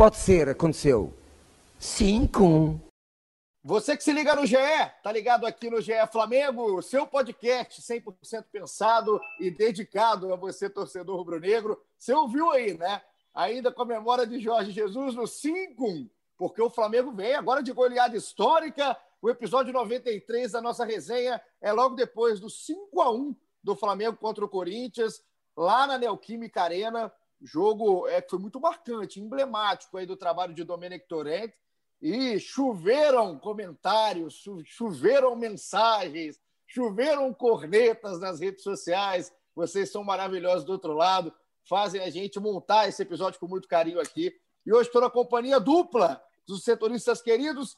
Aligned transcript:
pode 0.00 0.16
ser, 0.16 0.48
aconteceu. 0.48 1.12
Cinco. 1.78 2.80
Você 3.62 3.94
que 3.94 4.02
se 4.02 4.14
liga 4.14 4.34
no 4.34 4.46
GE, 4.46 4.56
tá 5.02 5.12
ligado 5.12 5.44
aqui 5.44 5.68
no 5.68 5.78
GE 5.78 5.92
Flamengo, 6.10 6.80
seu 6.80 7.06
podcast 7.06 7.82
100% 7.82 8.46
pensado 8.50 9.20
e 9.38 9.50
dedicado 9.50 10.32
a 10.32 10.36
você, 10.36 10.70
torcedor 10.70 11.18
rubro-negro. 11.18 11.78
Você 11.98 12.14
ouviu 12.14 12.50
aí, 12.50 12.78
né? 12.78 13.02
Ainda 13.34 13.70
com 13.70 13.82
a 13.82 13.84
memória 13.84 14.26
de 14.26 14.40
Jorge 14.40 14.70
Jesus 14.70 15.14
no 15.14 15.26
5 15.26 16.08
porque 16.38 16.62
o 16.62 16.70
Flamengo 16.70 17.12
vem 17.12 17.34
agora 17.34 17.62
de 17.62 17.70
goleada 17.70 18.16
histórica. 18.16 18.96
O 19.20 19.28
episódio 19.28 19.70
93 19.70 20.52
da 20.52 20.62
nossa 20.62 20.82
resenha 20.82 21.38
é 21.60 21.72
logo 21.72 21.94
depois 21.94 22.40
do 22.40 22.48
5 22.48 23.02
a 23.02 23.12
1 23.12 23.36
do 23.62 23.76
Flamengo 23.76 24.16
contra 24.16 24.42
o 24.42 24.48
Corinthians, 24.48 25.22
lá 25.54 25.86
na 25.86 25.98
Neoquímica 25.98 26.62
Arena. 26.62 27.12
Jogo 27.40 28.06
é, 28.08 28.20
foi 28.28 28.38
muito 28.38 28.60
marcante, 28.60 29.20
emblemático 29.20 29.96
aí 29.96 30.06
do 30.06 30.16
trabalho 30.16 30.54
de 30.54 30.64
Domenic 30.64 31.06
Torrent. 31.08 31.52
E 32.00 32.38
choveram 32.38 33.38
comentários, 33.38 34.42
choveram 34.64 35.36
mensagens, 35.36 36.40
choveram 36.66 37.32
cornetas 37.34 38.18
nas 38.18 38.40
redes 38.40 38.62
sociais. 38.62 39.32
Vocês 39.54 39.90
são 39.90 40.02
maravilhosos 40.02 40.64
do 40.64 40.72
outro 40.72 40.94
lado, 40.94 41.32
fazem 41.68 42.00
a 42.00 42.08
gente 42.08 42.40
montar 42.40 42.88
esse 42.88 43.02
episódio 43.02 43.38
com 43.38 43.46
muito 43.46 43.68
carinho 43.68 44.00
aqui. 44.00 44.34
E 44.64 44.72
hoje 44.72 44.88
estou 44.88 45.02
na 45.02 45.10
companhia 45.10 45.60
dupla 45.60 46.22
dos 46.46 46.64
setoristas 46.64 47.20
queridos. 47.20 47.76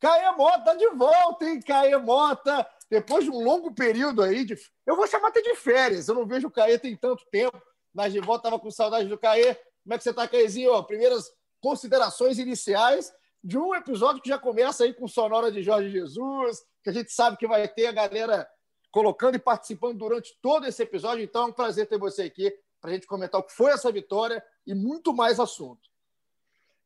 Caê 0.00 0.30
Mota 0.32 0.74
de 0.76 0.88
volta, 0.90 1.44
hein? 1.44 1.60
Caê 1.60 1.96
Mota, 1.96 2.66
depois 2.88 3.24
de 3.24 3.30
um 3.30 3.44
longo 3.44 3.72
período 3.72 4.22
aí, 4.22 4.44
de... 4.44 4.58
eu 4.86 4.96
vou 4.96 5.06
chamar 5.06 5.28
até 5.28 5.42
de 5.42 5.54
férias, 5.54 6.08
eu 6.08 6.14
não 6.14 6.26
vejo 6.26 6.48
o 6.48 6.50
Caê 6.50 6.78
tem 6.78 6.96
tanto 6.96 7.24
tempo, 7.30 7.60
mas 7.94 8.12
de 8.12 8.20
volta 8.20 8.48
estava 8.48 8.60
com 8.60 8.70
saudade 8.70 9.08
do 9.08 9.18
Caê. 9.18 9.54
Como 9.54 9.94
é 9.94 9.98
que 9.98 10.04
você 10.04 10.10
está, 10.10 10.26
Caêzinho? 10.28 10.82
Primeiras 10.84 11.30
considerações 11.60 12.38
iniciais 12.38 13.12
de 13.42 13.58
um 13.58 13.74
episódio 13.74 14.22
que 14.22 14.28
já 14.28 14.38
começa 14.38 14.84
aí 14.84 14.92
com 14.92 15.08
sonora 15.08 15.50
de 15.50 15.62
Jorge 15.62 15.90
Jesus, 15.90 16.62
que 16.82 16.90
a 16.90 16.92
gente 16.92 17.10
sabe 17.12 17.36
que 17.36 17.46
vai 17.46 17.66
ter 17.66 17.86
a 17.86 17.92
galera 17.92 18.48
colocando 18.90 19.36
e 19.36 19.38
participando 19.38 19.98
durante 19.98 20.36
todo 20.42 20.66
esse 20.66 20.82
episódio. 20.82 21.24
Então 21.24 21.44
é 21.44 21.46
um 21.46 21.52
prazer 21.52 21.86
ter 21.86 21.98
você 21.98 22.22
aqui 22.22 22.52
para 22.80 22.90
a 22.90 22.94
gente 22.94 23.06
comentar 23.06 23.40
o 23.40 23.44
que 23.44 23.52
foi 23.52 23.72
essa 23.72 23.90
vitória 23.90 24.44
e 24.66 24.74
muito 24.74 25.14
mais 25.14 25.40
assunto. 25.40 25.88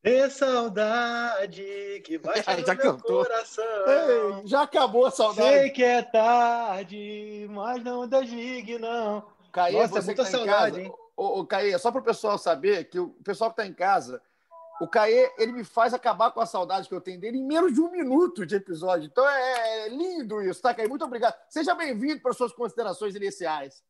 É 0.02 0.28
saudade 0.28 2.02
que 2.04 2.18
bate 2.18 2.44
no 2.60 2.66
meu 2.66 2.76
cantou. 2.76 3.24
coração. 3.24 3.64
Ei, 3.64 4.46
já 4.46 4.62
acabou 4.62 5.06
a 5.06 5.10
saudade. 5.10 5.48
Sei 5.48 5.70
que 5.70 5.82
é 5.82 6.02
tarde, 6.02 7.46
mas 7.50 7.82
não 7.82 8.06
desligue, 8.06 8.78
não. 8.78 9.33
Caê, 9.54 9.72
Nossa, 9.72 9.84
é 9.84 10.02
você 10.02 10.06
muita 10.06 10.24
que 10.24 10.30
tá 10.30 10.36
em 10.36 10.40
saudade, 10.40 10.76
casa, 10.76 10.80
hein? 10.80 10.92
Ô, 11.16 11.40
ô, 11.40 11.46
Caê, 11.46 11.78
só 11.78 11.92
para 11.92 12.00
o 12.00 12.04
pessoal 12.04 12.36
saber 12.36 12.84
que 12.90 12.98
o 12.98 13.10
pessoal 13.22 13.50
que 13.50 13.60
está 13.60 13.66
em 13.66 13.72
casa, 13.72 14.20
o 14.80 14.88
Caê, 14.88 15.32
ele 15.38 15.52
me 15.52 15.62
faz 15.62 15.94
acabar 15.94 16.32
com 16.32 16.40
a 16.40 16.46
saudade 16.46 16.88
que 16.88 16.94
eu 16.94 17.00
tenho 17.00 17.20
dele 17.20 17.38
em 17.38 17.46
menos 17.46 17.72
de 17.72 17.80
um 17.80 17.88
minuto 17.88 18.44
de 18.44 18.56
episódio. 18.56 19.06
Então 19.06 19.26
é, 19.28 19.86
é 19.86 19.88
lindo 19.90 20.42
isso, 20.42 20.60
tá, 20.60 20.74
Caê? 20.74 20.88
Muito 20.88 21.04
obrigado. 21.04 21.36
Seja 21.48 21.72
bem-vindo 21.72 22.20
para 22.20 22.32
suas 22.32 22.52
considerações 22.52 23.14
iniciais. 23.14 23.80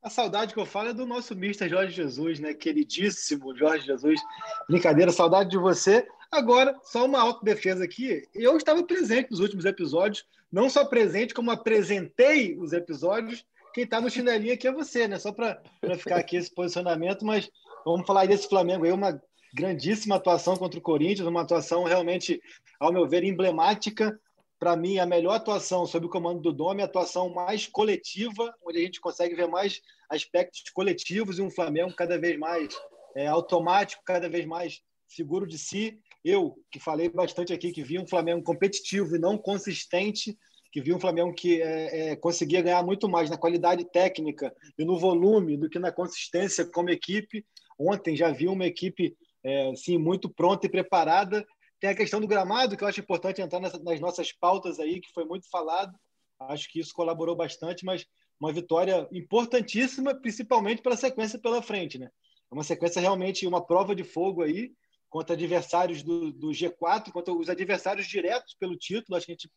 A 0.00 0.08
saudade 0.08 0.54
que 0.54 0.60
eu 0.60 0.64
falo 0.64 0.90
é 0.90 0.94
do 0.94 1.04
nosso 1.04 1.34
mister 1.34 1.68
Jorge 1.68 1.92
Jesus, 1.92 2.38
né? 2.38 2.54
Queridíssimo 2.54 3.54
Jorge 3.56 3.84
Jesus. 3.84 4.20
Brincadeira, 4.68 5.10
saudade 5.10 5.50
de 5.50 5.58
você. 5.58 6.06
Agora, 6.30 6.78
só 6.84 7.04
uma 7.04 7.20
autodefesa 7.20 7.84
aqui. 7.84 8.26
Eu 8.32 8.56
estava 8.56 8.84
presente 8.84 9.32
nos 9.32 9.40
últimos 9.40 9.64
episódios, 9.64 10.24
não 10.50 10.70
só 10.70 10.84
presente, 10.84 11.34
como 11.34 11.50
apresentei 11.50 12.56
os 12.56 12.72
episódios. 12.72 13.44
Quem 13.72 13.84
está 13.84 14.00
no 14.00 14.10
chinelinho 14.10 14.54
aqui 14.54 14.66
é 14.66 14.72
você, 14.72 15.06
né? 15.06 15.18
Só 15.18 15.32
para 15.32 15.62
ficar 15.96 16.16
aqui 16.16 16.36
esse 16.36 16.52
posicionamento, 16.52 17.24
mas 17.24 17.50
vamos 17.84 18.06
falar 18.06 18.26
desse 18.26 18.48
Flamengo 18.48 18.84
aí, 18.84 18.92
uma 18.92 19.20
grandíssima 19.54 20.16
atuação 20.16 20.56
contra 20.56 20.78
o 20.78 20.82
Corinthians, 20.82 21.26
uma 21.26 21.42
atuação 21.42 21.84
realmente, 21.84 22.40
ao 22.78 22.92
meu 22.92 23.08
ver, 23.08 23.24
emblemática. 23.24 24.18
Para 24.58 24.76
mim, 24.76 24.98
a 24.98 25.06
melhor 25.06 25.34
atuação 25.34 25.86
sob 25.86 26.06
o 26.06 26.10
comando 26.10 26.40
do 26.40 26.52
Dome, 26.52 26.82
a 26.82 26.84
atuação 26.84 27.32
mais 27.32 27.66
coletiva, 27.66 28.54
onde 28.64 28.78
a 28.78 28.82
gente 28.82 29.00
consegue 29.00 29.34
ver 29.34 29.48
mais 29.48 29.80
aspectos 30.08 30.62
coletivos 30.70 31.38
e 31.38 31.42
um 31.42 31.50
Flamengo 31.50 31.94
cada 31.94 32.18
vez 32.18 32.38
mais 32.38 32.68
é, 33.16 33.26
automático, 33.26 34.02
cada 34.04 34.28
vez 34.28 34.44
mais 34.44 34.82
seguro 35.06 35.46
de 35.46 35.58
si. 35.58 35.98
Eu, 36.24 36.58
que 36.70 36.78
falei 36.78 37.08
bastante 37.08 37.52
aqui, 37.52 37.72
que 37.72 37.82
vi 37.82 37.98
um 37.98 38.06
Flamengo 38.06 38.42
competitivo 38.42 39.16
e 39.16 39.18
não 39.18 39.38
consistente, 39.38 40.36
que 40.70 40.80
vi 40.80 40.92
um 40.94 41.00
Flamengo 41.00 41.34
que 41.34 41.60
é, 41.60 42.10
é, 42.10 42.16
conseguia 42.16 42.62
ganhar 42.62 42.82
muito 42.84 43.08
mais 43.08 43.28
na 43.28 43.36
qualidade 43.36 43.84
técnica 43.84 44.54
e 44.78 44.84
no 44.84 44.98
volume 44.98 45.56
do 45.56 45.68
que 45.68 45.78
na 45.78 45.90
consistência 45.90 46.64
como 46.64 46.90
equipe. 46.90 47.44
Ontem 47.78 48.16
já 48.16 48.30
vi 48.30 48.46
uma 48.46 48.66
equipe 48.66 49.16
é, 49.42 49.74
sim, 49.74 49.98
muito 49.98 50.28
pronta 50.28 50.66
e 50.66 50.70
preparada. 50.70 51.44
Tem 51.80 51.90
a 51.90 51.94
questão 51.94 52.20
do 52.20 52.28
gramado, 52.28 52.76
que 52.76 52.84
eu 52.84 52.88
acho 52.88 53.00
importante 53.00 53.40
entrar 53.40 53.58
nessa, 53.58 53.78
nas 53.78 53.98
nossas 54.00 54.32
pautas 54.32 54.78
aí, 54.78 55.00
que 55.00 55.12
foi 55.12 55.24
muito 55.24 55.48
falado. 55.50 55.98
Acho 56.38 56.70
que 56.70 56.78
isso 56.78 56.94
colaborou 56.94 57.34
bastante, 57.34 57.84
mas 57.84 58.06
uma 58.38 58.52
vitória 58.52 59.08
importantíssima, 59.12 60.14
principalmente 60.14 60.82
para 60.82 60.94
a 60.94 60.96
sequência 60.96 61.38
pela 61.38 61.62
frente. 61.62 61.98
Né? 61.98 62.08
É 62.50 62.54
uma 62.54 62.64
sequência 62.64 63.00
realmente, 63.00 63.46
uma 63.46 63.64
prova 63.64 63.94
de 63.94 64.04
fogo 64.04 64.42
aí, 64.42 64.72
contra 65.08 65.34
adversários 65.34 66.02
do, 66.02 66.32
do 66.32 66.48
G4, 66.48 67.10
contra 67.10 67.34
os 67.34 67.48
adversários 67.48 68.06
diretos 68.06 68.54
pelo 68.54 68.76
título. 68.76 69.16
Acho 69.16 69.26
que 69.26 69.32
a 69.32 69.34
gente 69.34 69.50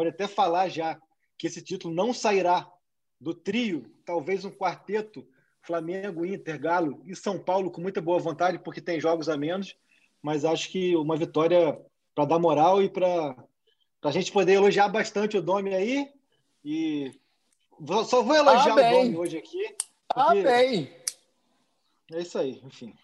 pode 0.00 0.08
até 0.08 0.26
falar 0.26 0.70
já 0.70 0.98
que 1.36 1.46
esse 1.46 1.60
título 1.60 1.94
não 1.94 2.14
sairá 2.14 2.66
do 3.20 3.34
trio, 3.34 3.84
talvez 4.06 4.46
um 4.46 4.50
quarteto 4.50 5.28
Flamengo, 5.60 6.24
Inter, 6.24 6.58
Galo 6.58 7.02
e 7.04 7.14
São 7.14 7.38
Paulo 7.38 7.70
com 7.70 7.82
muita 7.82 8.00
boa 8.00 8.18
vontade, 8.18 8.58
porque 8.58 8.80
tem 8.80 8.98
jogos 8.98 9.28
a 9.28 9.36
menos, 9.36 9.76
mas 10.22 10.42
acho 10.42 10.70
que 10.70 10.96
uma 10.96 11.18
vitória 11.18 11.78
para 12.14 12.24
dar 12.24 12.38
moral 12.38 12.82
e 12.82 12.88
para 12.88 13.36
a 14.02 14.10
gente 14.10 14.32
poder 14.32 14.54
elogiar 14.54 14.88
bastante 14.88 15.36
o 15.36 15.42
Domi 15.42 15.74
aí. 15.74 16.10
E 16.64 17.12
só 18.06 18.22
vou 18.22 18.34
elogiar 18.34 18.72
Ah, 18.72 18.88
o 18.88 19.02
Domi 19.02 19.16
hoje 19.18 19.36
aqui. 19.36 19.76
Ah, 20.14 20.24
porque 20.24 20.42
bem. 20.42 20.90
É 22.10 22.20
isso 22.20 22.38
aí, 22.38 22.58
enfim. 22.64 22.94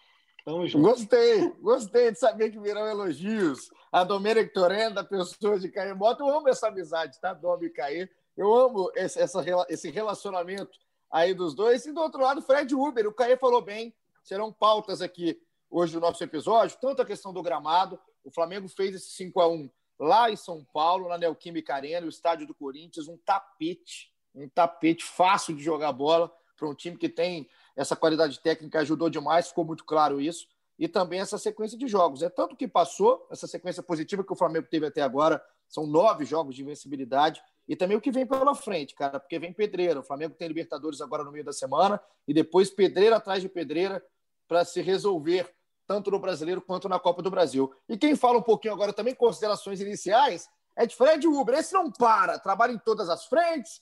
Tamo 0.47 0.65
junto. 0.65 0.87
Gostei, 0.87 1.49
gostei 1.59 2.09
de 2.09 2.17
saber 2.17 2.49
que 2.49 2.57
virão 2.57 2.87
elogios. 2.87 3.69
A 3.91 4.05
Domênica 4.05 4.49
Torenda, 4.53 5.03
pessoa 5.03 5.59
de 5.59 5.67
Caê 5.67 5.93
Mota, 5.93 6.23
eu 6.23 6.29
amo 6.29 6.47
essa 6.47 6.69
amizade, 6.69 7.19
tá? 7.19 7.33
Dom 7.33 7.61
e 7.63 7.69
Caê. 7.69 8.07
Eu 8.37 8.55
amo 8.55 8.89
esse, 8.95 9.19
essa, 9.19 9.43
esse 9.67 9.91
relacionamento 9.91 10.71
aí 11.11 11.33
dos 11.33 11.53
dois. 11.53 11.85
E 11.85 11.91
do 11.91 11.99
outro 11.99 12.21
lado, 12.21 12.41
Fred 12.41 12.73
Uber. 12.73 13.09
O 13.09 13.13
Caê 13.13 13.35
falou 13.35 13.61
bem, 13.61 13.93
serão 14.23 14.49
pautas 14.53 15.01
aqui 15.01 15.37
hoje 15.69 15.91
do 15.91 15.99
nosso 15.99 16.23
episódio, 16.23 16.77
tanto 16.79 17.01
a 17.01 17.05
questão 17.05 17.33
do 17.33 17.43
gramado. 17.43 17.99
O 18.23 18.31
Flamengo 18.31 18.69
fez 18.69 18.95
esse 18.95 19.09
5 19.17 19.41
a 19.41 19.49
1 19.49 19.69
lá 19.99 20.31
em 20.31 20.37
São 20.37 20.63
Paulo, 20.71 21.09
na 21.09 21.17
Neoquímica 21.17 21.75
Arena, 21.75 22.05
o 22.05 22.09
estádio 22.09 22.47
do 22.47 22.55
Corinthians, 22.55 23.09
um 23.09 23.17
tapete, 23.17 24.13
um 24.33 24.47
tapete 24.47 25.03
fácil 25.03 25.53
de 25.57 25.61
jogar 25.61 25.91
bola 25.91 26.31
para 26.55 26.69
um 26.69 26.73
time 26.73 26.97
que 26.97 27.09
tem 27.09 27.49
essa 27.77 27.95
qualidade 27.95 28.39
técnica, 28.39 28.79
ajudou 28.79 29.09
demais, 29.09 29.47
ficou 29.47 29.63
muito 29.63 29.85
claro 29.85 30.19
isso. 30.19 30.47
E 30.79 30.87
também 30.87 31.19
essa 31.19 31.37
sequência 31.37 31.77
de 31.77 31.87
jogos. 31.87 32.21
É 32.21 32.29
tanto 32.29 32.55
que 32.55 32.67
passou, 32.67 33.25
essa 33.31 33.47
sequência 33.47 33.81
positiva 33.81 34.23
que 34.23 34.33
o 34.33 34.35
Flamengo 34.35 34.67
teve 34.69 34.87
até 34.87 35.01
agora, 35.01 35.41
são 35.69 35.85
nove 35.85 36.25
jogos 36.25 36.55
de 36.55 36.63
invencibilidade, 36.63 37.41
e 37.67 37.75
também 37.75 37.97
o 37.97 38.01
que 38.01 38.11
vem 38.11 38.25
pela 38.25 38.55
frente, 38.55 38.95
cara, 38.95 39.19
porque 39.19 39.37
vem 39.37 39.53
pedreira. 39.53 39.99
O 39.99 40.03
Flamengo 40.03 40.33
tem 40.35 40.47
Libertadores 40.47 41.01
agora 41.01 41.23
no 41.23 41.31
meio 41.31 41.43
da 41.43 41.53
semana 41.53 41.99
e 42.27 42.33
depois 42.33 42.69
pedreira 42.69 43.17
atrás 43.17 43.41
de 43.41 43.49
pedreira 43.49 44.03
para 44.47 44.63
se 44.63 44.81
resolver 44.81 45.53
tanto 45.85 46.09
no 46.09 46.19
Brasileiro 46.19 46.61
quanto 46.61 46.87
na 46.87 46.99
Copa 46.99 47.21
do 47.21 47.29
Brasil. 47.29 47.73
E 47.87 47.97
quem 47.97 48.15
fala 48.15 48.39
um 48.39 48.43
pouquinho 48.43 48.73
agora 48.73 48.93
também, 48.93 49.13
considerações 49.13 49.81
iniciais, 49.81 50.49
é 50.75 50.85
de 50.85 50.95
Fred 50.95 51.27
Uber. 51.27 51.55
Esse 51.55 51.73
não 51.73 51.91
para, 51.91 52.39
trabalha 52.39 52.71
em 52.71 52.77
todas 52.77 53.09
as 53.09 53.25
frentes, 53.25 53.81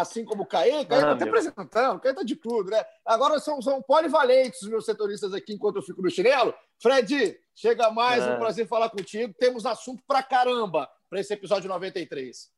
assim 0.00 0.24
como 0.24 0.42
o 0.42 0.46
Caê. 0.46 0.84
Caê 0.84 0.98
está 0.98 1.10
Ah, 1.10 1.12
apresentando, 1.12 2.00
Caê 2.00 2.12
está 2.12 2.22
de 2.22 2.36
tudo, 2.36 2.70
né? 2.70 2.84
Agora 3.04 3.38
são, 3.38 3.60
são 3.62 3.80
polivalentes 3.82 4.62
os 4.62 4.68
meus 4.68 4.84
setoristas 4.84 5.32
aqui 5.32 5.54
enquanto 5.54 5.76
eu 5.76 5.82
fico 5.82 6.02
no 6.02 6.10
chinelo. 6.10 6.54
Fred, 6.80 7.38
chega 7.54 7.90
mais, 7.90 8.22
Ah. 8.26 8.34
um 8.34 8.38
prazer 8.38 8.66
falar 8.68 8.90
contigo. 8.90 9.34
Temos 9.38 9.64
assunto 9.64 10.02
pra 10.06 10.22
caramba 10.22 10.88
para 11.08 11.20
esse 11.20 11.32
episódio 11.32 11.68
93. 11.68 12.50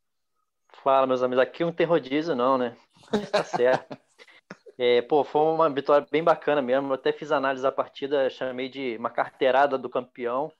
Fala, 0.82 1.06
meus 1.06 1.22
amigos. 1.22 1.42
Aqui 1.42 1.64
não 1.64 1.72
tem 1.72 1.86
rodízio, 1.86 2.34
não, 2.34 2.58
né? 2.58 2.76
Tá 3.32 3.44
certo. 3.44 3.96
É, 4.76 5.02
pô, 5.02 5.24
foi 5.24 5.42
uma 5.42 5.68
vitória 5.68 6.06
bem 6.10 6.22
bacana 6.22 6.62
mesmo. 6.62 6.88
Eu 6.88 6.94
até 6.94 7.12
fiz 7.12 7.32
análise 7.32 7.62
da 7.62 7.72
partida, 7.72 8.28
chamei 8.30 8.68
de 8.68 8.96
uma 8.96 9.10
carteirada 9.10 9.76
do 9.78 9.88
campeão. 9.88 10.52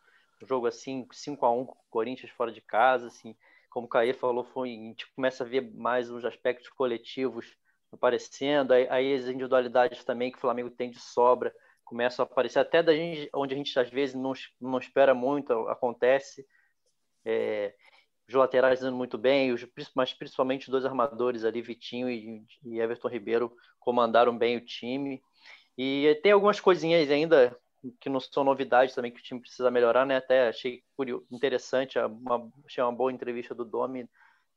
Um 0.43 0.47
jogo 0.47 0.67
assim, 0.67 1.07
5 1.13 1.45
a 1.47 1.51
1 1.53 1.67
com 1.67 1.73
o 1.73 1.91
Corinthians 1.91 2.31
fora 2.33 2.51
de 2.51 2.61
casa, 2.61 3.07
assim, 3.09 3.37
como 3.71 3.87
o 3.87 3.89
Caê 3.89 4.13
falou, 4.13 4.45
foi, 4.45 4.71
a 4.71 4.73
gente 4.73 5.11
começa 5.15 5.45
a 5.45 5.47
ver 5.47 5.73
mais 5.75 6.11
os 6.11 6.25
aspectos 6.25 6.69
coletivos 6.69 7.47
aparecendo, 7.93 8.73
aí, 8.73 8.87
aí 8.91 9.15
as 9.15 9.27
individualidades 9.27 10.05
também 10.05 10.31
que 10.31 10.39
o 10.39 10.41
Flamengo 10.41 10.71
tem 10.71 10.91
de 10.91 10.99
sobra 10.99 11.55
começam 11.85 12.23
a 12.23 12.27
aparecer, 12.27 12.59
até 12.59 12.83
da 12.83 12.95
gente, 12.95 13.31
onde 13.35 13.55
a 13.55 13.57
gente 13.57 13.79
às 13.79 13.89
vezes 13.89 14.15
não, 14.15 14.35
não 14.61 14.79
espera 14.79 15.15
muito, 15.15 15.53
acontece. 15.69 16.47
É, 17.25 17.75
os 18.29 18.35
laterais 18.35 18.83
indo 18.83 18.95
muito 18.95 19.17
bem, 19.17 19.53
os, 19.53 19.67
mas 19.97 20.13
principalmente 20.13 20.65
os 20.65 20.69
dois 20.69 20.85
armadores 20.85 21.45
ali, 21.45 21.63
Vitinho 21.63 22.11
e, 22.11 22.45
e 22.63 22.79
Everton 22.79 23.09
Ribeiro, 23.09 23.51
comandaram 23.81 24.37
bem 24.37 24.59
o 24.59 24.65
time. 24.65 25.23
E 25.79 26.21
tem 26.23 26.33
algumas 26.33 26.61
coisinhas 26.61 27.11
ainda 27.11 27.59
que 28.01 28.09
não 28.09 28.21
são 28.21 28.45
novidades 28.45 28.95
também 28.95 29.13
que 29.13 29.21
o 29.21 29.23
time 29.23 29.41
precisa 29.41 29.71
melhorar, 29.71 30.05
né? 30.05 30.17
Até 30.17 30.49
achei 30.49 30.83
curioso, 30.97 31.27
interessante, 31.31 31.99
uma, 31.99 32.51
achei 32.67 32.83
uma 32.83 32.93
boa 32.93 33.13
entrevista 33.13 33.55
do 33.55 33.65
Domi 33.65 34.09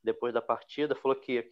depois 0.02 0.34
da 0.34 0.42
partida, 0.42 0.96
falou 0.96 1.16
que 1.16 1.48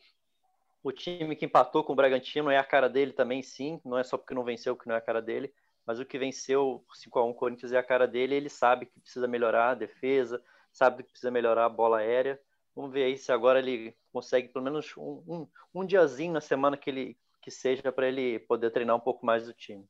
o 0.83 0.91
time 0.91 1.37
que 1.37 1.45
empatou 1.45 1.85
com 1.85 1.93
o 1.93 1.97
Bragantino 1.97 2.51
é 2.51 2.59
a 2.59 2.65
cara 2.65 2.89
dele 2.89 3.13
também, 3.13 3.43
sim, 3.43 3.81
não 3.85 3.99
é 3.99 4.03
só 4.03 4.17
porque 4.17 4.35
não 4.35 4.43
venceu 4.43 4.77
que 4.77 4.89
não 4.89 4.95
é 4.95 4.99
a 4.99 5.03
cara 5.03 5.23
dele, 5.23 5.53
mas 5.87 6.01
o 6.01 6.05
que 6.05 6.19
venceu 6.19 6.85
5 6.95 7.19
a 7.19 7.25
1 7.25 7.35
Corinthians 7.35 7.73
é 7.73 7.79
a 7.79 7.83
cara 7.83 8.07
dele, 8.07 8.35
ele 8.35 8.49
sabe 8.49 8.87
que 8.87 9.01
precisa 9.01 9.29
melhorar 9.29 9.71
a 9.71 9.75
defesa, 9.75 10.43
sabe 10.73 11.03
que 11.03 11.11
precisa 11.11 11.31
melhorar 11.31 11.67
a 11.67 11.69
bola 11.69 11.99
aérea. 11.99 12.41
Vamos 12.75 12.93
ver 12.93 13.05
aí 13.05 13.19
se 13.19 13.33
agora 13.33 13.59
ele 13.59 13.97
consegue 14.13 14.49
pelo 14.49 14.65
menos 14.65 14.97
um, 14.97 15.23
um, 15.27 15.49
um 15.75 15.85
diazinho 15.85 16.33
na 16.33 16.41
semana 16.41 16.77
que 16.77 16.91
ele 16.91 17.19
que 17.43 17.51
seja 17.51 17.91
para 17.91 18.07
ele 18.07 18.39
poder 18.41 18.71
treinar 18.71 18.95
um 18.95 19.01
pouco 19.01 19.25
mais 19.25 19.47
do 19.47 19.55
time. 19.55 19.89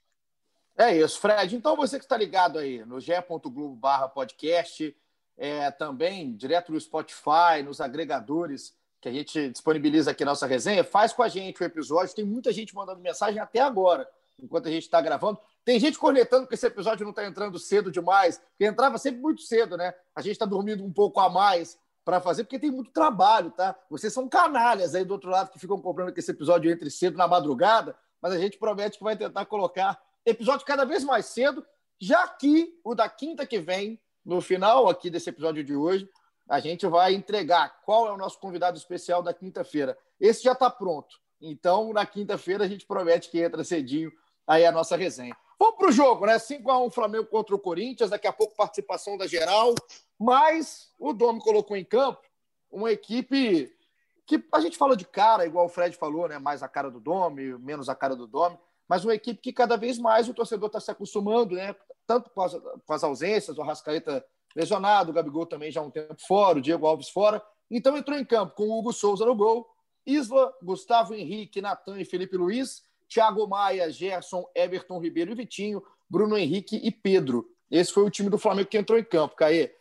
É 0.80 0.96
isso, 0.96 1.20
Fred. 1.20 1.54
Então 1.54 1.76
você 1.76 1.98
que 1.98 2.06
está 2.06 2.16
ligado 2.16 2.58
aí 2.58 2.82
no 2.86 2.98
ge.globo 2.98 3.76
barra 3.76 4.08
podcast, 4.08 4.96
é, 5.36 5.70
também 5.70 6.34
direto 6.34 6.72
no 6.72 6.80
Spotify, 6.80 7.62
nos 7.62 7.82
agregadores 7.82 8.74
que 8.98 9.06
a 9.06 9.12
gente 9.12 9.50
disponibiliza 9.50 10.10
aqui 10.10 10.24
nossa 10.24 10.46
resenha, 10.46 10.82
faz 10.82 11.12
com 11.12 11.22
a 11.22 11.28
gente 11.28 11.62
o 11.62 11.66
episódio. 11.66 12.14
Tem 12.14 12.24
muita 12.24 12.50
gente 12.50 12.74
mandando 12.74 12.98
mensagem 12.98 13.38
até 13.38 13.60
agora, 13.60 14.08
enquanto 14.42 14.68
a 14.68 14.70
gente 14.70 14.84
está 14.84 15.02
gravando. 15.02 15.38
Tem 15.66 15.78
gente 15.78 15.98
cornetando 15.98 16.46
que 16.46 16.54
esse 16.54 16.66
episódio 16.66 17.04
não 17.04 17.10
está 17.10 17.26
entrando 17.26 17.58
cedo 17.58 17.92
demais, 17.92 18.38
porque 18.38 18.64
entrava 18.64 18.96
sempre 18.96 19.20
muito 19.20 19.42
cedo, 19.42 19.76
né? 19.76 19.92
A 20.16 20.22
gente 20.22 20.32
está 20.32 20.46
dormindo 20.46 20.82
um 20.82 20.90
pouco 20.90 21.20
a 21.20 21.28
mais 21.28 21.78
para 22.06 22.22
fazer, 22.22 22.44
porque 22.44 22.58
tem 22.58 22.70
muito 22.70 22.90
trabalho, 22.90 23.50
tá? 23.50 23.76
Vocês 23.90 24.14
são 24.14 24.26
canalhas 24.26 24.94
aí 24.94 25.04
do 25.04 25.12
outro 25.12 25.28
lado 25.28 25.50
que 25.50 25.58
ficam 25.58 25.78
cobrando 25.78 26.10
que 26.10 26.20
esse 26.20 26.30
episódio 26.30 26.70
entre 26.70 26.90
cedo 26.90 27.18
na 27.18 27.28
madrugada, 27.28 27.94
mas 28.18 28.32
a 28.32 28.38
gente 28.38 28.56
promete 28.56 28.96
que 28.96 29.04
vai 29.04 29.14
tentar 29.14 29.44
colocar 29.44 30.00
episódio 30.24 30.66
cada 30.66 30.84
vez 30.84 31.04
mais 31.04 31.26
cedo, 31.26 31.64
já 32.00 32.26
que 32.28 32.78
o 32.84 32.94
da 32.94 33.08
quinta 33.08 33.46
que 33.46 33.58
vem, 33.58 34.00
no 34.24 34.40
final 34.40 34.88
aqui 34.88 35.10
desse 35.10 35.30
episódio 35.30 35.64
de 35.64 35.74
hoje, 35.74 36.08
a 36.48 36.58
gente 36.60 36.86
vai 36.86 37.14
entregar 37.14 37.80
qual 37.82 38.08
é 38.08 38.12
o 38.12 38.16
nosso 38.16 38.38
convidado 38.40 38.76
especial 38.76 39.22
da 39.22 39.32
quinta-feira. 39.32 39.96
Esse 40.18 40.42
já 40.42 40.52
está 40.52 40.68
pronto. 40.68 41.20
Então, 41.40 41.92
na 41.92 42.04
quinta-feira, 42.04 42.64
a 42.64 42.68
gente 42.68 42.86
promete 42.86 43.30
que 43.30 43.40
entra 43.40 43.64
cedinho 43.64 44.12
aí 44.46 44.66
a 44.66 44.72
nossa 44.72 44.96
resenha. 44.96 45.36
Vamos 45.58 45.76
para 45.76 45.88
o 45.88 45.92
jogo, 45.92 46.26
né? 46.26 46.36
5x1 46.36 46.90
Flamengo 46.90 47.26
contra 47.26 47.54
o 47.54 47.58
Corinthians, 47.58 48.10
daqui 48.10 48.26
a 48.26 48.32
pouco 48.32 48.56
participação 48.56 49.16
da 49.16 49.26
geral. 49.26 49.74
Mas 50.18 50.90
o 50.98 51.12
Domi 51.12 51.40
colocou 51.40 51.76
em 51.76 51.84
campo 51.84 52.20
uma 52.70 52.90
equipe 52.90 53.72
que 54.26 54.42
a 54.52 54.60
gente 54.60 54.78
fala 54.78 54.96
de 54.96 55.04
cara, 55.04 55.44
igual 55.44 55.66
o 55.66 55.68
Fred 55.68 55.96
falou, 55.96 56.28
né? 56.28 56.38
Mais 56.38 56.62
a 56.62 56.68
cara 56.68 56.90
do 56.90 57.00
Domi, 57.00 57.58
menos 57.58 57.88
a 57.88 57.94
cara 57.94 58.16
do 58.16 58.26
Domi, 58.26 58.58
mas 58.90 59.04
uma 59.04 59.14
equipe 59.14 59.40
que 59.40 59.52
cada 59.52 59.76
vez 59.76 60.00
mais 60.00 60.28
o 60.28 60.34
torcedor 60.34 60.66
está 60.66 60.80
se 60.80 60.90
acostumando, 60.90 61.54
né? 61.54 61.76
Tanto 62.08 62.28
com 62.30 62.42
as, 62.42 62.52
com 62.84 62.92
as 62.92 63.04
ausências, 63.04 63.56
o 63.56 63.62
Rascaeta 63.62 64.26
lesionado, 64.56 65.12
o 65.12 65.14
Gabigol 65.14 65.46
também 65.46 65.70
já 65.70 65.80
há 65.80 65.84
um 65.84 65.92
tempo 65.92 66.20
fora, 66.26 66.58
o 66.58 66.60
Diego 66.60 66.84
Alves 66.84 67.08
fora. 67.08 67.40
Então 67.70 67.96
entrou 67.96 68.18
em 68.18 68.24
campo 68.24 68.56
com 68.56 68.64
o 68.64 68.76
Hugo 68.76 68.92
Souza 68.92 69.24
no 69.24 69.36
gol, 69.36 69.64
Isla, 70.04 70.52
Gustavo 70.60 71.14
Henrique, 71.14 71.62
Natan 71.62 72.00
e 72.00 72.04
Felipe 72.04 72.36
Luiz, 72.36 72.82
Thiago 73.08 73.46
Maia, 73.46 73.92
Gerson, 73.92 74.44
Everton 74.56 74.98
Ribeiro 74.98 75.30
e 75.30 75.36
Vitinho, 75.36 75.80
Bruno 76.08 76.36
Henrique 76.36 76.80
e 76.82 76.90
Pedro. 76.90 77.48
Esse 77.70 77.92
foi 77.92 78.02
o 78.02 78.10
time 78.10 78.28
do 78.28 78.38
Flamengo 78.38 78.68
que 78.68 78.76
entrou 78.76 78.98
em 78.98 79.04
campo, 79.04 79.36
Caê 79.36 79.72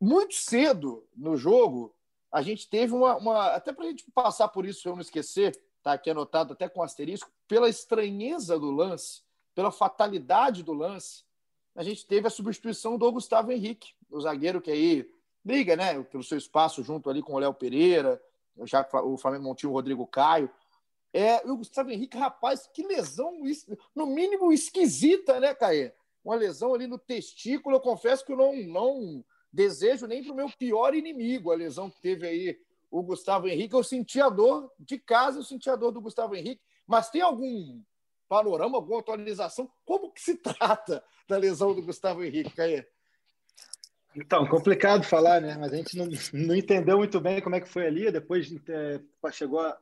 muito 0.00 0.34
cedo 0.34 1.06
no 1.14 1.36
jogo, 1.36 1.94
a 2.32 2.42
gente 2.42 2.68
teve 2.68 2.94
uma. 2.94 3.16
uma 3.16 3.46
até 3.48 3.72
para 3.72 3.84
a 3.84 3.88
gente 3.88 4.04
passar 4.14 4.48
por 4.48 4.66
isso, 4.66 4.88
eu 4.88 4.94
não 4.94 5.00
esquecer, 5.00 5.58
tá 5.86 5.92
aqui 5.92 6.10
anotado 6.10 6.52
até 6.52 6.68
com 6.68 6.82
asterisco, 6.82 7.30
pela 7.46 7.68
estranheza 7.68 8.58
do 8.58 8.72
lance, 8.72 9.22
pela 9.54 9.70
fatalidade 9.70 10.64
do 10.64 10.72
lance, 10.72 11.22
a 11.76 11.84
gente 11.84 12.04
teve 12.04 12.26
a 12.26 12.30
substituição 12.30 12.98
do 12.98 13.12
Gustavo 13.12 13.52
Henrique, 13.52 13.94
o 14.10 14.20
zagueiro 14.20 14.60
que 14.60 14.68
aí 14.68 15.08
briga, 15.44 15.76
né, 15.76 16.02
pelo 16.02 16.24
seu 16.24 16.36
espaço 16.36 16.82
junto 16.82 17.08
ali 17.08 17.22
com 17.22 17.34
o 17.34 17.38
Léo 17.38 17.54
Pereira, 17.54 18.20
já 18.64 18.84
o 19.04 19.16
Flamengo 19.16 19.44
não 19.44 19.54
tinha 19.54 19.70
o 19.70 19.72
Rodrigo 19.72 20.04
Caio. 20.08 20.50
É, 21.12 21.36
o 21.48 21.56
Gustavo 21.56 21.88
Henrique, 21.88 22.18
rapaz, 22.18 22.66
que 22.66 22.82
lesão, 22.82 23.38
no 23.94 24.06
mínimo 24.06 24.52
esquisita, 24.52 25.38
né, 25.38 25.54
Caê? 25.54 25.92
Uma 26.24 26.34
lesão 26.34 26.74
ali 26.74 26.88
no 26.88 26.98
testículo, 26.98 27.76
eu 27.76 27.80
confesso 27.80 28.24
que 28.24 28.32
eu 28.32 28.36
não, 28.36 28.56
não 28.56 29.24
desejo 29.52 30.08
nem 30.08 30.24
para 30.24 30.32
o 30.32 30.36
meu 30.36 30.50
pior 30.58 30.96
inimigo, 30.96 31.52
a 31.52 31.54
lesão 31.54 31.88
que 31.88 32.00
teve 32.00 32.26
aí 32.26 32.58
o 32.90 33.02
Gustavo 33.02 33.48
Henrique. 33.48 33.74
Eu 33.74 33.84
senti 33.84 34.20
a 34.20 34.28
dor 34.28 34.70
de 34.78 34.98
casa, 34.98 35.38
eu 35.38 35.44
senti 35.44 35.68
a 35.68 35.76
dor 35.76 35.92
do 35.92 36.00
Gustavo 36.00 36.34
Henrique, 36.34 36.62
mas 36.86 37.10
tem 37.10 37.20
algum 37.20 37.82
panorama, 38.28 38.78
alguma 38.78 39.00
atualização? 39.00 39.70
Como 39.84 40.12
que 40.12 40.20
se 40.20 40.36
trata 40.36 41.02
da 41.28 41.36
lesão 41.36 41.74
do 41.74 41.82
Gustavo 41.82 42.24
Henrique, 42.24 42.54
Caê? 42.54 42.86
Então, 44.14 44.46
complicado 44.46 45.04
falar, 45.04 45.40
né? 45.40 45.56
Mas 45.58 45.72
a 45.72 45.76
gente 45.76 45.96
não, 45.96 46.08
não 46.32 46.54
entendeu 46.54 46.96
muito 46.96 47.20
bem 47.20 47.40
como 47.40 47.54
é 47.54 47.60
que 47.60 47.68
foi 47.68 47.86
ali. 47.86 48.10
Depois 48.10 48.50
é, 48.68 49.00
chegou 49.30 49.60
a 49.60 49.76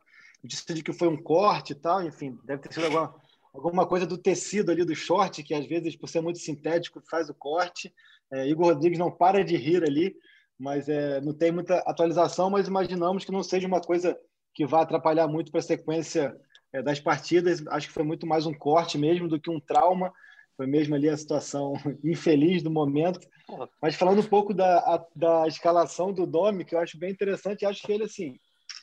disse 0.45 0.83
que 0.83 0.93
foi 0.93 1.09
um 1.09 1.17
corte 1.17 1.73
e 1.73 1.75
tal, 1.75 2.03
enfim, 2.03 2.39
deve 2.45 2.62
ter 2.62 2.75
sido 2.75 2.85
alguma, 2.85 3.15
alguma 3.53 3.87
coisa 3.87 4.06
do 4.06 4.19
tecido 4.19 4.71
ali 4.71 4.85
do 4.85 4.95
short, 4.95 5.43
que 5.43 5.55
às 5.55 5.67
vezes, 5.67 5.97
por 5.97 6.09
ser 6.09 6.21
muito 6.21 6.39
sintético, 6.39 7.03
faz 7.09 7.31
o 7.31 7.35
corte. 7.35 7.93
É, 8.31 8.47
Igor 8.47 8.67
Rodrigues 8.67 8.99
não 8.99 9.11
para 9.11 9.43
de 9.43 9.56
rir 9.56 9.83
ali, 9.83 10.15
mas 10.59 10.89
é, 10.89 11.21
não 11.21 11.33
tem 11.33 11.51
muita 11.51 11.79
atualização, 11.81 12.51
mas 12.51 12.69
imaginamos 12.69 13.25
que 13.25 13.33
não 13.33 13.43
seja 13.43 13.67
uma 13.67 13.81
coisa 13.81 14.19
que 14.55 14.67
vá 14.67 14.83
atrapalhar 14.83 15.27
muito 15.27 15.51
para 15.51 15.61
a 15.61 15.62
sequência 15.62 16.37
é, 16.73 16.83
das 16.83 17.01
partidas. 17.01 17.65
Acho 17.69 17.89
que 17.89 17.93
foi 17.93 18.05
muito 18.05 18.27
mais 18.27 18.47
um 18.47 18.55
corte 18.55 18.97
mesmo 18.97 19.29
do 19.29 19.41
que 19.41 19.51
um 19.51 19.61
trauma. 19.61 20.12
Foi 20.56 20.67
mesmo 20.67 20.95
ali 20.95 21.09
a 21.09 21.17
situação 21.17 21.75
infeliz 22.05 22.62
do 22.62 22.71
momento. 22.71 23.21
Mas 23.83 23.97
falando 23.97 24.21
um 24.21 24.29
pouco 24.29 24.55
da, 24.55 24.79
a, 24.79 25.05
da 25.15 25.49
escalação 25.49 26.13
do 26.13 26.27
Domi, 26.27 26.65
que 26.65 26.75
eu 26.75 26.79
acho 26.79 26.99
bem 26.99 27.11
interessante, 27.11 27.67
acho 27.67 27.82
que 27.82 27.93
ele, 27.93 28.05
assim, 28.05 28.39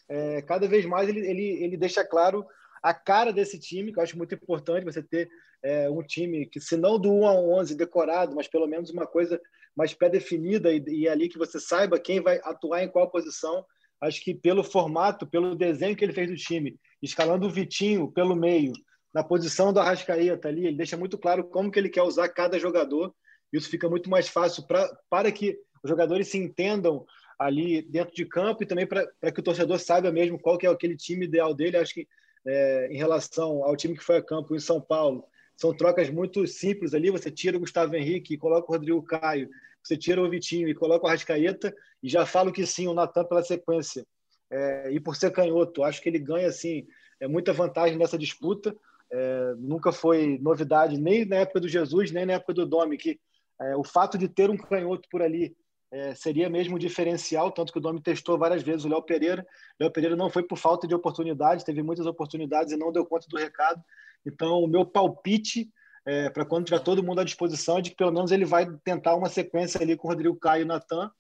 é, 0.10 0.42
cada 0.42 0.68
vez 0.68 0.86
mais 0.86 1.08
ele, 1.08 1.26
ele, 1.26 1.64
ele 1.64 1.78
deixa 1.78 2.04
claro 2.04 2.46
a 2.84 2.94
cara 2.94 3.32
desse 3.32 3.60
time, 3.60 3.94
que 3.94 4.00
eu 4.00 4.04
acho 4.04 4.18
muito 4.18 4.36
importante 4.36 4.84
você 4.84 5.02
ter 5.02 5.30
é, 5.64 5.90
um 5.90 6.04
time 6.04 6.46
que, 6.48 6.60
se 6.60 6.76
não 6.76 7.00
do 7.00 7.12
1 7.14 7.28
a 7.28 7.34
11 7.34 7.76
decorado, 7.76 8.36
mas 8.36 8.48
pelo 8.48 8.68
menos 8.68 8.90
uma 8.90 9.06
coisa 9.06 9.40
mais 9.76 9.94
pré-definida 9.94 10.72
e, 10.72 10.84
e 10.88 11.08
ali 11.08 11.30
que 11.30 11.38
você 11.38 11.60
saiba 11.60 12.00
quem 12.00 12.22
vai 12.22 12.40
atuar 12.44 12.84
em 12.84 12.90
qual 12.90 13.10
posição. 13.10 13.66
Acho 14.00 14.24
que 14.24 14.34
pelo 14.34 14.64
formato, 14.64 15.28
pelo 15.28 15.56
desenho 15.56 15.96
que 15.96 16.04
ele 16.04 16.14
fez 16.14 16.30
do 16.30 16.36
time, 16.36 16.80
escalando 17.02 17.48
o 17.48 17.50
Vitinho 17.50 18.12
pelo 18.12 18.36
meio, 18.36 18.74
na 19.14 19.24
posição 19.24 19.74
do 19.74 19.80
Arrascaeta 19.80 20.48
ali, 20.48 20.66
ele 20.68 20.78
deixa 20.78 20.98
muito 20.98 21.18
claro 21.18 21.44
como 21.44 21.70
que 21.70 21.78
ele 21.78 21.90
quer 21.90 22.02
usar 22.02 22.30
cada 22.30 22.58
jogador. 22.58 23.14
Isso 23.52 23.70
fica 23.70 23.90
muito 23.90 24.10
mais 24.10 24.28
fácil 24.28 24.66
pra, 24.66 24.90
para 25.10 25.32
que 25.32 25.60
os 25.84 25.90
jogadores 25.90 26.30
se 26.30 26.38
entendam 26.38 27.06
ali 27.38 27.82
dentro 27.82 28.16
de 28.16 28.26
campo 28.26 28.64
e 28.64 28.66
também 28.66 28.88
para 28.88 29.32
que 29.32 29.40
o 29.40 29.44
torcedor 29.44 29.80
saiba 29.80 30.12
mesmo 30.12 30.40
qual 30.40 30.58
que 30.58 30.66
é 30.66 30.70
aquele 30.70 30.96
time 30.96 31.26
ideal 31.26 31.54
dele. 31.54 31.78
Acho 31.78 31.94
que 31.94 32.08
é, 32.46 32.88
em 32.92 32.98
relação 32.98 33.64
ao 33.64 33.76
time 33.76 33.98
que 33.98 34.04
foi 34.04 34.18
a 34.18 34.24
campo 34.24 34.56
em 34.56 34.60
São 34.60 34.80
Paulo, 34.80 35.26
são 35.62 35.72
trocas 35.72 36.10
muito 36.10 36.48
simples 36.48 36.96
ali. 36.96 37.12
Você 37.12 37.30
tira 37.30 37.56
o 37.56 37.60
Gustavo 37.60 37.96
Henrique 37.96 38.34
e 38.34 38.38
coloca 38.38 38.68
o 38.68 38.74
Rodrigo 38.74 39.04
Caio. 39.04 39.48
Você 39.84 39.96
tira 39.96 40.20
o 40.20 40.28
Vitinho 40.28 40.68
e 40.68 40.74
coloca 40.74 41.06
o 41.06 41.08
Arrascaeta. 41.08 41.72
E 42.02 42.10
já 42.10 42.26
falo 42.26 42.52
que 42.52 42.66
sim, 42.66 42.88
o 42.88 42.96
Natan 42.96 43.24
pela 43.26 43.44
sequência. 43.44 44.04
É, 44.50 44.92
e 44.92 45.00
por 45.00 45.16
ser 45.16 45.30
canhoto, 45.30 45.84
acho 45.84 46.02
que 46.02 46.10
ele 46.10 46.18
ganha 46.18 46.48
assim, 46.48 46.88
é 47.20 47.28
muita 47.28 47.54
vantagem 47.54 47.96
nessa 47.96 48.18
disputa. 48.18 48.76
É, 49.12 49.54
nunca 49.60 49.92
foi 49.92 50.40
novidade, 50.42 51.00
nem 51.00 51.26
na 51.26 51.36
época 51.36 51.60
do 51.60 51.70
Jesus, 51.70 52.12
nem 52.12 52.26
na 52.26 52.34
época 52.34 52.56
do 52.56 52.66
Domi, 52.66 52.98
que 52.98 53.20
é, 53.62 53.76
o 53.76 53.84
fato 53.84 54.18
de 54.18 54.28
ter 54.28 54.50
um 54.50 54.58
canhoto 54.58 55.08
por 55.12 55.22
ali 55.22 55.56
é, 55.92 56.16
seria 56.16 56.50
mesmo 56.50 56.76
um 56.76 56.80
diferencial, 56.80 57.52
tanto 57.52 57.74
que 57.74 57.78
o 57.78 57.82
Domi 57.82 58.02
testou 58.02 58.38
várias 58.38 58.64
vezes 58.64 58.86
o 58.86 58.88
Léo 58.88 59.04
Pereira. 59.04 59.46
O 59.78 59.84
Léo 59.84 59.92
Pereira 59.92 60.16
não 60.16 60.30
foi 60.30 60.42
por 60.42 60.58
falta 60.58 60.88
de 60.88 60.96
oportunidade, 60.96 61.66
teve 61.66 61.84
muitas 61.84 62.06
oportunidades 62.06 62.72
e 62.72 62.78
não 62.78 62.92
deu 62.92 63.06
conta 63.06 63.28
do 63.28 63.38
recado. 63.38 63.84
Então, 64.26 64.64
o 64.64 64.68
meu 64.68 64.86
palpite, 64.86 65.70
é, 66.06 66.30
para 66.30 66.46
quando 66.46 66.66
tiver 66.66 66.80
todo 66.80 67.04
mundo 67.04 67.20
à 67.20 67.24
disposição, 67.26 67.78
é 67.78 67.82
de 67.82 67.90
que 67.90 67.98
pelo 67.98 68.12
menos 68.12 68.32
ele 68.32 68.46
vai 68.46 68.66
tentar 68.86 69.16
uma 69.16 69.28
sequência 69.28 69.82
ali 69.82 69.98
com 69.98 70.08
o 70.08 70.12
Rodrigo 70.12 70.36
Caio 70.38 70.62
e 70.62 70.66
Natan. 70.66 71.12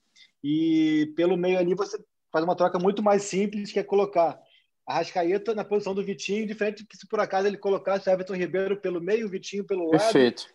E 0.43 1.11
pelo 1.15 1.35
meio 1.35 1.59
ali 1.59 1.75
você 1.75 2.01
faz 2.31 2.45
uma 2.45 2.55
troca 2.55 2.79
muito 2.79 3.03
mais 3.03 3.23
simples, 3.23 3.71
que 3.71 3.79
é 3.79 3.83
colocar 3.83 4.39
Arrascaeta 4.87 5.53
na 5.53 5.65
posição 5.65 5.93
do 5.93 6.03
Vitinho, 6.03 6.47
diferente 6.47 6.85
que 6.85 6.97
se 6.97 7.07
por 7.07 7.19
acaso 7.19 7.45
ele 7.45 7.57
colocasse 7.57 8.09
o 8.09 8.11
Everton 8.11 8.35
Ribeiro 8.35 8.79
pelo 8.79 9.01
meio, 9.01 9.27
o 9.27 9.29
Vitinho 9.29 9.65
pelo 9.65 9.91
lado. 9.91 9.99
Perfeito. 9.99 10.47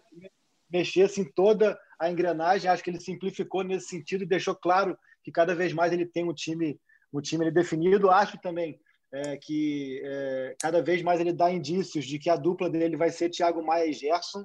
Mexesse 0.70 1.20
em 1.20 1.24
toda 1.24 1.78
a 1.98 2.10
engrenagem. 2.10 2.70
Acho 2.70 2.82
que 2.82 2.90
ele 2.90 3.00
simplificou 3.00 3.62
nesse 3.62 3.88
sentido 3.88 4.24
e 4.24 4.26
deixou 4.26 4.54
claro 4.54 4.96
que 5.22 5.32
cada 5.32 5.54
vez 5.54 5.72
mais 5.72 5.92
ele 5.92 6.06
tem 6.06 6.24
um 6.24 6.34
time, 6.34 6.80
um 7.12 7.20
time 7.20 7.50
definido. 7.50 8.10
Acho 8.10 8.38
também 8.38 8.78
é, 9.12 9.36
que 9.36 10.00
é, 10.04 10.56
cada 10.60 10.82
vez 10.82 11.02
mais 11.02 11.20
ele 11.20 11.32
dá 11.32 11.50
indícios 11.50 12.04
de 12.04 12.18
que 12.18 12.30
a 12.30 12.36
dupla 12.36 12.68
dele 12.68 12.96
vai 12.96 13.10
ser 13.10 13.30
Thiago 13.30 13.64
Maia 13.64 13.86
e 13.86 13.92
Gerson. 13.92 14.44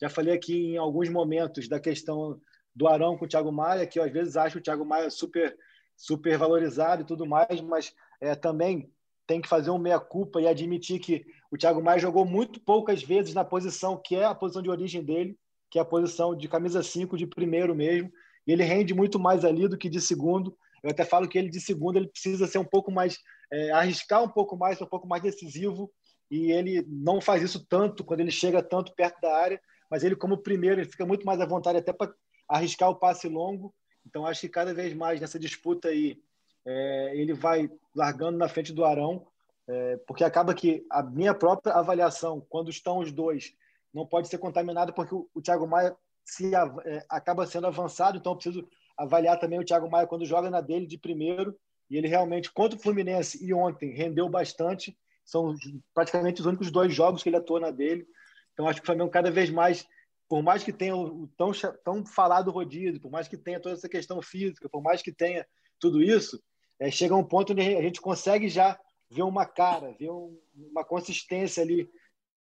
Já 0.00 0.08
falei 0.08 0.34
aqui 0.34 0.74
em 0.74 0.76
alguns 0.76 1.08
momentos 1.08 1.68
da 1.68 1.80
questão 1.80 2.40
do 2.74 2.86
Arão 2.86 3.16
com 3.16 3.24
o 3.24 3.28
Thiago 3.28 3.50
Maia, 3.50 3.86
que 3.86 3.98
eu 3.98 4.04
às 4.04 4.12
vezes 4.12 4.36
acho 4.36 4.58
o 4.58 4.60
Thiago 4.60 4.84
Maia 4.84 5.10
super, 5.10 5.56
super 5.96 6.36
valorizado 6.36 7.02
e 7.02 7.06
tudo 7.06 7.26
mais, 7.26 7.60
mas 7.62 7.92
é, 8.20 8.34
também 8.34 8.90
tem 9.26 9.40
que 9.40 9.48
fazer 9.48 9.70
um 9.70 9.78
meia-culpa 9.78 10.40
e 10.40 10.46
admitir 10.46 11.00
que 11.00 11.24
o 11.50 11.56
Thiago 11.56 11.82
Maia 11.82 11.98
jogou 11.98 12.24
muito 12.24 12.60
poucas 12.60 13.02
vezes 13.02 13.34
na 13.34 13.44
posição 13.44 14.00
que 14.00 14.14
é 14.14 14.24
a 14.24 14.34
posição 14.34 14.62
de 14.62 14.70
origem 14.70 15.02
dele, 15.02 15.36
que 15.76 15.78
é 15.78 15.82
a 15.82 15.84
posição 15.84 16.34
de 16.34 16.48
camisa 16.48 16.82
5, 16.82 17.18
de 17.18 17.26
primeiro 17.26 17.74
mesmo, 17.74 18.10
e 18.46 18.52
ele 18.52 18.64
rende 18.64 18.94
muito 18.94 19.18
mais 19.18 19.44
ali 19.44 19.68
do 19.68 19.76
que 19.76 19.90
de 19.90 20.00
segundo. 20.00 20.56
Eu 20.82 20.88
até 20.88 21.04
falo 21.04 21.28
que 21.28 21.36
ele 21.36 21.50
de 21.50 21.60
segundo 21.60 21.98
ele 21.98 22.08
precisa 22.08 22.46
ser 22.46 22.56
um 22.56 22.64
pouco 22.64 22.90
mais, 22.90 23.18
é, 23.52 23.70
arriscar 23.72 24.24
um 24.24 24.28
pouco 24.28 24.56
mais, 24.56 24.80
um 24.80 24.86
pouco 24.86 25.06
mais 25.06 25.22
decisivo, 25.22 25.92
e 26.30 26.50
ele 26.50 26.82
não 26.88 27.20
faz 27.20 27.42
isso 27.42 27.66
tanto 27.68 28.02
quando 28.04 28.20
ele 28.20 28.30
chega 28.30 28.62
tanto 28.62 28.94
perto 28.94 29.20
da 29.20 29.36
área, 29.36 29.60
mas 29.90 30.02
ele 30.02 30.16
como 30.16 30.38
primeiro 30.38 30.80
ele 30.80 30.88
fica 30.88 31.04
muito 31.04 31.26
mais 31.26 31.42
à 31.42 31.46
vontade 31.46 31.76
até 31.76 31.92
para 31.92 32.10
arriscar 32.48 32.88
o 32.88 32.96
passe 32.96 33.28
longo. 33.28 33.74
Então 34.06 34.24
acho 34.24 34.40
que 34.40 34.48
cada 34.48 34.72
vez 34.72 34.94
mais 34.94 35.20
nessa 35.20 35.38
disputa 35.38 35.88
aí 35.88 36.18
é, 36.64 37.12
ele 37.14 37.34
vai 37.34 37.70
largando 37.94 38.38
na 38.38 38.48
frente 38.48 38.72
do 38.72 38.82
Arão, 38.82 39.26
é, 39.68 39.98
porque 40.06 40.24
acaba 40.24 40.54
que 40.54 40.86
a 40.90 41.02
minha 41.02 41.34
própria 41.34 41.74
avaliação, 41.74 42.40
quando 42.48 42.70
estão 42.70 43.00
os 43.00 43.12
dois, 43.12 43.52
não 43.96 44.06
pode 44.06 44.28
ser 44.28 44.38
contaminada, 44.38 44.92
porque 44.92 45.14
o, 45.14 45.26
o 45.34 45.40
Thiago 45.40 45.66
Maia 45.66 45.96
se, 46.22 46.54
é, 46.54 47.04
acaba 47.08 47.46
sendo 47.46 47.66
avançado, 47.66 48.18
então 48.18 48.32
eu 48.32 48.36
preciso 48.36 48.68
avaliar 48.96 49.38
também 49.38 49.58
o 49.58 49.64
Thiago 49.64 49.90
Maia 49.90 50.06
quando 50.06 50.26
joga 50.26 50.50
na 50.50 50.60
dele 50.60 50.86
de 50.86 50.98
primeiro, 50.98 51.56
e 51.88 51.96
ele 51.96 52.06
realmente, 52.06 52.52
contra 52.52 52.78
o 52.78 52.82
Fluminense 52.82 53.42
e 53.42 53.54
ontem, 53.54 53.94
rendeu 53.94 54.28
bastante, 54.28 54.96
são 55.24 55.54
praticamente 55.94 56.40
os 56.40 56.46
únicos 56.46 56.70
dois 56.70 56.94
jogos 56.94 57.22
que 57.22 57.28
ele 57.28 57.36
atua 57.36 57.58
na 57.58 57.70
dele, 57.70 58.06
então 58.52 58.68
acho 58.68 58.80
que 58.80 58.84
o 58.84 58.86
Flamengo 58.86 59.10
cada 59.10 59.30
vez 59.30 59.50
mais 59.50 59.86
por 60.28 60.42
mais 60.42 60.64
que 60.64 60.72
tenha 60.72 60.96
o 60.96 61.28
tão, 61.36 61.52
tão 61.84 62.04
falado 62.04 62.50
rodízio, 62.50 63.00
por 63.00 63.12
mais 63.12 63.28
que 63.28 63.36
tenha 63.36 63.60
toda 63.60 63.76
essa 63.76 63.88
questão 63.88 64.20
física, 64.20 64.68
por 64.68 64.82
mais 64.82 65.00
que 65.00 65.12
tenha 65.12 65.46
tudo 65.78 66.02
isso, 66.02 66.42
é, 66.80 66.90
chega 66.90 67.14
um 67.14 67.22
ponto 67.22 67.52
onde 67.52 67.62
a 67.62 67.82
gente 67.82 68.00
consegue 68.00 68.48
já 68.48 68.76
ver 69.08 69.22
uma 69.22 69.46
cara, 69.46 69.94
ver 69.96 70.10
um, 70.10 70.36
uma 70.56 70.84
consistência 70.84 71.62
ali 71.62 71.88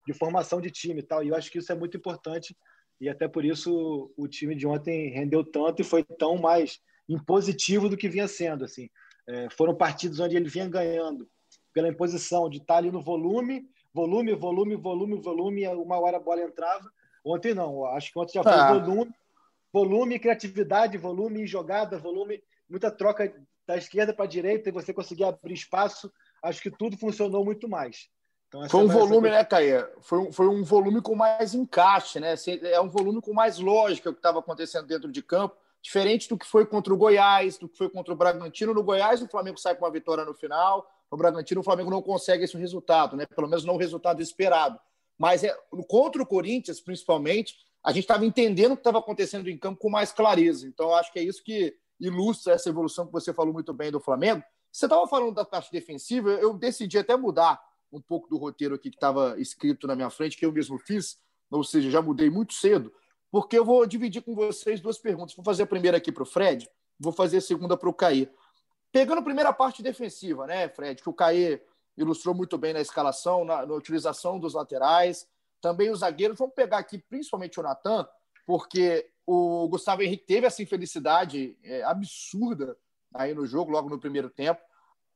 de 0.06 0.12
formação 0.12 0.60
de 0.60 0.70
time 0.70 1.00
e 1.00 1.02
tal. 1.02 1.22
E 1.22 1.28
eu 1.28 1.34
acho 1.34 1.50
que 1.50 1.58
isso 1.58 1.70
é 1.72 1.74
muito 1.74 1.96
importante 1.96 2.56
e 3.00 3.08
até 3.08 3.26
por 3.26 3.44
isso 3.44 4.12
o 4.16 4.28
time 4.28 4.54
de 4.54 4.66
ontem 4.66 5.10
rendeu 5.10 5.44
tanto 5.44 5.80
e 5.80 5.84
foi 5.84 6.04
tão 6.04 6.36
mais 6.36 6.78
impositivo 7.08 7.88
do 7.88 7.96
que 7.96 8.08
vinha 8.08 8.28
sendo. 8.28 8.64
Assim, 8.64 8.88
é, 9.26 9.48
foram 9.50 9.74
partidos 9.74 10.20
onde 10.20 10.36
ele 10.36 10.48
vinha 10.48 10.68
ganhando 10.68 11.28
pela 11.72 11.88
imposição 11.88 12.48
de 12.48 12.58
estar 12.58 12.76
ali 12.76 12.90
no 12.90 13.00
volume, 13.00 13.64
volume, 13.92 14.34
volume, 14.34 14.76
volume, 14.76 15.20
volume. 15.20 15.66
Uma 15.68 15.98
hora 15.98 16.18
a 16.18 16.20
bola 16.20 16.42
entrava. 16.42 16.90
Ontem 17.24 17.54
não. 17.54 17.84
Acho 17.86 18.12
que 18.12 18.18
ontem 18.18 18.34
já 18.34 18.42
foi 18.42 18.52
ah. 18.52 18.72
volume, 18.74 19.10
volume, 19.72 20.18
criatividade, 20.18 20.98
volume, 20.98 21.46
jogada, 21.46 21.98
volume, 21.98 22.42
muita 22.68 22.90
troca 22.90 23.32
da 23.66 23.76
esquerda 23.76 24.12
para 24.12 24.24
a 24.24 24.28
direita 24.28 24.68
e 24.68 24.72
você 24.72 24.92
conseguir 24.92 25.24
abrir 25.24 25.54
espaço, 25.54 26.12
acho 26.42 26.60
que 26.60 26.70
tudo 26.70 26.96
funcionou 26.96 27.44
muito 27.44 27.68
mais. 27.68 28.08
Então, 28.50 28.68
foi 28.68 28.80
um 28.82 28.88
volume, 28.88 29.28
essa... 29.28 29.38
né, 29.38 29.44
Caia? 29.44 29.88
Foi 30.00 30.18
um, 30.18 30.32
foi 30.32 30.48
um 30.48 30.64
volume 30.64 31.00
com 31.00 31.14
mais 31.14 31.54
encaixe, 31.54 32.18
né? 32.18 32.34
É 32.64 32.80
um 32.80 32.88
volume 32.88 33.20
com 33.20 33.32
mais 33.32 33.60
lógica 33.60 34.10
o 34.10 34.12
que 34.12 34.18
estava 34.18 34.40
acontecendo 34.40 34.88
dentro 34.88 35.10
de 35.10 35.22
campo, 35.22 35.56
diferente 35.80 36.28
do 36.28 36.36
que 36.36 36.44
foi 36.44 36.66
contra 36.66 36.92
o 36.92 36.96
Goiás, 36.96 37.56
do 37.56 37.68
que 37.68 37.78
foi 37.78 37.88
contra 37.88 38.12
o 38.12 38.16
Bragantino. 38.16 38.74
No 38.74 38.82
Goiás, 38.82 39.22
o 39.22 39.28
Flamengo 39.28 39.56
sai 39.56 39.76
com 39.76 39.84
uma 39.84 39.90
vitória 39.90 40.24
no 40.24 40.34
final. 40.34 40.84
No 41.12 41.16
Bragantino, 41.16 41.60
o 41.60 41.64
Flamengo 41.64 41.90
não 41.90 42.02
consegue 42.02 42.42
esse 42.42 42.56
resultado, 42.56 43.16
né? 43.16 43.24
Pelo 43.24 43.48
menos 43.48 43.64
não 43.64 43.74
o 43.74 43.78
resultado 43.78 44.20
esperado. 44.20 44.80
Mas 45.16 45.44
é, 45.44 45.56
contra 45.86 46.20
o 46.20 46.26
Corinthians, 46.26 46.80
principalmente, 46.80 47.54
a 47.84 47.92
gente 47.92 48.02
estava 48.02 48.26
entendendo 48.26 48.72
o 48.72 48.76
que 48.76 48.80
estava 48.80 48.98
acontecendo 48.98 49.48
em 49.48 49.56
campo 49.56 49.78
com 49.78 49.90
mais 49.90 50.10
clareza. 50.10 50.66
Então, 50.66 50.92
acho 50.92 51.12
que 51.12 51.20
é 51.20 51.22
isso 51.22 51.44
que 51.44 51.72
ilustra 52.00 52.54
essa 52.54 52.68
evolução 52.68 53.06
que 53.06 53.12
você 53.12 53.32
falou 53.32 53.52
muito 53.52 53.72
bem 53.72 53.92
do 53.92 54.00
Flamengo. 54.00 54.42
Você 54.72 54.86
estava 54.86 55.06
falando 55.06 55.34
da 55.34 55.44
parte 55.44 55.70
defensiva, 55.70 56.30
eu 56.30 56.52
decidi 56.54 56.98
até 56.98 57.16
mudar 57.16 57.60
um 57.92 58.00
pouco 58.00 58.28
do 58.28 58.36
roteiro 58.36 58.74
aqui 58.74 58.90
que 58.90 58.96
estava 58.96 59.38
escrito 59.40 59.86
na 59.86 59.94
minha 59.94 60.10
frente, 60.10 60.36
que 60.36 60.46
eu 60.46 60.52
mesmo 60.52 60.78
fiz, 60.78 61.18
ou 61.50 61.64
seja, 61.64 61.90
já 61.90 62.00
mudei 62.00 62.30
muito 62.30 62.54
cedo, 62.54 62.92
porque 63.30 63.58
eu 63.58 63.64
vou 63.64 63.86
dividir 63.86 64.22
com 64.22 64.34
vocês 64.34 64.80
duas 64.80 64.98
perguntas. 64.98 65.34
Vou 65.34 65.44
fazer 65.44 65.64
a 65.64 65.66
primeira 65.66 65.96
aqui 65.96 66.12
para 66.12 66.22
o 66.22 66.26
Fred, 66.26 66.68
vou 66.98 67.12
fazer 67.12 67.38
a 67.38 67.40
segunda 67.40 67.76
para 67.76 67.88
o 67.88 67.94
Caê. 67.94 68.28
Pegando 68.92 69.18
a 69.18 69.22
primeira 69.22 69.52
parte 69.52 69.82
defensiva, 69.82 70.46
né, 70.46 70.68
Fred, 70.68 71.02
que 71.02 71.08
o 71.08 71.14
Caê 71.14 71.62
ilustrou 71.96 72.34
muito 72.34 72.56
bem 72.56 72.72
na 72.72 72.80
escalação, 72.80 73.44
na, 73.44 73.66
na 73.66 73.74
utilização 73.74 74.38
dos 74.38 74.54
laterais, 74.54 75.28
também 75.60 75.90
os 75.90 76.00
zagueiros. 76.00 76.38
Vamos 76.38 76.54
pegar 76.54 76.78
aqui 76.78 76.98
principalmente 76.98 77.60
o 77.60 77.62
Natan, 77.62 78.08
porque 78.46 79.08
o 79.26 79.68
Gustavo 79.68 80.02
Henrique 80.02 80.26
teve 80.26 80.46
essa 80.46 80.62
infelicidade 80.62 81.56
é, 81.62 81.82
absurda 81.82 82.76
aí 83.14 83.34
no 83.34 83.46
jogo, 83.46 83.70
logo 83.70 83.88
no 83.88 83.98
primeiro 83.98 84.30
tempo. 84.30 84.60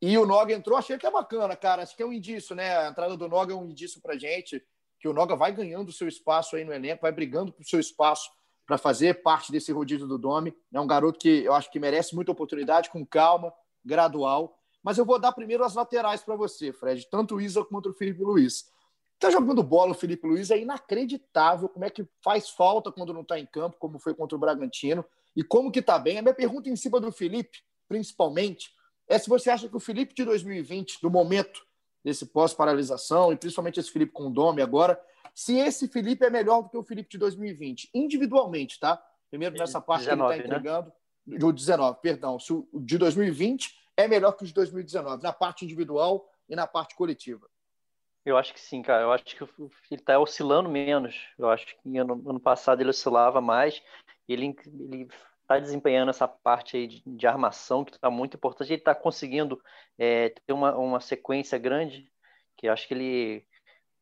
E 0.06 0.18
o 0.18 0.26
Noga 0.26 0.52
entrou, 0.52 0.76
achei 0.76 0.98
que 0.98 1.06
é 1.06 1.10
bacana, 1.10 1.56
cara. 1.56 1.82
Acho 1.82 1.96
que 1.96 2.02
é 2.02 2.06
um 2.06 2.12
indício, 2.12 2.54
né? 2.54 2.76
A 2.76 2.90
entrada 2.90 3.16
do 3.16 3.26
Noga 3.26 3.54
é 3.54 3.56
um 3.56 3.64
indício 3.64 4.02
pra 4.02 4.18
gente 4.18 4.62
que 5.00 5.08
o 5.08 5.14
Noga 5.14 5.34
vai 5.34 5.50
ganhando 5.50 5.90
seu 5.92 6.06
espaço 6.06 6.56
aí 6.56 6.62
no 6.62 6.74
elenco, 6.74 7.00
vai 7.00 7.10
brigando 7.10 7.50
por 7.50 7.64
seu 7.64 7.80
espaço 7.80 8.30
para 8.66 8.76
fazer 8.76 9.22
parte 9.22 9.50
desse 9.50 9.72
rodízio 9.72 10.06
do 10.06 10.18
Dome. 10.18 10.54
É 10.70 10.78
um 10.78 10.86
garoto 10.86 11.18
que 11.18 11.42
eu 11.42 11.54
acho 11.54 11.70
que 11.70 11.80
merece 11.80 12.14
muita 12.14 12.32
oportunidade, 12.32 12.90
com 12.90 13.02
calma, 13.06 13.50
gradual. 13.82 14.58
Mas 14.82 14.98
eu 14.98 15.06
vou 15.06 15.18
dar 15.18 15.32
primeiro 15.32 15.64
as 15.64 15.74
laterais 15.74 16.20
para 16.20 16.36
você, 16.36 16.70
Fred, 16.70 17.08
tanto 17.10 17.36
o 17.36 17.40
Isa 17.40 17.64
quanto 17.64 17.88
o 17.88 17.94
Felipe 17.94 18.22
Luiz. 18.22 18.70
Tá 19.18 19.30
jogando 19.30 19.62
bola 19.62 19.92
o 19.92 19.94
Felipe 19.94 20.26
Luiz, 20.26 20.50
é 20.50 20.58
inacreditável 20.58 21.66
como 21.66 21.86
é 21.86 21.88
que 21.88 22.06
faz 22.22 22.50
falta 22.50 22.92
quando 22.92 23.14
não 23.14 23.22
está 23.22 23.38
em 23.38 23.46
campo, 23.46 23.78
como 23.78 23.98
foi 23.98 24.12
contra 24.14 24.36
o 24.36 24.38
Bragantino, 24.38 25.02
e 25.34 25.42
como 25.42 25.72
que 25.72 25.80
tá 25.80 25.98
bem. 25.98 26.18
A 26.18 26.22
minha 26.22 26.34
pergunta 26.34 26.68
em 26.68 26.76
cima 26.76 27.00
do 27.00 27.10
Felipe, 27.10 27.62
principalmente, 27.88 28.70
é 29.08 29.18
se 29.18 29.28
você 29.28 29.50
acha 29.50 29.68
que 29.68 29.76
o 29.76 29.80
Felipe 29.80 30.14
de 30.14 30.24
2020, 30.24 31.00
do 31.00 31.10
momento 31.10 31.64
desse 32.02 32.26
pós-paralisação, 32.26 33.32
e 33.32 33.36
principalmente 33.36 33.80
esse 33.80 33.90
Felipe 33.90 34.12
com 34.12 34.28
o 34.28 34.30
Dome 34.30 34.60
agora, 34.60 35.00
se 35.34 35.56
esse 35.58 35.88
Felipe 35.88 36.24
é 36.24 36.30
melhor 36.30 36.62
do 36.62 36.68
que 36.68 36.76
o 36.76 36.84
Felipe 36.84 37.10
de 37.10 37.18
2020, 37.18 37.90
individualmente, 37.94 38.78
tá? 38.78 39.02
Primeiro 39.30 39.56
nessa 39.56 39.80
parte 39.80 40.04
19, 40.04 40.16
que 40.16 40.34
ele 40.34 40.42
está 40.42 40.56
entregando, 40.56 40.92
né? 41.26 41.38
o 41.42 41.52
19, 41.52 41.98
perdão, 42.00 42.38
se 42.38 42.52
o 42.52 42.68
de 42.74 42.98
2020 42.98 43.74
é 43.96 44.06
melhor 44.06 44.32
que 44.32 44.44
o 44.44 44.46
de 44.46 44.52
2019, 44.52 45.22
na 45.22 45.32
parte 45.32 45.64
individual 45.64 46.28
e 46.48 46.54
na 46.54 46.66
parte 46.66 46.94
coletiva. 46.94 47.48
Eu 48.24 48.38
acho 48.38 48.54
que 48.54 48.60
sim, 48.60 48.80
cara. 48.80 49.02
Eu 49.02 49.12
acho 49.12 49.24
que 49.24 49.44
ele 49.44 50.00
está 50.00 50.18
oscilando 50.18 50.68
menos. 50.68 51.14
Eu 51.38 51.50
acho 51.50 51.66
que 51.66 51.98
ano, 51.98 52.22
ano 52.26 52.40
passado 52.40 52.80
ele 52.80 52.88
oscilava 52.88 53.40
mais. 53.40 53.82
Ele 54.26 54.56
ele 54.66 55.08
está 55.44 55.58
desempenhando 55.58 56.10
essa 56.10 56.26
parte 56.26 56.76
aí 56.76 56.86
de, 56.86 57.02
de 57.06 57.26
armação 57.26 57.84
que 57.84 57.92
está 57.92 58.10
muito 58.10 58.36
importante. 58.36 58.72
Ele 58.72 58.80
está 58.80 58.94
conseguindo 58.94 59.60
é, 59.98 60.30
ter 60.30 60.52
uma, 60.52 60.76
uma 60.76 61.00
sequência 61.00 61.58
grande. 61.58 62.10
Que 62.56 62.68
acho 62.68 62.88
que 62.88 62.94
ele 62.94 63.46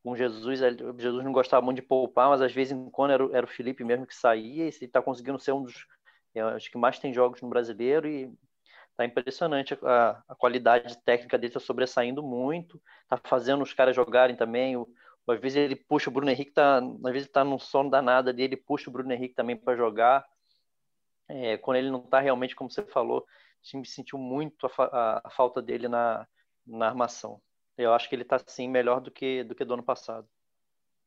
com 0.04 0.16
Jesus, 0.16 0.58
Jesus 0.99 1.25
não 1.25 1.32
gostava 1.32 1.64
muito 1.64 1.76
de 1.76 1.87
poupar, 1.87 2.28
mas 2.28 2.42
às 2.42 2.52
vezes 2.52 2.76
quando 2.90 3.12
era, 3.12 3.25
era 3.37 3.46
o 3.46 3.49
Felipe 3.49 3.84
mesmo 3.84 4.04
que 4.04 4.14
saía, 4.14 4.64
e 4.64 4.66
ele 4.66 4.76
está 4.80 5.00
conseguindo 5.00 5.38
ser 5.38 5.52
um 5.52 5.62
dos 5.62 5.87
acho 6.56 6.70
que 6.72 6.78
mais 6.78 6.99
tem 6.99 7.14
jogos 7.14 7.40
no 7.40 7.49
brasileiro 7.49 8.08
e 8.08 8.28
Tá 8.96 9.06
impressionante 9.06 9.76
a, 9.82 10.22
a 10.28 10.34
qualidade 10.34 10.99
técnica 11.02 11.38
dele, 11.38 11.52
tá 11.52 11.61
sobressaindo 11.61 12.22
muito, 12.22 12.80
tá 13.08 13.18
fazendo 13.25 13.62
os 13.62 13.72
caras 13.72 13.96
jogarem 13.96 14.37
também. 14.37 14.76
O, 14.76 14.87
às 15.28 15.40
vezes 15.40 15.56
ele 15.56 15.76
puxa 15.76 16.11
o 16.11 16.12
Bruno 16.12 16.30
Henrique, 16.30 16.52
tá, 16.52 16.78
às 16.78 17.12
vezes 17.12 17.28
tá 17.28 17.42
num 17.42 17.58
sono 17.58 17.90
danado 17.90 18.32
dele, 18.32 18.54
ele 18.54 18.56
puxa 18.56 18.90
o 18.90 18.92
Bruno 18.92 19.12
Henrique 19.12 19.34
também 19.34 19.56
para 19.56 19.76
jogar. 19.76 20.25
É, 21.29 21.57
quando 21.57 21.76
ele 21.79 21.91
não 21.91 22.00
tá 22.00 22.21
realmente, 22.21 22.55
como 22.55 22.71
você 22.71 22.83
falou, 22.83 23.21
o 23.21 23.25
time 23.62 23.87
sentiu 23.87 24.19
muito 24.19 24.67
a, 24.67 25.21
a, 25.25 25.31
falta 25.31 25.62
dele 25.62 25.88
na, 25.88 26.26
na 26.67 26.88
armação. 26.88 27.41
Eu 27.76 27.95
acho 27.95 28.09
que 28.09 28.14
ele 28.14 28.25
tá 28.25 28.41
sim 28.47 28.69
melhor 28.69 29.00
do 29.00 29.11
que 29.11 29.43
do 29.45 29.55
que 29.55 29.64
do 29.64 29.75
ano 29.75 29.83
passado. 29.83 30.29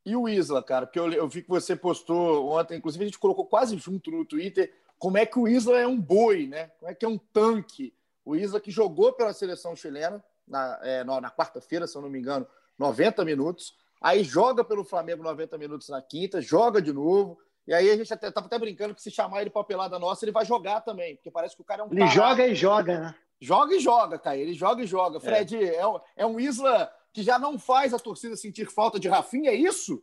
E 0.04 0.16
o 0.16 0.28
Isla, 0.28 0.62
cara, 0.62 0.86
porque 0.86 0.98
eu, 0.98 1.12
eu 1.12 1.28
vi 1.28 1.42
que 1.42 1.48
você 1.48 1.74
postou 1.74 2.50
ontem, 2.50 2.78
inclusive 2.78 3.04
a 3.04 3.08
gente 3.08 3.18
colocou 3.18 3.46
quase 3.46 3.76
junto 3.76 4.10
no 4.10 4.24
Twitter 4.24 4.72
como 4.98 5.18
é 5.18 5.26
que 5.26 5.38
o 5.38 5.46
Isla 5.46 5.78
é 5.78 5.86
um 5.86 6.00
boi, 6.00 6.46
né? 6.46 6.68
Como 6.78 6.90
é 6.90 6.94
que 6.94 7.04
é 7.04 7.08
um 7.08 7.18
tanque. 7.18 7.94
O 8.24 8.34
Isla 8.34 8.60
que 8.60 8.70
jogou 8.70 9.12
pela 9.12 9.32
seleção 9.32 9.76
chilena 9.76 10.24
na, 10.46 10.78
é, 10.82 11.04
na 11.04 11.30
quarta-feira, 11.30 11.86
se 11.86 11.96
eu 11.96 12.02
não 12.02 12.08
me 12.08 12.18
engano, 12.18 12.46
90 12.78 13.24
minutos. 13.24 13.76
Aí 14.00 14.24
joga 14.24 14.64
pelo 14.64 14.84
Flamengo 14.84 15.22
90 15.22 15.58
minutos 15.58 15.88
na 15.88 16.00
quinta, 16.00 16.40
joga 16.40 16.80
de 16.80 16.92
novo. 16.92 17.38
E 17.66 17.74
aí 17.74 17.90
a 17.90 17.96
gente 17.96 18.12
até, 18.12 18.30
tava 18.30 18.46
até 18.46 18.58
brincando 18.58 18.94
que 18.94 19.02
se 19.02 19.10
chamar 19.10 19.40
ele 19.40 19.50
para 19.50 19.64
pelada 19.64 19.98
nossa, 19.98 20.24
ele 20.24 20.32
vai 20.32 20.44
jogar 20.44 20.82
também, 20.82 21.16
porque 21.16 21.30
parece 21.30 21.56
que 21.56 21.62
o 21.62 21.64
cara 21.64 21.82
é 21.82 21.84
um 21.84 21.92
Ele 21.92 22.06
joga 22.08 22.46
e 22.46 22.54
joga, 22.54 23.00
né? 23.00 23.14
Joga 23.40 23.74
e 23.74 23.80
joga, 23.80 24.18
cara. 24.18 24.36
Ele 24.36 24.54
joga 24.54 24.82
e 24.82 24.86
joga. 24.86 25.20
Fred, 25.20 25.56
é, 25.56 25.76
é, 25.76 25.86
um, 25.86 26.00
é 26.16 26.26
um 26.26 26.40
Isla 26.40 26.90
que 27.12 27.22
já 27.22 27.38
não 27.38 27.58
faz 27.58 27.92
a 27.92 27.98
torcida 27.98 28.36
sentir 28.36 28.70
falta 28.70 29.00
de 29.00 29.08
Rafinha, 29.08 29.50
é 29.50 29.54
isso? 29.54 30.02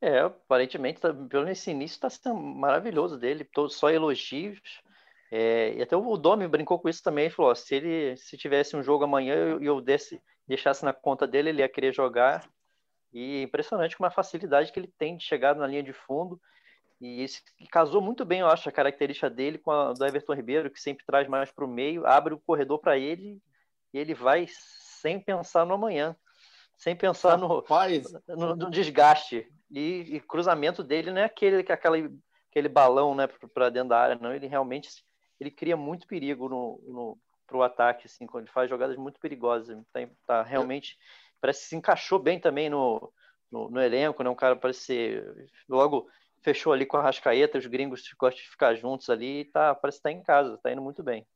É, 0.00 0.20
aparentemente, 0.20 1.00
tá, 1.00 1.12
pelo 1.12 1.44
nesse 1.44 1.70
início, 1.70 1.94
está 1.94 2.08
sendo 2.08 2.34
maravilhoso 2.34 3.18
dele, 3.18 3.48
só 3.68 3.90
elogios. 3.90 4.60
É, 5.30 5.74
e 5.74 5.82
até 5.82 5.96
o 5.96 6.16
Domi 6.16 6.48
brincou 6.48 6.78
com 6.78 6.88
isso 6.88 7.02
também, 7.02 7.30
falou, 7.30 7.52
ó, 7.52 7.54
se 7.54 7.74
ele 7.74 8.16
se 8.16 8.36
tivesse 8.36 8.74
um 8.76 8.82
jogo 8.82 9.04
amanhã 9.04 9.34
e 9.34 9.38
eu, 9.38 9.62
eu 9.62 9.80
desse, 9.80 10.20
deixasse 10.46 10.84
na 10.84 10.92
conta 10.92 11.26
dele, 11.26 11.50
ele 11.50 11.62
ia 11.62 11.68
querer 11.68 11.94
jogar. 11.94 12.48
E 13.12 13.42
impressionante 13.42 13.96
com 13.96 14.04
a 14.04 14.10
facilidade 14.10 14.72
que 14.72 14.78
ele 14.78 14.92
tem 14.98 15.16
de 15.16 15.24
chegar 15.24 15.54
na 15.54 15.66
linha 15.66 15.82
de 15.82 15.92
fundo. 15.92 16.40
E 17.00 17.24
isso 17.24 17.40
casou 17.70 18.00
muito 18.00 18.24
bem, 18.24 18.40
eu 18.40 18.46
acho, 18.46 18.68
a 18.68 18.72
característica 18.72 19.30
dele 19.30 19.58
com 19.58 19.70
a 19.70 19.92
do 19.92 20.04
Everton 20.04 20.34
Ribeiro, 20.34 20.70
que 20.70 20.80
sempre 20.80 21.04
traz 21.06 21.26
mais 21.26 21.50
para 21.50 21.64
o 21.64 21.68
meio, 21.68 22.06
abre 22.06 22.34
o 22.34 22.38
corredor 22.38 22.78
para 22.78 22.98
ele 22.98 23.40
e 23.92 23.98
ele 23.98 24.14
vai 24.14 24.46
sem 24.48 25.18
pensar 25.18 25.64
no 25.64 25.74
amanhã, 25.74 26.14
sem 26.76 26.94
pensar 26.94 27.38
no, 27.38 27.64
no, 28.28 28.54
no 28.54 28.70
desgaste. 28.70 29.48
E, 29.70 30.16
e, 30.16 30.20
cruzamento 30.20 30.82
dele 30.82 31.10
não 31.10 31.22
é 31.22 31.24
aquele, 31.24 31.64
aquele, 31.72 32.18
aquele 32.50 32.68
balão 32.68 33.14
né, 33.14 33.26
para 33.54 33.70
dentro 33.70 33.90
da 33.90 33.98
área, 33.98 34.18
não. 34.20 34.34
Ele 34.34 34.46
realmente 34.46 34.90
ele 35.38 35.50
cria 35.50 35.76
muito 35.76 36.06
perigo 36.06 36.48
no, 36.48 36.82
no, 36.86 37.18
para 37.46 37.56
o 37.56 37.62
ataque, 37.62 38.06
assim, 38.06 38.26
quando 38.26 38.44
ele 38.44 38.52
faz 38.52 38.68
jogadas 38.68 38.96
muito 38.96 39.18
perigosas. 39.18 39.76
Tá, 39.92 40.00
tá 40.26 40.42
realmente. 40.42 40.98
Parece 41.40 41.62
que 41.62 41.68
se 41.68 41.76
encaixou 41.76 42.18
bem 42.18 42.38
também 42.38 42.68
no, 42.68 43.12
no, 43.50 43.70
no 43.70 43.80
elenco, 43.80 44.22
né? 44.22 44.30
Um 44.30 44.34
cara 44.34 44.56
parece 44.56 44.80
ser. 44.80 45.50
Logo 45.68 46.08
fechou 46.42 46.72
ali 46.72 46.86
com 46.86 46.96
a 46.96 47.02
Rascaeta, 47.02 47.58
os 47.58 47.66
gringos 47.66 48.02
gostam 48.18 48.42
de 48.42 48.50
ficar 48.50 48.74
juntos 48.74 49.10
ali, 49.10 49.44
tá, 49.46 49.74
parece 49.74 49.98
que 49.98 50.02
tá 50.02 50.10
em 50.10 50.22
casa, 50.22 50.58
tá 50.58 50.72
indo 50.72 50.82
muito 50.82 51.02
bem. 51.02 51.26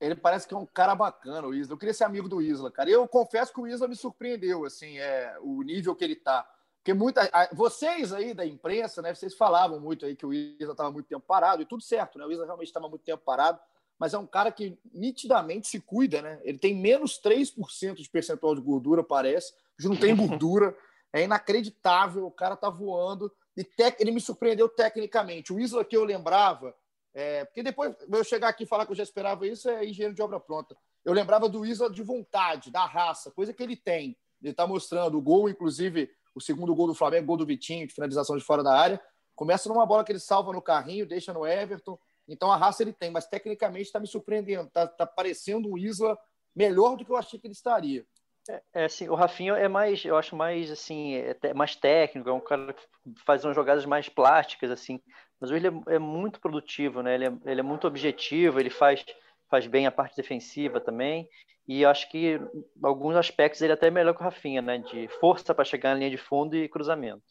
Ele 0.00 0.14
parece 0.14 0.46
que 0.46 0.52
é 0.52 0.56
um 0.56 0.66
cara 0.66 0.94
bacana, 0.94 1.46
o 1.46 1.54
Isla. 1.54 1.74
Eu 1.74 1.78
queria 1.78 1.94
ser 1.94 2.04
amigo 2.04 2.28
do 2.28 2.42
Isla, 2.42 2.70
cara. 2.70 2.90
Eu 2.90 3.06
confesso 3.08 3.52
que 3.52 3.60
o 3.60 3.66
Isla 3.66 3.88
me 3.88 3.96
surpreendeu, 3.96 4.64
assim, 4.64 4.98
é, 4.98 5.36
o 5.40 5.62
nível 5.62 5.94
que 5.94 6.04
ele 6.04 6.16
tá. 6.16 6.46
Porque 6.78 6.92
muita, 6.92 7.22
vocês 7.52 8.12
aí 8.12 8.34
da 8.34 8.44
imprensa, 8.44 9.00
né, 9.00 9.14
vocês 9.14 9.34
falavam 9.34 9.80
muito 9.80 10.04
aí 10.04 10.14
que 10.14 10.26
o 10.26 10.34
Isla 10.34 10.72
estava 10.72 10.90
muito 10.90 11.06
tempo 11.06 11.24
parado, 11.26 11.62
e 11.62 11.64
tudo 11.64 11.82
certo, 11.82 12.18
né? 12.18 12.26
O 12.26 12.32
Isla 12.32 12.44
realmente 12.44 12.66
estava 12.66 12.88
muito 12.88 13.02
tempo 13.02 13.22
parado, 13.24 13.58
mas 13.98 14.14
é 14.14 14.18
um 14.18 14.26
cara 14.26 14.50
que 14.50 14.78
nitidamente 14.92 15.68
se 15.68 15.80
cuida, 15.80 16.20
né? 16.20 16.40
Ele 16.42 16.58
tem 16.58 16.74
menos 16.74 17.20
3% 17.20 17.94
de 17.94 18.10
percentual 18.10 18.54
de 18.54 18.60
gordura, 18.60 19.02
parece. 19.02 19.52
Não 19.80 19.96
tem 19.96 20.14
gordura. 20.16 20.76
É 21.12 21.22
inacreditável, 21.22 22.26
o 22.26 22.30
cara 22.30 22.56
tá 22.56 22.68
voando. 22.68 23.32
E 23.56 23.62
tec... 23.62 24.00
ele 24.00 24.10
me 24.10 24.20
surpreendeu 24.20 24.68
tecnicamente. 24.68 25.52
O 25.52 25.60
Isla 25.60 25.84
que 25.84 25.96
eu 25.96 26.04
lembrava, 26.04 26.74
é... 27.14 27.44
porque 27.44 27.62
depois 27.62 27.94
eu 28.10 28.24
chegar 28.24 28.48
aqui 28.48 28.64
e 28.64 28.66
falar 28.66 28.84
que 28.84 28.92
eu 28.92 28.96
já 28.96 29.02
esperava 29.02 29.46
isso, 29.46 29.68
é 29.68 29.84
engenheiro 29.84 30.14
de 30.14 30.22
obra 30.22 30.40
pronta. 30.40 30.76
Eu 31.04 31.12
lembrava 31.12 31.48
do 31.48 31.64
Isla 31.64 31.88
de 31.88 32.02
vontade, 32.02 32.70
da 32.70 32.84
raça, 32.84 33.30
coisa 33.30 33.52
que 33.52 33.62
ele 33.62 33.76
tem. 33.76 34.16
Ele 34.42 34.50
está 34.50 34.66
mostrando 34.66 35.16
o 35.16 35.22
gol, 35.22 35.48
inclusive 35.48 36.10
o 36.34 36.40
segundo 36.40 36.74
gol 36.74 36.88
do 36.88 36.94
Flamengo, 36.94 37.26
gol 37.26 37.36
do 37.36 37.46
Vitinho, 37.46 37.86
de 37.86 37.94
finalização 37.94 38.36
de 38.36 38.44
fora 38.44 38.62
da 38.62 38.76
área. 38.76 39.00
Começa 39.34 39.68
numa 39.68 39.86
bola 39.86 40.04
que 40.04 40.12
ele 40.12 40.18
salva 40.18 40.52
no 40.52 40.60
carrinho, 40.60 41.06
deixa 41.06 41.32
no 41.32 41.46
Everton. 41.46 41.98
Então 42.28 42.50
a 42.50 42.56
raça 42.56 42.82
ele 42.82 42.92
tem, 42.92 43.10
mas 43.10 43.26
tecnicamente 43.26 43.86
está 43.86 44.00
me 44.00 44.06
surpreendendo. 44.06 44.68
Está 44.68 44.86
tá 44.86 45.06
parecendo 45.06 45.68
um 45.68 45.78
Isla 45.78 46.18
melhor 46.54 46.96
do 46.96 47.04
que 47.04 47.10
eu 47.10 47.16
achei 47.16 47.38
que 47.38 47.46
ele 47.46 47.52
estaria. 47.52 48.04
É, 48.48 48.62
é, 48.74 48.84
assim, 48.84 49.08
o 49.08 49.14
Rafinha 49.14 49.54
é 49.54 49.68
mais, 49.68 50.04
eu 50.04 50.16
acho 50.16 50.36
mais 50.36 50.70
assim, 50.70 51.14
é 51.14 51.54
mais 51.54 51.74
técnico, 51.74 52.28
é 52.28 52.32
um 52.32 52.40
cara 52.40 52.74
que 52.74 52.82
faz 53.24 53.42
umas 53.44 53.56
jogadas 53.56 53.86
mais 53.86 54.08
plásticas 54.08 54.70
assim, 54.70 55.00
mas 55.40 55.50
ele 55.50 55.68
é, 55.68 55.94
é 55.94 55.98
muito 55.98 56.40
produtivo, 56.40 57.02
né? 57.02 57.14
Ele 57.14 57.26
é, 57.26 57.32
ele 57.46 57.60
é, 57.60 57.62
muito 57.62 57.86
objetivo, 57.86 58.60
ele 58.60 58.70
faz 58.70 59.04
faz 59.50 59.66
bem 59.66 59.86
a 59.86 59.92
parte 59.92 60.16
defensiva 60.16 60.80
também, 60.80 61.28
e 61.66 61.82
eu 61.82 61.88
acho 61.88 62.10
que 62.10 62.34
em 62.36 62.40
alguns 62.82 63.14
aspectos 63.16 63.62
ele 63.62 63.72
é 63.72 63.74
até 63.74 63.90
melhor 63.90 64.14
que 64.14 64.20
o 64.20 64.24
Rafinha, 64.24 64.60
né? 64.60 64.78
De 64.78 65.08
força 65.20 65.54
para 65.54 65.64
chegar 65.64 65.90
na 65.90 66.00
linha 66.00 66.10
de 66.10 66.18
fundo 66.18 66.54
e 66.54 66.68
cruzamento. 66.68 67.22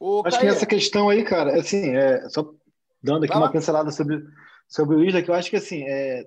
O 0.00 0.22
acho 0.26 0.38
Caio... 0.38 0.50
que 0.50 0.56
essa 0.56 0.66
questão 0.66 1.08
aí, 1.08 1.22
cara, 1.22 1.60
assim, 1.60 1.94
é, 1.94 2.28
só 2.28 2.52
dando 3.02 3.24
aqui 3.24 3.32
Vai 3.32 3.42
uma 3.42 3.46
lá. 3.46 3.52
pincelada 3.52 3.90
sobre, 3.90 4.22
sobre 4.68 4.96
o 4.96 5.04
Isla, 5.04 5.22
que 5.22 5.30
eu 5.30 5.34
acho 5.34 5.50
que 5.50 5.56
assim, 5.56 5.82
é, 5.84 6.26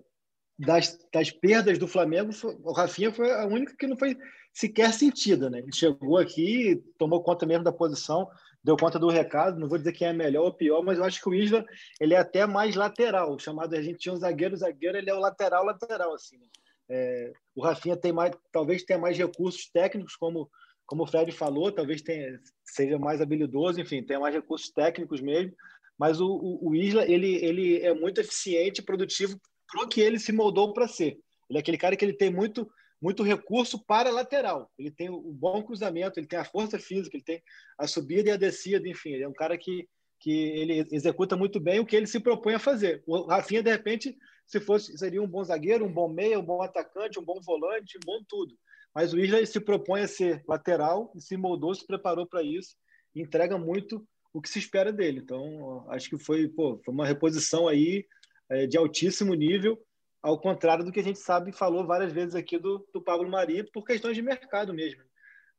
das, 0.58 0.98
das 1.14 1.32
perdas 1.32 1.78
do 1.78 1.88
Flamengo, 1.88 2.32
o 2.64 2.74
Rafinha 2.74 3.12
foi 3.12 3.32
a 3.32 3.46
única 3.46 3.76
que 3.78 3.88
não 3.88 3.98
foi 3.98 4.18
sequer 4.54 4.94
sentida, 4.94 5.50
né? 5.50 5.60
Ele 5.60 5.74
chegou 5.74 6.18
aqui, 6.18 6.82
tomou 6.98 7.22
conta 7.22 7.46
mesmo 7.46 7.64
da 7.64 7.74
posição, 7.74 8.30
deu 8.64 8.78
conta 8.78 8.98
do 8.98 9.10
recado. 9.10 9.60
Não 9.60 9.68
vou 9.68 9.78
dizer 9.78 9.92
quem 9.92 10.08
é 10.08 10.14
melhor 10.14 10.46
ou 10.46 10.54
pior, 10.54 10.82
mas 10.82 10.98
eu 10.98 11.04
acho 11.04 11.22
que 11.22 11.30
o 11.30 11.34
Isla 11.34 11.66
ele 12.00 12.14
é 12.14 12.18
até 12.18 12.46
mais 12.46 12.76
lateral. 12.76 13.38
chamado 13.38 13.76
a 13.76 13.82
gente 13.82 14.00
tinha 14.00 14.14
um 14.14 14.18
zagueiro, 14.18 14.56
zagueiro 14.56 14.98
ele 14.98 15.10
é 15.10 15.14
o 15.14 15.20
lateral 15.20 15.66
lateral 15.66 16.14
assim. 16.14 16.38
Né? 16.38 16.48
É, 16.90 17.34
o 17.54 17.62
Rafinha 17.62 17.98
tem 17.98 18.14
mais, 18.14 18.32
talvez 18.52 18.84
tenha 18.84 19.00
mais 19.00 19.18
recursos 19.18 19.70
técnicos, 19.70 20.16
como 20.16 20.50
como 20.86 21.04
o 21.04 21.08
Fred 21.08 21.32
falou, 21.32 21.72
talvez 21.72 22.02
tenha, 22.02 22.40
seja 22.64 23.00
mais 23.00 23.20
habilidoso, 23.20 23.82
enfim, 23.82 24.04
tenha 24.04 24.20
mais 24.20 24.36
recursos 24.36 24.70
técnicos 24.70 25.20
mesmo. 25.20 25.52
Mas 25.98 26.20
o, 26.20 26.28
o, 26.28 26.70
o 26.70 26.76
Isla 26.76 27.10
ele 27.10 27.36
ele 27.44 27.80
é 27.80 27.94
muito 27.94 28.20
eficiente, 28.20 28.82
produtivo 28.82 29.40
pro 29.68 29.88
que 29.88 30.02
ele 30.02 30.20
se 30.20 30.32
moldou 30.32 30.74
para 30.74 30.88
ser. 30.88 31.18
Ele 31.50 31.58
é 31.58 31.60
aquele 31.60 31.78
cara 31.78 31.96
que 31.96 32.04
ele 32.04 32.18
tem 32.18 32.32
muito 32.32 32.70
muito 33.02 33.24
recurso 33.24 33.84
para 33.86 34.10
lateral. 34.10 34.72
Ele 34.80 34.90
tem 34.90 35.10
o 35.10 35.22
bom 35.22 35.62
cruzamento, 35.64 36.20
ele 36.20 36.28
tem 36.28 36.40
a 36.40 36.46
força 36.46 36.80
física, 36.80 37.16
ele 37.16 37.24
tem 37.24 37.42
a 37.78 37.88
subida 37.88 38.30
e 38.30 38.32
a 38.32 38.38
descida, 38.38 38.88
enfim, 38.88 39.12
ele 39.12 39.24
é 39.24 39.28
um 39.28 39.34
cara 39.34 39.58
que 39.58 39.88
que 40.20 40.32
ele 40.32 40.88
executa 40.92 41.36
muito 41.36 41.60
bem 41.60 41.80
o 41.80 41.86
que 41.86 41.96
ele 41.96 42.08
se 42.08 42.20
propõe 42.20 42.56
a 42.56 42.60
fazer. 42.60 43.04
O 43.06 43.28
Rafinha, 43.28 43.62
de 43.62 43.70
repente, 43.70 44.18
se 44.48 44.60
fosse, 44.60 44.98
seria 44.98 45.22
um 45.22 45.28
bom 45.28 45.44
zagueiro, 45.44 45.86
um 45.86 45.92
bom 45.92 46.08
meia, 46.08 46.40
um 46.40 46.46
bom 46.46 46.62
atacante, 46.62 47.20
um 47.20 47.24
bom 47.24 47.40
volante, 47.42 47.98
um 47.98 48.06
bom 48.06 48.24
tudo. 48.28 48.56
Mas 48.94 49.14
o 49.14 49.20
Isla 49.20 49.46
se 49.46 49.60
propõe 49.60 50.02
a 50.02 50.08
ser 50.08 50.44
lateral 50.48 51.12
e 51.16 51.22
se 51.22 51.36
moldou, 51.36 51.76
se 51.76 51.86
preparou 51.86 52.26
para 52.26 52.42
isso, 52.42 52.76
e 53.14 53.22
entrega 53.22 53.58
muito 53.58 54.04
o 54.36 54.42
que 54.42 54.50
se 54.50 54.60
espera 54.60 54.92
dele. 54.92 55.22
Então, 55.24 55.86
acho 55.90 56.10
que 56.10 56.18
foi, 56.18 56.46
pô, 56.46 56.78
foi 56.84 56.94
uma 56.94 57.06
reposição 57.06 57.70
aí 57.70 58.06
é, 58.50 58.68
de 58.68 58.78
altíssimo 58.78 59.34
nível, 59.34 59.82
ao 60.22 60.38
contrário 60.38 60.84
do 60.84 60.92
que 60.92 61.00
a 61.00 61.04
gente 61.04 61.20
sabe 61.20 61.54
falou 61.54 61.88
várias 61.88 62.12
vezes 62.12 62.36
aqui 62.36 62.58
do, 62.58 62.86
do 62.94 63.02
Pablo 63.02 63.30
Mari, 63.30 63.64
por 63.72 63.86
questões 63.86 64.14
de 64.14 64.22
mercado 64.22 64.74
mesmo. 64.74 65.02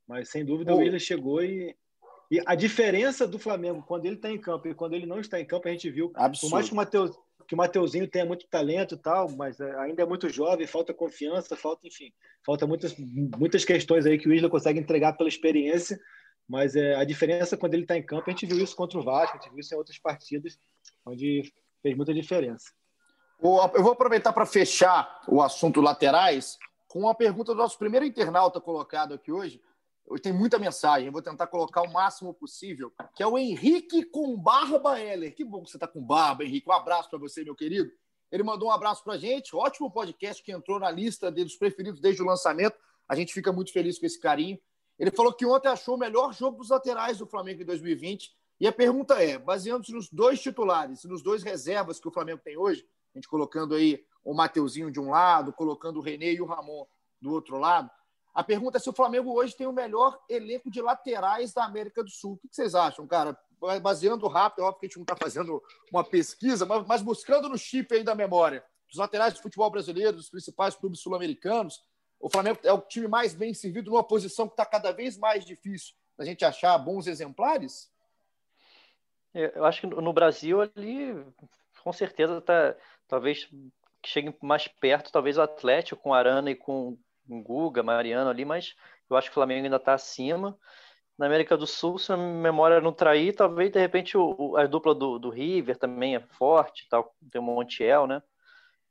Mas, 0.06 0.28
sem 0.28 0.44
dúvida, 0.44 0.74
o 0.74 0.78
Willian 0.78 0.98
chegou 0.98 1.42
e, 1.42 1.74
e 2.30 2.38
a 2.44 2.54
diferença 2.54 3.26
do 3.26 3.38
Flamengo 3.38 3.82
quando 3.82 4.04
ele 4.04 4.16
está 4.16 4.30
em 4.30 4.38
campo 4.38 4.68
e 4.68 4.74
quando 4.74 4.92
ele 4.92 5.06
não 5.06 5.20
está 5.20 5.40
em 5.40 5.46
campo, 5.46 5.68
a 5.68 5.70
gente 5.70 5.90
viu. 5.90 6.12
Absurdo. 6.14 6.50
Por 6.50 6.56
mais 6.56 6.66
que 6.66 6.74
o, 6.74 6.76
Mateus, 6.76 7.18
que 7.48 7.54
o 7.54 7.56
Mateuzinho 7.56 8.06
tenha 8.06 8.26
muito 8.26 8.46
talento 8.46 8.94
e 8.94 8.98
tal, 8.98 9.30
mas 9.30 9.58
é, 9.58 9.74
ainda 9.78 10.02
é 10.02 10.06
muito 10.06 10.28
jovem, 10.28 10.66
falta 10.66 10.92
confiança, 10.92 11.56
falta, 11.56 11.86
enfim, 11.86 12.12
falta 12.44 12.66
muitas, 12.66 12.94
muitas 12.98 13.64
questões 13.64 14.04
aí 14.04 14.18
que 14.18 14.28
o 14.28 14.34
Isla 14.34 14.50
consegue 14.50 14.78
entregar 14.78 15.14
pela 15.14 15.30
experiência. 15.30 15.98
Mas 16.48 16.76
é, 16.76 16.94
a 16.94 17.04
diferença 17.04 17.56
quando 17.56 17.74
ele 17.74 17.82
está 17.82 17.96
em 17.96 18.02
campo, 18.02 18.24
a 18.26 18.30
gente 18.30 18.46
viu 18.46 18.58
isso 18.58 18.76
contra 18.76 18.98
o 18.98 19.02
Vasco, 19.02 19.36
a 19.36 19.40
gente 19.40 19.50
viu 19.50 19.60
isso 19.60 19.74
em 19.74 19.78
outras 19.78 19.98
partidas, 19.98 20.58
onde 21.04 21.52
fez 21.82 21.96
muita 21.96 22.14
diferença. 22.14 22.72
Eu 23.42 23.82
vou 23.82 23.92
aproveitar 23.92 24.32
para 24.32 24.46
fechar 24.46 25.20
o 25.28 25.42
assunto 25.42 25.80
laterais 25.80 26.56
com 26.88 27.00
uma 27.00 27.14
pergunta 27.14 27.52
do 27.52 27.58
nosso 27.58 27.78
primeiro 27.78 28.06
internauta 28.06 28.60
colocado 28.60 29.12
aqui 29.12 29.30
hoje. 29.30 29.60
Tem 30.22 30.32
muita 30.32 30.58
mensagem, 30.58 31.10
vou 31.10 31.20
tentar 31.20 31.48
colocar 31.48 31.82
o 31.82 31.92
máximo 31.92 32.32
possível, 32.32 32.92
que 33.14 33.22
é 33.22 33.26
o 33.26 33.36
Henrique 33.36 34.04
com 34.04 34.36
barba 34.36 35.00
Heller. 35.00 35.34
Que 35.34 35.44
bom 35.44 35.64
que 35.64 35.70
você 35.70 35.76
está 35.76 35.88
com 35.88 36.00
barba, 36.00 36.44
Henrique. 36.44 36.68
Um 36.68 36.72
abraço 36.72 37.10
para 37.10 37.18
você, 37.18 37.42
meu 37.42 37.56
querido. 37.56 37.90
Ele 38.30 38.42
mandou 38.42 38.68
um 38.68 38.72
abraço 38.72 39.02
para 39.02 39.14
a 39.14 39.18
gente. 39.18 39.54
Ótimo 39.54 39.90
podcast 39.90 40.42
que 40.42 40.52
entrou 40.52 40.78
na 40.78 40.90
lista 40.90 41.30
dos 41.30 41.56
preferidos 41.56 42.00
desde 42.00 42.22
o 42.22 42.24
lançamento. 42.24 42.76
A 43.08 43.14
gente 43.16 43.32
fica 43.32 43.52
muito 43.52 43.72
feliz 43.72 43.98
com 43.98 44.06
esse 44.06 44.20
carinho. 44.20 44.58
Ele 44.98 45.10
falou 45.10 45.32
que 45.32 45.44
ontem 45.44 45.68
achou 45.68 45.94
o 45.94 45.98
melhor 45.98 46.32
jogo 46.32 46.58
dos 46.58 46.70
laterais 46.70 47.18
do 47.18 47.26
Flamengo 47.26 47.62
em 47.62 47.66
2020. 47.66 48.34
E 48.58 48.66
a 48.66 48.72
pergunta 48.72 49.22
é: 49.22 49.38
baseando-se 49.38 49.92
nos 49.92 50.08
dois 50.08 50.40
titulares 50.40 51.04
nos 51.04 51.22
dois 51.22 51.42
reservas 51.42 52.00
que 52.00 52.08
o 52.08 52.12
Flamengo 52.12 52.40
tem 52.42 52.56
hoje, 52.56 52.86
a 53.14 53.18
gente 53.18 53.28
colocando 53.28 53.74
aí 53.74 54.04
o 54.24 54.34
Mateuzinho 54.34 54.90
de 54.90 54.98
um 54.98 55.10
lado, 55.10 55.52
colocando 55.52 55.98
o 55.98 56.02
René 56.02 56.32
e 56.32 56.40
o 56.40 56.46
Ramon 56.46 56.86
do 57.20 57.30
outro 57.32 57.58
lado. 57.58 57.90
A 58.34 58.44
pergunta 58.44 58.76
é 58.76 58.80
se 58.80 58.90
o 58.90 58.92
Flamengo 58.92 59.32
hoje 59.32 59.56
tem 59.56 59.66
o 59.66 59.72
melhor 59.72 60.18
elenco 60.28 60.70
de 60.70 60.82
laterais 60.82 61.52
da 61.54 61.64
América 61.64 62.02
do 62.04 62.10
Sul. 62.10 62.32
O 62.34 62.48
que 62.48 62.54
vocês 62.54 62.74
acham, 62.74 63.06
cara? 63.06 63.38
Baseando 63.80 64.28
rápido, 64.28 64.62
é 64.62 64.64
óbvio 64.64 64.80
que 64.80 64.86
a 64.86 64.88
gente 64.88 64.96
não 64.98 65.04
está 65.04 65.16
fazendo 65.16 65.62
uma 65.90 66.04
pesquisa, 66.04 66.66
mas 66.86 67.00
buscando 67.00 67.48
no 67.48 67.56
chip 67.56 67.94
aí 67.94 68.04
da 68.04 68.14
memória 68.14 68.62
dos 68.88 68.98
laterais 68.98 69.34
do 69.34 69.40
futebol 69.40 69.70
brasileiro, 69.70 70.16
dos 70.16 70.28
principais 70.28 70.76
clubes 70.76 71.00
sul-americanos, 71.00 71.82
o 72.20 72.30
Flamengo 72.30 72.58
é 72.62 72.72
o 72.72 72.80
time 72.80 73.08
mais 73.08 73.34
bem 73.34 73.52
servido 73.52 73.90
numa 73.90 74.06
posição 74.06 74.46
que 74.46 74.54
está 74.54 74.64
cada 74.64 74.92
vez 74.92 75.16
mais 75.18 75.44
difícil 75.44 75.94
da 76.16 76.24
gente 76.24 76.44
achar 76.44 76.76
bons 76.78 77.06
exemplares? 77.06 77.90
Eu 79.34 79.64
acho 79.66 79.82
que 79.82 79.86
no 79.86 80.12
Brasil 80.12 80.62
ali, 80.62 81.14
com 81.82 81.92
certeza, 81.92 82.40
tá, 82.40 82.74
talvez 83.06 83.48
chegue 84.04 84.34
mais 84.40 84.66
perto, 84.66 85.12
talvez 85.12 85.36
o 85.36 85.42
Atlético 85.42 86.00
com 86.00 86.14
Arana 86.14 86.50
e 86.50 86.54
com 86.54 86.96
Guga, 87.28 87.82
Mariano 87.82 88.30
ali, 88.30 88.44
mas 88.44 88.74
eu 89.10 89.16
acho 89.16 89.28
que 89.28 89.32
o 89.32 89.34
Flamengo 89.34 89.64
ainda 89.64 89.76
está 89.76 89.92
acima. 89.94 90.58
Na 91.18 91.26
América 91.26 91.56
do 91.56 91.66
Sul, 91.66 91.98
se 91.98 92.12
a 92.12 92.16
memória 92.16 92.80
não 92.80 92.92
trair, 92.92 93.34
talvez 93.34 93.70
de 93.70 93.78
repente 93.78 94.16
o, 94.16 94.56
a 94.56 94.66
dupla 94.66 94.94
do, 94.94 95.18
do 95.18 95.30
River 95.30 95.76
também 95.76 96.14
é 96.14 96.20
forte, 96.20 96.86
tal, 96.88 97.14
tem 97.30 97.40
o 97.40 97.44
Montiel, 97.44 98.06
né? 98.06 98.22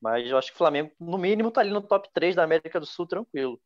Mas 0.05 0.29
eu 0.29 0.37
acho 0.37 0.49
que 0.49 0.53
o 0.53 0.57
Flamengo, 0.59 0.91
no 0.99 1.17
mínimo, 1.17 1.49
tá 1.49 1.61
ali 1.61 1.71
no 1.71 1.81
top 1.81 2.07
3 2.13 2.35
da 2.35 2.43
América 2.43 2.79
do 2.79 2.85
Sul, 2.85 3.07
tranquilo. 3.07 3.59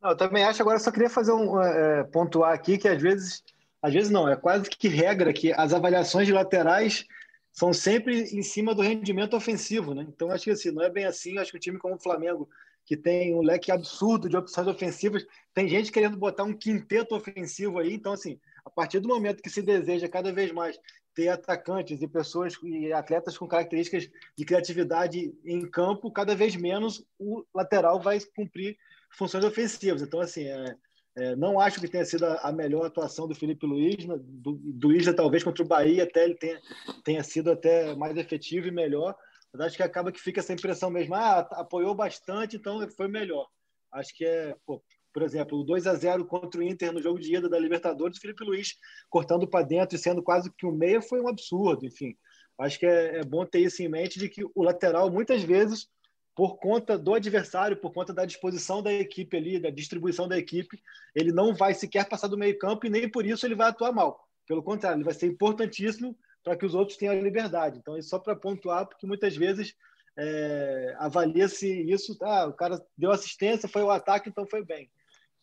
Não, 0.00 0.10
eu 0.10 0.16
também 0.16 0.44
acho. 0.44 0.62
Agora, 0.62 0.78
só 0.78 0.92
queria 0.92 1.10
fazer 1.10 1.32
um 1.32 1.60
é, 1.60 2.04
pontuar 2.04 2.52
aqui 2.52 2.78
que 2.78 2.86
às 2.86 3.02
vezes, 3.02 3.42
às 3.82 3.92
vezes 3.92 4.08
não, 4.08 4.28
é 4.28 4.36
quase 4.36 4.70
que 4.70 4.86
regra 4.86 5.32
que 5.32 5.52
as 5.52 5.74
avaliações 5.74 6.28
de 6.28 6.32
laterais 6.32 7.08
são 7.50 7.72
sempre 7.72 8.20
em 8.22 8.40
cima 8.40 8.72
do 8.72 8.82
rendimento 8.82 9.36
ofensivo, 9.36 9.94
né? 9.94 10.06
Então, 10.08 10.30
acho 10.30 10.44
que 10.44 10.52
assim, 10.52 10.70
não 10.70 10.84
é 10.84 10.88
bem 10.88 11.06
assim. 11.06 11.38
Acho 11.38 11.50
que 11.50 11.56
o 11.56 11.60
time 11.60 11.76
como 11.76 11.96
o 11.96 12.00
Flamengo, 12.00 12.48
que 12.90 12.96
tem 12.96 13.32
um 13.32 13.40
leque 13.40 13.70
absurdo 13.70 14.28
de 14.28 14.36
opções 14.36 14.66
ofensivas, 14.66 15.24
tem 15.54 15.68
gente 15.68 15.92
querendo 15.92 16.16
botar 16.16 16.42
um 16.42 16.52
quinteto 16.52 17.14
ofensivo 17.14 17.78
aí. 17.78 17.94
Então, 17.94 18.12
assim, 18.12 18.36
a 18.64 18.68
partir 18.68 18.98
do 18.98 19.06
momento 19.06 19.40
que 19.40 19.48
se 19.48 19.62
deseja 19.62 20.08
cada 20.08 20.32
vez 20.32 20.50
mais 20.50 20.76
ter 21.14 21.28
atacantes 21.28 22.02
e 22.02 22.08
pessoas 22.08 22.54
e 22.64 22.92
atletas 22.92 23.38
com 23.38 23.46
características 23.46 24.10
de 24.36 24.44
criatividade 24.44 25.32
em 25.44 25.70
campo, 25.70 26.10
cada 26.10 26.34
vez 26.34 26.56
menos 26.56 27.06
o 27.16 27.44
lateral 27.54 28.00
vai 28.00 28.18
cumprir 28.34 28.76
funções 29.08 29.44
ofensivas. 29.44 30.02
Então, 30.02 30.18
assim, 30.20 30.48
é, 30.48 30.74
é, 31.16 31.36
não 31.36 31.60
acho 31.60 31.80
que 31.80 31.86
tenha 31.86 32.04
sido 32.04 32.24
a, 32.24 32.50
melhor 32.50 32.86
atuação 32.86 33.28
do 33.28 33.36
Felipe 33.36 33.66
Luiz, 33.66 34.04
do, 34.04 34.54
do 34.60 34.92
Isla 34.92 35.14
talvez 35.14 35.44
contra 35.44 35.62
o 35.62 35.68
Bahia 35.68 36.02
até 36.02 36.24
ele 36.24 36.34
tenha, 36.34 36.60
tenha 37.04 37.22
sido 37.22 37.52
até 37.52 37.94
mais 37.94 38.16
efetivo 38.16 38.66
e 38.66 38.72
melhor, 38.72 39.14
mas 39.52 39.62
acho 39.62 39.76
que 39.76 39.82
acaba 39.82 40.12
que 40.12 40.20
fica 40.20 40.40
essa 40.40 40.52
impressão 40.52 40.90
mesmo, 40.90 41.14
ah, 41.14 41.40
apoiou 41.52 41.94
bastante, 41.94 42.56
então 42.56 42.86
foi 42.96 43.08
melhor. 43.08 43.48
Acho 43.92 44.14
que 44.14 44.24
é, 44.24 44.54
pô, 44.64 44.82
por 45.12 45.22
exemplo, 45.22 45.58
o 45.58 45.64
2 45.64 45.86
a 45.86 45.94
0 45.94 46.24
contra 46.24 46.60
o 46.60 46.62
Inter 46.62 46.92
no 46.92 47.02
jogo 47.02 47.18
de 47.18 47.34
ida 47.34 47.48
da 47.48 47.58
Libertadores, 47.58 48.18
o 48.18 48.20
Felipe 48.20 48.44
Luiz 48.44 48.76
cortando 49.08 49.48
para 49.48 49.64
dentro 49.64 49.96
e 49.96 49.98
sendo 49.98 50.22
quase 50.22 50.52
que 50.56 50.66
um 50.66 50.72
meia 50.72 51.02
foi 51.02 51.20
um 51.20 51.28
absurdo, 51.28 51.84
enfim. 51.84 52.16
Acho 52.58 52.78
que 52.78 52.86
é, 52.86 53.18
é 53.18 53.24
bom 53.24 53.44
ter 53.44 53.60
isso 53.60 53.82
em 53.82 53.88
mente 53.88 54.18
de 54.18 54.28
que 54.28 54.44
o 54.54 54.62
lateral 54.62 55.10
muitas 55.10 55.42
vezes 55.42 55.88
por 56.34 56.58
conta 56.58 56.96
do 56.96 57.14
adversário, 57.14 57.76
por 57.76 57.92
conta 57.92 58.14
da 58.14 58.24
disposição 58.24 58.82
da 58.82 58.92
equipe 58.92 59.36
ali, 59.36 59.58
da 59.58 59.68
distribuição 59.68 60.28
da 60.28 60.38
equipe, 60.38 60.80
ele 61.14 61.32
não 61.32 61.54
vai 61.54 61.74
sequer 61.74 62.08
passar 62.08 62.28
do 62.28 62.38
meio 62.38 62.56
campo 62.58 62.86
e 62.86 62.90
nem 62.90 63.10
por 63.10 63.26
isso 63.26 63.44
ele 63.44 63.54
vai 63.54 63.68
atuar 63.68 63.92
mal. 63.92 64.26
Pelo 64.46 64.62
contrário, 64.62 64.96
ele 64.96 65.04
vai 65.04 65.14
ser 65.14 65.26
importantíssimo 65.26 66.16
para 66.42 66.56
que 66.56 66.64
os 66.64 66.74
outros 66.74 66.96
tenham 66.96 67.14
a 67.14 67.20
liberdade. 67.20 67.78
Então, 67.78 67.96
é 67.96 68.02
só 68.02 68.18
para 68.18 68.36
pontuar, 68.36 68.86
porque 68.86 69.06
muitas 69.06 69.36
vezes 69.36 69.74
é, 70.16 70.94
avalia-se 70.98 71.68
isso, 71.90 72.16
ah, 72.22 72.46
o 72.46 72.52
cara 72.52 72.84
deu 72.96 73.10
assistência, 73.10 73.68
foi 73.68 73.82
o 73.82 73.90
ataque, 73.90 74.28
então 74.28 74.46
foi 74.46 74.64
bem. 74.64 74.90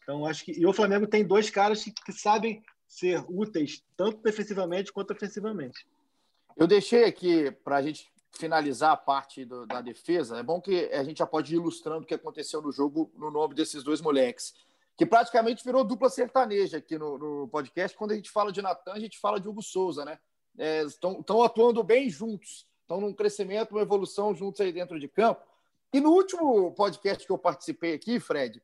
Então, 0.03 0.25
acho 0.25 0.45
que. 0.45 0.51
E 0.51 0.65
o 0.65 0.73
Flamengo 0.73 1.07
tem 1.07 1.25
dois 1.25 1.49
caras 1.49 1.83
que, 1.83 1.91
que 1.91 2.13
sabem 2.13 2.63
ser 2.87 3.23
úteis, 3.27 3.83
tanto 3.95 4.21
defensivamente 4.21 4.93
quanto 4.93 5.11
ofensivamente. 5.11 5.85
Eu 6.55 6.65
deixei 6.65 7.03
aqui 7.03 7.51
para 7.51 7.77
a 7.77 7.81
gente 7.81 8.09
finalizar 8.31 8.91
a 8.91 8.97
parte 8.97 9.43
do, 9.45 9.65
da 9.65 9.81
defesa, 9.81 10.37
é 10.37 10.43
bom 10.43 10.61
que 10.61 10.85
a 10.93 11.03
gente 11.03 11.17
já 11.17 11.25
pode 11.25 11.53
ir 11.53 11.57
ilustrando 11.57 12.03
o 12.03 12.05
que 12.05 12.13
aconteceu 12.13 12.61
no 12.61 12.71
jogo 12.71 13.11
no 13.15 13.31
nome 13.31 13.55
desses 13.55 13.83
dois 13.83 13.99
moleques, 13.99 14.53
que 14.95 15.05
praticamente 15.05 15.63
virou 15.63 15.83
dupla 15.83 16.09
sertaneja 16.09 16.77
aqui 16.77 16.97
no, 16.97 17.17
no 17.17 17.47
podcast. 17.47 17.97
Quando 17.97 18.11
a 18.11 18.15
gente 18.15 18.31
fala 18.31 18.51
de 18.51 18.61
Natan, 18.61 18.93
a 18.93 18.99
gente 18.99 19.19
fala 19.19 19.39
de 19.39 19.47
Hugo 19.47 19.61
Souza, 19.61 20.05
né? 20.05 20.19
Estão 20.57 21.43
é, 21.43 21.45
atuando 21.45 21.83
bem 21.83 22.09
juntos, 22.09 22.67
estão 22.81 22.99
num 22.99 23.13
crescimento, 23.13 23.71
uma 23.71 23.81
evolução 23.81 24.33
juntos 24.33 24.61
aí 24.61 24.71
dentro 24.71 24.99
de 24.99 25.07
campo. 25.07 25.41
E 25.93 25.99
no 25.99 26.11
último 26.11 26.71
podcast 26.73 27.25
que 27.25 27.31
eu 27.31 27.37
participei 27.37 27.93
aqui, 27.93 28.19
Fred, 28.19 28.61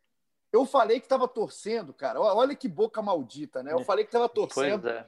eu 0.51 0.65
falei 0.65 0.99
que 0.99 1.05
estava 1.05 1.27
torcendo, 1.27 1.93
cara. 1.93 2.19
Olha 2.19 2.55
que 2.55 2.67
boca 2.67 3.01
maldita, 3.01 3.63
né? 3.63 3.73
Eu 3.73 3.83
falei 3.83 4.03
que 4.03 4.09
estava 4.09 4.27
torcendo 4.27 4.89
é 4.89 5.07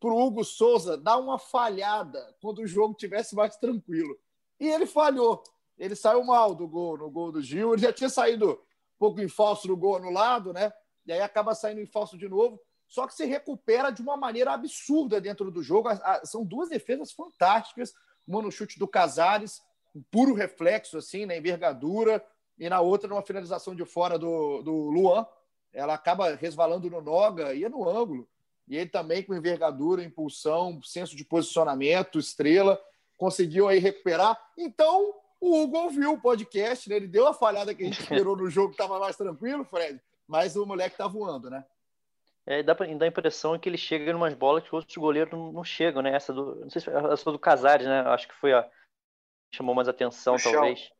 para 0.00 0.10
o 0.10 0.26
Hugo 0.26 0.44
Souza 0.44 0.96
dar 0.96 1.16
uma 1.16 1.38
falhada 1.38 2.34
quando 2.40 2.60
o 2.60 2.66
jogo 2.66 2.94
tivesse 2.94 3.34
mais 3.34 3.56
tranquilo. 3.56 4.16
E 4.60 4.68
ele 4.68 4.86
falhou. 4.86 5.42
Ele 5.78 5.94
saiu 5.94 6.24
mal 6.24 6.54
do 6.54 6.66
gol, 6.66 6.96
no 6.96 7.10
gol 7.10 7.32
do 7.32 7.42
Gil. 7.42 7.72
Ele 7.72 7.82
já 7.82 7.92
tinha 7.92 8.08
saído 8.08 8.52
um 8.52 8.98
pouco 8.98 9.20
em 9.20 9.28
falso 9.28 9.68
no 9.68 9.76
gol 9.76 9.96
anulado, 9.96 10.52
né? 10.52 10.72
E 11.04 11.12
aí 11.12 11.20
acaba 11.20 11.54
saindo 11.54 11.80
em 11.80 11.86
falso 11.86 12.16
de 12.16 12.28
novo. 12.28 12.60
Só 12.88 13.06
que 13.06 13.14
se 13.14 13.24
recupera 13.24 13.90
de 13.90 14.02
uma 14.02 14.16
maneira 14.16 14.52
absurda 14.52 15.20
dentro 15.20 15.50
do 15.50 15.62
jogo. 15.62 15.88
São 16.24 16.44
duas 16.44 16.68
defesas 16.68 17.12
fantásticas. 17.12 17.92
Uma 18.26 18.42
no 18.42 18.50
chute 18.50 18.78
do 18.78 18.88
Casares, 18.88 19.62
um 19.94 20.02
puro 20.10 20.34
reflexo, 20.34 20.98
assim, 20.98 21.26
na 21.26 21.36
envergadura. 21.36 22.24
E 22.58 22.68
na 22.68 22.80
outra, 22.80 23.08
numa 23.08 23.22
finalização 23.22 23.74
de 23.74 23.84
fora 23.84 24.18
do, 24.18 24.62
do 24.62 24.72
Luan. 24.90 25.26
Ela 25.72 25.94
acaba 25.94 26.34
resvalando 26.34 26.88
no 26.88 27.02
Noga 27.02 27.54
e 27.54 27.64
é 27.64 27.68
no 27.68 27.88
ângulo. 27.88 28.28
E 28.68 28.76
ele 28.76 28.90
também 28.90 29.22
com 29.22 29.34
envergadura, 29.34 30.02
impulsão, 30.02 30.80
senso 30.82 31.14
de 31.14 31.24
posicionamento, 31.24 32.18
estrela, 32.18 32.80
conseguiu 33.16 33.68
aí 33.68 33.78
recuperar. 33.78 34.40
Então, 34.56 35.14
o 35.40 35.62
Hugo 35.62 35.78
ouviu 35.78 36.12
o 36.12 36.20
podcast, 36.20 36.88
né? 36.88 36.96
ele 36.96 37.06
deu 37.06 37.28
a 37.28 37.34
falhada 37.34 37.74
que 37.74 37.82
a 37.82 37.86
gente 37.86 38.00
esperou 38.00 38.36
no 38.36 38.50
jogo, 38.50 38.68
que 38.68 38.82
estava 38.82 38.98
mais 38.98 39.16
tranquilo, 39.16 39.64
Fred, 39.64 40.00
mas 40.26 40.56
o 40.56 40.66
moleque 40.66 40.96
tá 40.96 41.06
voando, 41.06 41.48
né? 41.50 41.64
É, 42.46 42.62
dá, 42.62 42.74
pra, 42.74 42.86
dá 42.86 43.04
a 43.04 43.08
impressão 43.08 43.58
que 43.58 43.68
ele 43.68 43.76
chega 43.76 44.10
em 44.10 44.14
umas 44.14 44.32
bolas 44.32 44.62
que 44.62 44.74
outros 44.74 44.96
goleiros 44.96 45.32
não, 45.32 45.50
não 45.50 45.64
chegam, 45.64 46.00
né? 46.00 46.14
Essa 46.14 46.32
do, 46.32 46.60
não 46.60 46.70
sei 46.70 46.80
se 46.80 46.88
essa 46.88 47.32
do 47.32 47.38
Casares, 47.38 47.86
né? 47.86 48.00
Acho 48.02 48.28
que 48.28 48.34
foi 48.34 48.52
a 48.52 48.68
chamou 49.52 49.74
mais 49.74 49.88
atenção, 49.88 50.36
talvez. 50.36 50.90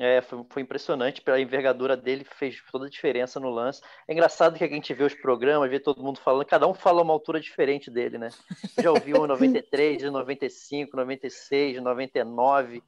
É, 0.00 0.20
foi, 0.20 0.46
foi, 0.48 0.62
impressionante 0.62 1.20
pela 1.20 1.40
envergadura 1.40 1.96
dele, 1.96 2.22
fez 2.22 2.62
toda 2.70 2.86
a 2.86 2.90
diferença 2.90 3.40
no 3.40 3.50
lance. 3.50 3.82
É 4.06 4.12
engraçado 4.12 4.56
que 4.56 4.62
a 4.62 4.68
gente 4.68 4.94
vê 4.94 5.02
os 5.02 5.14
programas, 5.14 5.68
vê 5.68 5.80
todo 5.80 6.04
mundo 6.04 6.20
falando, 6.20 6.46
cada 6.46 6.68
um 6.68 6.74
fala 6.74 7.02
uma 7.02 7.12
altura 7.12 7.40
diferente 7.40 7.90
dele, 7.90 8.16
né? 8.16 8.28
Já 8.80 8.92
ouviu 8.92 9.26
93, 9.26 10.04
95, 10.04 10.96
96, 10.96 11.82
99. 11.82 12.80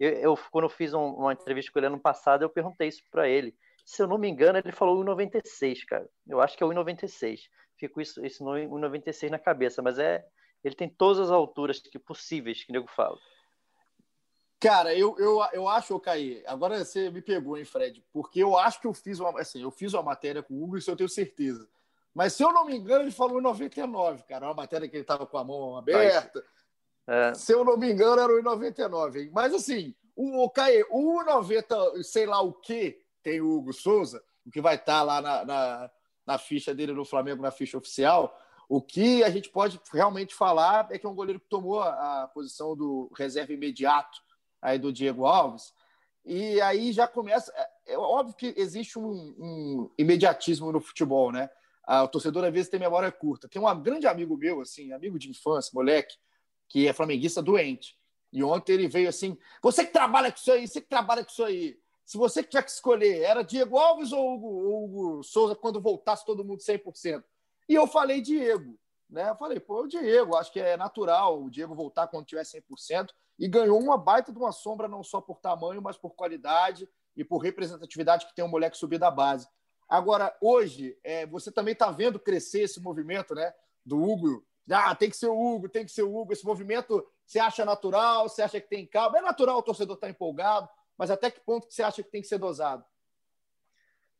Eu, 0.00 0.10
eu 0.10 0.38
quando 0.50 0.64
eu 0.64 0.70
fiz 0.70 0.94
um, 0.94 1.04
uma 1.04 1.34
entrevista 1.34 1.70
com 1.70 1.78
ele 1.78 1.88
ano 1.88 2.00
passado, 2.00 2.42
eu 2.42 2.48
perguntei 2.48 2.88
isso 2.88 3.02
para 3.10 3.28
ele. 3.28 3.54
Se 3.84 4.02
eu 4.02 4.06
não 4.06 4.18
me 4.18 4.28
engano, 4.28 4.58
ele 4.58 4.72
falou 4.72 5.04
1,96, 5.04 5.84
cara. 5.86 6.08
Eu 6.26 6.40
acho 6.40 6.56
que 6.56 6.64
é 6.64 6.66
1,96. 6.66 7.40
Fico 7.76 8.00
isso, 8.00 8.24
isso 8.24 8.42
no 8.44 8.52
1,96 8.52 9.30
na 9.30 9.38
cabeça, 9.38 9.82
mas 9.82 9.98
é 9.98 10.24
ele 10.64 10.74
tem 10.74 10.88
todas 10.88 11.20
as 11.20 11.30
alturas 11.30 11.78
que 11.78 11.98
possíveis 11.98 12.64
que 12.64 12.70
o 12.70 12.72
nego 12.72 12.88
fala. 12.88 13.18
Cara, 14.58 14.94
eu, 14.94 15.14
eu, 15.18 15.42
eu 15.52 15.68
acho, 15.68 16.00
Caí, 16.00 16.42
agora 16.46 16.82
você 16.82 17.10
me 17.10 17.20
pegou, 17.20 17.58
hein, 17.58 17.66
Fred? 17.66 18.02
Porque 18.10 18.42
eu 18.42 18.56
acho 18.56 18.80
que 18.80 18.86
eu 18.86 18.94
fiz 18.94 19.20
uma, 19.20 19.38
assim, 19.38 19.60
eu 19.60 19.70
fiz 19.70 19.92
uma 19.92 20.02
matéria 20.02 20.42
com 20.42 20.54
o 20.54 20.64
Hugo, 20.64 20.78
isso 20.78 20.90
eu 20.90 20.96
tenho 20.96 21.08
certeza. 21.08 21.68
Mas 22.14 22.32
se 22.32 22.42
eu 22.42 22.50
não 22.50 22.64
me 22.64 22.74
engano, 22.74 23.04
ele 23.04 23.10
falou 23.10 23.38
em 23.38 23.42
99, 23.42 24.22
cara. 24.22 24.46
Uma 24.46 24.54
matéria 24.54 24.88
que 24.88 24.96
ele 24.96 25.02
estava 25.02 25.26
com 25.26 25.36
a 25.36 25.44
mão 25.44 25.76
aberta. 25.76 26.42
É. 27.06 27.34
Se 27.34 27.52
eu 27.52 27.62
não 27.64 27.76
me 27.76 27.92
engano, 27.92 28.22
era 28.22 28.32
o 28.32 28.40
99. 28.40 29.24
Hein? 29.24 29.30
Mas 29.34 29.52
assim, 29.52 29.94
o, 30.16 30.44
o 30.44 30.48
Caí, 30.48 30.82
o 30.88 31.22
90, 31.22 32.02
sei 32.02 32.24
lá 32.24 32.40
o 32.40 32.52
que 32.52 33.03
tem 33.24 33.40
o 33.40 33.56
Hugo 33.56 33.72
Souza, 33.72 34.22
o 34.46 34.50
que 34.50 34.60
vai 34.60 34.76
estar 34.76 34.98
tá 34.98 35.02
lá 35.02 35.20
na, 35.20 35.44
na, 35.44 35.90
na 36.26 36.38
ficha 36.38 36.74
dele 36.74 36.92
no 36.92 37.04
Flamengo, 37.04 37.42
na 37.42 37.50
ficha 37.50 37.78
oficial. 37.78 38.38
O 38.68 38.80
que 38.80 39.24
a 39.24 39.30
gente 39.30 39.48
pode 39.48 39.80
realmente 39.92 40.34
falar 40.34 40.88
é 40.90 40.98
que 40.98 41.06
é 41.06 41.08
um 41.08 41.14
goleiro 41.14 41.40
que 41.40 41.48
tomou 41.48 41.82
a, 41.82 42.30
posição 42.32 42.76
do 42.76 43.10
reserva 43.16 43.52
imediato 43.52 44.20
aí 44.60 44.78
do 44.78 44.92
Diego 44.92 45.26
Alves. 45.26 45.72
E 46.24 46.60
aí 46.60 46.92
já 46.92 47.08
começa. 47.08 47.52
É, 47.56 47.94
é 47.94 47.98
óbvio 47.98 48.36
que 48.36 48.54
existe 48.56 48.98
um, 48.98 49.34
um 49.38 49.90
imediatismo 49.98 50.70
no 50.70 50.80
futebol, 50.80 51.32
né? 51.32 51.50
O 51.86 52.08
torcedor 52.08 52.44
às 52.44 52.52
vezes 52.52 52.70
tem 52.70 52.80
memória 52.80 53.12
curta. 53.12 53.48
Tem 53.48 53.60
um 53.60 53.82
grande 53.82 54.06
amigo 54.06 54.36
meu, 54.36 54.62
assim, 54.62 54.92
amigo 54.92 55.18
de 55.18 55.28
infância, 55.28 55.70
moleque, 55.74 56.14
que 56.68 56.88
é 56.88 56.92
flamenguista 56.94 57.42
doente. 57.42 57.98
E 58.32 58.42
ontem 58.42 58.72
ele 58.72 58.88
veio 58.88 59.08
assim: 59.08 59.36
você 59.62 59.84
que 59.84 59.92
trabalha 59.92 60.32
com 60.32 60.38
isso 60.38 60.50
aí, 60.50 60.66
você 60.66 60.80
que 60.80 60.88
trabalha 60.88 61.22
com 61.22 61.30
isso 61.30 61.44
aí. 61.44 61.78
Se 62.04 62.18
você 62.18 62.42
tiver 62.42 62.62
que 62.62 62.70
escolher, 62.70 63.22
era 63.22 63.42
Diego 63.42 63.78
Alves 63.78 64.12
ou 64.12 64.34
Hugo, 64.34 64.84
Hugo 64.84 65.22
Souza 65.22 65.54
quando 65.54 65.80
voltasse 65.80 66.24
todo 66.24 66.44
mundo 66.44 66.60
100%? 66.60 67.24
E 67.68 67.74
eu 67.74 67.86
falei 67.86 68.20
Diego. 68.20 68.78
Né? 69.08 69.30
Eu 69.30 69.36
falei, 69.36 69.60
pô, 69.60 69.82
o 69.82 69.88
Diego, 69.88 70.36
acho 70.36 70.52
que 70.52 70.60
é 70.60 70.76
natural 70.76 71.42
o 71.42 71.50
Diego 71.50 71.74
voltar 71.74 72.08
quando 72.08 72.26
tiver 72.26 72.42
100% 72.42 73.10
e 73.38 73.48
ganhou 73.48 73.80
uma 73.80 73.96
baita 73.96 74.32
de 74.32 74.38
uma 74.38 74.52
sombra, 74.52 74.88
não 74.88 75.02
só 75.02 75.20
por 75.20 75.38
tamanho, 75.40 75.80
mas 75.80 75.96
por 75.96 76.14
qualidade 76.14 76.88
e 77.16 77.24
por 77.24 77.38
representatividade 77.38 78.26
que 78.26 78.34
tem 78.34 78.44
um 78.44 78.48
moleque 78.48 78.76
subir 78.76 78.98
da 78.98 79.10
base. 79.10 79.48
Agora, 79.88 80.34
hoje, 80.40 80.98
é, 81.04 81.26
você 81.26 81.50
também 81.52 81.72
está 81.72 81.90
vendo 81.90 82.18
crescer 82.18 82.62
esse 82.62 82.80
movimento 82.80 83.34
né, 83.34 83.52
do 83.84 84.02
Hugo. 84.02 84.44
Ah, 84.70 84.94
tem 84.94 85.10
que 85.10 85.16
ser 85.16 85.28
o 85.28 85.38
Hugo, 85.38 85.68
tem 85.68 85.84
que 85.84 85.92
ser 85.92 86.02
o 86.02 86.16
Hugo. 86.16 86.32
Esse 86.32 86.44
movimento 86.44 87.06
você 87.26 87.38
acha 87.38 87.64
natural, 87.64 88.28
você 88.28 88.42
acha 88.42 88.60
que 88.60 88.68
tem 88.68 88.86
calma. 88.86 89.18
É 89.18 89.20
natural 89.22 89.58
o 89.58 89.62
torcedor 89.62 89.94
estar 89.94 90.06
tá 90.06 90.10
empolgado, 90.10 90.68
mas 90.98 91.10
até 91.10 91.30
que 91.30 91.40
ponto 91.40 91.66
que 91.66 91.74
você 91.74 91.82
acha 91.82 92.02
que 92.02 92.10
tem 92.10 92.22
que 92.22 92.28
ser 92.28 92.38
dosado? 92.38 92.84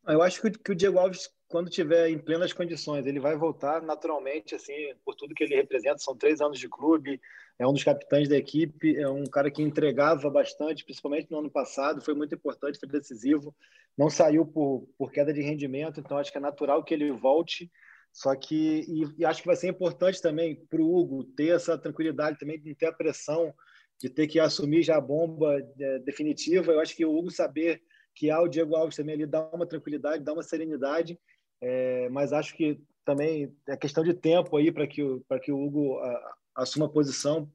Eu 0.07 0.21
acho 0.21 0.39
que 0.41 0.71
o 0.71 0.75
Diego 0.75 0.99
Alves, 0.99 1.31
quando 1.47 1.69
tiver 1.69 2.09
em 2.09 2.19
plenas 2.19 2.53
condições, 2.53 3.07
ele 3.07 3.19
vai 3.19 3.35
voltar 3.35 3.81
naturalmente, 3.81 4.53
assim, 4.53 4.93
por 5.03 5.15
tudo 5.15 5.33
que 5.33 5.43
ele 5.43 5.55
representa. 5.55 5.97
São 5.97 6.15
três 6.15 6.41
anos 6.41 6.59
de 6.59 6.69
clube, 6.69 7.19
é 7.57 7.65
um 7.65 7.73
dos 7.73 7.83
capitães 7.83 8.29
da 8.29 8.37
equipe, 8.37 8.95
é 8.95 9.09
um 9.09 9.23
cara 9.25 9.49
que 9.49 9.63
entregava 9.63 10.29
bastante, 10.29 10.85
principalmente 10.85 11.31
no 11.31 11.39
ano 11.39 11.49
passado, 11.49 12.01
foi 12.01 12.13
muito 12.13 12.35
importante, 12.35 12.79
foi 12.79 12.87
decisivo, 12.87 13.55
não 13.97 14.09
saiu 14.09 14.45
por, 14.45 14.87
por 14.95 15.11
queda 15.11 15.33
de 15.33 15.41
rendimento, 15.41 15.99
então 15.99 16.17
acho 16.17 16.31
que 16.31 16.37
é 16.37 16.41
natural 16.41 16.83
que 16.83 16.93
ele 16.93 17.11
volte. 17.11 17.71
Só 18.11 18.33
que, 18.35 18.85
e, 18.87 19.21
e 19.21 19.25
acho 19.25 19.41
que 19.41 19.47
vai 19.47 19.55
ser 19.55 19.67
importante 19.67 20.21
também 20.21 20.55
para 20.55 20.81
o 20.81 20.95
Hugo 20.95 21.23
ter 21.23 21.55
essa 21.55 21.77
tranquilidade 21.77 22.37
também, 22.37 22.59
de 22.59 22.69
não 22.69 22.75
ter 22.75 22.85
a 22.85 22.93
pressão 22.93 23.53
de 24.01 24.09
ter 24.09 24.27
que 24.27 24.39
assumir 24.39 24.83
já 24.83 24.97
a 24.97 25.01
bomba 25.01 25.57
é, 25.79 25.99
definitiva. 25.99 26.71
Eu 26.71 26.79
acho 26.79 26.95
que 26.95 27.05
o 27.05 27.15
Hugo 27.15 27.31
saber 27.31 27.81
que 28.13 28.29
há 28.29 28.41
o 28.41 28.47
Diego 28.47 28.75
Alves 28.75 28.95
também 28.95 29.15
ali 29.15 29.25
dá 29.25 29.47
uma 29.53 29.65
tranquilidade, 29.65 30.23
dá 30.23 30.33
uma 30.33 30.43
serenidade, 30.43 31.19
é, 31.61 32.09
mas 32.09 32.31
acho 32.31 32.55
que 32.55 32.79
também 33.03 33.53
é 33.67 33.77
questão 33.77 34.03
de 34.03 34.13
tempo 34.13 34.55
aí 34.57 34.71
para 34.71 34.87
que, 34.87 35.01
que 35.43 35.51
o 35.51 35.61
Hugo 35.61 35.99
a, 35.99 36.35
assuma 36.55 36.85
a 36.87 36.89
posição. 36.89 37.49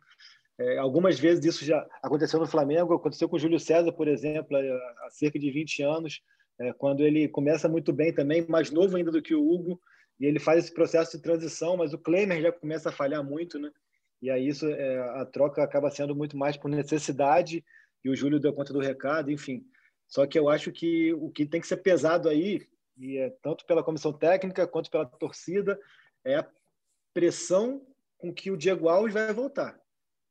É, 0.59 0.77
algumas 0.77 1.19
vezes 1.19 1.45
isso 1.45 1.65
já 1.65 1.87
aconteceu 2.03 2.39
no 2.39 2.47
Flamengo, 2.47 2.93
aconteceu 2.93 3.29
com 3.29 3.37
o 3.37 3.39
Júlio 3.39 3.59
César, 3.59 3.93
por 3.93 4.07
exemplo, 4.07 4.57
há 4.57 5.11
cerca 5.11 5.39
de 5.39 5.51
20 5.51 5.83
anos, 5.83 6.21
é, 6.59 6.73
quando 6.75 7.03
ele 7.03 7.27
começa 7.27 7.69
muito 7.69 7.93
bem 7.93 8.13
também, 8.13 8.47
mais 8.47 8.71
novo 8.71 8.97
ainda 8.97 9.11
do 9.11 9.23
que 9.23 9.35
o 9.35 9.51
Hugo, 9.51 9.81
e 10.21 10.27
ele 10.27 10.39
faz 10.39 10.65
esse 10.65 10.75
processo 10.75 11.17
de 11.17 11.23
transição, 11.23 11.79
mas 11.79 11.95
o 11.95 11.99
Klemer 11.99 12.43
já 12.43 12.53
começa 12.53 12.91
a 12.91 12.93
falhar 12.93 13.25
muito, 13.25 13.59
né? 13.59 13.71
E 14.21 14.31
aí 14.31 14.49
isso 14.49 14.67
é, 14.67 14.99
a 15.21 15.25
troca 15.25 15.63
acaba 15.63 15.91
sendo 15.91 16.15
muito 16.15 16.37
mais 16.37 16.57
por 16.57 16.69
necessidade 16.69 17.65
e 18.05 18.11
o 18.11 18.17
Júlio 18.17 18.41
deu 18.41 18.53
conta 18.53 18.73
do 18.73 18.81
recado, 18.81 19.31
enfim. 19.31 19.65
Só 20.07 20.27
que 20.27 20.39
eu 20.39 20.49
acho 20.49 20.73
que 20.73 21.13
o 21.15 21.31
que 21.31 21.47
tem 21.47 21.61
que 21.61 21.67
ser 21.67 21.79
pesado 21.79 22.29
aí, 22.29 22.67
e 22.99 23.17
é 23.17 23.31
tanto 23.43 23.65
pela 23.65 23.83
comissão 23.83 24.13
técnica 24.13 24.67
quanto 24.67 24.91
pela 24.91 25.07
torcida, 25.07 25.79
é 26.25 26.37
a 26.37 26.51
pressão 27.15 27.87
com 28.19 28.33
que 28.33 28.51
o 28.51 28.57
Diego 28.57 28.89
Alves 28.89 29.15
vai 29.15 29.33
voltar. 29.33 29.81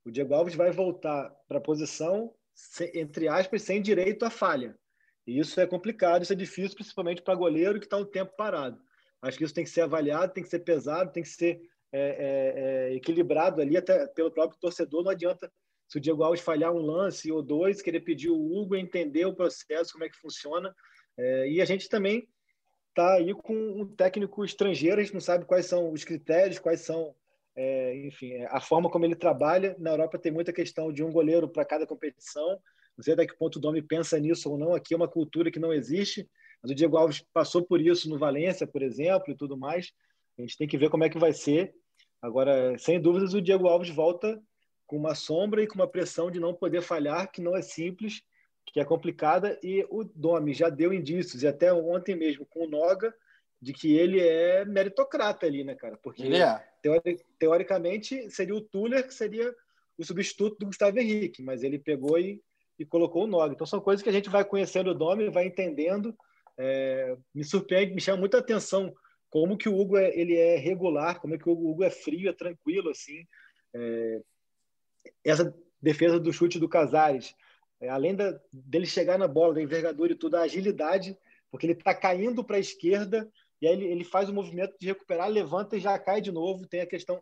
O 0.06 0.12
Diego 0.12 0.34
Alves 0.34 0.56
vai 0.56 0.72
voltar 0.72 1.30
para 1.48 1.58
a 1.58 1.62
posição, 1.62 2.34
entre 2.94 3.28
aspas, 3.28 3.62
sem 3.64 3.82
direito 3.82 4.26
à 4.26 4.30
falha. 4.30 4.78
E 5.26 5.40
isso 5.40 5.60
é 5.60 5.66
complicado, 5.66 6.24
isso 6.24 6.34
é 6.34 6.36
difícil, 6.36 6.76
principalmente 6.76 7.22
para 7.22 7.36
goleiro 7.36 7.80
que 7.80 7.86
está 7.86 7.98
um 7.98 8.06
tempo 8.06 8.36
parado. 8.36 8.82
Acho 9.22 9.38
que 9.38 9.44
isso 9.44 9.54
tem 9.54 9.64
que 9.64 9.70
ser 9.70 9.82
avaliado, 9.82 10.34
tem 10.34 10.44
que 10.44 10.50
ser 10.50 10.60
pesado, 10.60 11.12
tem 11.12 11.24
que 11.24 11.30
ser 11.30 11.62
é, 11.92 12.00
é, 12.00 12.92
é, 12.92 12.96
equilibrado 12.96 13.62
ali, 13.62 13.76
até 13.78 14.08
pelo 14.08 14.32
próprio 14.32 14.60
torcedor. 14.60 15.04
Não 15.04 15.12
adianta, 15.12 15.52
se 15.88 15.98
o 15.98 16.02
Diego 16.02 16.24
Alves 16.24 16.42
falhar 16.42 16.72
um 16.72 16.82
lance 16.82 17.32
ou 17.32 17.42
dois, 17.42 17.82
querer 17.82 18.02
pedir 18.02 18.30
o 18.30 18.36
Hugo 18.36 18.76
entender 18.76 19.26
o 19.26 19.36
processo, 19.36 19.94
como 19.94 20.04
é 20.04 20.10
que 20.10 20.18
funciona. 20.18 20.74
É, 21.18 21.50
e 21.50 21.62
a 21.62 21.66
gente 21.66 21.90
também 21.90 22.28
está 22.90 23.16
aí 23.16 23.34
com 23.34 23.54
um 23.54 23.88
técnico 23.96 24.44
estrangeiro, 24.44 25.00
a 25.00 25.04
gente 25.04 25.14
não 25.14 25.22
sabe 25.22 25.46
quais 25.46 25.66
são 25.66 25.92
os 25.92 26.04
critérios, 26.04 26.60
quais 26.60 26.82
são, 26.82 27.16
é, 27.56 27.98
enfim, 28.06 28.34
é, 28.34 28.46
a 28.52 28.62
forma 28.62 28.90
como 28.90 29.06
ele 29.06 29.16
trabalha. 29.16 29.76
Na 29.80 29.92
Europa 29.92 30.20
tem 30.20 30.32
muita 30.32 30.54
questão 30.54 30.94
de 30.94 31.04
um 31.04 31.12
goleiro 31.12 31.48
para 31.48 31.66
cada 31.66 31.88
competição. 31.88 32.60
Não 32.96 33.04
sei 33.04 33.14
até 33.14 33.26
que 33.26 33.38
ponto 33.38 33.56
o 33.56 33.62
Domi 33.62 33.82
pensa 33.82 34.20
nisso 34.20 34.52
ou 34.52 34.58
não. 34.58 34.76
Aqui 34.76 34.94
é 34.94 34.98
uma 34.98 35.08
cultura 35.08 35.50
que 35.50 35.60
não 35.60 35.74
existe. 35.74 36.30
Mas 36.62 36.72
o 36.72 36.76
Diego 36.76 36.98
Alves 36.98 37.24
passou 37.34 37.64
por 37.64 37.80
isso 37.82 38.10
no 38.10 38.20
Valência, 38.20 38.68
por 38.68 38.82
exemplo, 38.82 39.32
e 39.32 39.36
tudo 39.38 39.58
mais. 39.58 39.92
A 40.38 40.42
gente 40.42 40.58
tem 40.58 40.68
que 40.68 40.78
ver 40.78 40.90
como 40.90 41.04
é 41.04 41.10
que 41.10 41.18
vai 41.18 41.34
ser. 41.34 41.74
Agora, 42.22 42.78
sem 42.78 43.00
dúvidas, 43.00 43.34
o 43.34 43.42
Diego 43.42 43.68
Alves 43.68 43.90
volta 43.90 44.42
com 44.86 44.98
uma 44.98 45.16
sombra 45.16 45.62
e 45.62 45.68
com 45.68 45.76
uma 45.76 45.88
pressão 45.88 46.32
de 46.32 46.40
não 46.40 46.54
poder 46.54 46.82
falhar, 46.82 47.32
que 47.32 47.42
não 47.42 47.56
é 47.56 47.62
simples, 47.62 48.22
que 48.66 48.80
é 48.80 48.86
complicada. 48.86 49.58
E 49.64 49.86
o 49.90 50.04
Domi 50.04 50.54
já 50.54 50.70
deu 50.70 50.94
indícios, 50.94 51.44
e 51.44 51.48
até 51.48 51.72
ontem 51.74 52.16
mesmo 52.16 52.46
com 52.46 52.66
o 52.66 52.70
Noga, 52.70 53.14
de 53.62 53.74
que 53.74 53.96
ele 53.96 54.20
é 54.20 54.66
meritocrata 54.66 55.46
ali, 55.46 55.64
né, 55.64 55.76
cara? 55.76 55.98
Porque 55.98 56.24
é. 56.24 56.64
teoricamente 57.38 58.30
seria 58.32 58.56
o 58.56 58.62
Tuller 58.62 59.06
que 59.06 59.14
seria 59.14 59.54
o 59.98 60.04
substituto 60.04 60.58
do 60.60 60.66
Gustavo 60.68 60.98
Henrique, 60.98 61.44
mas 61.44 61.62
ele 61.62 61.78
pegou 61.78 62.18
e, 62.18 62.42
e 62.78 62.86
colocou 62.86 63.26
o 63.26 63.28
Noga. 63.28 63.54
Então 63.54 63.68
são 63.68 63.82
coisas 63.82 64.02
que 64.02 64.10
a 64.10 64.14
gente 64.14 64.30
vai 64.30 64.46
conhecendo 64.46 64.92
o 64.92 64.96
Domi, 64.96 65.30
vai 65.30 65.46
entendendo 65.46 66.16
é, 66.60 67.16
me 67.34 67.44
surpreende, 67.44 67.96
me 67.96 68.02
chama 68.02 68.20
muita 68.20 68.38
atenção 68.38 68.94
como 69.30 69.58
que 69.58 69.70
o 69.70 69.80
Hugo 69.80 69.98
é, 69.98 70.10
ele 70.18 70.36
é 70.36 70.58
regular, 70.58 71.20
como 71.20 71.36
é 71.36 71.38
que 71.38 71.48
o 71.50 71.54
Hugo 71.54 71.84
é 71.84 71.90
frio, 71.90 72.30
é 72.30 72.34
tranquilo 72.34 72.90
assim. 72.90 73.26
É, 73.74 74.22
essa 75.24 75.56
defesa 75.82 76.20
do 76.20 76.34
chute 76.34 76.60
do 76.60 76.70
Casares, 76.70 77.36
é, 77.80 77.90
além 77.90 78.16
da, 78.16 78.40
dele 78.52 78.86
chegar 78.86 79.18
na 79.18 79.28
bola, 79.28 79.54
da 79.54 79.62
envergadura 79.62 80.12
e 80.12 80.16
tudo, 80.16 80.36
a 80.36 80.42
agilidade, 80.42 81.18
porque 81.52 81.66
ele 81.66 81.74
está 81.74 81.94
caindo 81.94 82.44
para 82.44 82.58
a 82.58 82.60
esquerda 82.60 83.30
e 83.62 83.68
aí 83.68 83.74
ele, 83.74 83.86
ele 83.86 84.04
faz 84.04 84.30
o 84.30 84.34
movimento 84.34 84.76
de 84.80 84.88
recuperar, 84.88 85.30
levanta 85.30 85.76
e 85.76 85.80
já 85.80 85.98
cai 86.00 86.22
de 86.22 86.32
novo. 86.32 86.68
Tem 86.68 86.82
a 86.82 86.88
questão 86.88 87.22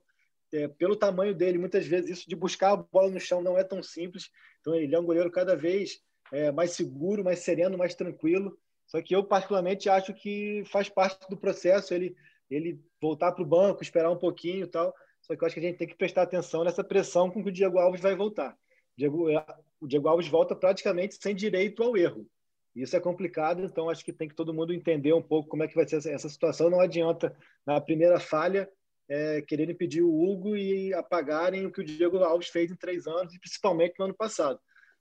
é, 0.54 0.68
pelo 0.68 0.96
tamanho 0.96 1.34
dele, 1.34 1.58
muitas 1.58 1.86
vezes 1.86 2.10
isso 2.10 2.30
de 2.30 2.36
buscar 2.36 2.72
a 2.72 2.78
bola 2.78 3.10
no 3.10 3.20
chão 3.20 3.42
não 3.42 3.58
é 3.58 3.64
tão 3.64 3.82
simples. 3.82 4.30
Então 4.62 4.76
ele 4.76 4.94
é 4.94 5.00
um 5.00 5.06
goleiro 5.06 5.32
cada 5.32 5.56
vez 5.56 6.00
é, 6.32 6.52
mais 6.52 6.72
seguro, 6.72 7.24
mais 7.24 7.40
sereno, 7.40 7.78
mais 7.78 7.96
tranquilo. 7.96 8.58
Só 8.88 9.02
que 9.02 9.16
eu, 9.16 9.24
particularmente, 9.24 9.90
acho 9.90 10.14
que 10.14 10.64
faz 10.66 10.90
parte 10.90 11.30
do 11.30 11.38
processo 11.38 11.94
ele, 11.94 12.16
ele 12.50 12.80
voltar 13.02 13.34
para 13.34 13.44
o 13.44 13.48
banco, 13.48 13.84
esperar 13.84 14.10
um 14.10 14.18
pouquinho 14.18 14.64
e 14.64 14.68
tal. 14.68 14.94
Só 15.22 15.36
que 15.36 15.44
eu 15.44 15.46
acho 15.46 15.54
que 15.54 15.60
a 15.60 15.64
gente 15.64 15.78
tem 15.78 15.88
que 15.88 15.96
prestar 15.96 16.24
atenção 16.24 16.64
nessa 16.64 16.84
pressão 16.84 17.30
com 17.30 17.44
que 17.44 17.50
o 17.50 17.52
Diego 17.52 17.78
Alves 17.78 18.02
vai 18.02 18.16
voltar. 18.16 18.54
O 18.54 18.98
Diego, 18.98 19.30
é, 19.30 19.46
o 19.80 19.88
Diego 19.88 20.08
Alves 20.08 20.28
volta 20.28 20.56
praticamente 20.56 21.16
sem 21.22 21.36
direito 21.36 21.84
ao 21.84 21.98
erro. 21.98 22.26
Isso 22.74 22.96
é 22.96 23.00
complicado, 23.00 23.64
então 23.64 23.90
acho 23.90 24.06
que 24.06 24.14
tem 24.14 24.28
que 24.28 24.36
todo 24.36 24.54
mundo 24.54 24.72
entender 24.74 25.12
um 25.12 25.22
pouco 25.22 25.50
como 25.50 25.64
é 25.64 25.68
que 25.68 25.76
vai 25.76 25.88
ser 25.88 25.98
essa 26.10 26.30
situação. 26.30 26.70
Não 26.70 26.80
adianta, 26.80 27.36
na 27.66 27.82
primeira 27.82 28.20
falha, 28.20 28.70
é, 29.10 29.42
quererem 29.42 29.76
pedir 29.76 30.04
o 30.04 30.24
Hugo 30.24 30.56
e 30.56 30.94
apagarem 30.94 31.66
o 31.66 31.72
que 31.72 31.82
o 31.82 31.84
Diego 31.84 32.18
Alves 32.20 32.50
fez 32.50 32.72
em 32.72 32.76
três 32.76 33.08
anos, 33.08 33.34
e 33.34 33.40
principalmente 33.40 33.96
no 33.98 34.06
ano 34.06 34.14
passado. 34.14 34.60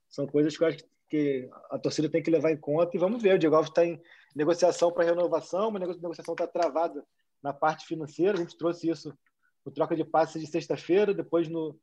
São 0.09 0.25
coisas 0.25 0.57
que 0.57 0.63
eu 0.63 0.67
acho 0.67 0.77
que 0.77 0.85
que 1.09 1.49
a 1.69 1.77
torcida 1.79 2.09
tem 2.09 2.21
que 2.21 2.31
levar 2.31 2.51
em 2.51 2.57
conta 2.57 2.95
e 2.95 2.99
vamos 2.99 3.21
ver. 3.21 3.35
O 3.35 3.39
Diego 3.39 3.55
Alves 3.55 3.69
está 3.69 3.85
em 3.85 4.01
negociação 4.35 4.91
para 4.91 5.05
renovação, 5.05 5.69
uma 5.69 5.79
negociação 5.79 6.33
está 6.33 6.47
travada 6.47 7.03
na 7.41 7.53
parte 7.53 7.85
financeira. 7.85 8.33
A 8.33 8.41
gente 8.41 8.57
trouxe 8.57 8.89
isso 8.89 9.17
no 9.65 9.71
troca 9.71 9.95
de 9.95 10.03
passes 10.03 10.41
de 10.41 10.47
sexta-feira, 10.47 11.13
depois 11.13 11.47
no, 11.47 11.77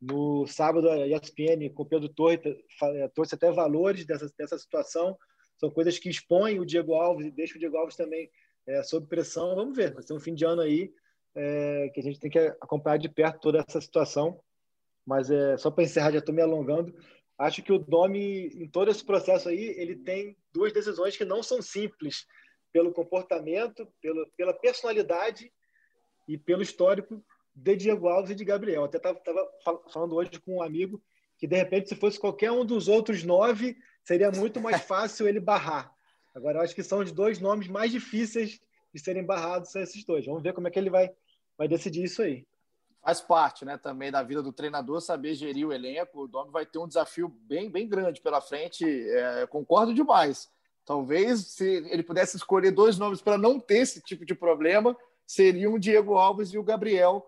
no 0.00 0.46
sábado 0.46 0.88
a 0.88 1.06
ESPN 1.06 1.68
com 1.74 1.82
o 1.82 1.86
Pedro 1.86 2.08
Torre 2.08 2.40
eh, 2.44 3.08
trouxe 3.14 3.34
até 3.34 3.50
valores 3.50 4.04
dessa, 4.04 4.30
dessa 4.38 4.58
situação. 4.58 5.16
São 5.58 5.70
coisas 5.70 5.98
que 5.98 6.08
expõem 6.08 6.58
o 6.58 6.64
Diego 6.64 6.94
Alves 6.94 7.26
e 7.26 7.30
deixam 7.30 7.56
o 7.56 7.60
Diego 7.60 7.76
Alves 7.76 7.96
também 7.96 8.30
é, 8.66 8.82
sob 8.82 9.06
pressão. 9.06 9.54
Vamos 9.54 9.76
ver, 9.76 9.92
vai 9.92 10.02
ser 10.02 10.14
um 10.14 10.20
fim 10.20 10.34
de 10.34 10.44
ano 10.44 10.62
aí 10.62 10.92
é, 11.34 11.90
que 11.92 12.00
a 12.00 12.02
gente 12.02 12.18
tem 12.18 12.30
que 12.30 12.38
acompanhar 12.38 12.96
de 12.96 13.08
perto 13.08 13.40
toda 13.40 13.64
essa 13.66 13.80
situação. 13.80 14.40
Mas 15.06 15.30
é, 15.30 15.56
só 15.58 15.70
para 15.70 15.84
encerrar, 15.84 16.12
já 16.12 16.18
estou 16.18 16.34
me 16.34 16.42
alongando. 16.42 16.94
Acho 17.40 17.62
que 17.62 17.72
o 17.72 17.78
Domi, 17.78 18.48
em 18.48 18.68
todo 18.68 18.90
esse 18.90 19.02
processo 19.02 19.48
aí, 19.48 19.74
ele 19.78 19.96
tem 19.96 20.36
duas 20.52 20.74
decisões 20.74 21.16
que 21.16 21.24
não 21.24 21.42
são 21.42 21.62
simples, 21.62 22.26
pelo 22.70 22.92
comportamento, 22.92 23.88
pelo, 23.98 24.30
pela 24.36 24.52
personalidade 24.52 25.50
e 26.28 26.36
pelo 26.36 26.60
histórico 26.60 27.24
de 27.54 27.76
Diego 27.76 28.08
Alves 28.08 28.32
e 28.32 28.34
de 28.34 28.44
Gabriel. 28.44 28.84
Até 28.84 28.98
estava 28.98 29.50
falando 29.90 30.16
hoje 30.16 30.32
com 30.44 30.56
um 30.56 30.62
amigo 30.62 31.02
que, 31.38 31.46
de 31.46 31.56
repente, 31.56 31.88
se 31.88 31.96
fosse 31.96 32.20
qualquer 32.20 32.52
um 32.52 32.62
dos 32.62 32.88
outros 32.88 33.24
nove, 33.24 33.74
seria 34.04 34.30
muito 34.30 34.60
mais 34.60 34.82
fácil 34.84 35.26
ele 35.26 35.40
barrar. 35.40 35.90
Agora, 36.34 36.58
eu 36.58 36.62
acho 36.62 36.74
que 36.74 36.82
são 36.82 36.98
os 36.98 37.10
dois 37.10 37.40
nomes 37.40 37.68
mais 37.68 37.90
difíceis 37.90 38.60
de 38.92 39.00
serem 39.00 39.24
barrados, 39.24 39.72
são 39.72 39.80
esses 39.80 40.04
dois. 40.04 40.26
Vamos 40.26 40.42
ver 40.42 40.52
como 40.52 40.68
é 40.68 40.70
que 40.70 40.78
ele 40.78 40.90
vai, 40.90 41.10
vai 41.56 41.66
decidir 41.66 42.04
isso 42.04 42.20
aí 42.20 42.46
faz 43.02 43.20
parte 43.20 43.64
né, 43.64 43.78
também 43.78 44.10
da 44.10 44.22
vida 44.22 44.42
do 44.42 44.52
treinador 44.52 45.00
saber 45.00 45.34
gerir 45.34 45.66
o 45.66 45.72
elenco. 45.72 46.22
O 46.22 46.28
Domi 46.28 46.50
vai 46.50 46.66
ter 46.66 46.78
um 46.78 46.86
desafio 46.86 47.28
bem, 47.28 47.70
bem 47.70 47.88
grande 47.88 48.20
pela 48.20 48.40
frente. 48.40 48.84
É, 48.84 49.46
concordo 49.46 49.94
demais. 49.94 50.48
Talvez 50.84 51.46
se 51.46 51.64
ele 51.64 52.02
pudesse 52.02 52.36
escolher 52.36 52.70
dois 52.70 52.98
nomes 52.98 53.20
para 53.20 53.38
não 53.38 53.58
ter 53.58 53.78
esse 53.78 54.00
tipo 54.02 54.24
de 54.24 54.34
problema, 54.34 54.96
seriam 55.26 55.74
o 55.74 55.78
Diego 55.78 56.16
Alves 56.16 56.52
e 56.52 56.58
o 56.58 56.62
Gabriel. 56.62 57.26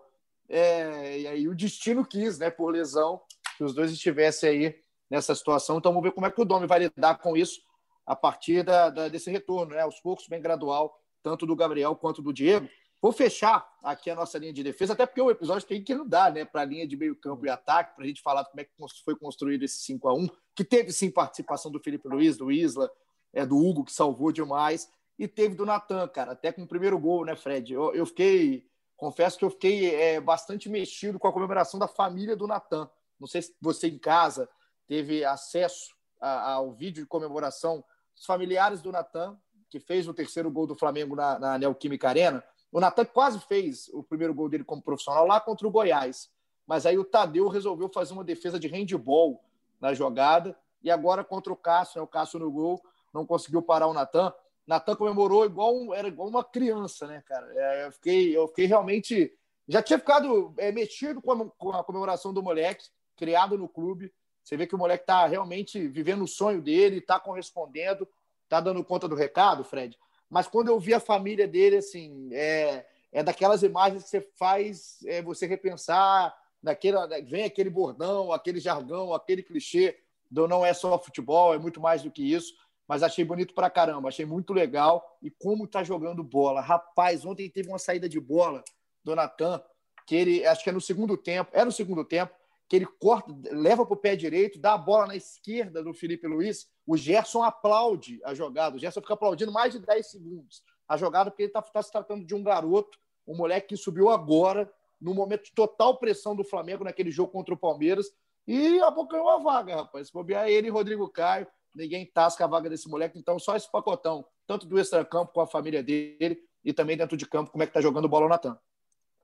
É, 0.49 1.19
e 1.19 1.27
aí 1.27 1.47
o 1.47 1.55
destino 1.55 2.05
quis, 2.05 2.37
né, 2.37 2.49
por 2.49 2.71
lesão, 2.71 3.21
que 3.57 3.63
os 3.63 3.73
dois 3.73 3.91
estivessem 3.91 4.49
aí 4.49 4.83
nessa 5.09 5.33
situação. 5.33 5.77
Então 5.77 5.91
vamos 5.91 6.03
ver 6.03 6.13
como 6.13 6.27
é 6.27 6.31
que 6.31 6.41
o 6.41 6.45
Domi 6.45 6.67
vai 6.67 6.79
lidar 6.79 7.17
com 7.19 7.35
isso 7.37 7.61
a 8.05 8.15
partir 8.15 8.63
da, 8.63 8.89
da, 8.89 9.07
desse 9.07 9.31
retorno, 9.31 9.73
né, 9.73 9.81
aos 9.81 9.99
poucos, 10.01 10.27
bem 10.27 10.41
gradual, 10.41 10.99
tanto 11.21 11.45
do 11.45 11.55
Gabriel 11.55 11.95
quanto 11.95 12.21
do 12.21 12.33
Diego. 12.33 12.67
Vou 13.03 13.11
fechar 13.11 13.69
aqui 13.83 14.09
a 14.09 14.15
nossa 14.15 14.37
linha 14.37 14.53
de 14.53 14.63
defesa, 14.63 14.93
até 14.93 15.05
porque 15.05 15.21
o 15.21 15.29
episódio 15.29 15.67
tem 15.67 15.83
que 15.83 15.91
andar 15.91 16.31
né, 16.31 16.45
para 16.45 16.61
a 16.61 16.63
linha 16.63 16.87
de 16.87 16.95
meio 16.95 17.13
campo 17.13 17.45
e 17.45 17.49
ataque, 17.49 17.93
para 17.93 18.05
a 18.05 18.07
gente 18.07 18.21
falar 18.21 18.45
como 18.45 18.61
é 18.61 18.63
que 18.63 18.71
foi 19.03 19.13
construído 19.13 19.63
esse 19.63 19.79
5 19.79 20.07
a 20.07 20.13
1 20.13 20.29
que 20.55 20.63
teve 20.63 20.93
sim 20.93 21.11
participação 21.11 21.69
do 21.69 21.81
Felipe 21.81 22.07
Luiz, 22.07 22.37
do 22.37 22.49
Isla, 22.49 22.89
é, 23.33 23.45
do 23.45 23.57
Hugo, 23.57 23.83
que 23.83 23.91
salvou 23.91 24.31
demais, 24.31 24.89
e 25.19 25.27
teve 25.27 25.53
do 25.53 25.65
Natan, 25.65 26.07
cara, 26.07 26.31
até 26.31 26.49
com 26.53 26.63
o 26.63 26.67
primeiro 26.67 26.97
gol, 26.97 27.25
né, 27.25 27.35
Fred? 27.35 27.73
Eu, 27.73 27.93
eu 27.93 28.05
fiquei, 28.05 28.65
confesso 28.95 29.37
que 29.37 29.43
eu 29.43 29.49
fiquei 29.49 29.93
é, 29.93 30.21
bastante 30.21 30.69
mexido 30.69 31.19
com 31.19 31.27
a 31.27 31.33
comemoração 31.33 31.77
da 31.77 31.89
família 31.89 32.37
do 32.37 32.47
Natan. 32.47 32.89
Não 33.19 33.27
sei 33.27 33.41
se 33.41 33.53
você 33.59 33.89
em 33.89 33.99
casa 33.99 34.47
teve 34.87 35.25
acesso 35.25 35.93
a, 36.21 36.53
ao 36.53 36.71
vídeo 36.71 37.03
de 37.03 37.09
comemoração 37.09 37.83
dos 38.15 38.25
familiares 38.25 38.81
do 38.81 38.93
Natan, 38.93 39.37
que 39.69 39.77
fez 39.77 40.07
o 40.07 40.13
terceiro 40.13 40.49
gol 40.49 40.65
do 40.65 40.75
Flamengo 40.77 41.17
na, 41.17 41.37
na 41.37 41.57
Neoquímica 41.57 42.07
Arena 42.07 42.41
o 42.73 42.79
Natan 42.79 43.05
quase 43.05 43.39
fez 43.39 43.87
o 43.93 44.01
primeiro 44.01 44.33
gol 44.33 44.49
dele 44.49 44.63
como 44.63 44.81
profissional 44.81 45.27
lá 45.27 45.39
contra 45.39 45.67
o 45.67 45.71
Goiás. 45.71 46.31
Mas 46.65 46.87
aí 46.87 46.97
o 46.97 47.05
Tadeu 47.05 47.47
resolveu 47.47 47.87
fazer 47.87 48.13
uma 48.13 48.23
defesa 48.23 48.59
de 48.59 48.67
handball 48.67 49.43
na 49.79 49.93
jogada. 49.93 50.57
E 50.81 50.89
agora 50.89 51.23
contra 51.23 51.53
o 51.53 51.55
Cássio, 51.55 51.99
né? 51.99 52.03
o 52.03 52.07
Cássio 52.07 52.39
no 52.39 52.51
gol, 52.51 52.81
não 53.13 53.27
conseguiu 53.27 53.61
parar 53.61 53.85
o 53.85 53.93
Natan. 53.93 54.33
Natan 54.65 54.95
comemorou 54.95 55.45
igual 55.45 55.93
era 55.93 56.07
igual 56.07 56.27
uma 56.27 56.43
criança, 56.43 57.05
né, 57.05 57.21
cara? 57.27 57.47
É, 57.53 57.85
eu, 57.85 57.91
fiquei, 57.91 58.35
eu 58.35 58.47
fiquei 58.47 58.65
realmente. 58.65 59.31
Já 59.67 59.83
tinha 59.83 59.99
ficado 59.99 60.51
é, 60.57 60.71
mexido 60.71 61.21
com 61.21 61.31
a, 61.31 61.49
com 61.51 61.69
a 61.73 61.83
comemoração 61.83 62.33
do 62.33 62.41
moleque, 62.41 62.87
criado 63.15 63.55
no 63.55 63.69
clube. 63.69 64.11
Você 64.43 64.57
vê 64.57 64.65
que 64.65 64.73
o 64.73 64.79
moleque 64.79 65.03
está 65.03 65.27
realmente 65.27 65.87
vivendo 65.87 66.23
o 66.23 66.27
sonho 66.27 66.59
dele, 66.59 66.97
está 66.97 67.19
correspondendo, 67.19 68.07
está 68.45 68.59
dando 68.59 68.83
conta 68.83 69.07
do 69.07 69.15
recado, 69.15 69.63
Fred. 69.63 69.95
Mas 70.33 70.47
quando 70.47 70.69
eu 70.69 70.79
vi 70.79 70.95
a 70.95 70.99
família 70.99 71.47
dele, 71.47 71.77
assim, 71.77 72.27
é, 72.33 72.83
é 73.11 73.21
daquelas 73.21 73.61
imagens 73.61 74.03
que 74.03 74.09
você 74.09 74.21
faz 74.35 74.97
é, 75.05 75.21
você 75.21 75.45
repensar, 75.45 76.35
daquele, 76.61 76.97
vem 77.21 77.43
aquele 77.43 77.69
bordão, 77.69 78.31
aquele 78.31 78.59
jargão, 78.59 79.13
aquele 79.13 79.43
clichê 79.43 79.95
do 80.31 80.47
não 80.47 80.65
é 80.65 80.73
só 80.73 80.97
futebol, 80.97 81.53
é 81.53 81.59
muito 81.59 81.79
mais 81.79 82.01
do 82.01 82.09
que 82.09 82.23
isso. 82.23 82.51
Mas 82.87 83.03
achei 83.03 83.23
bonito 83.23 83.53
pra 83.53 83.69
caramba, 83.69 84.09
achei 84.09 84.25
muito 84.25 84.53
legal. 84.53 85.19
E 85.21 85.29
como 85.29 85.67
tá 85.67 85.83
jogando 85.83 86.23
bola. 86.23 86.61
Rapaz, 86.61 87.23
ontem 87.23 87.47
teve 87.47 87.69
uma 87.69 87.77
saída 87.77 88.09
de 88.09 88.19
bola 88.19 88.63
do 89.03 89.15
Natan, 89.15 89.61
que 90.07 90.15
ele, 90.15 90.47
acho 90.47 90.63
que 90.63 90.69
é 90.71 90.73
no 90.73 90.81
segundo 90.81 91.15
tempo, 91.15 91.51
é 91.53 91.63
no 91.63 91.71
segundo 91.71 92.03
tempo, 92.03 92.33
que 92.67 92.75
ele 92.75 92.87
corta, 92.99 93.31
leva 93.51 93.85
para 93.85 93.93
o 93.93 93.97
pé 93.97 94.15
direito, 94.15 94.57
dá 94.57 94.73
a 94.73 94.79
bola 94.79 95.05
na 95.05 95.15
esquerda 95.15 95.83
do 95.83 95.93
Felipe 95.93 96.25
Luiz. 96.25 96.67
O 96.85 96.97
Gerson 96.97 97.43
aplaude 97.43 98.19
a 98.23 98.33
jogada. 98.33 98.75
O 98.75 98.79
Gerson 98.79 99.01
fica 99.01 99.13
aplaudindo 99.13 99.51
mais 99.51 99.73
de 99.73 99.79
10 99.79 100.07
segundos 100.07 100.63
a 100.87 100.97
jogada, 100.97 101.31
porque 101.31 101.43
ele 101.43 101.49
está 101.49 101.61
tá 101.61 101.81
se 101.81 101.91
tratando 101.91 102.25
de 102.25 102.35
um 102.35 102.43
garoto, 102.43 102.99
um 103.25 103.35
moleque 103.35 103.69
que 103.69 103.77
subiu 103.77 104.09
agora, 104.09 104.71
no 104.99 105.13
momento 105.13 105.45
de 105.45 105.53
total 105.53 105.97
pressão 105.97 106.35
do 106.35 106.43
Flamengo 106.43 106.83
naquele 106.83 107.09
jogo 107.09 107.31
contra 107.31 107.53
o 107.53 107.57
Palmeiras, 107.57 108.07
e 108.45 108.79
abocanhou 108.81 109.29
a 109.29 109.37
vaga, 109.37 109.75
rapaz. 109.77 110.07
Se 110.07 110.13
bobear 110.13 110.47
ele 110.49 110.67
e 110.67 110.69
Rodrigo 110.69 111.07
Caio, 111.09 111.47
ninguém 111.73 112.05
tasca 112.05 112.43
a 112.43 112.47
vaga 112.47 112.69
desse 112.69 112.89
moleque. 112.89 113.17
Então, 113.17 113.39
só 113.39 113.55
esse 113.55 113.71
pacotão, 113.71 114.25
tanto 114.45 114.65
do 114.65 114.77
extra-campo 114.77 115.31
com 115.31 115.41
a 115.41 115.47
família 115.47 115.81
dele 115.81 116.43
e 116.63 116.73
também 116.73 116.97
dentro 116.97 117.15
de 117.15 117.25
campo, 117.25 117.51
como 117.51 117.63
é 117.63 117.67
que 117.67 117.73
tá 117.73 117.81
jogando 117.81 118.09
bola 118.09 118.25
o 118.25 118.29
Natan. 118.29 118.57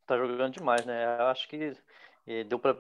Tá 0.08 0.18
jogando 0.18 0.54
demais, 0.54 0.86
né? 0.86 1.18
Eu 1.20 1.28
acho 1.28 1.48
que 1.48 1.76
e 2.30 2.44
deu 2.44 2.60
para 2.60 2.78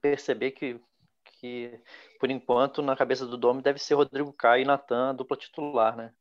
perceber 0.00 0.50
que, 0.50 0.78
que, 1.24 1.80
por 2.18 2.30
enquanto, 2.30 2.82
na 2.82 2.96
cabeça 2.96 3.26
do 3.26 3.36
Domi 3.36 3.62
deve 3.62 3.78
ser 3.78 3.94
Rodrigo 3.94 4.32
Caio 4.32 4.62
e 4.62 4.64
Natan, 4.64 5.14
dupla 5.14 5.36
titular, 5.36 5.96
né? 5.96 6.12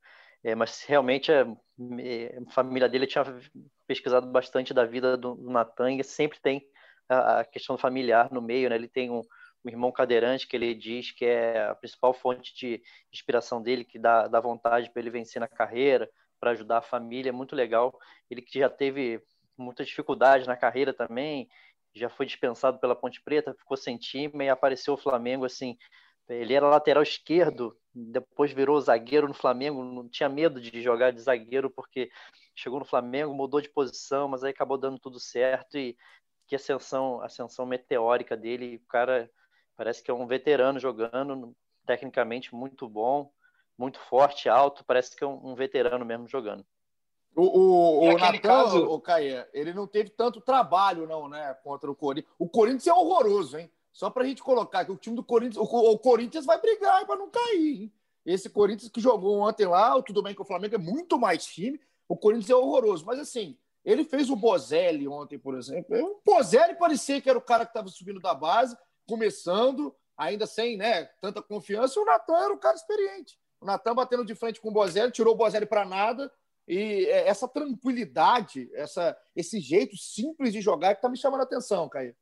É, 0.43 0.55
mas 0.55 0.83
realmente 0.83 1.31
a, 1.31 1.43
a, 1.43 2.51
família 2.51 2.89
dele 2.89 3.07
tinha 3.07 3.23
pesquisado 3.87 4.27
bastante 4.27 4.73
da 4.73 4.85
vida 4.85 5.15
do, 5.15 5.35
do 5.35 5.49
Natan 5.49 5.93
e 5.93 6.03
sempre 6.03 6.39
tem 6.41 6.67
a, 7.07 7.39
a, 7.39 7.45
questão 7.45 7.77
familiar 7.77 8.29
no 8.31 8.41
meio, 8.41 8.69
né? 8.69 8.75
Ele 8.75 8.89
tem 8.89 9.09
um, 9.09 9.21
um, 9.63 9.69
irmão 9.69 9.91
cadeirante 9.91 10.47
que 10.47 10.55
ele 10.55 10.75
diz 10.75 11.11
que 11.11 11.25
é 11.25 11.67
a 11.67 11.75
principal 11.75 12.13
fonte 12.13 12.53
de 12.55 12.81
inspiração 13.11 13.61
dele, 13.61 13.85
que 13.85 13.97
dá, 13.97 14.27
dá 14.27 14.39
vontade 14.41 14.91
para 14.91 15.01
ele 15.01 15.09
vencer 15.09 15.39
na 15.39 15.47
carreira, 15.47 16.09
para 16.39 16.51
ajudar 16.51 16.79
a 16.79 16.81
família, 16.81 17.29
é 17.29 17.31
muito 17.31 17.55
legal. 17.55 17.97
Ele 18.29 18.41
que 18.41 18.59
já 18.59 18.69
teve 18.69 19.21
muita 19.57 19.85
dificuldade 19.85 20.47
na 20.47 20.57
carreira 20.57 20.93
também, 20.93 21.47
já 21.95 22.09
foi 22.09 22.25
dispensado 22.25 22.79
pela 22.79 22.95
Ponte 22.95 23.21
Preta, 23.21 23.53
ficou 23.53 23.77
sem 23.77 23.97
time 23.97 24.45
e 24.45 24.49
apareceu 24.49 24.93
o 24.93 24.97
Flamengo 24.97 25.45
assim. 25.45 25.77
Ele 26.27 26.53
era 26.53 26.67
lateral 26.67 27.03
esquerdo, 27.03 27.77
depois 27.93 28.51
virou 28.51 28.79
zagueiro 28.79 29.27
no 29.27 29.33
Flamengo, 29.33 29.83
não 29.83 30.07
tinha 30.07 30.29
medo 30.29 30.59
de 30.59 30.81
jogar 30.81 31.11
de 31.11 31.21
zagueiro 31.21 31.69
porque 31.69 32.09
chegou 32.55 32.79
no 32.79 32.85
Flamengo, 32.85 33.33
mudou 33.33 33.59
de 33.59 33.69
posição, 33.69 34.27
mas 34.27 34.43
aí 34.43 34.51
acabou 34.51 34.77
dando 34.77 34.99
tudo 34.99 35.19
certo 35.19 35.77
e 35.77 35.97
que 36.47 36.55
ascensão, 36.55 37.21
ascensão 37.21 37.65
meteórica 37.65 38.37
dele, 38.37 38.77
o 38.77 38.87
cara 38.87 39.29
parece 39.75 40.03
que 40.03 40.11
é 40.11 40.13
um 40.13 40.27
veterano 40.27 40.79
jogando, 40.79 41.55
tecnicamente 41.85 42.53
muito 42.53 42.87
bom, 42.87 43.31
muito 43.77 43.99
forte, 43.99 44.47
alto, 44.47 44.85
parece 44.85 45.15
que 45.15 45.23
é 45.23 45.27
um, 45.27 45.51
um 45.51 45.55
veterano 45.55 46.05
mesmo 46.05 46.27
jogando. 46.27 46.65
O, 47.35 47.41
o, 47.41 47.99
o 48.09 48.17
Natan, 48.17 48.39
caso... 48.39 48.85
o 48.85 48.99
Caia, 48.99 49.49
ele 49.53 49.73
não 49.73 49.87
teve 49.87 50.09
tanto 50.11 50.39
trabalho, 50.39 51.07
não, 51.07 51.27
né? 51.27 51.53
Contra 51.63 51.89
o 51.89 51.95
Corinthians. 51.95 52.33
O 52.37 52.47
Corinthians 52.47 52.87
é 52.87 52.93
horroroso, 52.93 53.57
hein? 53.57 53.71
Só 53.91 54.09
para 54.09 54.23
a 54.23 54.27
gente 54.27 54.43
colocar 54.43 54.85
que 54.85 54.91
o 54.91 54.97
time 54.97 55.15
do 55.15 55.23
Corinthians, 55.23 55.57
o, 55.57 55.63
o 55.63 55.99
Corinthians 55.99 56.45
vai 56.45 56.59
brigar 56.59 57.05
para 57.05 57.15
não 57.15 57.29
cair, 57.29 57.83
hein? 57.83 57.93
Esse 58.25 58.49
Corinthians 58.49 58.89
que 58.89 59.01
jogou 59.01 59.39
ontem 59.39 59.65
lá, 59.65 60.01
tudo 60.01 60.23
bem 60.23 60.33
que 60.33 60.41
o 60.41 60.45
Flamengo 60.45 60.75
é 60.75 60.77
muito 60.77 61.19
mais 61.19 61.45
time, 61.45 61.79
o 62.07 62.15
Corinthians 62.15 62.51
é 62.51 62.55
horroroso. 62.55 63.05
Mas 63.05 63.19
assim, 63.19 63.57
ele 63.83 64.05
fez 64.05 64.29
o 64.29 64.35
Bozelli 64.35 65.07
ontem, 65.07 65.37
por 65.37 65.55
exemplo. 65.55 65.95
O 65.95 66.21
Bozelli 66.23 66.75
parecia 66.75 67.19
que 67.19 67.29
era 67.29 67.37
o 67.37 67.41
cara 67.41 67.65
que 67.65 67.71
estava 67.71 67.89
subindo 67.89 68.19
da 68.19 68.33
base, 68.33 68.77
começando, 69.07 69.93
ainda 70.15 70.45
sem 70.45 70.77
né, 70.77 71.05
tanta 71.19 71.41
confiança, 71.41 71.99
e 71.99 72.01
o 72.01 72.05
Natan 72.05 72.37
era 72.37 72.53
o 72.53 72.57
cara 72.57 72.75
experiente. 72.75 73.37
O 73.59 73.65
Natan 73.65 73.93
batendo 73.93 74.23
de 74.23 74.35
frente 74.35 74.61
com 74.61 74.69
o 74.69 74.73
Bozelli, 74.73 75.11
tirou 75.11 75.33
o 75.33 75.37
Bozelli 75.37 75.65
para 75.65 75.83
nada 75.83 76.31
e 76.67 77.05
é, 77.05 77.27
essa 77.27 77.47
tranquilidade, 77.47 78.69
essa, 78.73 79.17
esse 79.35 79.59
jeito 79.59 79.97
simples 79.97 80.53
de 80.53 80.61
jogar 80.61 80.93
que 80.93 80.99
está 80.99 81.09
me 81.09 81.17
chamando 81.17 81.41
a 81.41 81.43
atenção, 81.43 81.89
Caio. 81.89 82.15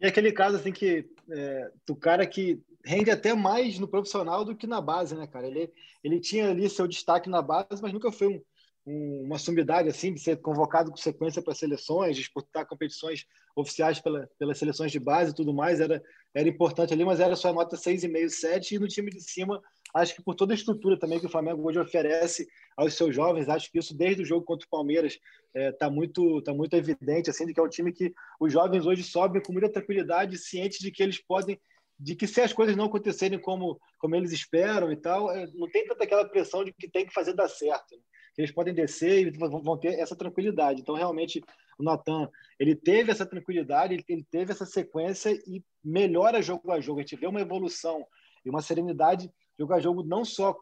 E 0.00 0.06
aquele 0.06 0.32
caso 0.32 0.56
assim 0.56 0.72
que 0.72 1.10
é, 1.30 1.70
cara 2.00 2.26
que 2.26 2.62
rende 2.84 3.10
até 3.10 3.34
mais 3.34 3.78
no 3.78 3.88
profissional 3.88 4.44
do 4.44 4.56
que 4.56 4.66
na 4.66 4.80
base, 4.80 5.14
né, 5.14 5.26
cara? 5.26 5.46
Ele, 5.46 5.70
ele 6.02 6.18
tinha 6.18 6.50
ali 6.50 6.68
seu 6.68 6.86
destaque 6.86 7.28
na 7.28 7.42
base, 7.42 7.82
mas 7.82 7.92
nunca 7.92 8.10
foi 8.10 8.28
um, 8.28 8.42
um, 8.86 9.24
uma 9.24 9.38
sumidade 9.38 9.88
assim 9.88 10.14
de 10.14 10.20
ser 10.20 10.36
convocado 10.40 10.90
com 10.90 10.96
sequência 10.96 11.42
para 11.42 11.54
seleções, 11.54 12.16
disputar 12.16 12.66
competições 12.66 13.26
oficiais 13.54 14.00
pela, 14.00 14.26
pelas 14.38 14.58
seleções 14.58 14.90
de 14.90 14.98
base 14.98 15.32
e 15.32 15.34
tudo 15.34 15.52
mais. 15.52 15.80
Era, 15.80 16.02
era 16.34 16.48
importante 16.48 16.94
ali, 16.94 17.04
mas 17.04 17.20
era 17.20 17.36
só 17.36 17.52
nota 17.52 17.76
6,5, 17.76 18.28
7 18.28 18.74
e 18.74 18.78
no 18.78 18.88
time 18.88 19.10
de 19.10 19.20
cima 19.20 19.60
Acho 19.94 20.14
que 20.14 20.22
por 20.22 20.34
toda 20.34 20.52
a 20.52 20.56
estrutura 20.56 20.98
também 20.98 21.18
que 21.18 21.26
o 21.26 21.30
Flamengo 21.30 21.66
hoje 21.66 21.78
oferece 21.78 22.46
aos 22.76 22.94
seus 22.94 23.14
jovens, 23.14 23.48
acho 23.48 23.70
que 23.70 23.78
isso 23.78 23.96
desde 23.96 24.22
o 24.22 24.26
jogo 24.26 24.44
contra 24.44 24.66
o 24.66 24.70
Palmeiras 24.70 25.14
está 25.14 25.28
é, 25.54 25.72
tá 25.72 25.90
muito, 25.90 26.40
tá 26.42 26.54
muito 26.54 26.74
evidente, 26.74 27.30
assim, 27.30 27.46
de 27.46 27.52
que 27.52 27.60
é 27.60 27.62
um 27.62 27.68
time 27.68 27.92
que 27.92 28.12
os 28.40 28.52
jovens 28.52 28.86
hoje 28.86 29.02
sobem 29.02 29.42
com 29.42 29.52
muita 29.52 29.68
tranquilidade, 29.68 30.38
cientes 30.38 30.78
de 30.78 30.90
que 30.90 31.02
eles 31.02 31.22
podem, 31.22 31.60
de 31.98 32.14
que 32.14 32.26
se 32.26 32.40
as 32.40 32.52
coisas 32.52 32.76
não 32.76 32.86
acontecerem 32.86 33.38
como, 33.38 33.80
como 33.98 34.14
eles 34.14 34.32
esperam 34.32 34.92
e 34.92 34.96
tal, 34.96 35.30
é, 35.30 35.46
não 35.54 35.68
tem 35.68 35.86
tanta 35.86 36.04
aquela 36.04 36.24
pressão 36.24 36.64
de 36.64 36.72
que 36.72 36.88
tem 36.88 37.06
que 37.06 37.12
fazer 37.12 37.34
dar 37.34 37.48
certo. 37.48 37.96
Né? 37.96 38.02
Eles 38.38 38.52
podem 38.52 38.72
descer 38.72 39.26
e 39.26 39.30
vão 39.30 39.76
ter 39.76 39.98
essa 39.98 40.16
tranquilidade. 40.16 40.80
Então, 40.80 40.94
realmente, 40.94 41.42
o 41.78 41.82
Natan, 41.82 42.28
ele 42.58 42.74
teve 42.74 43.10
essa 43.10 43.26
tranquilidade, 43.26 43.94
ele 44.08 44.26
teve 44.30 44.52
essa 44.52 44.64
sequência 44.64 45.30
e 45.46 45.62
melhora 45.84 46.40
jogo 46.40 46.70
a 46.70 46.80
jogo. 46.80 47.00
A 47.00 47.02
gente 47.02 47.16
vê 47.16 47.26
uma 47.26 47.40
evolução 47.40 48.06
e 48.44 48.50
uma 48.50 48.62
serenidade 48.62 49.30
jogo 49.60 49.74
a 49.74 49.80
jogo 49.80 50.02
não 50.02 50.24
só 50.24 50.56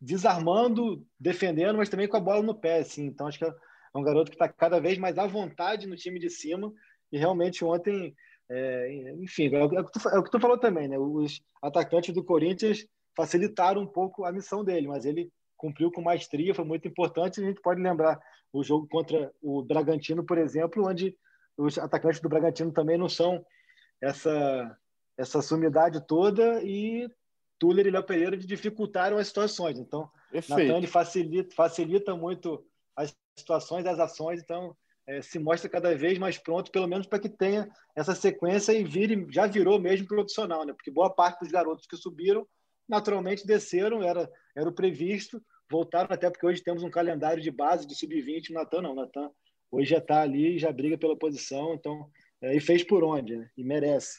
desarmando, 0.00 1.06
defendendo, 1.18 1.76
mas 1.76 1.88
também 1.88 2.08
com 2.08 2.16
a 2.16 2.20
bola 2.20 2.42
no 2.42 2.54
pé. 2.54 2.78
Assim. 2.80 3.06
Então, 3.06 3.26
acho 3.26 3.38
que 3.38 3.44
é 3.44 3.54
um 3.94 4.02
garoto 4.02 4.30
que 4.30 4.34
está 4.34 4.48
cada 4.48 4.78
vez 4.78 4.98
mais 4.98 5.16
à 5.16 5.26
vontade 5.26 5.86
no 5.86 5.96
time 5.96 6.18
de 6.18 6.28
cima. 6.28 6.72
E 7.10 7.18
realmente 7.18 7.64
ontem, 7.64 8.14
é, 8.50 9.14
enfim, 9.20 9.54
é 9.54 9.64
o, 9.64 9.68
que 9.84 9.98
tu, 9.98 10.08
é 10.08 10.18
o 10.18 10.22
que 10.22 10.30
tu 10.30 10.40
falou 10.40 10.58
também, 10.58 10.88
né? 10.88 10.98
Os 10.98 11.42
atacantes 11.62 12.14
do 12.14 12.24
Corinthians 12.24 12.86
facilitaram 13.16 13.82
um 13.82 13.86
pouco 13.86 14.24
a 14.24 14.32
missão 14.32 14.64
dele, 14.64 14.88
mas 14.88 15.04
ele 15.04 15.30
cumpriu 15.56 15.90
com 15.90 16.02
maestria, 16.02 16.54
foi 16.54 16.64
muito 16.64 16.88
importante. 16.88 17.40
A 17.40 17.44
gente 17.44 17.60
pode 17.60 17.80
lembrar 17.80 18.20
o 18.52 18.62
jogo 18.62 18.86
contra 18.88 19.32
o 19.40 19.62
Bragantino, 19.62 20.24
por 20.24 20.36
exemplo, 20.36 20.86
onde 20.86 21.16
os 21.56 21.78
atacantes 21.78 22.20
do 22.20 22.28
Bragantino 22.28 22.72
também 22.72 22.98
não 22.98 23.08
são 23.08 23.44
essa 24.00 24.76
essa 25.16 25.42
sumidade 25.42 26.04
toda 26.06 26.62
e 26.62 27.08
Tuller 27.62 27.86
e 27.86 27.90
Léo 27.92 28.02
Pereira 28.02 28.36
dificultaram 28.36 29.18
as 29.18 29.28
situações. 29.28 29.78
Então, 29.78 30.10
Natan 30.48 30.78
ele 30.78 30.88
facilita, 30.88 31.54
facilita 31.54 32.16
muito 32.16 32.66
as 32.96 33.16
situações, 33.38 33.86
as 33.86 34.00
ações. 34.00 34.42
Então, 34.42 34.76
é, 35.06 35.22
se 35.22 35.38
mostra 35.38 35.70
cada 35.70 35.96
vez 35.96 36.18
mais 36.18 36.36
pronto, 36.36 36.72
pelo 36.72 36.88
menos 36.88 37.06
para 37.06 37.20
que 37.20 37.28
tenha 37.28 37.70
essa 37.94 38.16
sequência 38.16 38.72
e 38.72 38.82
vire, 38.82 39.28
já 39.30 39.46
virou 39.46 39.78
mesmo 39.78 40.08
profissional, 40.08 40.66
né? 40.66 40.72
Porque 40.72 40.90
boa 40.90 41.08
parte 41.08 41.38
dos 41.38 41.52
garotos 41.52 41.86
que 41.86 41.96
subiram 41.96 42.44
naturalmente 42.88 43.46
desceram, 43.46 44.02
era, 44.02 44.28
era 44.56 44.68
o 44.68 44.74
previsto, 44.74 45.40
voltaram 45.70 46.08
até 46.10 46.28
porque 46.28 46.44
hoje 46.44 46.64
temos 46.64 46.82
um 46.82 46.90
calendário 46.90 47.40
de 47.40 47.50
base 47.52 47.86
de 47.86 47.94
sub-20. 47.94 48.50
O 48.50 48.54
Natan 48.54 48.82
não, 48.82 48.90
o 48.90 48.96
Natan 48.96 49.30
hoje 49.70 49.90
já 49.90 49.98
está 49.98 50.20
ali, 50.20 50.58
já 50.58 50.72
briga 50.72 50.98
pela 50.98 51.16
posição, 51.16 51.74
então 51.74 52.10
é, 52.40 52.56
e 52.56 52.60
fez 52.60 52.82
por 52.82 53.04
onde, 53.04 53.36
né? 53.36 53.48
E 53.56 53.62
merece. 53.62 54.18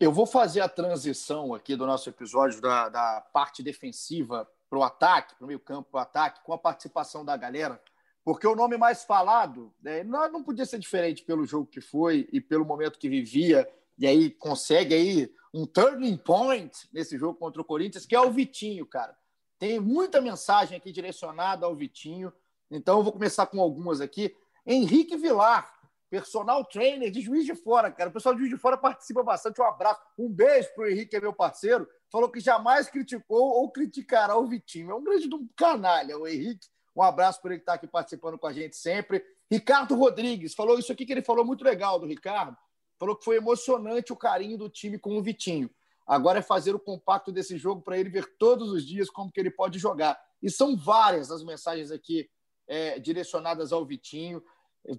Eu 0.00 0.12
vou 0.12 0.26
fazer 0.26 0.60
a 0.60 0.68
transição 0.68 1.52
aqui 1.52 1.74
do 1.74 1.84
nosso 1.84 2.08
episódio 2.08 2.60
da, 2.60 2.88
da 2.88 3.20
parte 3.32 3.64
defensiva 3.64 4.48
para 4.70 4.78
o 4.78 4.84
ataque, 4.84 5.34
para 5.34 5.44
o 5.44 5.48
meio 5.48 5.58
campo, 5.58 5.90
para 5.90 5.98
o 5.98 6.02
ataque, 6.02 6.44
com 6.44 6.52
a 6.52 6.58
participação 6.58 7.24
da 7.24 7.36
galera, 7.36 7.82
porque 8.24 8.46
o 8.46 8.54
nome 8.54 8.76
mais 8.76 9.02
falado 9.02 9.74
né, 9.82 10.04
não, 10.04 10.30
não 10.30 10.44
podia 10.44 10.64
ser 10.64 10.78
diferente 10.78 11.24
pelo 11.24 11.44
jogo 11.44 11.66
que 11.66 11.80
foi 11.80 12.28
e 12.32 12.40
pelo 12.40 12.64
momento 12.64 12.96
que 12.96 13.08
vivia, 13.08 13.68
e 13.98 14.06
aí 14.06 14.30
consegue 14.30 14.94
aí 14.94 15.34
um 15.52 15.66
turning 15.66 16.16
point 16.16 16.88
nesse 16.92 17.18
jogo 17.18 17.36
contra 17.36 17.60
o 17.60 17.64
Corinthians, 17.64 18.06
que 18.06 18.14
é 18.14 18.20
o 18.20 18.30
Vitinho, 18.30 18.86
cara. 18.86 19.18
Tem 19.58 19.80
muita 19.80 20.20
mensagem 20.20 20.76
aqui 20.76 20.92
direcionada 20.92 21.66
ao 21.66 21.74
Vitinho, 21.74 22.32
então 22.70 22.98
eu 22.98 23.02
vou 23.02 23.12
começar 23.12 23.46
com 23.46 23.60
algumas 23.60 24.00
aqui. 24.00 24.32
Henrique 24.64 25.16
Vilar, 25.16 25.77
personal 26.10 26.64
trainer 26.64 27.10
de 27.10 27.20
Juiz 27.20 27.44
de 27.44 27.54
Fora, 27.54 27.90
cara. 27.90 28.10
O 28.10 28.12
pessoal 28.12 28.34
de 28.34 28.40
Juiz 28.40 28.50
de 28.50 28.58
Fora 28.58 28.76
participa 28.76 29.22
bastante. 29.22 29.60
Um 29.60 29.64
abraço, 29.64 30.00
um 30.18 30.28
beijo 30.28 30.68
pro 30.74 30.88
Henrique, 30.88 31.10
que 31.10 31.16
é 31.16 31.20
meu 31.20 31.32
parceiro. 31.32 31.88
Falou 32.10 32.30
que 32.30 32.40
jamais 32.40 32.88
criticou 32.88 33.50
ou 33.50 33.70
criticará 33.70 34.36
o 34.36 34.46
Vitinho. 34.46 34.90
É 34.90 34.94
um 34.94 35.04
grande 35.04 35.28
canalha, 35.56 36.16
o 36.18 36.26
Henrique. 36.26 36.66
Um 36.96 37.02
abraço 37.02 37.40
por 37.40 37.52
ele 37.52 37.60
está 37.60 37.74
aqui 37.74 37.86
participando 37.86 38.38
com 38.38 38.46
a 38.46 38.52
gente 38.52 38.76
sempre. 38.76 39.24
Ricardo 39.50 39.94
Rodrigues 39.94 40.54
falou 40.54 40.78
isso 40.78 40.90
aqui 40.92 41.06
que 41.06 41.12
ele 41.12 41.22
falou 41.22 41.44
muito 41.44 41.62
legal 41.62 41.98
do 41.98 42.06
Ricardo. 42.06 42.56
falou 42.98 43.14
que 43.14 43.24
foi 43.24 43.36
emocionante 43.36 44.12
o 44.12 44.16
carinho 44.16 44.58
do 44.58 44.68
time 44.68 44.98
com 44.98 45.16
o 45.16 45.22
Vitinho. 45.22 45.70
Agora 46.06 46.38
é 46.38 46.42
fazer 46.42 46.74
o 46.74 46.80
compacto 46.80 47.30
desse 47.30 47.56
jogo 47.58 47.82
para 47.82 47.98
ele 47.98 48.08
ver 48.08 48.34
todos 48.38 48.70
os 48.72 48.84
dias 48.84 49.10
como 49.10 49.30
que 49.30 49.38
ele 49.38 49.50
pode 49.50 49.78
jogar. 49.78 50.18
E 50.42 50.50
são 50.50 50.76
várias 50.76 51.30
as 51.30 51.44
mensagens 51.44 51.90
aqui 51.90 52.28
é, 52.66 52.98
direcionadas 52.98 53.72
ao 53.72 53.84
Vitinho. 53.84 54.42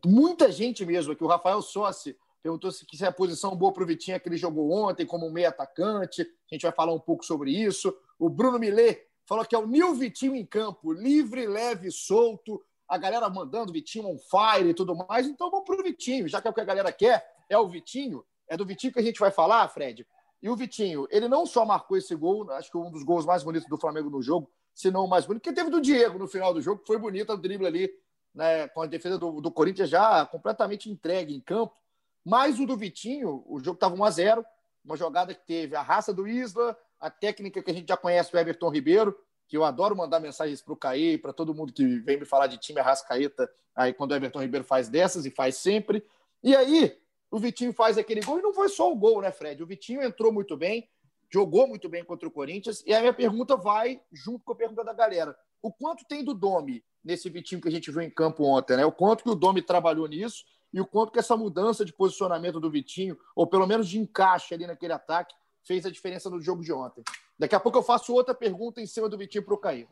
Muita 0.05 0.51
gente 0.51 0.85
mesmo 0.85 1.13
aqui. 1.13 1.23
O 1.23 1.27
Rafael 1.27 1.61
Sossi 1.61 2.17
perguntou 2.41 2.71
se, 2.71 2.85
se 2.91 3.03
é 3.03 3.07
a 3.07 3.11
posição 3.11 3.55
boa 3.55 3.73
para 3.73 3.83
o 3.83 3.85
Vitinho 3.85 4.15
é 4.15 4.19
que 4.19 4.29
ele 4.29 4.37
jogou 4.37 4.71
ontem 4.71 5.05
como 5.05 5.29
meio 5.31 5.49
atacante. 5.49 6.21
A 6.21 6.55
gente 6.55 6.63
vai 6.63 6.71
falar 6.71 6.93
um 6.93 6.99
pouco 6.99 7.25
sobre 7.25 7.51
isso. 7.51 7.95
O 8.17 8.29
Bruno 8.29 8.59
Millet 8.59 9.01
falou 9.25 9.45
que 9.45 9.55
é 9.55 9.59
o 9.59 9.67
Nil 9.67 9.93
Vitinho 9.95 10.35
em 10.35 10.45
campo, 10.45 10.91
livre, 10.91 11.47
leve, 11.47 11.91
solto. 11.91 12.61
A 12.87 12.97
galera 12.97 13.29
mandando 13.29 13.71
Vitinho 13.71 14.07
on 14.07 14.17
fire 14.17 14.69
e 14.69 14.73
tudo 14.73 14.95
mais. 14.95 15.27
Então 15.27 15.51
vamos 15.51 15.65
para 15.65 15.79
o 15.79 15.83
Vitinho, 15.83 16.27
já 16.27 16.41
que 16.41 16.47
é 16.47 16.51
o 16.51 16.53
que 16.53 16.61
a 16.61 16.65
galera 16.65 16.91
quer, 16.91 17.23
é 17.47 17.57
o 17.57 17.67
Vitinho. 17.67 18.25
É 18.47 18.57
do 18.57 18.65
Vitinho 18.65 18.91
que 18.91 18.99
a 18.99 19.03
gente 19.03 19.19
vai 19.19 19.29
falar, 19.29 19.67
Fred. 19.69 20.05
E 20.41 20.49
o 20.49 20.55
Vitinho, 20.55 21.07
ele 21.11 21.27
não 21.27 21.45
só 21.45 21.65
marcou 21.65 21.97
esse 21.97 22.15
gol, 22.15 22.49
acho 22.51 22.71
que 22.71 22.77
um 22.77 22.89
dos 22.89 23.03
gols 23.03 23.25
mais 23.25 23.43
bonitos 23.43 23.67
do 23.67 23.77
Flamengo 23.77 24.09
no 24.09 24.21
jogo, 24.21 24.49
se 24.73 24.89
não 24.89 25.05
o 25.05 25.07
mais 25.07 25.25
bonito, 25.25 25.43
que 25.43 25.51
teve 25.51 25.69
do 25.69 25.81
Diego 25.81 26.17
no 26.17 26.27
final 26.27 26.53
do 26.53 26.61
jogo, 26.61 26.81
que 26.81 26.87
foi 26.87 26.97
bonito 26.97 27.33
o 27.33 27.37
drible 27.37 27.67
ali, 27.67 27.91
né, 28.33 28.67
com 28.69 28.81
a 28.81 28.85
defesa 28.85 29.17
do, 29.17 29.41
do 29.41 29.51
Corinthians 29.51 29.89
já 29.89 30.25
completamente 30.25 30.89
entregue 30.89 31.35
em 31.35 31.39
campo. 31.39 31.75
Mas 32.23 32.59
o 32.59 32.65
do 32.65 32.77
Vitinho, 32.77 33.43
o 33.47 33.59
jogo 33.59 33.75
estava 33.75 33.95
1 33.95 34.03
a 34.03 34.11
0 34.11 34.45
uma 34.83 34.95
jogada 34.95 35.33
que 35.33 35.45
teve 35.45 35.75
a 35.75 35.81
raça 35.81 36.13
do 36.13 36.27
Isla, 36.27 36.77
a 36.99 37.09
técnica 37.09 37.61
que 37.61 37.69
a 37.69 37.73
gente 37.73 37.87
já 37.87 37.97
conhece 37.97 38.31
do 38.31 38.37
Everton 38.37 38.69
Ribeiro, 38.69 39.17
que 39.47 39.57
eu 39.57 39.63
adoro 39.63 39.95
mandar 39.95 40.19
mensagens 40.19 40.61
para 40.61 40.73
o 40.73 40.77
Caí, 40.77 41.17
para 41.17 41.33
todo 41.33 41.53
mundo 41.53 41.73
que 41.73 41.99
vem 41.99 42.17
me 42.17 42.25
falar 42.25 42.47
de 42.47 42.57
time 42.57 42.79
Arrascaeta, 42.79 43.51
aí 43.75 43.93
quando 43.93 44.11
o 44.11 44.15
Everton 44.15 44.41
Ribeiro 44.41 44.63
faz 44.63 44.89
dessas 44.89 45.25
e 45.25 45.31
faz 45.31 45.57
sempre. 45.57 46.03
E 46.43 46.55
aí, 46.55 46.97
o 47.31 47.39
Vitinho 47.39 47.73
faz 47.73 47.97
aquele 47.97 48.21
gol 48.21 48.39
e 48.39 48.41
não 48.41 48.53
foi 48.53 48.69
só 48.69 48.91
o 48.91 48.95
gol, 48.95 49.21
né, 49.21 49.31
Fred? 49.31 49.61
O 49.61 49.67
Vitinho 49.67 50.01
entrou 50.01 50.31
muito 50.31 50.55
bem, 50.55 50.89
jogou 51.29 51.67
muito 51.67 51.87
bem 51.89 52.03
contra 52.03 52.27
o 52.27 52.31
Corinthians. 52.31 52.83
E 52.85 52.93
a 52.93 52.99
minha 52.99 53.13
pergunta 53.13 53.55
vai 53.55 54.01
junto 54.11 54.43
com 54.43 54.53
a 54.53 54.55
pergunta 54.55 54.83
da 54.83 54.93
galera. 54.93 55.37
O 55.61 55.71
quanto 55.71 56.05
tem 56.05 56.23
do 56.23 56.33
Domi 56.33 56.83
nesse 57.03 57.29
Vitinho 57.29 57.61
que 57.61 57.67
a 57.67 57.71
gente 57.71 57.91
viu 57.91 58.01
em 58.01 58.09
campo 58.09 58.43
ontem, 58.43 58.77
né? 58.77 58.85
O 58.85 58.91
quanto 58.91 59.23
que 59.23 59.29
o 59.29 59.35
Domi 59.35 59.61
trabalhou 59.61 60.07
nisso 60.07 60.45
e 60.71 60.79
o 60.79 60.85
quanto 60.85 61.11
que 61.11 61.19
essa 61.19 61.35
mudança 61.35 61.83
de 61.83 61.93
posicionamento 61.93 62.59
do 62.59 62.69
Vitinho, 62.69 63.17
ou 63.35 63.47
pelo 63.47 63.65
menos 63.65 63.87
de 63.87 63.97
encaixe 63.99 64.53
ali 64.53 64.67
naquele 64.67 64.93
ataque, 64.93 65.35
fez 65.63 65.85
a 65.85 65.91
diferença 65.91 66.29
no 66.29 66.39
jogo 66.39 66.63
de 66.63 66.71
ontem. 66.71 67.03
Daqui 67.37 67.55
a 67.55 67.59
pouco 67.59 67.77
eu 67.77 67.83
faço 67.83 68.13
outra 68.13 68.33
pergunta 68.33 68.81
em 68.81 68.85
cima 68.85 69.09
do 69.09 69.17
Vitinho 69.17 69.43
para 69.43 69.53
o 69.53 69.57
Caio. 69.57 69.87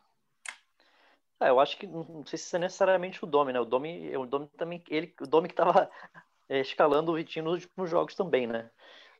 Ah, 1.39 1.47
eu 1.47 1.59
acho 1.59 1.77
que 1.77 1.85
não 1.85 2.25
sei 2.25 2.37
se 2.37 2.55
é 2.55 2.59
necessariamente 2.59 3.23
o 3.23 3.27
Domi, 3.27 3.53
né? 3.53 3.59
O 3.59 3.65
Domi, 3.65 4.15
o 4.17 4.25
Domi 4.25 4.47
também, 4.57 4.83
ele, 4.89 5.13
o 5.21 5.27
Domi 5.27 5.47
que 5.47 5.53
estava 5.53 5.89
é, 6.49 6.61
escalando 6.61 7.11
o 7.11 7.15
Vitinho 7.15 7.45
nos 7.75 7.89
jogos 7.89 8.15
também, 8.15 8.47
né? 8.47 8.69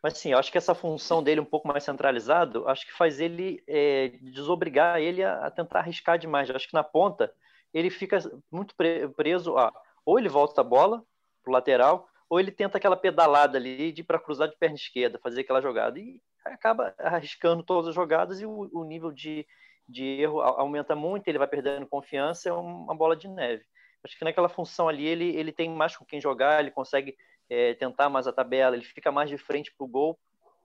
Mas 0.01 0.17
sim, 0.17 0.31
eu 0.31 0.38
acho 0.38 0.51
que 0.51 0.57
essa 0.57 0.75
função 0.75 1.23
dele 1.23 1.41
um 1.41 1.45
pouco 1.45 1.67
mais 1.67 1.83
centralizado, 1.83 2.67
acho 2.67 2.85
que 2.85 2.93
faz 2.93 3.19
ele 3.19 3.63
é, 3.67 4.09
desobrigar 4.21 4.99
ele 4.99 5.23
a, 5.23 5.45
a, 5.45 5.51
tentar 5.51 5.79
arriscar 5.79 6.17
demais. 6.17 6.49
Eu 6.49 6.55
acho 6.55 6.67
que 6.67 6.73
na 6.73 6.83
ponta 6.83 7.33
ele 7.74 7.89
fica 7.89 8.20
muito 8.51 8.76
preso 9.15 9.57
a 9.57 9.72
ou 10.07 10.18
ele 10.18 10.30
volta 10.30 10.61
a 10.61 10.63
bola 10.63 11.03
pro 11.43 11.51
lateral, 11.51 12.07
ou 12.30 12.39
ele 12.39 12.49
tenta 12.49 12.78
aquela 12.78 12.95
pedalada 12.95 13.57
ali 13.57 13.91
de 13.91 14.03
para 14.03 14.18
cruzar 14.18 14.47
de 14.47 14.55
perna 14.55 14.76
esquerda, 14.76 15.20
fazer 15.22 15.41
aquela 15.41 15.61
jogada 15.61 15.99
e 15.99 16.22
acaba 16.45 16.95
arriscando 16.97 17.61
todas 17.61 17.89
as 17.89 17.95
jogadas 17.95 18.39
e 18.39 18.45
o, 18.45 18.70
o 18.72 18.86
nível 18.86 19.11
de, 19.11 19.45
de 19.88 20.05
erro 20.22 20.39
aumenta 20.39 20.95
muito, 20.95 21.28
ele 21.28 21.38
vai 21.38 21.47
perdendo 21.47 21.86
confiança, 21.86 22.47
é 22.47 22.53
uma 22.53 22.95
bola 22.95 23.18
de 23.18 23.28
neve. 23.28 23.65
Acho 24.01 24.18
que 24.18 24.24
naquela 24.24 24.47
função 24.47 24.88
ali 24.88 25.05
ele, 25.05 25.36
ele 25.36 25.51
tem 25.51 25.70
mais 25.70 25.97
com 25.97 26.05
quem 26.05 26.22
jogar, 26.22 26.61
ele 26.61 26.72
consegue 26.72 27.18
é, 27.49 27.74
tentar 27.74 28.09
mais 28.09 28.28
a 28.28 28.34
tabela, 28.34 28.78
ele 28.78 28.86
fica 28.86 29.11
mais 29.11 29.30
de 29.30 29.38
frente 29.38 29.74
para 29.76 29.84
o 29.84 29.89
gol 29.89 30.18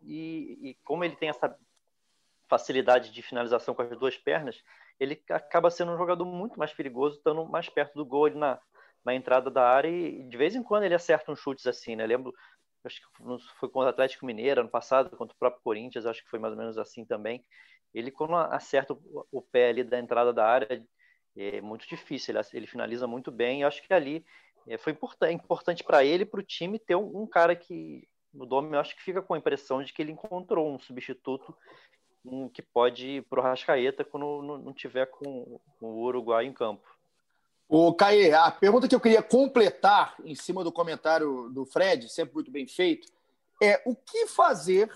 e, 0.05 0.59
e, 0.63 0.75
como 0.85 1.05
ele 1.05 1.17
tem 1.17 1.29
essa 1.29 1.57
facilidade 2.49 3.11
de 3.11 3.23
finalização 3.23 3.75
com 3.75 3.83
as 3.83 3.99
duas 3.99 4.17
pernas, 4.17 4.63
ele 4.99 5.23
acaba 5.31 5.71
sendo 5.71 5.93
um 5.93 5.97
jogador 5.97 6.25
muito 6.25 6.59
mais 6.59 6.73
perigoso, 6.73 7.17
estando 7.17 7.45
mais 7.47 7.69
perto 7.69 7.95
do 7.95 8.05
gol 8.05 8.31
na, 8.31 8.61
na 9.05 9.15
entrada 9.15 9.51
da 9.51 9.67
área 9.69 9.89
e 9.89 10.23
de 10.25 10.37
vez 10.37 10.55
em 10.55 10.63
quando 10.63 10.85
ele 10.85 10.95
acerta 10.95 11.33
uns 11.33 11.41
chutes 11.41 11.67
assim, 11.67 11.97
né? 11.97 12.07
lembro, 12.07 12.33
acho 12.85 13.01
que 13.01 13.07
foi 13.59 13.69
contra 13.69 13.89
o 13.89 13.91
Atlético 13.91 14.27
Mineiro 14.27 14.61
ano 14.61 14.71
passado, 14.71 15.17
contra 15.17 15.35
o 15.35 15.39
próprio 15.39 15.63
Corinthians, 15.63 16.07
acho 16.07 16.23
que 16.23 16.31
foi 16.31 16.39
mais 16.39 16.53
ou 16.53 16.59
menos 16.59 16.79
assim 16.79 17.05
também. 17.05 17.45
Ele 17.95 18.11
quando 18.11 18.35
acerta 18.37 18.97
o 19.31 19.43
pé 19.43 19.69
ali 19.69 19.85
da 19.85 19.99
entrada 19.99 20.33
da 20.33 20.47
área, 20.47 20.83
é 21.37 21.61
muito 21.61 21.87
difícil, 21.87 22.35
ele, 22.35 22.47
ele 22.55 22.67
finaliza 22.67 23.07
muito 23.07 23.31
bem. 23.31 23.61
E 23.61 23.65
acho 23.65 23.83
que 23.83 23.93
ali 23.93 24.25
é, 24.67 24.79
foi 24.79 24.93
importante, 24.93 25.35
importante 25.35 25.85
para 25.85 26.05
ele, 26.05 26.25
para 26.25 26.41
o 26.41 26.43
time, 26.43 26.79
ter 26.79 26.97
um, 26.97 27.23
um, 27.23 27.27
cara 27.27 27.55
que, 27.57 28.07
no 28.33 28.47
Dome, 28.47 28.75
eu 28.75 28.81
acho 28.81 28.97
que 28.97 29.03
fica 29.03 29.23
com 29.23 29.35
a 29.35 29.39
impressão 29.39 29.83
de 29.83 29.93
que 29.93 30.01
ele 30.01 30.13
encontrou 30.13 30.75
um 30.75 30.79
substituto 30.79 31.55
um, 32.25 32.49
que 32.49 32.63
pode 32.63 33.07
ir 33.07 33.23
para 33.23 33.41
o 33.41 33.43
Rascaeta 33.43 34.05
quando 34.05 34.43
não, 34.43 34.73
tiver 34.73 35.07
com, 35.07 35.61
com, 35.79 35.87
o 35.87 36.03
Uruguai 36.03 36.47
em 36.47 36.53
campo. 36.53 36.87
O 37.69 37.93
Caê, 37.95 38.33
a 38.33 38.51
pergunta 38.51 38.87
que 38.87 38.95
eu 38.95 39.01
queria 39.01 39.23
completar 39.23 40.15
em 40.25 40.35
cima 40.35 40.63
do 40.63 40.71
comentário 40.71 41.49
do 41.51 41.65
Fred, 41.65 42.09
sempre 42.09 42.35
muito 42.35 42.51
bem 42.51 42.67
feito, 42.67 43.09
é 43.63 43.81
o 43.87 43.95
que 43.95 44.27
fazer 44.27 44.91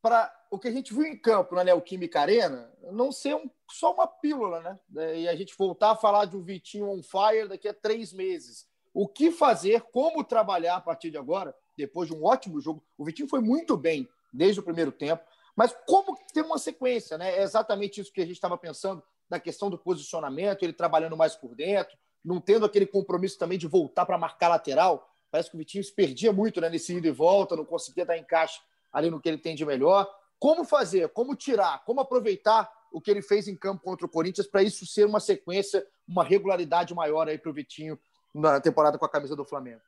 para 0.00 0.32
o 0.50 0.58
que 0.58 0.68
a 0.68 0.72
gente 0.72 0.94
viu 0.94 1.04
em 1.04 1.16
campo 1.16 1.54
na 1.54 1.64
Neoquímica 1.64 2.20
Arena 2.20 2.70
não 2.92 3.12
ser 3.12 3.34
um, 3.34 3.48
só 3.70 3.92
uma 3.92 4.06
pílula, 4.06 4.60
né? 4.60 5.18
E 5.18 5.28
a 5.28 5.36
gente 5.36 5.56
voltar 5.56 5.92
a 5.92 5.96
falar 5.96 6.24
de 6.24 6.36
um 6.36 6.42
Vitinho 6.42 6.90
on 6.90 7.02
fire 7.02 7.48
daqui 7.48 7.68
a 7.68 7.74
três 7.74 8.12
meses. 8.12 8.66
O 8.92 9.06
que 9.06 9.30
fazer, 9.30 9.82
como 9.92 10.24
trabalhar 10.24 10.76
a 10.76 10.80
partir 10.80 11.10
de 11.10 11.18
agora, 11.18 11.54
depois 11.76 12.08
de 12.08 12.14
um 12.14 12.24
ótimo 12.24 12.60
jogo. 12.60 12.82
O 12.98 13.04
Vitinho 13.04 13.28
foi 13.28 13.40
muito 13.40 13.76
bem 13.76 14.08
desde 14.32 14.60
o 14.60 14.62
primeiro 14.62 14.92
tempo, 14.92 15.24
mas 15.60 15.76
como 15.86 16.16
ter 16.32 16.40
uma 16.40 16.56
sequência, 16.56 17.18
né? 17.18 17.36
É 17.36 17.42
exatamente 17.42 18.00
isso 18.00 18.10
que 18.10 18.22
a 18.22 18.24
gente 18.24 18.36
estava 18.36 18.56
pensando 18.56 19.02
na 19.28 19.38
questão 19.38 19.68
do 19.68 19.76
posicionamento, 19.76 20.62
ele 20.62 20.72
trabalhando 20.72 21.18
mais 21.18 21.36
por 21.36 21.54
dentro, 21.54 21.98
não 22.24 22.40
tendo 22.40 22.64
aquele 22.64 22.86
compromisso 22.86 23.38
também 23.38 23.58
de 23.58 23.66
voltar 23.66 24.06
para 24.06 24.16
marcar 24.16 24.48
lateral. 24.48 25.06
Parece 25.30 25.50
que 25.50 25.56
o 25.56 25.58
Vitinho 25.58 25.84
se 25.84 25.92
perdia 25.92 26.32
muito 26.32 26.62
né, 26.62 26.70
nesse 26.70 26.96
ida 26.96 27.08
e 27.08 27.10
volta, 27.10 27.56
não 27.56 27.66
conseguia 27.66 28.06
dar 28.06 28.16
encaixe 28.16 28.58
ali 28.90 29.10
no 29.10 29.20
que 29.20 29.28
ele 29.28 29.36
tem 29.36 29.54
de 29.54 29.66
melhor. 29.66 30.10
Como 30.38 30.64
fazer, 30.64 31.10
como 31.10 31.36
tirar, 31.36 31.84
como 31.84 32.00
aproveitar 32.00 32.72
o 32.90 32.98
que 32.98 33.10
ele 33.10 33.20
fez 33.20 33.46
em 33.46 33.54
campo 33.54 33.82
contra 33.82 34.06
o 34.06 34.08
Corinthians 34.08 34.46
para 34.46 34.62
isso 34.62 34.86
ser 34.86 35.04
uma 35.04 35.20
sequência, 35.20 35.86
uma 36.08 36.24
regularidade 36.24 36.94
maior 36.94 37.28
aí 37.28 37.36
para 37.36 37.50
o 37.50 37.52
Vitinho 37.52 38.00
na 38.34 38.62
temporada 38.62 38.96
com 38.96 39.04
a 39.04 39.10
camisa 39.10 39.36
do 39.36 39.44
Flamengo? 39.44 39.82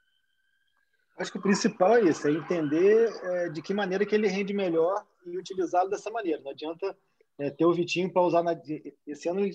Acho 1.23 1.31
que 1.31 1.39
o 1.39 1.43
principal 1.43 1.97
é 1.97 2.03
isso, 2.03 2.27
é 2.27 2.33
entender 2.33 3.09
é, 3.23 3.49
de 3.49 3.62
que 3.62 3.73
maneira 3.73 4.05
que 4.05 4.12
ele 4.12 4.27
rende 4.27 4.53
melhor 4.53 5.07
e 5.25 5.39
utilizá-lo 5.39 5.89
dessa 5.89 6.11
maneira. 6.11 6.43
Não 6.43 6.51
adianta 6.51 6.97
é, 7.39 7.49
ter 7.49 7.64
o 7.64 7.73
Vitinho 7.73 8.12
para 8.12 8.23
usar 8.23 8.43
na, 8.43 8.61
esse 9.07 9.29
ano 9.29 9.49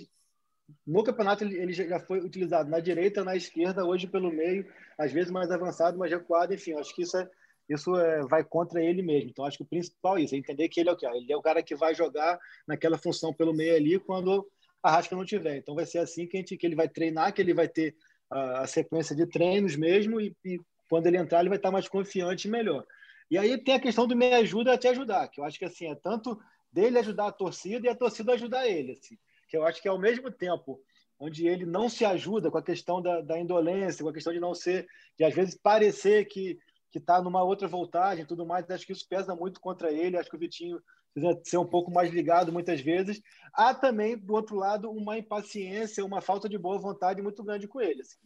no 0.86 1.04
campeonato 1.04 1.44
ele, 1.44 1.74
já 1.74 2.00
foi 2.00 2.20
utilizado 2.20 2.70
na 2.70 2.80
direita, 2.80 3.22
na 3.22 3.36
esquerda, 3.36 3.86
hoje 3.86 4.08
pelo 4.08 4.32
meio, 4.32 4.66
às 4.98 5.12
vezes 5.12 5.30
mais 5.30 5.52
avançado, 5.52 5.98
mais 5.98 6.10
recuado, 6.10 6.54
enfim, 6.54 6.72
acho 6.74 6.96
que 6.96 7.02
isso 7.02 7.18
é 7.18 7.30
isso 7.70 7.94
é, 7.98 8.22
vai 8.28 8.46
contra 8.46 8.82
ele 8.82 9.02
mesmo. 9.02 9.30
Então, 9.30 9.44
acho 9.44 9.58
que 9.58 9.64
o 9.64 9.68
principal 9.68 10.18
é 10.18 10.22
isso, 10.22 10.34
é 10.34 10.38
entender 10.38 10.70
que 10.70 10.80
ele 10.80 10.88
é 10.88 10.94
o 10.94 10.96
que? 10.96 11.06
Ele 11.06 11.34
é 11.34 11.36
o 11.36 11.42
cara 11.42 11.62
que 11.62 11.76
vai 11.76 11.94
jogar 11.94 12.40
naquela 12.66 12.98
função 12.98 13.34
pelo 13.34 13.54
meio 13.54 13.76
ali 13.76 14.00
quando 14.00 14.48
a 14.82 14.90
Rasca 14.90 15.18
não 15.18 15.26
tiver. 15.26 15.58
Então, 15.58 15.76
vai 15.76 15.86
ser 15.86 15.98
assim 15.98 16.26
que, 16.28 16.38
a 16.38 16.40
gente, 16.40 16.56
que 16.56 16.66
ele 16.66 16.78
vai 16.78 16.88
treinar, 16.88 17.34
que 17.34 17.42
ele 17.42 17.54
vai 17.54 17.68
ter 17.68 17.94
a, 18.30 18.62
a 18.62 18.68
sequência 18.68 19.14
de 19.14 19.26
treinos 19.28 19.76
mesmo 19.76 20.22
e, 20.22 20.34
e, 20.46 20.62
quando 20.90 21.08
ele 21.08 21.18
entrar, 21.18 21.40
ele 21.40 21.50
vai 21.50 21.58
estar 21.58 21.72
mais 21.72 21.88
confiante 21.88 22.48
e 22.48 22.52
melhor. 22.52 22.86
E 23.30 23.38
aí 23.38 23.58
tem 23.58 23.76
a 23.76 23.80
questão 23.80 24.08
do 24.08 24.16
me 24.16 24.34
ajuda 24.34 24.74
a 24.74 24.78
te 24.78 24.88
ajudar, 24.88 25.28
que 25.28 25.40
eu 25.40 25.44
acho 25.44 25.60
que 25.60 25.66
assim, 25.66 25.88
é 25.88 25.96
tanto 25.96 26.40
dele 26.72 27.00
ajudar 27.00 27.28
a 27.28 27.32
torcida 27.32 27.88
e 27.88 27.90
a 27.90 27.96
torcida 27.96 28.34
ajudar 28.34 28.68
ele. 28.68 28.94
Assim, 28.94 29.18
que 29.48 29.58
eu 29.58 29.66
acho 29.66 29.82
que 29.82 29.88
é 29.88 29.92
ao 29.92 30.00
mesmo 30.00 30.32
tempo 30.32 30.82
onde 31.20 31.48
ele 31.48 31.66
não 31.66 31.90
se 31.90 32.06
ajuda 32.06 32.52
com 32.52 32.58
a 32.58 32.64
questão 32.64 33.02
da, 33.02 33.22
da 33.22 33.40
indolência, 33.40 34.04
com 34.04 34.10
a 34.10 34.14
questão 34.14 34.32
de 34.32 34.40
não 34.40 34.54
ser, 34.54 34.88
de 35.18 35.24
às 35.24 35.34
vezes 35.34 35.56
parecer 35.56 36.26
que 36.26 36.60
que 36.90 37.00
está 37.00 37.22
numa 37.22 37.44
outra 37.44 37.68
voltagem 37.68 38.26
tudo 38.26 38.46
mais. 38.46 38.70
Acho 38.70 38.86
que 38.86 38.94
isso 38.94 39.08
pesa 39.08 39.36
muito 39.36 39.60
contra 39.60 39.92
ele. 39.92 40.18
Acho 40.18 40.30
que 40.30 40.36
o 40.36 40.40
Vitinho 40.40 40.82
precisa 41.14 41.40
ser 41.44 41.58
um 41.58 41.66
pouco 41.66 41.92
mais 41.92 42.12
ligado 42.12 42.52
muitas 42.52 42.82
vezes. 42.82 43.22
Há 43.54 43.74
também, 43.74 44.18
do 44.18 44.34
outro 44.34 44.56
lado, 44.56 44.90
uma 44.90 45.18
impaciência, 45.18 46.06
uma 46.06 46.22
falta 46.22 46.48
de 46.48 46.58
boa 46.58 46.78
vontade 46.80 47.22
muito 47.22 47.44
grande 47.44 47.68
com 47.68 47.82
ele. 47.82 48.02
Assim. 48.02 48.18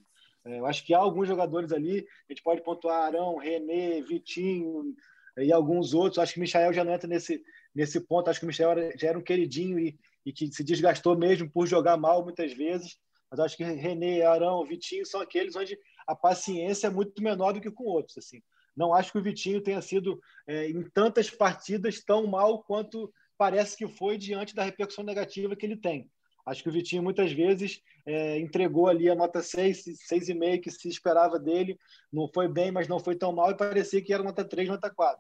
É, 0.45 0.59
eu 0.59 0.65
acho 0.65 0.85
que 0.85 0.93
há 0.93 0.99
alguns 0.99 1.27
jogadores 1.27 1.71
ali, 1.71 2.05
a 2.29 2.33
gente 2.33 2.43
pode 2.43 2.63
pontuar 2.63 3.03
Arão, 3.03 3.37
René, 3.37 4.01
Vitinho 4.01 4.95
e 5.37 5.51
alguns 5.51 5.93
outros. 5.93 6.19
Acho 6.19 6.33
que 6.33 6.39
o 6.39 6.41
Michael 6.41 6.73
já 6.73 6.83
não 6.83 6.93
entra 6.93 7.07
nesse, 7.07 7.41
nesse 7.73 7.99
ponto. 7.99 8.29
Acho 8.29 8.39
que 8.39 8.45
o 8.45 8.47
Michael 8.47 8.97
já 8.97 9.09
era 9.09 9.19
um 9.19 9.23
queridinho 9.23 9.79
e, 9.79 9.97
e 10.25 10.33
que 10.33 10.51
se 10.51 10.63
desgastou 10.63 11.17
mesmo 11.17 11.49
por 11.49 11.67
jogar 11.67 11.97
mal 11.97 12.23
muitas 12.23 12.53
vezes. 12.53 12.97
Mas 13.29 13.39
acho 13.39 13.55
que 13.55 13.63
René, 13.63 14.23
Arão, 14.23 14.65
Vitinho 14.65 15.05
são 15.05 15.21
aqueles 15.21 15.55
onde 15.55 15.77
a 16.05 16.15
paciência 16.15 16.87
é 16.87 16.89
muito 16.89 17.21
menor 17.21 17.53
do 17.53 17.61
que 17.61 17.71
com 17.71 17.85
outros. 17.85 18.17
Assim. 18.17 18.41
Não 18.75 18.93
acho 18.93 19.11
que 19.11 19.17
o 19.17 19.23
Vitinho 19.23 19.61
tenha 19.61 19.81
sido 19.81 20.19
é, 20.47 20.69
em 20.69 20.83
tantas 20.89 21.29
partidas 21.29 22.03
tão 22.03 22.27
mal 22.27 22.63
quanto 22.63 23.13
parece 23.37 23.77
que 23.77 23.87
foi 23.87 24.17
diante 24.17 24.53
da 24.53 24.63
repercussão 24.63 25.03
negativa 25.03 25.55
que 25.55 25.65
ele 25.65 25.77
tem. 25.77 26.09
Acho 26.45 26.63
que 26.63 26.69
o 26.69 26.71
Vitinho 26.71 27.03
muitas 27.03 27.31
vezes 27.31 27.81
é, 28.05 28.39
entregou 28.39 28.87
ali 28.87 29.09
a 29.09 29.15
nota 29.15 29.41
6, 29.41 29.85
6,5 30.11 30.61
que 30.61 30.71
se 30.71 30.87
esperava 30.87 31.39
dele. 31.39 31.77
Não 32.11 32.27
foi 32.27 32.47
bem, 32.47 32.71
mas 32.71 32.87
não 32.87 32.99
foi 32.99 33.15
tão 33.15 33.31
mal 33.31 33.51
e 33.51 33.57
parecia 33.57 34.01
que 34.01 34.13
era 34.13 34.23
nota 34.23 34.43
3, 34.43 34.69
nota 34.69 34.89
4. 34.89 35.19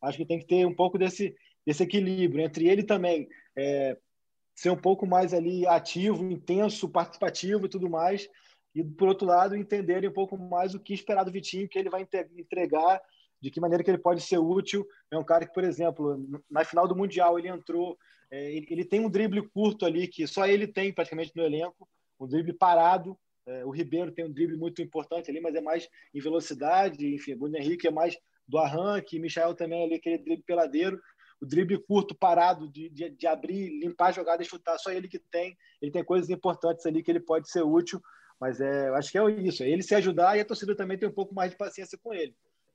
Acho 0.00 0.18
que 0.18 0.26
tem 0.26 0.38
que 0.38 0.46
ter 0.46 0.66
um 0.66 0.74
pouco 0.74 0.98
desse, 0.98 1.34
desse 1.66 1.82
equilíbrio 1.82 2.44
entre 2.44 2.68
ele 2.68 2.82
também 2.82 3.28
é, 3.56 3.96
ser 4.54 4.70
um 4.70 4.76
pouco 4.76 5.06
mais 5.06 5.32
ali 5.32 5.66
ativo, 5.66 6.24
intenso, 6.30 6.88
participativo 6.88 7.66
e 7.66 7.68
tudo 7.68 7.88
mais, 7.88 8.28
e 8.74 8.82
por 8.82 9.08
outro 9.08 9.26
lado 9.26 9.56
entenderem 9.56 10.08
um 10.08 10.12
pouco 10.12 10.36
mais 10.36 10.74
o 10.74 10.80
que 10.80 10.94
esperar 10.94 11.24
do 11.24 11.32
Vitinho, 11.32 11.68
que 11.68 11.78
ele 11.78 11.90
vai 11.90 12.06
entregar, 12.36 13.00
de 13.40 13.50
que 13.50 13.60
maneira 13.60 13.82
que 13.82 13.90
ele 13.90 13.98
pode 13.98 14.22
ser 14.22 14.38
útil. 14.38 14.86
É 15.10 15.18
um 15.18 15.24
cara 15.24 15.46
que, 15.46 15.52
por 15.52 15.64
exemplo, 15.64 16.16
na 16.50 16.64
final 16.64 16.86
do 16.86 16.96
mundial 16.96 17.38
ele 17.38 17.48
entrou, 17.48 17.98
é, 18.32 18.52
ele, 18.52 18.84
tem 18.84 19.00
um 19.00 19.10
drible 19.10 19.46
curto 19.50 19.86
ali 19.86 20.08
que 20.08 20.26
só 20.26 20.46
ele 20.46 20.66
tem 20.66 20.92
praticamente 20.92 21.32
no 21.36 21.42
elenco, 21.44 21.88
um 22.18 22.26
drible 22.26 22.54
parado. 22.54 23.16
É, 23.46 23.64
o 23.64 23.70
Ribeiro 23.70 24.10
tem 24.10 24.24
um 24.24 24.32
drible 24.32 24.56
muito 24.56 24.80
importante 24.80 25.30
ali, 25.30 25.40
mas 25.40 25.54
é 25.54 25.60
mais 25.60 25.88
em 26.14 26.20
velocidade. 26.20 27.14
Enfim, 27.14 27.34
o 27.34 27.38
Bruno 27.38 27.56
Henrique 27.56 27.86
é 27.86 27.90
mais 27.90 28.16
do 28.48 28.58
arranque, 28.58 29.18
Michel 29.18 29.54
também 29.54 29.84
ali 29.84 29.94
aquele 29.94 30.18
drible 30.18 30.44
peladeiro 30.44 31.00
o 31.42 31.46
drible 31.46 31.76
curto, 31.76 32.14
parado, 32.14 32.68
de, 32.68 32.88
de, 32.88 33.10
de, 33.10 33.26
abrir, 33.26 33.68
limpar 33.80 34.08
a 34.08 34.12
jogada 34.12 34.42
e 34.42 34.46
chutar, 34.46 34.78
só 34.78 34.92
ele 34.92 35.08
que 35.08 35.18
tem. 35.18 35.58
Ele 35.80 35.90
tem 35.90 36.04
coisas 36.04 36.30
importantes 36.30 36.86
ali 36.86 37.02
que 37.02 37.10
ele 37.10 37.18
pode 37.18 37.50
ser 37.50 37.62
útil, 37.62 38.00
mas 38.40 38.60
é, 38.60 38.88
acho 38.90 39.10
que 39.10 39.18
é 39.18 39.28
isso. 39.40 39.64
É 39.64 39.68
ele 39.68 39.82
se 39.82 39.92
ajudar 39.96 40.36
e 40.36 40.40
a 40.40 40.44
torcida 40.44 40.76
também 40.76 40.96
tem 40.96 41.08
um 41.08 41.12
pouco 41.12 41.34
mais 41.34 41.50
de 41.50 41.56
paciência 41.56 41.98
com 42.00 42.14
ele. 42.14 42.32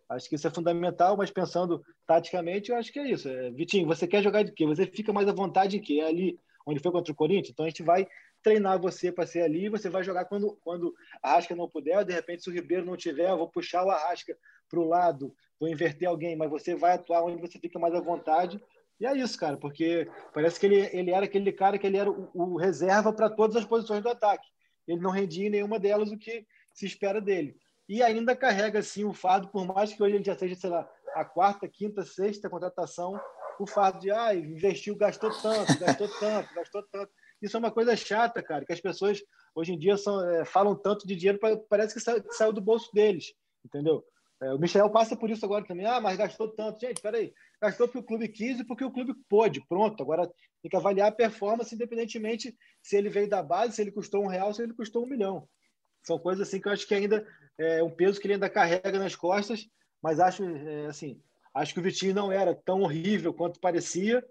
Acho 0.10 0.30
que 0.30 0.36
isso 0.36 0.47
é 0.47 0.51
fundamental, 0.51 1.18
mas 1.18 1.30
pensando 1.30 1.84
taticamente, 2.05 2.72
eu 2.72 2.78
acho 2.78 2.91
que 2.91 2.99
é 2.99 3.10
isso. 3.10 3.28
É, 3.28 3.51
Vitinho, 3.51 3.86
você 3.86 4.08
quer 4.08 4.24
jogar 4.24 4.43
de 4.43 4.51
quê? 4.53 4.66
Você 4.66 4.86
fica 4.86 5.12
mais 5.12 5.28
à 5.28 5.34
vontade 5.34 5.78
em 5.78 5.82
quê? 5.82 5.99
É 6.01 6.08
ali 6.08 6.39
onde 6.66 6.80
foi 6.80 6.91
contra 6.91 7.12
o 7.12 7.16
Corinthians? 7.16 7.49
Então 7.49 7.66
a 7.66 7.70
gente 7.70 7.84
vai 7.84 8.08
treinar 8.41 8.80
você 8.80 9.12
para 9.12 9.26
ser 9.26 9.41
ali, 9.41 9.68
você 9.68 9.89
vai 9.89 10.03
jogar 10.03 10.26
quando, 10.26 10.58
quando 10.64 10.93
a 11.22 11.32
Arrasca 11.32 11.55
não 11.55 11.70
puder, 11.70 12.05
de 12.05 12.14
repente 12.14 12.43
se 12.43 12.49
o 12.49 12.53
Ribeiro 12.53 12.86
não 12.86 12.95
tiver, 12.95 13.30
eu 13.30 13.38
vou 13.38 13.49
puxar 13.49 13.84
o 13.84 13.89
Arrasca 13.89 14.38
para 14.70 14.80
o 14.80 14.88
lado, 14.88 15.34
vou 15.60 15.70
inverter 15.70 16.08
alguém, 16.08 16.36
mas 16.36 16.49
você 16.49 16.76
vai 16.76 16.93
atuar 16.93 17.24
onde 17.24 17.41
você 17.41 17.60
fica 17.60 17.80
mais 17.80 17.93
à 17.93 17.99
vontade. 17.99 18.62
E 18.99 19.05
é 19.05 19.16
isso, 19.16 19.38
cara, 19.38 19.58
porque 19.58 20.10
parece 20.34 20.60
que 20.60 20.66
ele, 20.66 20.89
ele 20.91 21.12
era 21.12 21.26
aquele 21.26 21.51
cara 21.51 21.78
que 21.78 21.86
ele 21.86 21.97
era 21.97 22.10
o, 22.10 22.30
o 22.34 22.58
reserva 22.58 23.14
para 23.14 23.30
todas 23.30 23.55
as 23.55 23.66
posições 23.66 24.01
do 24.01 24.10
ataque. 24.10 24.47
Ele 24.88 25.01
não 25.01 25.12
rendia 25.12 25.47
em 25.47 25.51
nenhuma 25.51 25.80
delas 25.80 26.12
o 26.12 26.18
que 26.18 26.45
se 26.74 26.86
espera 26.86 27.20
dele. 27.20 27.55
E 27.88 28.04
ainda 28.04 28.36
carrega, 28.36 28.80
assim, 28.80 29.06
o 29.06 29.14
fardo, 29.14 29.48
por 29.48 29.66
mais 29.66 29.94
que 29.94 30.02
hoje 30.02 30.16
ele 30.16 30.24
já 30.24 30.36
seja, 30.38 30.56
sei 30.56 30.70
lá, 30.70 30.90
a 31.16 31.24
quarta, 31.24 31.68
quinta, 31.68 32.04
sexta 32.04 32.50
contratação, 32.50 33.20
o 33.60 33.66
fardo 33.66 34.00
de, 34.00 34.12
ah, 34.12 34.36
investiu, 34.36 34.96
gastou 34.96 35.32
tanto, 35.42 35.80
gastou 35.80 36.10
tanto, 36.20 36.54
gastou 36.54 36.84
tanto. 36.92 37.12
Isso 37.42 37.56
é 37.56 37.60
uma 37.60 37.72
coisa 37.72 37.96
chata, 37.96 38.44
cara, 38.44 38.66
que 38.66 38.74
as 38.74 38.82
pessoas 38.82 39.22
hoje 39.56 39.74
em 39.74 39.80
dia 39.80 39.98
são, 39.98 40.24
é, 40.30 40.46
falam 40.46 40.76
tanto 40.76 41.08
de 41.08 41.16
dinheiro, 41.16 41.40
parece 41.70 41.94
que 41.94 42.00
saiu, 42.00 42.24
saiu 42.32 42.54
do 42.54 42.62
bolso 42.62 42.92
deles, 42.94 43.34
entendeu? 43.66 44.04
É, 44.42 44.54
o 44.54 44.60
Michel 44.60 44.90
passa 44.90 45.16
por 45.16 45.30
isso 45.30 45.44
agora 45.46 45.66
também. 45.66 45.86
Ah, 45.86 46.00
mas 46.00 46.18
gastou 46.18 46.50
tanto. 46.50 46.80
Gente, 46.80 47.02
peraí. 47.02 47.34
Gastou 47.62 47.88
porque 47.88 48.00
o 48.00 48.04
clube 48.04 48.28
quis 48.28 48.60
e 48.60 48.64
porque 48.64 48.84
o 48.84 48.92
clube 48.92 49.16
pôde. 49.28 49.66
Pronto. 49.68 50.02
Agora 50.02 50.32
tem 50.62 50.70
que 50.70 50.76
avaliar 50.76 51.08
a 51.08 51.12
performance, 51.12 51.74
independentemente 51.74 52.56
se 52.82 52.96
ele 52.96 53.10
veio 53.10 53.28
da 53.28 53.42
base, 53.42 53.74
se 53.74 53.82
ele 53.82 53.92
custou 53.92 54.24
um 54.24 54.28
real, 54.28 54.54
se 54.54 54.62
ele 54.62 54.74
custou 54.74 55.04
um 55.04 55.10
milhão. 55.10 55.48
São 56.08 56.18
coisas 56.18 56.47
assim 56.47 56.62
que 56.62 56.70
eu 56.70 56.72
acho 56.72 56.88
que 56.88 56.95
ainda 56.95 57.28
é 57.58 57.84
um 57.84 57.89
peso 57.89 58.18
que 58.18 58.26
ele 58.28 58.36
ainda 58.36 58.49
carrega 58.49 58.97
nas 58.97 59.14
costas. 59.14 59.70
Mas 60.01 60.22
acho, 60.22 60.41
é, 60.41 60.86
assim, 60.86 61.22
acho 61.53 61.74
que 61.74 61.82
o 61.82 61.84
Vitinho 61.84 62.16
não 62.16 62.32
era 62.32 62.55
tão 62.55 62.82
horrível 62.84 63.34
quanto 63.34 63.60
parecia. 63.60 64.26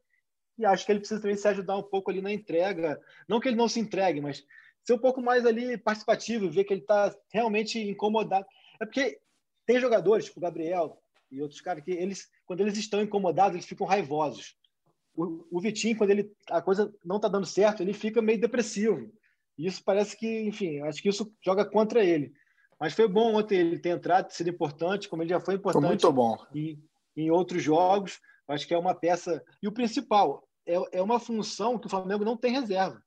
E 0.59 0.64
acho 0.64 0.87
que 0.87 0.93
ele 0.93 1.01
precisa 1.01 1.20
também 1.20 1.37
se 1.37 1.47
ajudar 1.47 1.77
um 1.77 1.83
pouco 1.83 2.11
ali 2.11 2.22
na 2.22 2.33
entrega. 2.33 2.99
Não 3.29 3.39
que 3.39 3.49
ele 3.49 3.59
não 3.59 3.68
se 3.68 3.79
entregue, 3.79 4.22
mas 4.22 4.43
ser 4.83 4.95
um 4.95 4.99
pouco 4.99 5.20
mais 5.20 5.45
ali 5.45 5.77
participativo, 5.77 6.51
ver 6.51 6.64
que 6.64 6.72
ele 6.72 6.81
está 6.81 7.14
realmente 7.31 7.79
incomodado. 7.79 8.47
É 8.81 8.87
porque 8.87 9.20
tem 9.66 9.79
jogadores, 9.79 10.24
tipo 10.24 10.41
o 10.41 10.43
Gabriel 10.43 10.99
e 11.31 11.43
outros 11.43 11.61
caras, 11.61 11.85
que 11.85 11.91
eles, 11.91 12.31
quando 12.47 12.62
eles 12.62 12.79
estão 12.79 13.03
incomodados, 13.03 13.57
eles 13.57 13.66
ficam 13.66 13.87
raivosos. 13.87 14.57
O, 15.14 15.45
o 15.51 15.61
Vitinho, 15.61 15.99
quando 15.99 16.11
ele, 16.11 16.33
a 16.49 16.62
coisa 16.62 16.91
não 17.05 17.16
está 17.16 17.29
dando 17.29 17.45
certo, 17.45 17.83
ele 17.83 17.93
fica 17.93 18.22
meio 18.22 18.41
depressivo. 18.41 19.12
Isso 19.59 19.83
parece 19.85 20.17
que, 20.17 20.43
enfim, 20.43 20.81
acho 20.83 21.03
que 21.03 21.09
isso 21.09 21.33
joga 21.45 21.65
contra 21.65 22.05
ele. 22.05 22.33
Mas 22.79 22.93
foi 22.93 23.09
bom 23.09 23.37
ontem 23.37 23.59
ele 23.59 23.79
ter 23.79 23.91
entrado, 23.91 24.31
sido 24.31 24.51
importante, 24.51 25.09
como 25.09 25.23
ele 25.23 25.31
já 25.31 25.41
foi 25.41 25.55
importante 25.55 25.83
foi 25.83 25.89
muito 25.89 26.13
bom. 26.13 26.37
Em, 26.55 26.83
em 27.17 27.31
outros 27.31 27.63
jogos. 27.63 28.21
Acho 28.47 28.67
que 28.67 28.75
é 28.75 28.79
uma 28.79 28.95
peça. 28.95 29.43
E 29.63 29.67
o 29.67 29.73
principal, 29.73 30.47
é, 30.67 30.99
é 30.99 31.03
uma 31.03 31.19
função 31.19 31.79
que 31.79 31.87
o 31.87 31.91
Flamengo 31.91 32.25
não 32.25 32.37
tem 32.37 32.53
reserva, 32.53 33.03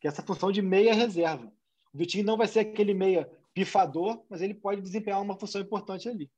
que 0.00 0.06
é 0.06 0.10
essa 0.10 0.22
função 0.22 0.52
de 0.52 0.62
meia 0.62 0.94
reserva. 0.94 1.50
O 1.92 1.98
Vitinho 1.98 2.26
não 2.26 2.36
vai 2.36 2.46
ser 2.46 2.60
aquele 2.60 2.92
meia 2.92 3.28
pifador, 3.54 4.22
mas 4.28 4.42
ele 4.42 4.54
pode 4.54 4.82
desempenhar 4.82 5.20
uma 5.20 5.38
função 5.38 5.60
importante 5.60 6.08
ali. 6.08 6.30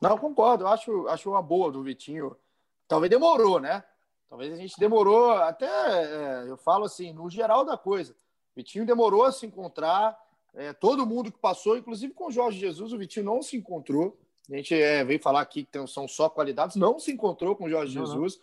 Não, 0.00 0.16
concordo. 0.16 0.64
Eu 0.64 0.68
acho, 0.68 1.08
acho 1.08 1.30
uma 1.30 1.42
boa 1.42 1.72
do 1.72 1.82
Vitinho. 1.82 2.36
Talvez 2.86 3.10
demorou, 3.10 3.58
né? 3.58 3.82
Talvez 4.28 4.52
a 4.52 4.56
gente 4.56 4.78
demorou 4.78 5.32
até, 5.32 5.66
é, 5.66 6.50
eu 6.50 6.56
falo 6.56 6.84
assim, 6.84 7.12
no 7.12 7.28
geral 7.28 7.64
da 7.64 7.76
coisa. 7.76 8.16
Vitinho 8.56 8.86
demorou 8.86 9.24
a 9.24 9.30
se 9.30 9.44
encontrar. 9.44 10.18
É, 10.54 10.72
todo 10.72 11.06
mundo 11.06 11.30
que 11.30 11.38
passou, 11.38 11.76
inclusive 11.76 12.14
com 12.14 12.28
o 12.28 12.30
Jorge 12.32 12.58
Jesus, 12.58 12.92
o 12.92 12.98
Vitinho 12.98 13.26
não 13.26 13.42
se 13.42 13.56
encontrou. 13.56 14.16
A 14.50 14.56
gente 14.56 14.74
é, 14.74 15.04
veio 15.04 15.20
falar 15.20 15.42
aqui 15.42 15.64
que 15.64 15.86
são 15.86 16.08
só 16.08 16.30
qualidades, 16.30 16.76
não 16.76 16.98
se 16.98 17.12
encontrou 17.12 17.54
com 17.54 17.64
o 17.64 17.68
Jorge 17.68 17.94
não, 17.94 18.06
Jesus. 18.06 18.40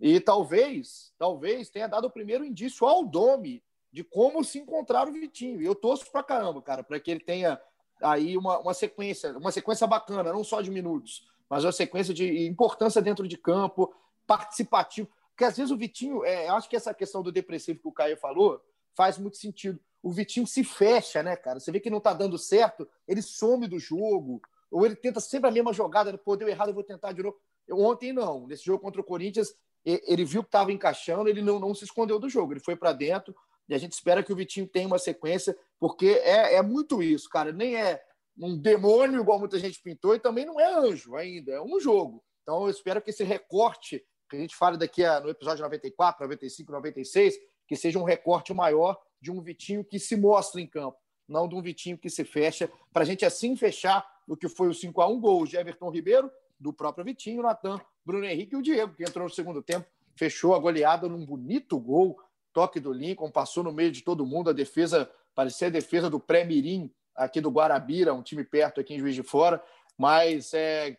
E 0.00 0.18
talvez, 0.18 1.12
talvez 1.16 1.70
tenha 1.70 1.86
dado 1.86 2.06
o 2.06 2.10
primeiro 2.10 2.44
indício 2.44 2.86
ao 2.86 3.04
Domi 3.04 3.62
de 3.92 4.02
como 4.02 4.42
se 4.42 4.58
encontrar 4.58 5.06
o 5.06 5.12
Vitinho. 5.12 5.62
E 5.62 5.64
eu 5.64 5.74
torço 5.74 6.10
pra 6.10 6.24
caramba, 6.24 6.60
cara, 6.60 6.82
para 6.82 6.98
que 6.98 7.10
ele 7.10 7.20
tenha 7.20 7.60
aí 8.02 8.36
uma, 8.36 8.58
uma 8.58 8.74
sequência, 8.74 9.36
uma 9.38 9.52
sequência 9.52 9.86
bacana, 9.86 10.32
não 10.32 10.42
só 10.42 10.60
de 10.60 10.70
minutos, 10.70 11.28
mas 11.48 11.64
uma 11.64 11.70
sequência 11.70 12.12
de 12.12 12.46
importância 12.46 13.00
dentro 13.00 13.28
de 13.28 13.36
campo, 13.36 13.94
participativo. 14.26 15.08
Porque 15.28 15.44
às 15.44 15.56
vezes 15.56 15.70
o 15.70 15.76
Vitinho, 15.76 16.24
é, 16.24 16.48
eu 16.48 16.54
acho 16.54 16.68
que 16.68 16.74
essa 16.74 16.92
questão 16.92 17.22
do 17.22 17.30
depressivo 17.30 17.78
que 17.78 17.88
o 17.88 17.92
Caio 17.92 18.16
falou 18.16 18.60
faz 18.94 19.18
muito 19.18 19.36
sentido. 19.36 19.80
O 20.02 20.10
Vitinho 20.10 20.46
se 20.46 20.64
fecha, 20.64 21.22
né, 21.22 21.36
cara? 21.36 21.60
Você 21.60 21.70
vê 21.70 21.78
que 21.78 21.90
não 21.90 22.00
tá 22.00 22.12
dando 22.12 22.36
certo, 22.36 22.88
ele 23.06 23.22
some 23.22 23.68
do 23.68 23.78
jogo, 23.78 24.40
ou 24.70 24.84
ele 24.84 24.96
tenta 24.96 25.20
sempre 25.20 25.48
a 25.48 25.52
mesma 25.52 25.72
jogada, 25.72 26.16
pô, 26.18 26.36
deu 26.36 26.48
errado, 26.48 26.68
eu 26.68 26.74
vou 26.74 26.82
tentar 26.82 27.12
de 27.12 27.22
novo. 27.22 27.36
Ontem 27.70 28.12
não, 28.12 28.46
nesse 28.46 28.64
jogo 28.64 28.82
contra 28.82 29.00
o 29.00 29.04
Corinthians, 29.04 29.54
ele 29.84 30.24
viu 30.24 30.42
que 30.42 30.48
estava 30.48 30.72
encaixando, 30.72 31.28
ele 31.28 31.42
não, 31.42 31.58
não 31.58 31.74
se 31.74 31.84
escondeu 31.84 32.18
do 32.18 32.28
jogo, 32.28 32.52
ele 32.52 32.60
foi 32.60 32.74
para 32.74 32.92
dentro, 32.92 33.34
e 33.68 33.74
a 33.74 33.78
gente 33.78 33.92
espera 33.92 34.22
que 34.22 34.32
o 34.32 34.36
Vitinho 34.36 34.66
tenha 34.66 34.86
uma 34.86 34.98
sequência, 34.98 35.56
porque 35.78 36.20
é, 36.24 36.56
é 36.56 36.62
muito 36.62 37.02
isso, 37.02 37.28
cara. 37.28 37.52
Nem 37.52 37.76
é 37.76 38.02
um 38.36 38.56
demônio, 38.56 39.20
igual 39.20 39.38
muita 39.38 39.58
gente 39.58 39.80
pintou, 39.82 40.14
e 40.14 40.20
também 40.20 40.44
não 40.44 40.58
é 40.58 40.74
anjo 40.74 41.14
ainda, 41.16 41.52
é 41.52 41.60
um 41.60 41.78
jogo. 41.78 42.22
Então 42.42 42.64
eu 42.64 42.70
espero 42.70 43.00
que 43.00 43.10
esse 43.10 43.24
recorte, 43.24 44.04
que 44.28 44.36
a 44.36 44.38
gente 44.38 44.56
fale 44.56 44.76
daqui 44.76 45.04
a, 45.04 45.20
no 45.20 45.28
episódio 45.28 45.62
94, 45.62 46.24
95, 46.24 46.72
96, 46.72 47.34
que 47.72 47.76
seja 47.76 47.98
um 47.98 48.04
recorte 48.04 48.52
maior 48.52 49.00
de 49.18 49.30
um 49.30 49.40
Vitinho 49.40 49.82
que 49.82 49.98
se 49.98 50.14
mostra 50.14 50.60
em 50.60 50.66
campo, 50.66 50.98
não 51.26 51.48
de 51.48 51.54
um 51.54 51.62
Vitinho 51.62 51.96
que 51.96 52.10
se 52.10 52.22
fecha, 52.22 52.70
para 52.92 53.02
a 53.02 53.06
gente 53.06 53.24
assim 53.24 53.56
fechar 53.56 54.06
o 54.28 54.36
que 54.36 54.46
foi 54.46 54.68
o 54.68 54.74
5 54.74 55.00
a 55.00 55.08
1 55.08 55.18
gol 55.18 55.46
de 55.46 55.56
Everton 55.56 55.88
Ribeiro, 55.88 56.30
do 56.60 56.70
próprio 56.70 57.02
Vitinho, 57.02 57.42
Natan, 57.42 57.80
Bruno 58.04 58.26
Henrique 58.26 58.54
e 58.54 58.58
o 58.58 58.62
Diego, 58.62 58.94
que 58.94 59.04
entrou 59.04 59.24
no 59.24 59.32
segundo 59.32 59.62
tempo, 59.62 59.86
fechou 60.14 60.54
a 60.54 60.58
goleada 60.58 61.08
num 61.08 61.24
bonito 61.24 61.80
gol 61.80 62.20
toque 62.52 62.78
do 62.78 62.92
Lincoln, 62.92 63.30
passou 63.30 63.64
no 63.64 63.72
meio 63.72 63.90
de 63.90 64.02
todo 64.02 64.26
mundo, 64.26 64.50
a 64.50 64.52
defesa 64.52 65.10
parecia 65.34 65.68
a 65.68 65.70
defesa 65.70 66.10
do 66.10 66.20
pré-mirim 66.20 66.92
aqui 67.16 67.40
do 67.40 67.50
Guarabira, 67.50 68.12
um 68.12 68.22
time 68.22 68.44
perto 68.44 68.82
aqui 68.82 68.92
em 68.92 68.98
Juiz 68.98 69.14
de 69.14 69.22
Fora, 69.22 69.64
mas 69.96 70.52
é, 70.52 70.94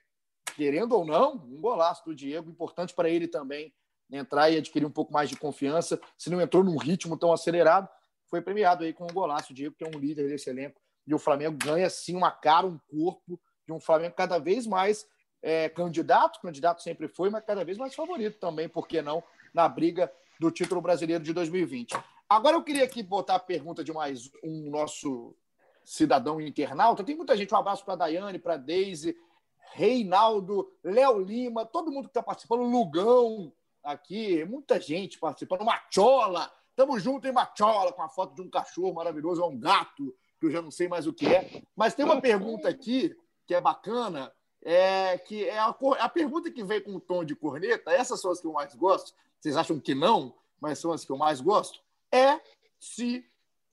querendo 0.56 0.94
ou 0.94 1.06
não, 1.06 1.36
um 1.36 1.62
golaço 1.62 2.04
do 2.04 2.16
Diego, 2.16 2.50
importante 2.50 2.96
para 2.96 3.12
ele 3.12 3.28
também 3.28 3.72
entrar 4.12 4.50
e 4.50 4.58
adquirir 4.58 4.86
um 4.86 4.92
pouco 4.92 5.12
mais 5.12 5.30
de 5.30 5.36
confiança, 5.36 6.00
se 6.18 6.30
não 6.30 6.42
entrou 6.42 6.64
num 6.64 6.78
ritmo 6.78 7.18
tão 7.18 7.32
acelerado, 7.32 7.90
foi 8.28 8.42
premiado 8.42 8.84
aí 8.84 8.94
com 8.94 9.04
um 9.04 9.14
golaço, 9.14 9.54
Diego 9.54 9.76
que 9.76 9.84
é 9.84 9.88
um 9.88 10.00
líder 10.00 10.28
desse 10.28 10.50
elenco, 10.50 10.80
e 11.06 11.14
o 11.14 11.20
Flamengo 11.20 11.58
ganha 11.58 11.90
sim 11.90 12.16
uma 12.16 12.32
cara, 12.32 12.66
um 12.66 12.80
corpo 12.88 13.40
de 13.66 13.74
um 13.74 13.80
Flamengo 13.80 14.16
cada 14.16 14.40
vez 14.40 14.66
mais 14.66 15.08
é, 15.42 15.70
candidato, 15.70 16.40
candidato 16.42 16.82
sempre 16.82 17.08
foi, 17.08 17.30
mas 17.30 17.44
cada 17.46 17.64
vez 17.64 17.78
mais 17.78 17.94
favorito 17.94 18.40
também, 18.40 18.70
por 18.70 18.88
que 18.88 19.02
não, 19.02 19.24
na 19.54 19.68
briga 19.68 20.12
do 20.40 20.50
título 20.50 20.82
brasileiro 20.82 21.24
de 21.24 21.34
2020. 21.34 21.96
Agora 22.28 22.56
eu 22.56 22.64
queria 22.64 22.86
aqui 22.86 23.04
botar 23.04 23.36
a 23.36 23.40
pergunta 23.40 23.84
de 23.84 23.92
mais 23.94 24.32
um 24.44 24.70
nosso 24.70 25.36
cidadão 25.84 26.40
internauta. 26.40 27.04
Tem 27.04 27.16
muita 27.16 27.36
gente, 27.36 27.54
um 27.54 27.58
abraço 27.58 27.84
para 27.84 27.94
a 27.94 27.98
Daiane, 27.98 28.40
para 28.40 28.54
a 28.54 28.58
Deise, 28.58 29.16
Reinaldo, 29.74 30.72
Léo 30.84 31.20
Lima, 31.20 31.66
todo 31.66 31.92
mundo 31.92 32.06
que 32.06 32.12
está 32.12 32.24
participando, 32.24 32.64
Lugão 32.64 33.52
aqui, 33.84 34.44
muita 34.46 34.80
gente 34.80 35.20
participando, 35.20 35.66
Machola, 35.66 36.52
tamo 36.76 36.98
junto 37.00 37.28
em 37.28 37.32
Machola, 37.32 37.92
com 37.92 38.02
a 38.02 38.10
foto 38.10 38.36
de 38.36 38.42
um 38.42 38.50
cachorro 38.50 38.94
maravilhoso, 38.94 39.42
é 39.42 39.46
um 39.46 39.60
gato, 39.60 40.16
que 40.40 40.46
eu 40.46 40.52
já 40.52 40.62
não 40.62 40.72
sei 40.72 40.88
mais 40.88 41.06
o 41.06 41.14
que 41.14 41.28
é. 41.28 41.62
Mas 41.76 41.94
tem 41.94 42.06
uma 42.06 42.22
pergunta 42.22 42.70
aqui 42.70 43.16
que 43.46 43.54
é 43.54 43.62
bacana, 43.62 44.32
é, 44.62 45.18
que 45.18 45.48
é 45.48 45.60
a, 45.60 45.76
a 46.00 46.10
pergunta 46.10 46.50
que 46.50 46.64
vem 46.64 46.82
com 46.82 46.92
um 46.92 47.00
tom 47.00 47.24
de 47.24 47.36
corneta, 47.36 47.92
essas 47.92 48.22
são 48.22 48.32
as 48.32 48.40
que 48.40 48.48
eu 48.48 48.54
mais 48.54 48.74
gosto, 48.74 49.14
vocês 49.40 49.58
acham 49.58 49.80
que 49.80 49.94
não, 49.94 50.34
mas 50.60 50.80
são 50.80 50.92
as 50.92 51.04
que 51.04 51.12
eu 51.12 51.18
mais 51.18 51.42
gosto, 51.42 51.82
é 52.12 52.40
se 52.80 53.26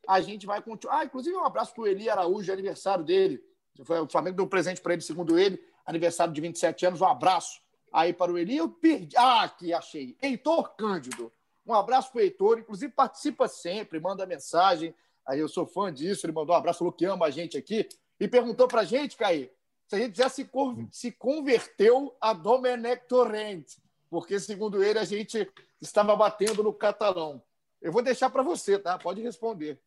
a 0.08 0.20
gente 0.20 0.46
vai 0.46 0.60
continuar. 0.60 0.98
Ah, 0.98 1.04
inclusive, 1.04 1.36
um 1.36 1.44
abraço 1.44 1.72
para 1.72 1.82
o 1.82 1.86
Eli 1.86 2.08
Araújo, 2.10 2.52
aniversário 2.52 3.04
dele. 3.04 3.42
O 3.78 4.08
Flamengo 4.08 4.36
deu 4.36 4.44
um 4.44 4.48
presente 4.48 4.80
para 4.80 4.92
ele, 4.92 5.02
segundo 5.02 5.38
ele, 5.38 5.62
aniversário 5.86 6.32
de 6.32 6.40
27 6.40 6.86
anos. 6.86 7.00
Um 7.00 7.06
abraço 7.06 7.60
aí 7.92 8.12
para 8.12 8.32
o 8.32 8.38
Eli. 8.38 8.56
Eu 8.56 8.68
perdi. 8.68 9.16
Ah, 9.16 9.42
aqui 9.44 9.72
achei. 9.72 10.16
Heitor 10.22 10.74
Cândido. 10.76 11.32
Um 11.66 11.74
abraço 11.74 12.10
para 12.10 12.18
o 12.18 12.22
Heitor. 12.22 12.58
Inclusive, 12.58 12.92
participa 12.92 13.48
sempre, 13.48 14.00
manda 14.00 14.26
mensagem. 14.26 14.94
Aí 15.26 15.38
eu 15.38 15.48
sou 15.48 15.66
fã 15.66 15.92
disso. 15.92 16.26
Ele 16.26 16.32
mandou 16.32 16.54
um 16.54 16.58
abraço, 16.58 16.80
falou 16.80 16.92
que 16.92 17.04
ama 17.04 17.26
a 17.26 17.30
gente 17.30 17.56
aqui. 17.56 17.88
E 18.18 18.28
perguntou 18.28 18.68
para 18.68 18.82
a 18.82 18.84
gente, 18.84 19.16
Caí, 19.16 19.50
se 19.86 19.96
a 19.96 19.98
gente 19.98 20.16
já 20.16 20.28
se, 20.28 20.48
se 20.90 21.12
converteu 21.12 22.14
a 22.20 22.32
Domenech 22.32 23.06
Torrente. 23.08 23.78
Porque, 24.08 24.38
segundo 24.40 24.82
ele, 24.82 24.98
a 24.98 25.04
gente 25.04 25.48
estava 25.80 26.14
batendo 26.16 26.62
no 26.62 26.72
catalão. 26.72 27.42
Eu 27.80 27.92
vou 27.92 28.02
deixar 28.02 28.28
para 28.28 28.42
você, 28.42 28.78
tá? 28.78 28.98
Pode 28.98 29.22
responder. 29.22 29.80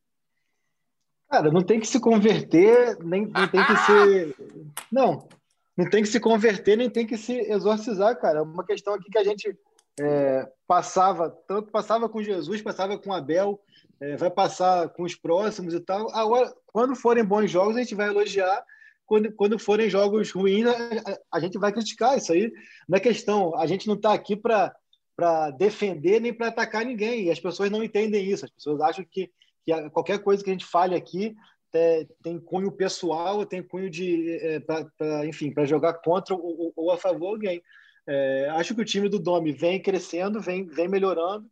Cara, 1.29 1.51
não 1.51 1.61
tem 1.61 1.79
que 1.79 1.87
se 1.87 1.99
converter, 1.99 2.97
nem 3.03 3.25
não 3.25 3.47
tem 3.47 3.65
que 3.65 3.75
ser. 3.85 4.35
Não, 4.91 5.27
não 5.75 5.89
tem 5.89 6.03
que 6.03 6.09
se 6.09 6.19
converter, 6.19 6.77
nem 6.77 6.89
tem 6.89 7.05
que 7.05 7.17
se 7.17 7.33
exorcizar, 7.51 8.19
cara. 8.19 8.39
É 8.39 8.41
uma 8.41 8.65
questão 8.65 8.93
aqui 8.93 9.09
que 9.09 9.17
a 9.17 9.23
gente 9.23 9.57
é, 9.99 10.47
passava, 10.67 11.29
tanto 11.47 11.71
passava 11.71 12.07
com 12.07 12.21
Jesus, 12.21 12.61
passava 12.61 12.97
com 12.97 13.13
Abel, 13.13 13.59
é, 13.99 14.15
vai 14.15 14.29
passar 14.29 14.89
com 14.89 15.03
os 15.03 15.15
próximos 15.15 15.73
e 15.73 15.79
tal. 15.79 16.13
Agora, 16.13 16.53
quando 16.67 16.95
forem 16.95 17.23
bons 17.23 17.49
jogos, 17.49 17.75
a 17.75 17.79
gente 17.79 17.95
vai 17.95 18.07
elogiar. 18.07 18.63
Quando, 19.05 19.31
quando 19.33 19.59
forem 19.59 19.89
jogos 19.89 20.31
ruins, 20.31 20.65
a, 20.67 21.19
a 21.31 21.39
gente 21.39 21.57
vai 21.57 21.71
criticar. 21.71 22.17
Isso 22.17 22.31
aí 22.31 22.51
não 22.87 22.97
é 22.97 22.99
questão. 22.99 23.57
A 23.57 23.65
gente 23.65 23.87
não 23.87 23.95
está 23.95 24.13
aqui 24.13 24.35
para 24.35 24.73
para 25.15 25.51
defender 25.51 26.19
nem 26.19 26.33
para 26.33 26.47
atacar 26.47 26.83
ninguém. 26.83 27.25
E 27.25 27.31
as 27.31 27.39
pessoas 27.39 27.69
não 27.69 27.83
entendem 27.83 28.25
isso. 28.25 28.45
As 28.45 28.51
pessoas 28.51 28.81
acham 28.81 29.05
que, 29.09 29.31
que 29.63 29.89
qualquer 29.91 30.19
coisa 30.19 30.43
que 30.43 30.49
a 30.49 30.53
gente 30.53 30.65
fale 30.65 30.95
aqui 30.95 31.35
é, 31.73 32.07
tem 32.21 32.39
cunho 32.39 32.71
pessoal, 32.71 33.45
tem 33.45 33.63
cunho 33.63 33.89
de, 33.89 34.31
é, 34.37 34.59
pra, 34.59 34.85
pra, 34.97 35.25
enfim, 35.25 35.51
para 35.51 35.65
jogar 35.65 35.93
contra 35.95 36.35
ou, 36.35 36.71
ou, 36.75 36.91
a 36.91 36.97
favor 36.97 37.29
alguém. 37.29 37.61
É, 38.07 38.49
acho 38.51 38.75
que 38.75 38.81
o 38.81 38.85
time 38.85 39.09
do 39.09 39.19
Domi 39.19 39.51
vem 39.51 39.81
crescendo, 39.81 40.39
vem, 40.39 40.65
vem 40.65 40.87
melhorando. 40.87 41.49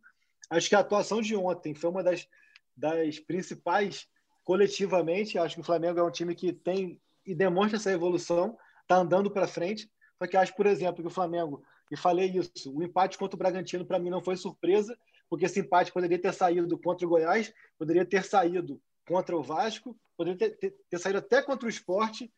Acho 0.48 0.68
que 0.68 0.74
a 0.74 0.80
atuação 0.80 1.20
de 1.20 1.34
ontem 1.34 1.74
foi 1.74 1.90
uma 1.90 2.02
das, 2.02 2.28
das 2.76 3.18
principais 3.18 4.06
coletivamente. 4.44 5.38
Acho 5.38 5.56
que 5.56 5.60
o 5.60 5.64
Flamengo 5.64 5.98
é 5.98 6.02
um 6.02 6.10
time 6.10 6.34
que 6.34 6.52
tem 6.52 7.00
e 7.24 7.34
demonstra 7.34 7.76
essa 7.76 7.92
evolução, 7.92 8.56
está 8.82 8.96
andando 8.96 9.30
para 9.30 9.46
frente. 9.46 9.90
Só 10.18 10.26
que 10.26 10.36
acho, 10.36 10.54
por 10.54 10.66
exemplo, 10.66 11.02
que 11.02 11.08
o 11.08 11.10
Flamengo 11.10 11.62
e 11.92 11.96
falei 11.96 12.30
isso. 12.30 12.74
O 12.74 12.82
empate 12.82 13.18
contra 13.18 13.36
o 13.36 13.38
Bragantino, 13.38 13.84
para 13.84 13.98
mim, 13.98 14.08
não 14.08 14.24
foi 14.24 14.34
surpresa, 14.34 14.96
porque 15.28 15.44
esse 15.44 15.60
empate 15.60 15.92
poderia 15.92 16.18
ter 16.18 16.32
saído 16.32 16.78
contra 16.78 17.06
o 17.06 17.10
Goiás, 17.10 17.52
poderia 17.78 18.04
ter 18.04 18.24
saído 18.24 18.80
contra 19.06 19.36
o 19.36 19.42
Vasco, 19.42 19.94
poderia 20.22 20.38
ter, 20.38 20.56
ter, 20.56 20.74
ter 20.88 20.98
saído 20.98 21.18
até 21.18 21.42
contra 21.42 21.66
o 21.66 21.70
esporte, 21.70 22.32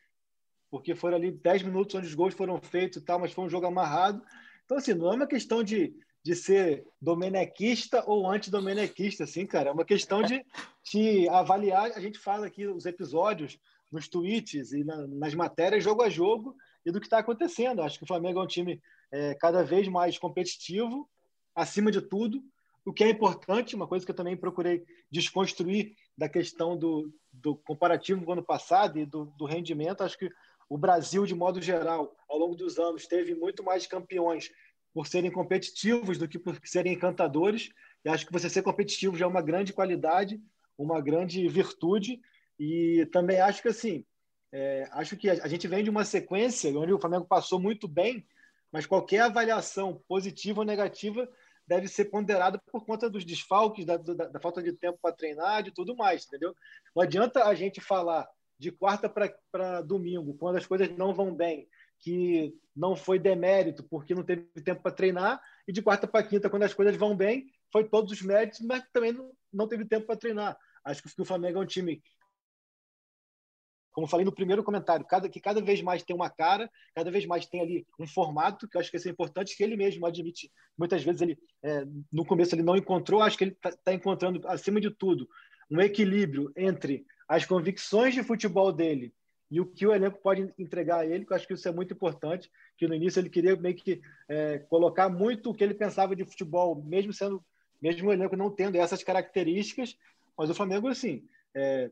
porque 0.70 0.94
foram 0.94 1.16
ali 1.16 1.30
10 1.30 1.62
minutos 1.64 1.94
onde 1.94 2.06
os 2.06 2.14
gols 2.14 2.34
foram 2.34 2.60
feitos 2.60 3.00
e 3.00 3.04
tal, 3.04 3.18
mas 3.18 3.32
foi 3.32 3.44
um 3.44 3.48
jogo 3.48 3.66
amarrado. 3.66 4.22
Então, 4.64 4.78
assim, 4.78 4.94
não 4.94 5.12
é 5.12 5.16
uma 5.16 5.26
questão 5.26 5.62
de, 5.62 5.94
de 6.22 6.34
ser 6.34 6.86
domenequista 7.00 8.02
ou 8.06 8.26
antidomenequista, 8.26 9.24
assim, 9.24 9.46
cara. 9.46 9.70
É 9.70 9.72
uma 9.72 9.84
questão 9.84 10.22
de, 10.22 10.44
de 10.90 11.28
avaliar. 11.28 11.92
A 11.92 12.00
gente 12.00 12.18
fala 12.18 12.46
aqui 12.46 12.66
os 12.66 12.86
episódios 12.86 13.58
nos 13.92 14.08
tweets 14.08 14.72
e 14.72 14.82
na, 14.82 15.06
nas 15.06 15.34
matérias, 15.34 15.84
jogo 15.84 16.02
a 16.02 16.08
jogo, 16.08 16.56
e 16.84 16.90
do 16.90 16.98
que 16.98 17.06
está 17.06 17.18
acontecendo. 17.18 17.82
Acho 17.82 17.98
que 17.98 18.04
o 18.04 18.08
Flamengo 18.08 18.40
é 18.40 18.42
um 18.42 18.48
time 18.48 18.80
é, 19.12 19.34
cada 19.34 19.62
vez 19.62 19.86
mais 19.86 20.18
competitivo, 20.18 21.08
acima 21.54 21.90
de 21.90 22.00
tudo, 22.00 22.42
o 22.84 22.92
que 22.92 23.04
é 23.04 23.08
importante, 23.08 23.76
uma 23.76 23.86
coisa 23.86 24.04
que 24.04 24.10
eu 24.10 24.16
também 24.16 24.36
procurei 24.36 24.84
desconstruir 25.10 25.96
da 26.16 26.28
questão 26.28 26.76
do, 26.76 27.12
do 27.32 27.56
comparativo 27.56 28.24
com 28.24 28.30
o 28.30 28.32
ano 28.34 28.44
passado 28.44 28.98
e 28.98 29.06
do, 29.06 29.26
do 29.36 29.44
rendimento. 29.44 30.02
Acho 30.02 30.18
que 30.18 30.30
o 30.68 30.78
Brasil, 30.78 31.26
de 31.26 31.34
modo 31.34 31.60
geral, 31.60 32.14
ao 32.28 32.38
longo 32.38 32.54
dos 32.54 32.78
anos, 32.78 33.06
teve 33.06 33.34
muito 33.34 33.62
mais 33.62 33.86
campeões 33.86 34.50
por 34.92 35.06
serem 35.06 35.30
competitivos 35.30 36.18
do 36.18 36.28
que 36.28 36.38
por 36.38 36.58
serem 36.64 36.94
encantadores. 36.94 37.70
E 38.04 38.08
acho 38.08 38.26
que 38.26 38.32
você 38.32 38.48
ser 38.48 38.62
competitivo 38.62 39.16
já 39.16 39.24
é 39.24 39.28
uma 39.28 39.42
grande 39.42 39.72
qualidade, 39.72 40.40
uma 40.78 41.00
grande 41.00 41.46
virtude. 41.48 42.20
E 42.58 43.06
também 43.12 43.40
acho 43.40 43.60
que 43.60 43.68
assim, 43.68 44.04
é, 44.52 44.88
acho 44.92 45.16
que 45.16 45.28
a, 45.28 45.48
gente 45.48 45.66
vem 45.66 45.82
de 45.82 45.90
uma 45.90 46.04
sequência 46.04 46.70
onde 46.78 46.92
o 46.92 47.00
Flamengo 47.00 47.26
passou 47.26 47.58
muito 47.58 47.88
bem 47.88 48.24
mas 48.74 48.86
qualquer 48.86 49.20
avaliação 49.20 50.02
positiva 50.08 50.62
ou 50.62 50.66
negativa 50.66 51.30
deve 51.66 51.88
ser 51.88 52.06
ponderada 52.06 52.60
por 52.70 52.84
conta 52.84 53.08
dos 53.08 53.24
desfalques, 53.24 53.84
da, 53.84 53.96
da, 53.96 54.28
da 54.28 54.40
falta 54.40 54.62
de 54.62 54.72
tempo 54.72 54.98
para 55.00 55.14
treinar, 55.14 55.62
de 55.62 55.70
tudo 55.70 55.96
mais, 55.96 56.26
entendeu? 56.26 56.54
Não 56.94 57.02
adianta 57.02 57.44
a 57.44 57.54
gente 57.54 57.80
falar 57.80 58.28
de 58.58 58.70
quarta 58.70 59.08
para 59.08 59.80
domingo, 59.82 60.34
quando 60.34 60.56
as 60.56 60.66
coisas 60.66 60.88
não 60.96 61.14
vão 61.14 61.34
bem, 61.34 61.68
que 62.00 62.54
não 62.76 62.94
foi 62.94 63.18
demérito 63.18 63.82
porque 63.84 64.14
não 64.14 64.22
teve 64.22 64.46
tempo 64.62 64.82
para 64.82 64.92
treinar, 64.92 65.40
e 65.66 65.72
de 65.72 65.82
quarta 65.82 66.06
para 66.06 66.26
quinta, 66.26 66.50
quando 66.50 66.64
as 66.64 66.74
coisas 66.74 66.96
vão 66.96 67.16
bem, 67.16 67.46
foi 67.72 67.88
todos 67.88 68.12
os 68.12 68.22
méritos, 68.22 68.60
mas 68.60 68.84
também 68.92 69.12
não, 69.12 69.32
não 69.52 69.68
teve 69.68 69.84
tempo 69.84 70.06
para 70.06 70.16
treinar. 70.16 70.56
Acho 70.84 71.02
que 71.02 71.22
o 71.22 71.24
Flamengo 71.24 71.58
é 71.58 71.62
um 71.62 71.66
time 71.66 72.02
como 73.94 74.08
falei 74.08 74.24
no 74.24 74.32
primeiro 74.32 74.64
comentário, 74.64 75.06
cada, 75.06 75.28
que 75.28 75.40
cada 75.40 75.62
vez 75.62 75.80
mais 75.80 76.02
tem 76.02 76.14
uma 76.14 76.28
cara, 76.28 76.68
cada 76.94 77.12
vez 77.12 77.24
mais 77.24 77.46
tem 77.46 77.60
ali 77.60 77.86
um 77.98 78.06
formato, 78.08 78.68
que 78.68 78.76
eu 78.76 78.80
acho 78.80 78.90
que 78.90 78.96
isso 78.96 79.06
é 79.06 79.10
importante, 79.10 79.56
que 79.56 79.62
ele 79.62 79.76
mesmo 79.76 80.04
admite. 80.04 80.50
Muitas 80.76 81.04
vezes 81.04 81.22
ele, 81.22 81.38
é, 81.62 81.86
no 82.12 82.26
começo, 82.26 82.56
ele 82.56 82.64
não 82.64 82.76
encontrou, 82.76 83.22
acho 83.22 83.38
que 83.38 83.44
ele 83.44 83.52
está 83.52 83.70
tá 83.70 83.94
encontrando, 83.94 84.46
acima 84.48 84.80
de 84.80 84.90
tudo, 84.90 85.28
um 85.70 85.80
equilíbrio 85.80 86.52
entre 86.56 87.06
as 87.28 87.46
convicções 87.46 88.14
de 88.14 88.24
futebol 88.24 88.72
dele 88.72 89.14
e 89.48 89.60
o 89.60 89.66
que 89.66 89.86
o 89.86 89.94
elenco 89.94 90.20
pode 90.20 90.52
entregar 90.58 90.98
a 90.98 91.06
ele, 91.06 91.24
que 91.24 91.32
eu 91.32 91.36
acho 91.36 91.46
que 91.46 91.54
isso 91.54 91.68
é 91.68 91.72
muito 91.72 91.94
importante, 91.94 92.50
que 92.76 92.88
no 92.88 92.94
início 92.96 93.20
ele 93.20 93.30
queria 93.30 93.54
meio 93.54 93.76
que 93.76 94.02
é, 94.28 94.58
colocar 94.58 95.08
muito 95.08 95.50
o 95.50 95.54
que 95.54 95.62
ele 95.62 95.74
pensava 95.74 96.16
de 96.16 96.24
futebol, 96.24 96.82
mesmo 96.84 97.12
sendo, 97.12 97.44
mesmo 97.80 98.08
o 98.08 98.12
elenco 98.12 98.36
não 98.36 98.50
tendo 98.50 98.76
essas 98.76 99.04
características, 99.04 99.96
mas 100.36 100.50
o 100.50 100.54
Flamengo, 100.54 100.88
assim, 100.88 101.24
é, 101.54 101.88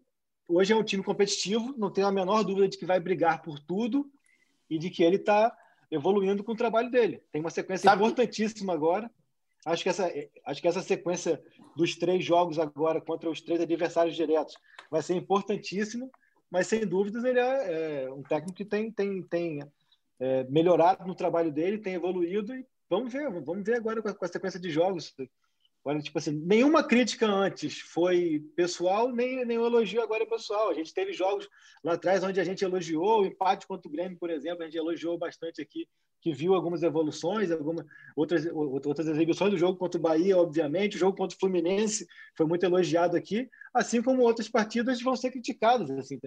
hoje 0.49 0.73
é 0.73 0.77
um 0.77 0.85
time 0.85 1.03
competitivo, 1.03 1.75
não 1.77 1.91
tenho 1.91 2.07
a 2.07 2.13
menor 2.13 2.43
dúvida 2.43 2.69
de 2.69 2.79
que 2.79 2.87
vai 2.87 3.01
brigar 3.01 3.43
por 3.43 3.59
tudo 3.59 4.11
e 4.69 4.79
de 4.79 4.91
que 4.91 5.03
ele 5.03 5.17
está 5.17 5.57
evoluindo 5.91 6.43
com 6.43 6.53
o 6.53 6.57
trabalho 6.57 6.91
dele. 6.91 7.23
Tem 7.31 7.41
uma 7.41 7.51
sequência 7.51 7.89
Sabe 7.91 8.03
importantíssima 8.03 8.73
agora. 8.73 9.11
Acho 9.65 9.83
que, 9.83 9.89
essa, 9.89 10.13
acho 10.47 10.61
que 10.61 10.67
essa 10.67 10.83
sequência 10.83 11.41
dos 11.77 11.95
três 11.97 12.25
jogos 12.25 12.59
agora 12.59 13.01
contra 13.01 13.31
os 13.31 13.41
três 13.41 13.61
adversários 13.61 14.17
diretos 14.17 14.57
vai 14.91 15.03
ser 15.03 15.15
importantíssima, 15.15 16.11
mas 16.51 16.67
sem 16.67 16.87
dúvidas 16.87 17.25
ele 17.25 17.39
é, 17.39 18.05
é 18.05 18.13
um 18.13 18.23
técnico 18.23 18.57
que 18.57 18.65
tem, 18.65 18.91
tem, 18.91 19.23
tem 19.23 19.63
é, 20.19 20.45
melhorado 20.45 21.07
no 21.07 21.15
trabalho 21.15 21.53
dele, 21.53 21.79
tem 21.79 21.95
evoluído 21.95 22.55
e 22.55 22.67
vamos 22.91 23.13
ver, 23.13 23.31
vamos 23.43 23.65
ver 23.65 23.77
agora 23.77 24.03
com 24.03 24.09
a, 24.09 24.15
com 24.15 24.25
a 24.25 24.29
sequência 24.29 24.59
de 24.59 24.71
jogos 24.71 25.15
Agora, 25.85 26.01
tipo 26.01 26.17
assim, 26.17 26.31
nenhuma 26.31 26.85
crítica 26.85 27.27
antes 27.27 27.81
foi 27.81 28.41
pessoal, 28.55 29.11
nem 29.11 29.45
nenhum 29.45 29.67
elogio 29.67 30.01
agora 30.01 30.23
é 30.23 30.27
pessoal. 30.27 30.71
A 30.71 30.75
gente 30.75 30.95
teve 30.95 31.13
jogos 31.13 31.49
lá 31.83 31.95
atrás 31.95 32.23
onde 32.23 32.41
a 32.41 32.45
gente 32.45 32.65
elogiou 32.65 33.23
o 33.23 33.27
empate 33.27 33.67
contra 33.67 33.89
o 33.89 33.91
Grêmio, 33.93 34.17
por 34.17 34.31
exemplo, 34.31 34.63
a 34.63 34.67
gente 34.67 34.79
elogiou 34.79 35.19
bastante 35.19 35.61
aqui, 35.61 35.89
que 36.21 36.33
viu 36.33 36.55
algumas 36.55 36.85
evoluções, 36.85 37.51
algumas 37.51 37.85
outras, 38.15 38.47
outras 38.47 39.09
exibições 39.09 39.51
do 39.51 39.59
jogo 39.59 39.77
contra 39.77 39.99
o 39.99 40.03
Bahia, 40.03 40.39
obviamente, 40.39 40.95
o 40.95 41.01
jogo 41.01 41.17
contra 41.17 41.37
o 41.37 41.41
Fluminense 41.41 42.07
foi 42.37 42.47
muito 42.47 42.63
elogiado 42.63 43.17
aqui, 43.17 43.51
assim 43.75 44.01
como 44.01 44.23
outras 44.23 44.49
partidas 44.49 45.03
vão 45.03 45.17
ser 45.17 45.33
criticadas. 45.33 45.91
Assim, 45.91 46.21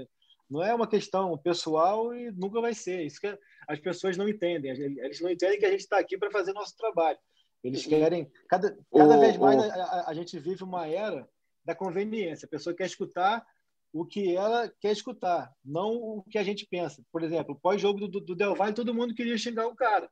não 0.50 0.62
é 0.62 0.76
uma 0.76 0.86
questão 0.86 1.38
pessoal 1.38 2.14
e 2.14 2.30
nunca 2.32 2.60
vai 2.60 2.74
ser. 2.74 3.06
Isso 3.06 3.22
que 3.22 3.40
as 3.70 3.80
pessoas 3.80 4.18
não 4.18 4.28
entendem. 4.28 4.72
Eles 4.72 5.22
não 5.22 5.30
entendem 5.30 5.58
que 5.58 5.66
a 5.66 5.72
gente 5.72 5.80
está 5.80 5.98
aqui 5.98 6.18
para 6.18 6.30
fazer 6.30 6.52
nosso 6.52 6.76
trabalho. 6.76 7.18
Eles 7.66 7.86
querem. 7.86 8.32
Cada, 8.48 8.78
cada 8.94 9.18
o, 9.18 9.20
vez 9.20 9.38
mais 9.38 9.58
o... 9.58 9.62
a, 9.62 10.10
a, 10.10 10.14
gente 10.14 10.38
vive 10.38 10.64
uma 10.64 10.88
era 10.88 11.28
da 11.64 11.74
conveniência. 11.74 12.46
A 12.46 12.50
pessoa 12.50 12.76
quer 12.76 12.86
escutar 12.86 13.44
o 13.92 14.06
que 14.06 14.36
ela 14.36 14.72
quer 14.80 14.92
escutar, 14.92 15.52
não 15.64 15.96
o 15.96 16.24
que 16.30 16.38
a 16.38 16.44
gente 16.44 16.68
pensa. 16.68 17.04
Por 17.12 17.24
exemplo, 17.24 17.60
pós-jogo 17.60 18.08
do, 18.08 18.20
do 18.20 18.36
Del 18.36 18.56
Valle, 18.56 18.76
todo 18.76 18.94
mundo 18.94 19.16
queria 19.16 19.36
xingar 19.38 19.66
o 19.66 19.76
cara. 19.76 20.08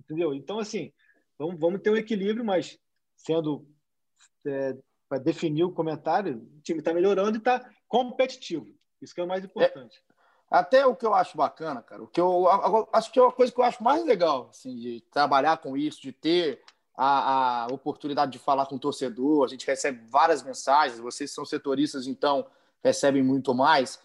Entendeu? 0.00 0.34
Então, 0.34 0.58
assim, 0.58 0.92
vamos, 1.38 1.60
vamos 1.60 1.80
ter 1.82 1.90
um 1.90 1.96
equilíbrio, 1.96 2.44
mas 2.44 2.76
sendo. 3.16 3.64
É, 4.44 4.76
para 5.08 5.18
definir 5.18 5.64
o 5.64 5.72
comentário, 5.72 6.36
o 6.58 6.60
time 6.60 6.80
está 6.80 6.92
melhorando 6.92 7.36
e 7.36 7.38
está 7.38 7.66
competitivo. 7.86 8.66
Isso 9.00 9.14
que 9.14 9.20
é 9.20 9.24
o 9.24 9.28
mais 9.28 9.42
importante. 9.42 9.98
É, 9.98 10.14
até 10.50 10.84
o 10.84 10.96
que 10.96 11.06
eu 11.06 11.14
acho 11.14 11.36
bacana, 11.36 11.82
cara, 11.82 12.02
o 12.02 12.06
que 12.06 12.20
eu 12.20 12.46
acho 12.92 13.10
que 13.12 13.18
é 13.18 13.22
uma 13.22 13.32
coisa 13.32 13.52
que 13.52 13.58
eu 13.58 13.64
acho 13.64 13.82
mais 13.82 14.04
legal, 14.04 14.48
assim, 14.50 14.76
de 14.76 15.02
trabalhar 15.10 15.58
com 15.58 15.76
isso, 15.76 16.02
de 16.02 16.12
ter 16.12 16.62
a, 17.00 17.62
a 17.62 17.66
oportunidade 17.68 18.32
de 18.32 18.40
falar 18.40 18.66
com 18.66 18.74
o 18.74 18.78
torcedor, 18.78 19.44
a 19.44 19.48
gente 19.48 19.64
recebe 19.64 20.04
várias 20.08 20.42
mensagens, 20.42 20.98
vocês 20.98 21.30
são 21.30 21.44
setoristas, 21.44 22.08
então 22.08 22.44
recebem 22.82 23.22
muito 23.22 23.54
mais. 23.54 24.00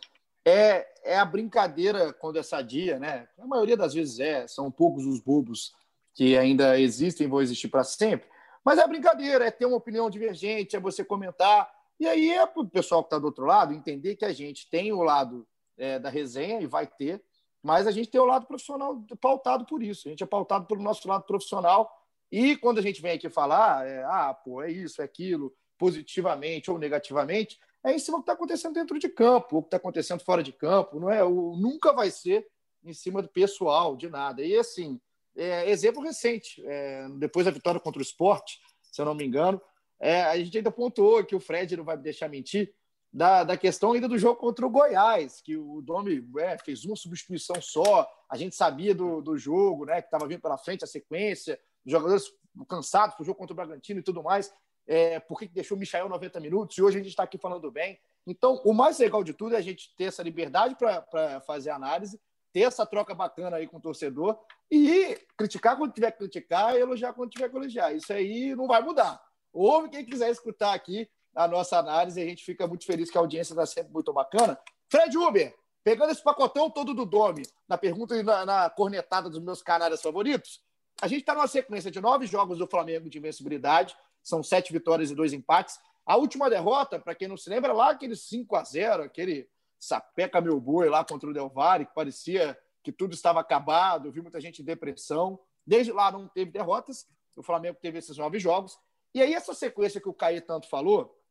É, 0.46 0.86
é 1.04 1.18
a 1.18 1.26
brincadeira 1.26 2.14
quando 2.14 2.38
é 2.38 2.44
sadia, 2.44 3.00
né? 3.00 3.28
A 3.40 3.48
maioria 3.48 3.76
das 3.76 3.96
vezes 3.96 4.20
é, 4.20 4.48
são 4.48 4.70
poucos 4.70 5.08
os 5.08 5.20
bobos 5.20 5.74
que 6.14 6.38
ainda 6.38 6.80
existem 6.80 7.28
vão 7.28 7.42
existir 7.42 7.68
para 7.68 7.84
sempre. 7.84 8.30
Mas 8.64 8.78
é 8.78 8.88
brincadeira, 8.88 9.46
é 9.46 9.52
ter 9.52 9.66
uma 9.66 9.78
opinião 9.78 10.08
divergente, 10.08 10.76
é 10.76 10.80
você 10.80 11.04
comentar. 11.04 11.68
E 12.00 12.08
aí 12.08 12.30
é 12.30 12.46
para 12.46 12.62
o 12.62 12.70
pessoal 12.70 13.02
que 13.02 13.08
está 13.08 13.18
do 13.18 13.26
outro 13.26 13.46
lado 13.46 13.74
entender 13.74 14.16
que 14.16 14.26
a 14.26 14.32
gente 14.32 14.70
tem 14.70 14.94
o 14.94 15.02
lado 15.02 15.48
é, 15.76 15.98
da 15.98 16.10
resenha 16.10 16.62
e 16.62 16.68
vai 16.68 16.86
ter, 16.86 17.24
mas 17.64 17.88
a 17.88 17.92
gente 17.92 18.10
tem 18.10 18.22
o 18.22 18.26
lado 18.26 18.46
profissional 18.46 19.04
pautado 19.20 19.66
por 19.66 19.82
isso. 19.82 20.08
A 20.08 20.12
gente 20.12 20.22
é 20.22 20.28
pautado 20.28 20.68
pelo 20.68 20.84
nosso 20.84 21.08
lado 21.08 21.24
profissional. 21.24 22.03
E 22.34 22.58
quando 22.58 22.80
a 22.80 22.82
gente 22.82 23.00
vem 23.00 23.12
aqui 23.12 23.30
falar, 23.30 23.88
é, 23.88 24.04
ah, 24.06 24.34
pô, 24.34 24.64
é 24.64 24.72
isso, 24.72 25.04
é 25.04 25.06
aquilo, 25.06 25.54
positivamente 25.78 26.72
ou 26.72 26.80
negativamente, 26.80 27.60
é 27.84 27.94
em 27.94 28.00
cima 28.00 28.18
do 28.18 28.22
que 28.22 28.24
está 28.24 28.34
acontecendo 28.34 28.74
dentro 28.74 28.98
de 28.98 29.08
campo, 29.08 29.58
o 29.58 29.62
que 29.62 29.68
está 29.68 29.78
acontecendo 29.78 30.24
fora 30.24 30.42
de 30.42 30.52
campo, 30.52 31.00
não 31.00 31.12
é? 31.12 31.24
O, 31.24 31.56
nunca 31.56 31.94
vai 31.94 32.10
ser 32.10 32.48
em 32.84 32.92
cima 32.92 33.22
do 33.22 33.30
pessoal, 33.30 33.96
de 33.96 34.10
nada. 34.10 34.42
E 34.42 34.58
assim, 34.58 35.00
é, 35.38 35.70
exemplo 35.70 36.02
recente, 36.02 36.60
é, 36.66 37.08
depois 37.20 37.46
da 37.46 37.52
vitória 37.52 37.80
contra 37.80 38.00
o 38.00 38.02
esporte, 38.02 38.60
se 38.82 39.00
eu 39.00 39.06
não 39.06 39.14
me 39.14 39.24
engano, 39.24 39.62
é, 40.00 40.24
a 40.24 40.36
gente 40.36 40.58
ainda 40.58 40.72
pontuou 40.72 41.24
que 41.24 41.36
o 41.36 41.40
Fred 41.40 41.78
não 41.78 41.84
vai 41.84 41.98
me 41.98 42.02
deixar 42.02 42.28
mentir, 42.30 42.74
da, 43.14 43.44
da 43.44 43.56
questão 43.56 43.92
ainda 43.92 44.08
do 44.08 44.18
jogo 44.18 44.40
contra 44.40 44.66
o 44.66 44.72
Goiás, 44.72 45.40
que 45.40 45.56
o 45.56 45.82
Domi 45.82 46.28
é, 46.40 46.58
fez 46.58 46.84
uma 46.84 46.96
substituição 46.96 47.62
só, 47.62 48.12
a 48.28 48.36
gente 48.36 48.56
sabia 48.56 48.96
do, 48.96 49.22
do 49.22 49.38
jogo, 49.38 49.86
né, 49.86 50.02
que 50.02 50.08
estava 50.08 50.28
vindo 50.28 50.42
pela 50.42 50.58
frente 50.58 50.84
a 50.84 50.88
sequência, 50.88 51.60
jogadores 51.86 52.32
cansados 52.68 53.16
para 53.16 53.24
o 53.24 53.26
jogo 53.26 53.38
contra 53.38 53.54
o 53.54 53.56
Bragantino 53.56 54.00
e 54.00 54.04
tudo 54.04 54.24
mais, 54.24 54.54
é, 54.86 55.20
por 55.20 55.40
que 55.40 55.48
deixou 55.48 55.78
o 55.78 55.80
Michael 55.80 56.10
90 56.10 56.40
minutos, 56.40 56.78
e 56.78 56.82
hoje 56.82 56.98
a 56.98 57.02
gente 57.02 57.10
está 57.10 57.24
aqui 57.24 57.38
falando 57.38 57.72
bem. 57.72 58.00
Então, 58.26 58.62
o 58.64 58.74
mais 58.74 59.00
legal 59.00 59.24
de 59.24 59.34
tudo 59.34 59.56
é 59.56 59.58
a 59.58 59.62
gente 59.62 59.94
ter 59.96 60.06
essa 60.06 60.24
liberdade 60.24 60.76
para 60.76 61.42
fazer 61.42 61.72
análise, 61.72 62.20
ter 62.54 62.62
essa 62.62 62.86
troca 62.86 63.14
bacana 63.14 63.58
aí 63.58 63.68
com 63.68 63.78
o 63.78 63.82
torcedor 63.82 64.38
e 64.72 65.18
criticar 65.36 65.78
quando 65.78 65.94
tiver 65.94 66.12
que 66.12 66.20
criticar 66.20 66.76
e 66.76 66.80
elogiar 66.80 67.14
quando 67.14 67.32
tiver 67.32 67.50
que 67.50 67.56
elogiar. 67.56 67.94
Isso 67.94 68.14
aí 68.14 68.56
não 68.56 68.68
vai 68.68 68.82
mudar. 68.82 69.22
Ouve 69.52 69.90
quem 69.90 70.06
quiser 70.06 70.30
escutar 70.30 70.74
aqui 70.74 71.10
a 71.36 71.48
nossa 71.48 71.78
análise. 71.78 72.22
A 72.22 72.26
gente 72.26 72.46
fica 72.46 72.68
muito 72.68 72.86
feliz 72.86 73.10
que 73.10 73.18
a 73.18 73.22
audiência 73.22 73.54
está 73.54 73.66
sempre 73.66 73.92
muito 73.92 74.14
bacana. 74.14 74.58
Fred 74.90 75.18
Uber, 75.18 75.54
pegando 75.84 76.12
esse 76.12 76.24
pacotão 76.24 76.70
todo 76.70 76.94
do 76.94 77.06
Domi, 77.06 77.44
na 77.68 77.78
pergunta 77.78 78.16
e 78.16 78.24
na, 78.24 78.46
na 78.46 78.70
cornetada 78.70 79.30
dos 79.30 79.42
meus 79.42 79.62
canários 79.62 80.02
favoritos, 80.02 80.62
a 81.04 81.08
gente 81.08 81.20
está 81.20 81.34
numa 81.34 81.48
sequência 81.48 81.92
de 81.92 82.00
nove 82.00 82.26
jogos 82.26 82.58
do 82.58 82.66
Flamengo 82.66 83.10
de 83.10 83.18
invencibilidade, 83.18 83.94
são 84.24 84.42
sete 84.42 84.72
vitórias 84.72 85.12
e 85.12 85.16
dois 85.16 85.34
empates. 85.34 85.78
A 86.06 86.16
última 86.16 86.50
derrota, 86.50 86.98
para 86.98 87.14
quem 87.14 87.28
não 87.28 87.36
se 87.36 87.50
lembra, 87.50 87.74
lá 87.74 87.90
aquele 87.90 88.16
5 88.16 88.56
a 88.56 88.64
0 88.64 89.04
aquele 89.04 89.50
sapeca 89.78 90.40
meu 90.40 90.62
boi 90.62 90.88
lá 90.88 91.04
contra 91.04 91.30
o 91.30 91.34
Del 91.34 91.50
Valle, 91.50 91.86
que 91.86 91.94
parecia 91.94 92.58
que 92.82 92.90
tudo 92.90 93.14
estava 93.14 93.42
acabado, 93.42 94.14
vi 94.14 94.22
muita 94.22 94.40
gente 94.40 94.62
em 94.62 94.66
depressão. 94.66 95.38
Desde 95.68 95.92
lá 95.92 96.10
não 96.10 96.26
teve 96.30 96.52
derrotas, 96.52 97.06
o 97.36 97.44
Flamengo 97.44 97.78
teve 97.82 98.00
esses 98.00 98.18
nove 98.18 98.40
jogos. 98.40 98.80
E 99.14 99.22
aí, 99.22 99.34
essa 99.34 99.54
sequência 99.54 100.00
que 100.00 100.08
o 100.08 100.14
Caí 100.14 100.40
tanto 100.40 100.70
falou, 100.70 101.22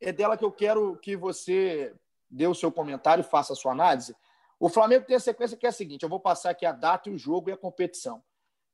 é 0.00 0.10
dela 0.10 0.36
que 0.36 0.44
eu 0.44 0.50
quero 0.50 0.96
que 0.96 1.16
você 1.16 1.94
dê 2.28 2.48
o 2.48 2.54
seu 2.54 2.72
comentário 2.72 3.22
faça 3.22 3.52
a 3.52 3.56
sua 3.56 3.70
análise. 3.70 4.16
O 4.58 4.68
Flamengo 4.68 5.06
tem 5.06 5.14
a 5.14 5.20
sequência 5.20 5.56
que 5.56 5.66
é 5.66 5.68
a 5.68 5.72
seguinte: 5.72 6.02
eu 6.02 6.08
vou 6.08 6.18
passar 6.18 6.50
aqui 6.50 6.66
a 6.66 6.72
data 6.72 7.08
e 7.08 7.12
o 7.12 7.18
jogo 7.18 7.48
e 7.48 7.52
a 7.52 7.56
competição. 7.56 8.20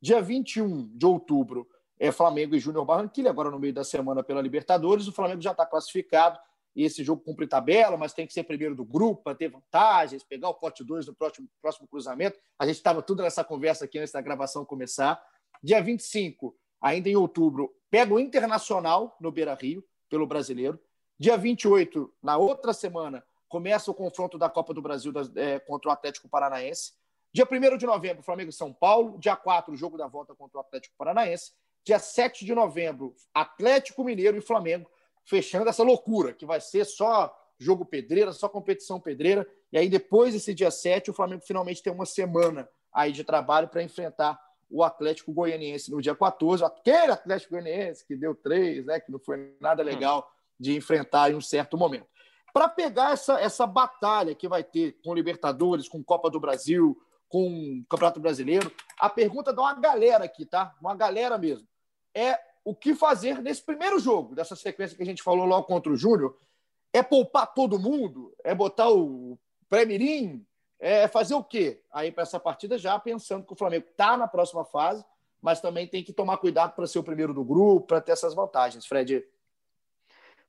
Dia 0.00 0.22
21 0.22 0.88
de 0.96 1.04
outubro 1.04 1.68
é 1.98 2.10
Flamengo 2.10 2.54
e 2.54 2.58
Júnior 2.58 2.86
Barranquilla, 2.86 3.28
agora 3.28 3.50
no 3.50 3.58
meio 3.58 3.74
da 3.74 3.84
semana 3.84 4.22
pela 4.22 4.40
Libertadores. 4.40 5.06
O 5.06 5.12
Flamengo 5.12 5.42
já 5.42 5.50
está 5.50 5.66
classificado 5.66 6.38
e 6.74 6.84
esse 6.84 7.04
jogo 7.04 7.22
cumpre 7.22 7.46
tabela, 7.46 7.96
mas 7.96 8.14
tem 8.14 8.26
que 8.26 8.32
ser 8.32 8.44
primeiro 8.44 8.74
do 8.74 8.84
grupo 8.84 9.22
para 9.22 9.34
ter 9.34 9.48
vantagens, 9.48 10.24
pegar 10.24 10.48
o 10.48 10.54
pote 10.54 10.82
2 10.82 11.06
no 11.06 11.14
próximo, 11.14 11.48
próximo 11.60 11.86
cruzamento. 11.86 12.38
A 12.58 12.66
gente 12.66 12.76
estava 12.76 13.02
tudo 13.02 13.22
nessa 13.22 13.44
conversa 13.44 13.84
aqui 13.84 13.98
antes 13.98 14.12
da 14.12 14.20
gravação 14.22 14.64
começar. 14.64 15.22
Dia 15.62 15.82
25, 15.82 16.56
ainda 16.80 17.08
em 17.10 17.16
outubro, 17.16 17.74
pega 17.90 18.14
o 18.14 18.20
Internacional 18.20 19.16
no 19.20 19.30
Beira 19.30 19.54
Rio, 19.54 19.84
pelo 20.08 20.26
brasileiro. 20.26 20.80
Dia 21.18 21.36
28, 21.36 22.10
na 22.22 22.38
outra 22.38 22.72
semana, 22.72 23.22
começa 23.48 23.90
o 23.90 23.94
confronto 23.94 24.38
da 24.38 24.48
Copa 24.48 24.72
do 24.72 24.80
Brasil 24.80 25.12
é, 25.36 25.58
contra 25.58 25.90
o 25.90 25.92
Atlético 25.92 26.28
Paranaense. 26.28 26.94
Dia 27.32 27.46
1 27.48 27.76
de 27.76 27.86
novembro, 27.86 28.24
Flamengo 28.24 28.50
e 28.50 28.52
São 28.52 28.72
Paulo. 28.72 29.16
Dia 29.18 29.36
4, 29.36 29.72
o 29.72 29.76
jogo 29.76 29.96
da 29.96 30.08
volta 30.08 30.34
contra 30.34 30.58
o 30.58 30.60
Atlético 30.60 30.96
Paranaense. 30.98 31.52
Dia 31.84 31.98
7 31.98 32.44
de 32.44 32.54
novembro, 32.54 33.14
Atlético 33.32 34.04
Mineiro 34.04 34.36
e 34.36 34.40
Flamengo, 34.40 34.90
fechando 35.24 35.68
essa 35.68 35.82
loucura, 35.82 36.32
que 36.32 36.44
vai 36.44 36.60
ser 36.60 36.84
só 36.84 37.34
jogo 37.58 37.84
pedreira, 37.84 38.32
só 38.32 38.48
competição 38.48 39.00
pedreira. 39.00 39.46
E 39.72 39.78
aí, 39.78 39.88
depois 39.88 40.34
desse 40.34 40.52
dia 40.52 40.70
7, 40.70 41.10
o 41.10 41.14
Flamengo 41.14 41.42
finalmente 41.46 41.82
tem 41.82 41.92
uma 41.92 42.04
semana 42.04 42.68
aí 42.92 43.12
de 43.12 43.22
trabalho 43.22 43.68
para 43.68 43.82
enfrentar 43.82 44.38
o 44.68 44.82
Atlético 44.82 45.32
Goianiense 45.32 45.90
no 45.90 46.00
dia 46.00 46.14
14, 46.14 46.64
aquele 46.64 47.12
Atlético 47.12 47.54
Goianiense 47.54 48.04
que 48.04 48.16
deu 48.16 48.34
três, 48.34 48.84
né, 48.84 49.00
que 49.00 49.10
não 49.10 49.18
foi 49.18 49.54
nada 49.60 49.82
legal 49.82 50.30
de 50.58 50.76
enfrentar 50.76 51.30
em 51.30 51.34
um 51.34 51.40
certo 51.40 51.76
momento. 51.76 52.06
Para 52.52 52.68
pegar 52.68 53.12
essa, 53.12 53.40
essa 53.40 53.66
batalha 53.66 54.34
que 54.34 54.48
vai 54.48 54.62
ter 54.62 54.98
com 55.04 55.14
Libertadores, 55.14 55.88
com 55.88 56.02
Copa 56.02 56.30
do 56.30 56.40
Brasil, 56.40 57.00
com 57.30 57.82
Campeonato 57.88 58.20
Brasileiro, 58.20 58.70
a 58.98 59.08
pergunta 59.08 59.54
de 59.54 59.60
uma 59.60 59.72
galera 59.72 60.24
aqui, 60.24 60.44
tá? 60.44 60.76
Uma 60.82 60.94
galera 60.94 61.38
mesmo. 61.38 61.66
É 62.14 62.38
o 62.62 62.74
que 62.74 62.94
fazer 62.94 63.40
nesse 63.40 63.62
primeiro 63.62 63.98
jogo, 63.98 64.34
dessa 64.34 64.54
sequência 64.54 64.94
que 64.94 65.02
a 65.02 65.06
gente 65.06 65.22
falou 65.22 65.46
logo 65.46 65.66
contra 65.66 65.90
o 65.90 65.96
Júnior? 65.96 66.36
É 66.92 67.02
poupar 67.02 67.54
todo 67.54 67.78
mundo? 67.78 68.34
É 68.44 68.54
botar 68.54 68.90
o 68.90 69.38
pré-mirim? 69.70 70.44
é 70.80 71.06
fazer 71.06 71.34
o 71.34 71.44
quê 71.44 71.82
aí 71.92 72.10
para 72.10 72.22
essa 72.22 72.40
partida, 72.40 72.78
já 72.78 72.98
pensando 72.98 73.46
que 73.46 73.52
o 73.52 73.56
Flamengo 73.56 73.86
está 73.90 74.16
na 74.16 74.26
próxima 74.26 74.64
fase, 74.64 75.04
mas 75.40 75.60
também 75.60 75.86
tem 75.86 76.02
que 76.02 76.12
tomar 76.12 76.38
cuidado 76.38 76.74
para 76.74 76.86
ser 76.86 76.98
o 76.98 77.04
primeiro 77.04 77.34
do 77.34 77.44
grupo, 77.44 77.86
para 77.86 78.00
ter 78.00 78.12
essas 78.12 78.34
vantagens, 78.34 78.86
Fred. 78.86 79.24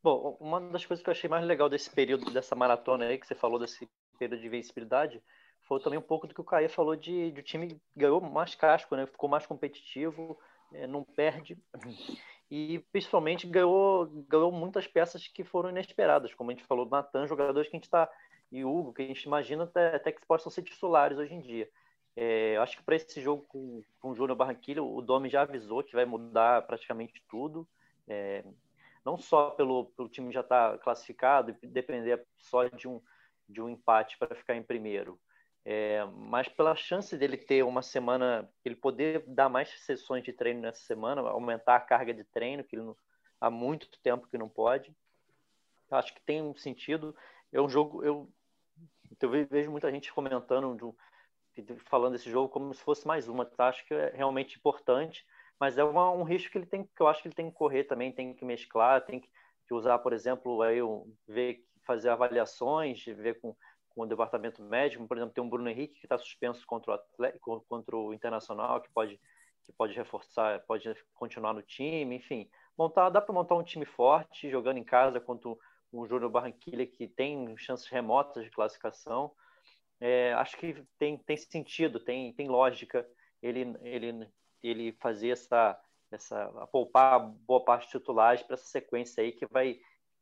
Bom, 0.01 0.37
uma 0.39 0.59
das 0.61 0.85
coisas 0.85 1.03
que 1.03 1.09
eu 1.09 1.11
achei 1.11 1.29
mais 1.29 1.45
legal 1.45 1.69
desse 1.69 1.89
período, 1.89 2.31
dessa 2.31 2.55
maratona 2.55 3.05
aí, 3.05 3.17
que 3.17 3.27
você 3.27 3.35
falou 3.35 3.59
desse 3.59 3.87
período 4.17 4.39
de 4.39 4.47
invencibilidade, 4.47 5.21
também 5.79 5.99
um 5.99 6.03
pouco 6.03 6.27
do 6.27 6.33
que 6.33 6.41
o 6.41 6.45
Caio 6.45 6.69
falou 6.69 6.95
de, 6.95 7.31
de 7.31 7.39
o 7.39 7.43
time 7.43 7.79
ganhou 7.95 8.19
mais 8.21 8.55
casco, 8.55 8.95
né? 8.95 9.05
ficou 9.05 9.29
mais 9.29 9.45
competitivo, 9.45 10.37
é, 10.73 10.87
não 10.87 11.03
perde. 11.03 11.57
E 12.49 12.79
principalmente 12.91 13.47
ganhou, 13.47 14.07
ganhou 14.27 14.51
muitas 14.51 14.85
peças 14.85 15.27
que 15.27 15.43
foram 15.43 15.69
inesperadas, 15.69 16.33
como 16.33 16.51
a 16.51 16.53
gente 16.53 16.65
falou, 16.65 16.85
Natan, 16.89 17.25
jogadores 17.27 17.69
que 17.69 17.75
a 17.75 17.77
gente 17.77 17.85
está 17.85 18.09
e 18.51 18.65
Hugo, 18.65 18.93
que 18.93 19.01
a 19.01 19.05
gente 19.05 19.23
imagina 19.23 19.63
até, 19.63 19.95
até 19.95 20.11
que 20.11 20.25
possam 20.25 20.51
ser 20.51 20.61
titulares 20.63 21.17
hoje 21.17 21.33
em 21.33 21.39
dia. 21.39 21.69
É, 22.15 22.57
acho 22.57 22.75
que 22.75 22.83
para 22.83 22.97
esse 22.97 23.21
jogo 23.21 23.45
com, 23.47 23.81
com 23.99 24.09
o 24.09 24.15
Júnior 24.15 24.35
Barranquilla, 24.35 24.83
o 24.83 25.01
Domi 25.01 25.29
já 25.29 25.43
avisou 25.43 25.81
que 25.83 25.95
vai 25.95 26.05
mudar 26.05 26.67
praticamente 26.67 27.23
tudo. 27.29 27.65
É, 28.07 28.43
não 29.05 29.17
só 29.17 29.51
pelo, 29.51 29.85
pelo 29.85 30.09
time 30.09 30.31
já 30.33 30.41
estar 30.41 30.71
tá 30.71 30.77
classificado 30.77 31.55
e 31.61 31.67
depender 31.67 32.25
só 32.37 32.67
de 32.67 32.87
um, 32.87 33.01
de 33.47 33.61
um 33.61 33.69
empate 33.69 34.17
para 34.17 34.35
ficar 34.35 34.55
em 34.55 34.63
primeiro, 34.63 35.19
é, 35.63 36.03
mas 36.05 36.47
pela 36.47 36.75
chance 36.75 37.15
dele 37.17 37.37
ter 37.37 37.63
uma 37.63 37.81
semana, 37.81 38.49
ele 38.65 38.75
poder 38.75 39.23
dar 39.27 39.49
mais 39.49 39.69
sessões 39.81 40.23
de 40.23 40.33
treino 40.33 40.61
nessa 40.61 40.81
semana, 40.81 41.21
aumentar 41.21 41.75
a 41.75 41.81
carga 41.81 42.13
de 42.13 42.23
treino, 42.23 42.63
que 42.63 42.75
ele 42.75 42.83
não, 42.83 42.97
há 43.39 43.49
muito 43.49 43.87
tempo 44.01 44.27
que 44.27 44.37
não 44.37 44.49
pode. 44.49 44.95
Acho 45.89 46.13
que 46.13 46.21
tem 46.21 46.41
um 46.41 46.55
sentido. 46.55 47.15
É 47.51 47.61
um 47.61 47.69
jogo, 47.69 48.03
eu 48.03 48.31
eu 49.19 49.29
vejo 49.29 49.71
muita 49.71 49.91
gente 49.91 50.13
comentando, 50.13 50.95
falando 51.85 52.13
desse 52.13 52.29
jogo 52.29 52.49
como 52.49 52.73
se 52.73 52.81
fosse 52.81 53.05
mais 53.05 53.27
uma. 53.27 53.45
Tá? 53.45 53.67
Acho 53.67 53.85
que 53.85 53.93
é 53.93 54.11
realmente 54.15 54.57
importante, 54.57 55.25
mas 55.59 55.77
é 55.77 55.83
uma, 55.83 56.11
um 56.11 56.23
risco 56.23 56.51
que 56.51 56.57
ele 56.57 56.65
tem, 56.65 56.83
que 56.83 57.01
eu 57.01 57.07
acho 57.07 57.21
que 57.21 57.27
ele 57.27 57.35
tem 57.35 57.49
que 57.49 57.55
correr 57.55 57.83
também, 57.83 58.11
tem 58.11 58.33
que 58.33 58.45
mesclar, 58.45 59.05
tem 59.05 59.19
que, 59.19 59.29
que 59.67 59.73
usar, 59.73 59.99
por 59.99 60.13
exemplo, 60.13 60.61
aí 60.61 60.79
ver, 61.27 61.65
fazer 61.83 62.09
avaliações, 62.09 63.03
ver 63.05 63.39
com, 63.39 63.55
com 63.93 64.01
o 64.01 64.05
departamento 64.05 64.63
médico, 64.63 65.07
por 65.07 65.17
exemplo, 65.17 65.33
tem 65.33 65.43
um 65.43 65.49
Bruno 65.49 65.69
Henrique 65.69 65.99
que 65.99 66.05
está 66.05 66.17
suspenso 66.17 66.65
contra 66.65 66.95
o, 67.45 67.61
contra 67.61 67.95
o 67.95 68.13
Internacional, 68.13 68.81
que 68.81 68.89
pode 68.91 69.19
que 69.63 69.71
pode 69.71 69.93
reforçar, 69.93 70.59
pode 70.61 70.91
continuar 71.13 71.53
no 71.53 71.61
time, 71.61 72.15
enfim, 72.15 72.49
montar, 72.75 73.09
dá 73.09 73.21
para 73.21 73.33
montar 73.33 73.55
um 73.55 73.63
time 73.63 73.85
forte 73.85 74.49
jogando 74.49 74.77
em 74.77 74.83
casa 74.83 75.19
contra 75.19 75.49
o 75.91 76.07
Júnior 76.07 76.31
Barranquilla, 76.31 76.85
que 76.85 77.07
tem 77.07 77.55
chances 77.57 77.87
remotas 77.87 78.43
de 78.43 78.49
classificação. 78.49 79.31
É, 79.99 80.33
acho 80.33 80.57
que 80.57 80.83
tem, 80.97 81.17
tem 81.17 81.37
sentido, 81.37 81.99
tem, 81.99 82.33
tem 82.33 82.47
lógica 82.47 83.07
ele, 83.41 83.75
ele, 83.81 84.27
ele 84.63 84.91
fazer 84.93 85.29
essa, 85.29 85.79
essa 86.11 86.47
poupar 86.71 87.19
boa 87.19 87.63
parte 87.63 87.85
de 87.85 87.91
titulares 87.91 88.41
para 88.43 88.55
essa 88.55 88.65
sequência 88.65 89.23
aí 89.23 89.31
que 89.31 89.45
vai 89.45 89.79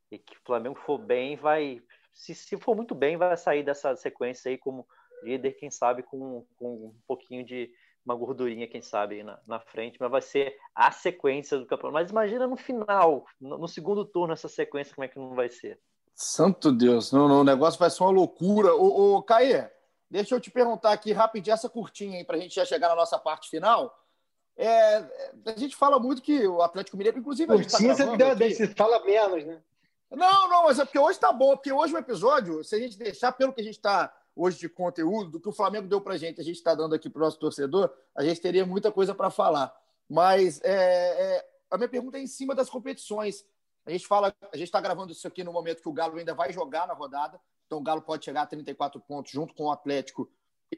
que 0.10 0.38
o 0.38 0.42
Flamengo 0.44 0.76
for 0.76 0.98
bem 0.98 1.36
vai 1.36 1.84
se, 2.14 2.34
se 2.36 2.58
for 2.58 2.76
muito 2.76 2.94
bem 2.94 3.18
vai 3.18 3.36
sair 3.38 3.64
dessa 3.64 3.96
sequência 3.96 4.50
aí 4.50 4.58
como 4.58 4.88
líder 5.24 5.54
quem 5.54 5.70
sabe 5.70 6.04
com, 6.04 6.46
com 6.58 6.88
um 6.88 6.96
pouquinho 7.08 7.46
de, 7.46 7.72
uma 8.06 8.16
gordurinha, 8.16 8.68
quem 8.68 8.82
sabe, 8.82 9.24
na, 9.24 9.40
na 9.46 9.60
frente, 9.60 9.98
mas 10.00 10.10
vai 10.10 10.22
ser 10.22 10.58
a 10.74 10.92
sequência 10.92 11.58
do 11.58 11.66
campeonato. 11.66 11.94
Mas 11.94 12.10
imagina 12.10 12.48
no 12.48 12.58
final, 12.58 13.26
no, 13.40 13.58
no 13.58 13.68
segundo 13.68 14.04
turno, 14.04 14.34
essa 14.34 14.50
sequência, 14.50 14.96
como 14.96 15.06
é 15.06 15.08
que 15.08 15.20
não 15.20 15.36
vai 15.36 15.50
ser? 15.50 15.80
Santo 16.16 16.72
Deus, 16.72 17.12
não, 17.12 17.28
não, 17.28 17.42
o 17.42 17.44
negócio 17.44 17.80
vai 17.80 17.90
ser 17.90 18.04
uma 18.04 18.12
loucura. 18.12 18.74
Ô, 18.74 19.16
ô 19.16 19.24
Caê, 19.24 19.70
deixa 20.10 20.36
eu 20.36 20.40
te 20.40 20.52
perguntar 20.52 20.92
aqui 20.92 21.12
rapidinho, 21.12 21.54
essa 21.54 21.70
curtinha 21.70 22.18
aí, 22.18 22.26
para 22.26 22.38
a 22.38 22.40
gente 22.40 22.56
já 22.56 22.66
chegar 22.66 22.90
na 22.90 22.96
nossa 22.96 23.18
parte 23.18 23.50
final. 23.50 23.96
É, 24.58 24.98
a 25.46 25.58
gente 25.58 25.76
fala 25.76 25.98
muito 26.00 26.22
que 26.22 26.46
o 26.46 26.62
Atlético 26.62 26.98
Mineiro, 26.98 27.20
inclusive. 27.20 27.48
Curtinha, 27.48 27.96
tá 27.96 28.36
você, 28.36 28.54
se 28.54 28.68
fala 28.76 29.04
menos, 29.06 29.46
né? 29.46 29.62
Não, 30.12 30.50
não, 30.50 30.64
mas 30.64 30.80
é 30.80 30.86
porque 30.86 30.98
hoje 30.98 31.20
tá 31.20 31.32
bom, 31.32 31.56
porque 31.56 31.72
hoje 31.72 31.94
o 31.94 31.98
episódio, 31.98 32.64
se 32.64 32.76
a 32.76 32.80
gente 32.80 32.98
deixar 32.98 33.32
pelo 33.32 33.54
que 33.54 33.62
a 33.62 33.64
gente 33.64 33.76
está 33.76 34.14
hoje 34.36 34.58
de 34.58 34.70
conteúdo, 34.70 35.32
do 35.32 35.40
que 35.40 35.50
o 35.50 35.54
Flamengo 35.54 35.88
deu 35.88 36.02
para 36.02 36.18
gente, 36.18 36.42
a 36.42 36.44
gente 36.44 36.56
está 36.56 36.74
dando 36.74 36.96
aqui 36.96 37.10
para 37.10 37.20
o 37.22 37.26
nosso 37.26 37.38
torcedor, 37.38 37.94
a 38.16 38.24
gente 38.24 38.42
teria 38.42 38.66
muita 38.66 38.92
coisa 38.92 39.14
para 39.14 39.30
falar. 39.30 39.76
Mas 40.10 40.60
é, 40.64 41.36
é, 41.38 41.50
a 41.70 41.78
minha 41.78 41.90
pergunta 41.90 42.18
é 42.18 42.22
em 42.22 42.28
cima 42.28 42.56
das 42.56 42.70
competições. 42.70 43.46
A 43.86 43.92
gente 43.92 44.08
fala, 44.08 44.34
a 44.52 44.58
gente 44.58 44.68
está 44.68 44.82
gravando 44.82 45.12
isso 45.12 45.28
aqui 45.28 45.44
no 45.44 45.54
momento 45.54 45.82
que 45.82 45.90
o 45.90 45.94
Galo 45.94 46.18
ainda 46.18 46.34
vai 46.34 46.52
jogar 46.52 46.88
na 46.88 46.94
rodada, 46.94 47.40
então 47.68 47.80
o 47.80 47.84
Galo 47.84 48.02
pode 48.02 48.26
chegar 48.26 48.44
a 48.44 48.48
34 48.48 49.00
pontos 49.02 49.32
junto 49.32 49.54
com 49.54 49.66
o 49.66 49.72
Atlético, 49.72 50.30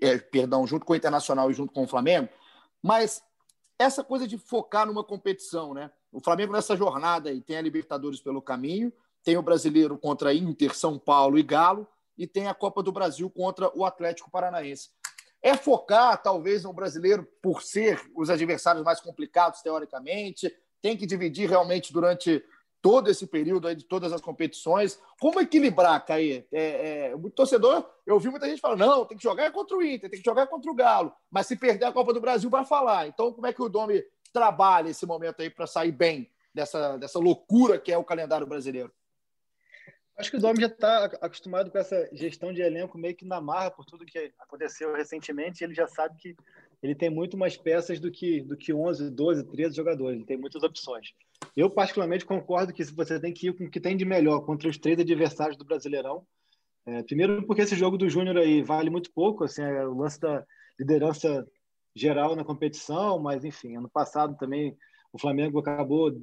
é, 0.01 0.17
perdão, 0.17 0.67
junto 0.67 0.85
com 0.85 0.93
o 0.93 0.95
Internacional 0.95 1.49
e 1.49 1.53
junto 1.53 1.71
com 1.71 1.83
o 1.83 1.87
Flamengo. 1.87 2.29
Mas 2.81 3.23
essa 3.79 4.03
coisa 4.03 4.27
de 4.27 4.37
focar 4.37 4.85
numa 4.85 5.03
competição, 5.03 5.73
né? 5.73 5.91
O 6.11 6.19
Flamengo 6.19 6.51
nessa 6.51 6.75
jornada 6.75 7.29
aí 7.29 7.41
tem 7.41 7.57
a 7.57 7.61
Libertadores 7.61 8.19
pelo 8.19 8.41
caminho, 8.41 8.91
tem 9.23 9.37
o 9.37 9.41
Brasileiro 9.41 9.97
contra 9.97 10.33
Inter, 10.33 10.75
São 10.75 10.97
Paulo 10.97 11.37
e 11.37 11.43
Galo, 11.43 11.87
e 12.17 12.27
tem 12.27 12.47
a 12.47 12.53
Copa 12.53 12.83
do 12.83 12.91
Brasil 12.91 13.29
contra 13.29 13.71
o 13.77 13.85
Atlético 13.85 14.29
Paranaense. 14.29 14.89
É 15.41 15.57
focar, 15.57 16.21
talvez, 16.21 16.63
no 16.63 16.73
brasileiro 16.73 17.27
por 17.41 17.63
ser 17.63 17.99
os 18.15 18.29
adversários 18.29 18.83
mais 18.83 19.01
complicados, 19.01 19.61
teoricamente, 19.61 20.55
tem 20.81 20.95
que 20.95 21.07
dividir 21.07 21.49
realmente 21.49 21.91
durante 21.91 22.43
todo 22.81 23.09
esse 23.09 23.27
período 23.27 23.67
aí 23.67 23.75
de 23.75 23.85
todas 23.85 24.11
as 24.11 24.21
competições. 24.21 24.99
Como 25.19 25.39
equilibrar, 25.39 26.03
Caí? 26.05 26.45
É, 26.51 27.09
é, 27.09 27.15
o 27.15 27.29
torcedor, 27.29 27.87
eu 28.05 28.15
ouvi 28.15 28.29
muita 28.29 28.47
gente 28.47 28.61
falando, 28.61 28.79
não, 28.79 29.05
tem 29.05 29.17
que 29.17 29.23
jogar 29.23 29.51
contra 29.51 29.77
o 29.77 29.83
Inter, 29.83 30.09
tem 30.09 30.19
que 30.19 30.25
jogar 30.25 30.47
contra 30.47 30.69
o 30.69 30.75
Galo, 30.75 31.13
mas 31.29 31.47
se 31.47 31.55
perder 31.55 31.85
a 31.85 31.91
Copa 31.91 32.13
do 32.13 32.21
Brasil 32.21 32.49
vai 32.49 32.65
falar. 32.65 33.07
Então, 33.07 33.31
como 33.31 33.47
é 33.47 33.53
que 33.53 33.61
o 33.61 33.69
Domi 33.69 34.03
trabalha 34.33 34.89
esse 34.89 35.05
momento 35.05 35.41
aí 35.41 35.49
para 35.49 35.67
sair 35.67 35.91
bem 35.91 36.29
dessa, 36.53 36.97
dessa 36.97 37.19
loucura 37.19 37.79
que 37.79 37.91
é 37.91 37.97
o 37.97 38.03
calendário 38.03 38.47
brasileiro? 38.47 38.91
Acho 40.21 40.29
que 40.29 40.37
o 40.37 40.39
Dom 40.39 40.53
já 40.55 40.67
está 40.67 41.05
acostumado 41.19 41.71
com 41.71 41.79
essa 41.79 42.07
gestão 42.13 42.53
de 42.53 42.61
elenco 42.61 42.95
meio 42.95 43.15
que 43.15 43.25
na 43.25 43.41
marra 43.41 43.71
por 43.71 43.83
tudo 43.83 44.05
que 44.05 44.31
aconteceu 44.37 44.93
recentemente. 44.93 45.63
Ele 45.63 45.73
já 45.73 45.87
sabe 45.87 46.15
que 46.15 46.35
ele 46.83 46.93
tem 46.93 47.09
muito 47.09 47.35
mais 47.35 47.57
peças 47.57 47.99
do 47.99 48.11
que, 48.11 48.39
do 48.41 48.55
que 48.55 48.71
11, 48.71 49.09
12, 49.09 49.43
13 49.45 49.75
jogadores. 49.75 50.17
Ele 50.17 50.25
tem 50.27 50.37
muitas 50.37 50.61
opções. 50.61 51.07
Eu, 51.57 51.71
particularmente, 51.71 52.23
concordo 52.23 52.71
que 52.71 52.83
você 52.83 53.19
tem 53.19 53.33
que 53.33 53.47
ir 53.47 53.57
com 53.57 53.63
o 53.63 53.69
que 53.71 53.79
tem 53.79 53.97
de 53.97 54.05
melhor 54.05 54.41
contra 54.41 54.69
os 54.69 54.77
três 54.77 54.99
adversários 54.99 55.57
do 55.57 55.65
Brasileirão. 55.65 56.23
É, 56.85 57.01
primeiro, 57.01 57.43
porque 57.47 57.63
esse 57.63 57.75
jogo 57.75 57.97
do 57.97 58.07
Júnior 58.07 58.37
aí 58.37 58.61
vale 58.61 58.91
muito 58.91 59.11
pouco. 59.11 59.43
Assim, 59.43 59.63
é 59.63 59.87
o 59.87 59.97
lance 59.97 60.19
da 60.19 60.45
liderança 60.79 61.47
geral 61.95 62.35
na 62.35 62.43
competição, 62.43 63.17
mas, 63.17 63.43
enfim, 63.43 63.75
ano 63.75 63.89
passado 63.89 64.37
também 64.37 64.77
o 65.11 65.17
Flamengo 65.17 65.57
acabou 65.57 66.15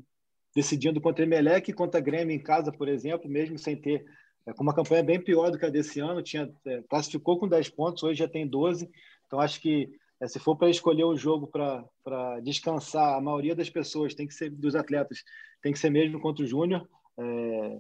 decidindo 0.55 1.01
contra 1.01 1.25
Emelec 1.25 1.71
e 1.71 1.75
contra 1.75 2.01
Grêmio 2.01 2.35
em 2.35 2.43
casa, 2.43 2.73
por 2.73 2.89
exemplo, 2.89 3.29
mesmo 3.29 3.59
sem 3.59 3.77
ter 3.77 4.05
é, 4.47 4.53
com 4.53 4.63
uma 4.63 4.75
campanha 4.75 5.03
bem 5.03 5.21
pior 5.21 5.51
do 5.51 5.59
que 5.59 5.67
a 5.67 5.71
desse 5.71 6.01
ano, 6.01 6.23
tinha 6.23 6.51
é, 6.67 6.83
classificou 6.89 7.39
com 7.39 7.47
10 7.47 7.69
pontos, 7.71 8.03
hoje 8.03 8.19
já 8.19 8.29
tem 8.29 8.47
12. 8.47 8.89
Então 9.27 9.41
acho 9.41 9.61
que 9.61 9.91
é, 10.21 10.27
se 10.27 10.39
for 10.39 10.57
para 10.57 10.71
escolher 10.71 11.05
o 11.05 11.17
jogo 11.17 11.47
para 11.47 12.41
descansar, 12.41 13.15
a 13.15 13.21
maioria 13.21 13.55
das 13.55 13.71
pessoas 13.71 14.15
tem 14.15 14.27
que 14.27 14.35
ser 14.35 14.51
dos 14.51 14.75
atletas, 14.75 15.23
tem 15.63 15.73
que 15.73 15.79
ser 15.79 15.91
mesmo 15.91 16.21
contra 16.21 16.45
o 16.45 16.49
Júnior. 16.49 16.89
É, 17.19 17.79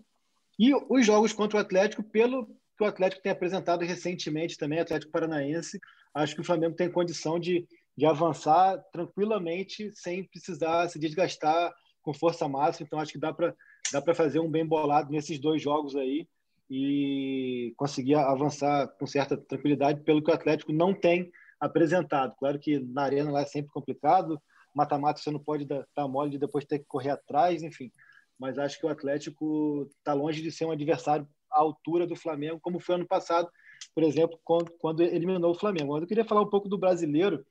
e 0.58 0.74
os 0.74 1.06
jogos 1.06 1.32
contra 1.32 1.58
o 1.58 1.60
Atlético, 1.60 2.02
pelo 2.02 2.46
que 2.76 2.84
o 2.84 2.86
Atlético 2.86 3.22
tem 3.22 3.32
apresentado 3.32 3.84
recentemente 3.84 4.56
também, 4.56 4.78
Atlético 4.78 5.10
Paranaense, 5.10 5.80
acho 6.14 6.34
que 6.34 6.40
o 6.40 6.44
Flamengo 6.44 6.76
tem 6.76 6.90
condição 6.90 7.38
de, 7.38 7.66
de 7.96 8.06
avançar 8.06 8.78
tranquilamente, 8.92 9.90
sem 9.94 10.24
precisar 10.24 10.88
se 10.88 10.98
desgastar 10.98 11.72
com 12.08 12.14
força 12.14 12.48
máxima, 12.48 12.86
então 12.86 12.98
acho 12.98 13.12
que 13.12 13.18
dá 13.18 13.34
para 13.34 13.54
dá 13.92 14.00
para 14.00 14.14
fazer 14.14 14.40
um 14.40 14.50
bem 14.50 14.64
bolado 14.64 15.10
nesses 15.10 15.38
dois 15.38 15.60
jogos 15.60 15.94
aí 15.94 16.26
e 16.70 17.74
conseguir 17.76 18.14
avançar 18.14 18.88
com 18.98 19.06
certa 19.06 19.36
tranquilidade 19.36 20.00
pelo 20.00 20.22
que 20.22 20.30
o 20.30 20.34
Atlético 20.34 20.72
não 20.72 20.94
tem 20.94 21.30
apresentado. 21.60 22.34
Claro 22.38 22.58
que 22.58 22.78
na 22.78 23.02
arena 23.02 23.30
lá 23.30 23.42
é 23.42 23.44
sempre 23.44 23.70
complicado, 23.70 24.40
mata-mata 24.74 25.20
você 25.20 25.30
não 25.30 25.38
pode 25.38 25.66
dar, 25.66 25.84
dar 25.94 26.08
mole 26.08 26.30
de 26.30 26.38
depois 26.38 26.64
ter 26.64 26.78
que 26.78 26.86
correr 26.86 27.10
atrás, 27.10 27.62
enfim. 27.62 27.92
Mas 28.38 28.58
acho 28.58 28.78
que 28.78 28.86
o 28.86 28.90
Atlético 28.90 29.86
está 29.98 30.14
longe 30.14 30.40
de 30.40 30.50
ser 30.50 30.64
um 30.64 30.70
adversário 30.70 31.28
à 31.52 31.60
altura 31.60 32.06
do 32.06 32.16
Flamengo, 32.16 32.58
como 32.58 32.80
foi 32.80 32.94
ano 32.94 33.06
passado, 33.06 33.50
por 33.94 34.02
exemplo, 34.02 34.40
quando, 34.42 34.70
quando 34.78 35.02
eliminou 35.02 35.50
o 35.50 35.58
Flamengo. 35.58 35.92
Mas 35.92 36.02
eu 36.02 36.08
queria 36.08 36.24
falar 36.24 36.40
um 36.40 36.50
pouco 36.50 36.70
do 36.70 36.78
brasileiro, 36.78 37.44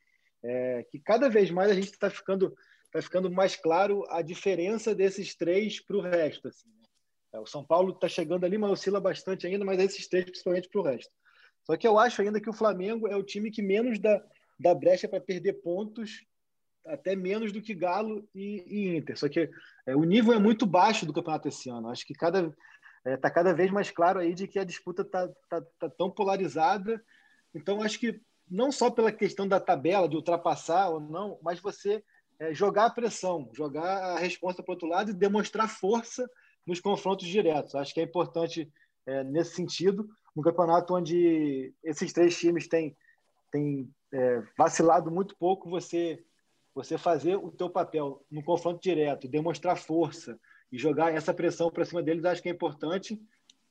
é, 0.44 0.84
que 0.90 1.00
cada 1.00 1.30
vez 1.30 1.52
mais 1.52 1.70
a 1.70 1.76
gente 1.76 1.92
está 1.92 2.10
ficando 2.10 2.56
vai 2.94 3.02
ficando 3.02 3.30
mais 3.30 3.56
claro 3.56 4.06
a 4.10 4.22
diferença 4.22 4.96
desses 4.96 5.36
três 5.36 5.80
para 5.80 5.98
o 5.98 6.02
resto. 6.02 6.48
Assim, 6.48 6.68
né? 6.70 6.88
é, 7.34 7.40
O 7.40 7.46
São 7.46 7.64
Paulo 7.64 7.94
está 7.94 8.08
chegando 8.08 8.46
ali, 8.46 8.58
mas 8.58 8.72
oscila 8.72 9.00
bastante 9.00 9.46
ainda, 9.46 9.66
mas 9.66 9.80
esses 9.80 10.08
três 10.08 10.26
principalmente 10.26 10.70
para 10.70 10.82
o 10.82 10.84
resto. 10.84 11.12
Só 11.64 11.76
que 11.76 11.88
eu 11.88 12.00
acho 12.00 12.22
ainda 12.22 12.40
que 12.40 12.50
o 12.50 12.54
Flamengo 12.54 13.08
é 13.08 13.16
o 13.16 13.24
time 13.24 13.52
que 13.52 13.62
menos 13.62 14.00
dá, 14.00 14.24
dá 14.60 14.74
brecha 14.74 15.08
para 15.08 15.20
perder 15.20 15.54
pontos, 15.62 16.26
até 16.86 17.16
menos 17.16 17.52
do 17.52 17.62
que 17.62 17.74
Galo 17.74 18.28
e, 18.34 18.64
e 18.66 18.98
Inter. 18.98 19.18
Só 19.20 19.28
que 19.28 19.50
é, 19.86 19.96
o 19.96 20.04
nível 20.04 20.34
é 20.34 20.40
muito 20.40 20.66
baixo 20.66 21.06
do 21.06 21.14
campeonato 21.14 21.50
esse 21.50 21.70
ano. 21.70 21.90
Acho 21.90 22.06
que 22.06 22.14
cada 22.14 22.54
está 23.08 23.12
é, 23.12 23.18
tá 23.18 23.30
cada 23.30 23.54
vez 23.54 23.72
mais 23.72 23.92
claro 23.92 24.20
aí 24.20 24.34
de 24.34 24.48
que 24.48 24.60
a 24.60 24.64
disputa 24.64 25.02
está 25.02 25.28
tá, 25.50 25.62
tá 25.80 25.90
tão 25.90 26.10
polarizada. 26.10 27.04
Então, 27.54 27.82
acho 27.82 28.00
que 28.00 28.20
não 28.50 28.72
só 28.72 28.90
pela 28.90 29.12
questão 29.12 29.48
da 29.48 29.60
tabela, 29.60 30.08
de 30.08 30.16
ultrapassar 30.16 30.90
ou 30.90 31.00
não, 31.00 31.38
mas 31.42 31.60
você 31.60 32.04
é, 32.40 32.54
jogar 32.54 32.86
a 32.86 32.90
pressão, 32.90 33.50
jogar 33.54 34.16
a 34.16 34.20
resposta 34.20 34.62
para 34.62 34.72
o 34.72 34.76
outro 34.76 34.88
lado 34.88 35.12
e 35.12 35.14
demonstrar 35.14 35.70
força 35.70 36.30
nos 36.66 36.80
confrontos 36.80 37.28
diretos. 37.28 37.76
Acho 37.76 37.94
que 37.94 38.00
é 38.00 38.04
importante 38.04 38.72
é, 39.06 39.24
nesse 39.24 39.56
sentido, 39.56 40.08
um 40.36 40.42
campeonato 40.42 40.94
onde 40.94 41.74
esses 41.84 42.12
três 42.14 42.38
times 42.38 42.68
têm, 42.68 42.96
têm 43.52 43.90
é, 44.14 44.44
vacilado 44.58 45.10
muito 45.10 45.36
pouco, 45.38 45.70
você 45.70 46.24
você 46.78 46.96
fazer 46.96 47.36
o 47.36 47.50
teu 47.50 47.72
papel 47.72 48.24
no 48.30 48.44
confronto 48.44 48.80
direto, 48.80 49.28
demonstrar 49.28 49.76
força 49.76 50.40
e 50.72 50.78
jogar 50.78 51.12
essa 51.12 51.34
pressão 51.34 51.72
para 51.72 51.84
cima 51.84 52.04
deles, 52.04 52.24
acho 52.24 52.40
que 52.40 52.50
é 52.50 52.52
importante. 52.52 53.20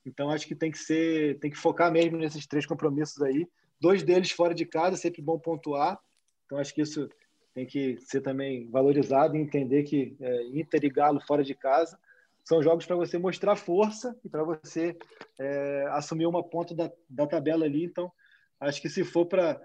Então 0.05 0.29
acho 0.29 0.45
que 0.45 0.57
tem 0.57 0.73
que 0.73 0.79
ser, 0.79 1.39
tem 1.39 1.49
que 1.49 1.57
focar 1.57 1.93
mesmo 1.93 2.19
nesses 2.19 2.49
três 2.49 2.67
compromissos 2.67 3.23
aí. 3.23 3.47
Dois 3.81 4.03
deles 4.03 4.33
fora 4.33 4.53
de 4.53 4.67
casa, 4.67 4.97
sempre 4.97 5.23
bom 5.23 5.39
pontuar. 5.39 6.01
Então 6.45 6.59
acho 6.59 6.75
que 6.75 6.83
isso 6.83 7.09
tem 7.57 7.65
que 7.65 7.97
ser 8.03 8.21
também 8.21 8.69
valorizado 8.69 9.35
e 9.35 9.41
entender 9.41 9.85
que 9.85 10.15
é, 10.21 10.43
Inter 10.49 10.85
e 10.85 10.91
Galo 10.91 11.19
fora 11.21 11.43
de 11.43 11.55
casa 11.55 11.99
são 12.45 12.63
jogos 12.63 12.85
para 12.85 12.97
você 12.97 13.17
mostrar 13.17 13.57
força 13.57 14.15
e 14.23 14.29
para 14.29 14.45
você 14.45 14.95
é, 15.39 15.87
assumir 15.93 16.27
uma 16.27 16.45
ponta 16.45 16.75
da, 16.75 16.93
da 17.09 17.27
tabela 17.27 17.65
ali. 17.65 17.83
Então, 17.83 18.13
acho 18.61 18.83
que 18.83 18.91
se 18.91 19.03
for 19.05 19.25
para 19.25 19.59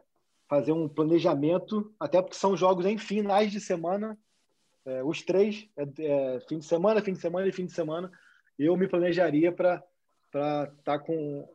fazer 0.47 0.71
um 0.71 0.87
planejamento, 0.87 1.93
até 1.99 2.21
porque 2.21 2.37
são 2.37 2.55
jogos 2.55 2.85
em 2.85 2.97
finais 2.97 3.51
de 3.51 3.59
semana, 3.59 4.17
é, 4.85 5.03
os 5.03 5.21
três, 5.21 5.67
é, 5.75 5.83
é, 5.83 6.39
fim 6.47 6.59
de 6.59 6.65
semana, 6.65 7.01
fim 7.01 7.11
de 7.11 7.19
semana 7.19 7.45
e 7.49 7.51
fim 7.51 7.65
de 7.65 7.73
semana, 7.73 8.09
eu 8.57 8.77
me 8.77 8.87
planejaria 8.87 9.51
para 9.51 9.83
estar 10.27 10.67
tá 10.85 10.97
com 10.97 11.45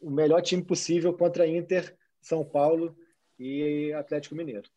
o 0.00 0.10
melhor 0.12 0.42
time 0.42 0.62
possível 0.62 1.12
contra 1.12 1.44
Inter, 1.44 1.92
São 2.20 2.44
Paulo 2.44 2.96
e 3.36 3.92
Atlético 3.94 4.36
Mineiro. 4.36 4.70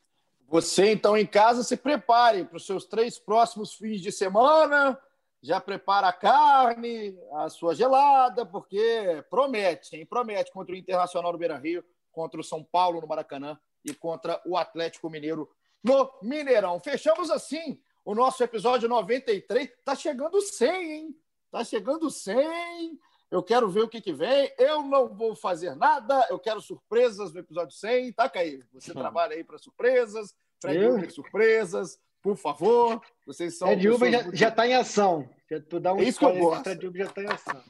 Você, 0.47 0.91
então, 0.91 1.17
em 1.17 1.25
casa, 1.25 1.63
se 1.63 1.75
prepare 1.75 2.45
para 2.45 2.57
os 2.57 2.65
seus 2.65 2.85
três 2.85 3.17
próximos 3.17 3.73
fins 3.73 3.99
de 3.99 4.11
semana. 4.11 4.99
Já 5.41 5.59
prepara 5.59 6.07
a 6.07 6.13
carne, 6.13 7.17
a 7.33 7.49
sua 7.49 7.75
gelada, 7.75 8.45
porque 8.45 9.23
promete, 9.29 9.95
hein? 9.95 10.05
Promete 10.05 10.51
contra 10.51 10.73
o 10.73 10.77
Internacional 10.77 11.31
do 11.31 11.37
Beira 11.37 11.57
Rio, 11.57 11.83
contra 12.11 12.39
o 12.39 12.43
São 12.43 12.63
Paulo 12.63 13.01
no 13.01 13.07
Maracanã 13.07 13.59
e 13.83 13.93
contra 13.93 14.41
o 14.45 14.57
Atlético 14.57 15.09
Mineiro 15.09 15.47
no 15.83 16.11
Mineirão. 16.21 16.79
Fechamos 16.79 17.29
assim 17.29 17.79
o 18.03 18.15
nosso 18.15 18.43
episódio 18.43 18.89
93. 18.89 19.69
Tá 19.83 19.95
chegando 19.95 20.41
100, 20.41 20.91
hein? 20.91 21.15
Tá 21.51 21.63
chegando 21.63 22.09
100. 22.09 22.99
Eu 23.35 23.43
quero 23.43 23.67
ver 23.67 23.81
o 23.81 23.89
que, 23.89 23.99
que 23.99 24.13
vem. 24.13 24.49
Eu 24.57 24.81
não 24.81 25.13
vou 25.13 25.35
fazer 25.35 25.75
nada. 25.75 26.25
Eu 26.29 26.39
quero 26.39 26.61
surpresas 26.61 27.33
no 27.33 27.41
episódio 27.41 27.75
100. 27.75 28.13
Tá, 28.13 28.29
Caí? 28.29 28.63
Você 28.71 28.91
hum. 28.91 28.93
trabalha 28.93 29.35
aí 29.35 29.43
para 29.43 29.57
surpresas. 29.57 30.33
Uber, 30.63 31.11
surpresas. 31.11 31.99
Por 32.21 32.37
favor. 32.37 33.01
Vocês 33.27 33.57
são. 33.57 33.73
Uber 33.73 34.09
já, 34.09 34.23
muito... 34.23 34.37
já 34.37 34.49
tá 34.49 34.65
em 34.65 34.73
ação. 34.73 35.29
Já, 35.51 35.59
tu 35.59 35.81
dá 35.81 35.93
um 35.93 35.99
é 35.99 36.03
isso 36.03 36.17
que 36.17 36.23
eu 36.23 36.33
gosto. 36.33 36.69
Uber 36.71 36.93
já 36.95 37.09
está 37.09 37.23
em 37.23 37.27
ação. 37.27 37.63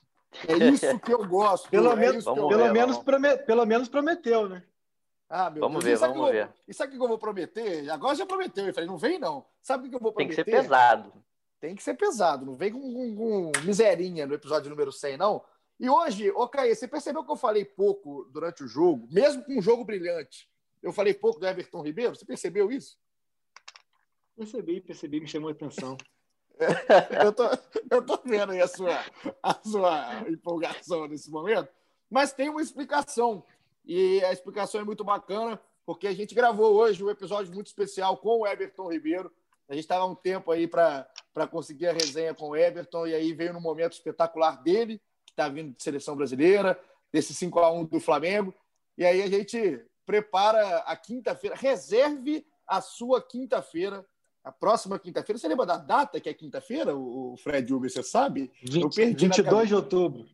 É 0.47 0.53
isso 0.69 0.99
que 0.99 1.11
eu 1.11 1.27
gosto. 1.27 1.67
pelo, 1.71 1.91
é 1.93 1.95
menos, 1.95 2.25
pelo, 2.25 2.47
ver, 2.47 2.71
menos 2.71 2.97
promet, 2.99 3.45
pelo 3.47 3.65
menos 3.65 3.89
prometeu, 3.89 4.47
né? 4.47 4.63
Ah, 5.27 5.49
meu 5.49 5.61
vamos 5.61 5.83
Deus. 5.83 5.99
ver, 5.99 6.07
vamos 6.07 6.29
ver. 6.29 6.53
e 6.67 6.73
sabe 6.75 6.93
o 6.93 6.97
que 6.99 7.03
eu 7.03 7.07
vou 7.07 7.17
prometer? 7.17 7.89
Agora 7.89 8.13
já 8.13 8.27
prometeu. 8.27 8.67
Eu 8.67 8.73
falei, 8.73 8.87
não 8.87 8.99
vem 8.99 9.17
não. 9.17 9.43
Sabe 9.63 9.87
o 9.87 9.89
que 9.89 9.95
eu 9.95 9.99
vou 9.99 10.13
prometer? 10.13 10.35
Tem 10.35 10.45
que 10.45 10.51
ser 10.51 10.61
pesado. 10.61 11.13
Tem 11.59 11.75
que 11.75 11.81
ser 11.81 11.95
pesado. 11.95 12.45
Não 12.45 12.53
vem 12.53 12.71
com, 12.71 12.79
com, 12.79 13.15
com 13.15 13.51
miserinha 13.63 14.27
no 14.27 14.35
episódio 14.35 14.69
número 14.69 14.91
100, 14.91 15.17
não. 15.17 15.41
E 15.79 15.89
hoje, 15.89 16.31
ô 16.31 16.47
Caê, 16.47 16.73
você 16.73 16.87
percebeu 16.87 17.23
que 17.23 17.31
eu 17.31 17.35
falei 17.35 17.65
pouco 17.65 18.25
durante 18.31 18.63
o 18.63 18.67
jogo, 18.67 19.07
mesmo 19.11 19.43
com 19.43 19.57
um 19.57 19.61
jogo 19.61 19.83
brilhante? 19.83 20.49
Eu 20.81 20.93
falei 20.93 21.13
pouco 21.13 21.39
do 21.39 21.47
Everton 21.47 21.81
Ribeiro? 21.81 22.15
Você 22.15 22.25
percebeu 22.25 22.71
isso? 22.71 22.97
Percebi, 24.35 24.79
percebi, 24.81 25.19
me 25.19 25.27
chamou 25.27 25.49
a 25.49 25.51
atenção. 25.51 25.97
eu, 27.23 27.33
tô, 27.33 27.43
eu 27.91 28.05
tô 28.05 28.19
vendo 28.23 28.53
aí 28.53 28.61
a 28.61 28.67
sua, 28.67 29.03
a 29.43 29.53
sua 29.53 30.29
empolgação 30.29 31.07
nesse 31.07 31.29
momento, 31.29 31.69
mas 32.09 32.31
tem 32.31 32.49
uma 32.49 32.61
explicação. 32.61 33.43
E 33.83 34.23
a 34.23 34.31
explicação 34.31 34.79
é 34.79 34.83
muito 34.83 35.03
bacana, 35.03 35.59
porque 35.85 36.07
a 36.07 36.13
gente 36.13 36.33
gravou 36.33 36.73
hoje 36.73 37.03
um 37.03 37.09
episódio 37.09 37.53
muito 37.53 37.67
especial 37.67 38.17
com 38.17 38.39
o 38.39 38.47
Everton 38.47 38.91
Ribeiro. 38.91 39.31
A 39.67 39.73
gente 39.73 39.83
estava 39.83 40.05
um 40.05 40.15
tempo 40.15 40.51
aí 40.51 40.67
para 40.67 41.07
conseguir 41.49 41.87
a 41.87 41.93
resenha 41.93 42.33
com 42.33 42.49
o 42.49 42.55
Everton, 42.55 43.07
e 43.07 43.15
aí 43.15 43.33
veio 43.33 43.53
no 43.53 43.59
momento 43.59 43.93
espetacular 43.93 44.61
dele, 44.61 45.01
está 45.35 45.49
vindo 45.49 45.75
de 45.75 45.83
seleção 45.83 46.15
brasileira, 46.15 46.79
desse 47.11 47.33
5 47.33 47.59
a 47.59 47.71
1 47.71 47.85
do 47.85 47.99
Flamengo. 47.99 48.53
E 48.97 49.05
aí 49.05 49.21
a 49.21 49.27
gente 49.27 49.83
prepara 50.05 50.79
a 50.79 50.95
quinta-feira, 50.95 51.55
reserve 51.55 52.45
a 52.67 52.81
sua 52.81 53.21
quinta-feira 53.21 54.05
a 54.45 54.51
próxima 54.51 54.99
quinta-feira. 54.99 55.39
Você 55.39 55.47
lembra 55.47 55.65
da 55.65 55.77
data 55.77 56.21
que 56.21 56.29
é 56.29 56.33
quinta-feira, 56.33 56.95
o 56.95 57.35
Fred 57.35 57.73
Uber, 57.73 57.89
você 57.89 58.03
sabe? 58.03 58.51
20, 58.61 58.83
Eu 58.83 58.89
perdi 58.91 59.25
22 59.25 59.67
de 59.67 59.75
outubro. 59.75 60.25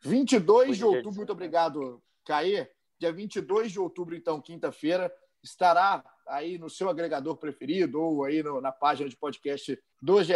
22 0.00 0.76
de 0.76 0.84
outubro, 0.84 1.16
muito 1.16 1.32
obrigado, 1.32 2.00
Caê. 2.24 2.70
Dia 3.00 3.12
22 3.12 3.72
de 3.72 3.80
outubro, 3.80 4.14
então, 4.14 4.40
quinta-feira, 4.40 5.12
estará 5.42 6.04
aí 6.28 6.56
no 6.56 6.70
seu 6.70 6.88
agregador 6.88 7.36
preferido 7.36 8.00
ou 8.00 8.24
aí 8.24 8.44
no, 8.44 8.60
na 8.60 8.70
página 8.70 9.08
de 9.10 9.16
podcast 9.16 9.76
do 10.00 10.22
GE. 10.22 10.32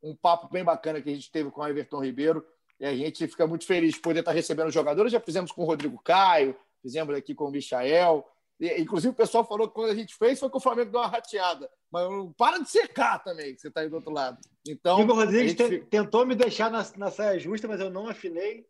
Um 0.00 0.14
papo 0.14 0.48
bem 0.48 0.62
bacana 0.62 1.02
que 1.02 1.10
a 1.10 1.14
gente 1.14 1.32
teve 1.32 1.50
com 1.50 1.60
o 1.60 1.66
Everton 1.66 2.04
Ribeiro. 2.04 2.46
E 2.84 2.86
a 2.86 2.94
gente 2.94 3.26
fica 3.26 3.46
muito 3.46 3.64
feliz 3.64 3.94
de 3.94 4.00
poder 4.00 4.20
estar 4.20 4.32
recebendo 4.32 4.70
jogadores. 4.70 5.10
Já 5.10 5.18
fizemos 5.18 5.50
com 5.50 5.62
o 5.62 5.64
Rodrigo 5.64 5.98
Caio, 6.04 6.54
fizemos 6.82 7.16
aqui 7.16 7.34
com 7.34 7.46
o 7.46 7.50
Michael. 7.50 8.28
E, 8.60 8.78
inclusive, 8.78 9.10
o 9.10 9.16
pessoal 9.16 9.42
falou 9.42 9.66
que 9.66 9.74
quando 9.74 9.90
a 9.90 9.94
gente 9.94 10.14
fez 10.14 10.38
foi 10.38 10.50
que 10.50 10.56
o 10.58 10.60
Flamengo 10.60 10.90
deu 10.90 11.00
uma 11.00 11.08
rateada. 11.08 11.70
Mas 11.90 12.06
para 12.36 12.58
de 12.58 12.68
secar 12.68 13.24
também, 13.24 13.54
que 13.54 13.62
você 13.62 13.68
está 13.68 13.80
aí 13.80 13.88
do 13.88 13.96
outro 13.96 14.12
lado. 14.12 14.38
Então, 14.68 15.00
Igor 15.00 15.16
Rodrigues 15.16 15.52
gente... 15.52 15.86
tentou 15.86 16.26
me 16.26 16.34
deixar 16.34 16.70
na, 16.70 16.86
na 16.98 17.10
saia 17.10 17.38
justa, 17.38 17.66
mas 17.66 17.80
eu 17.80 17.88
não 17.88 18.06
afinei. 18.06 18.66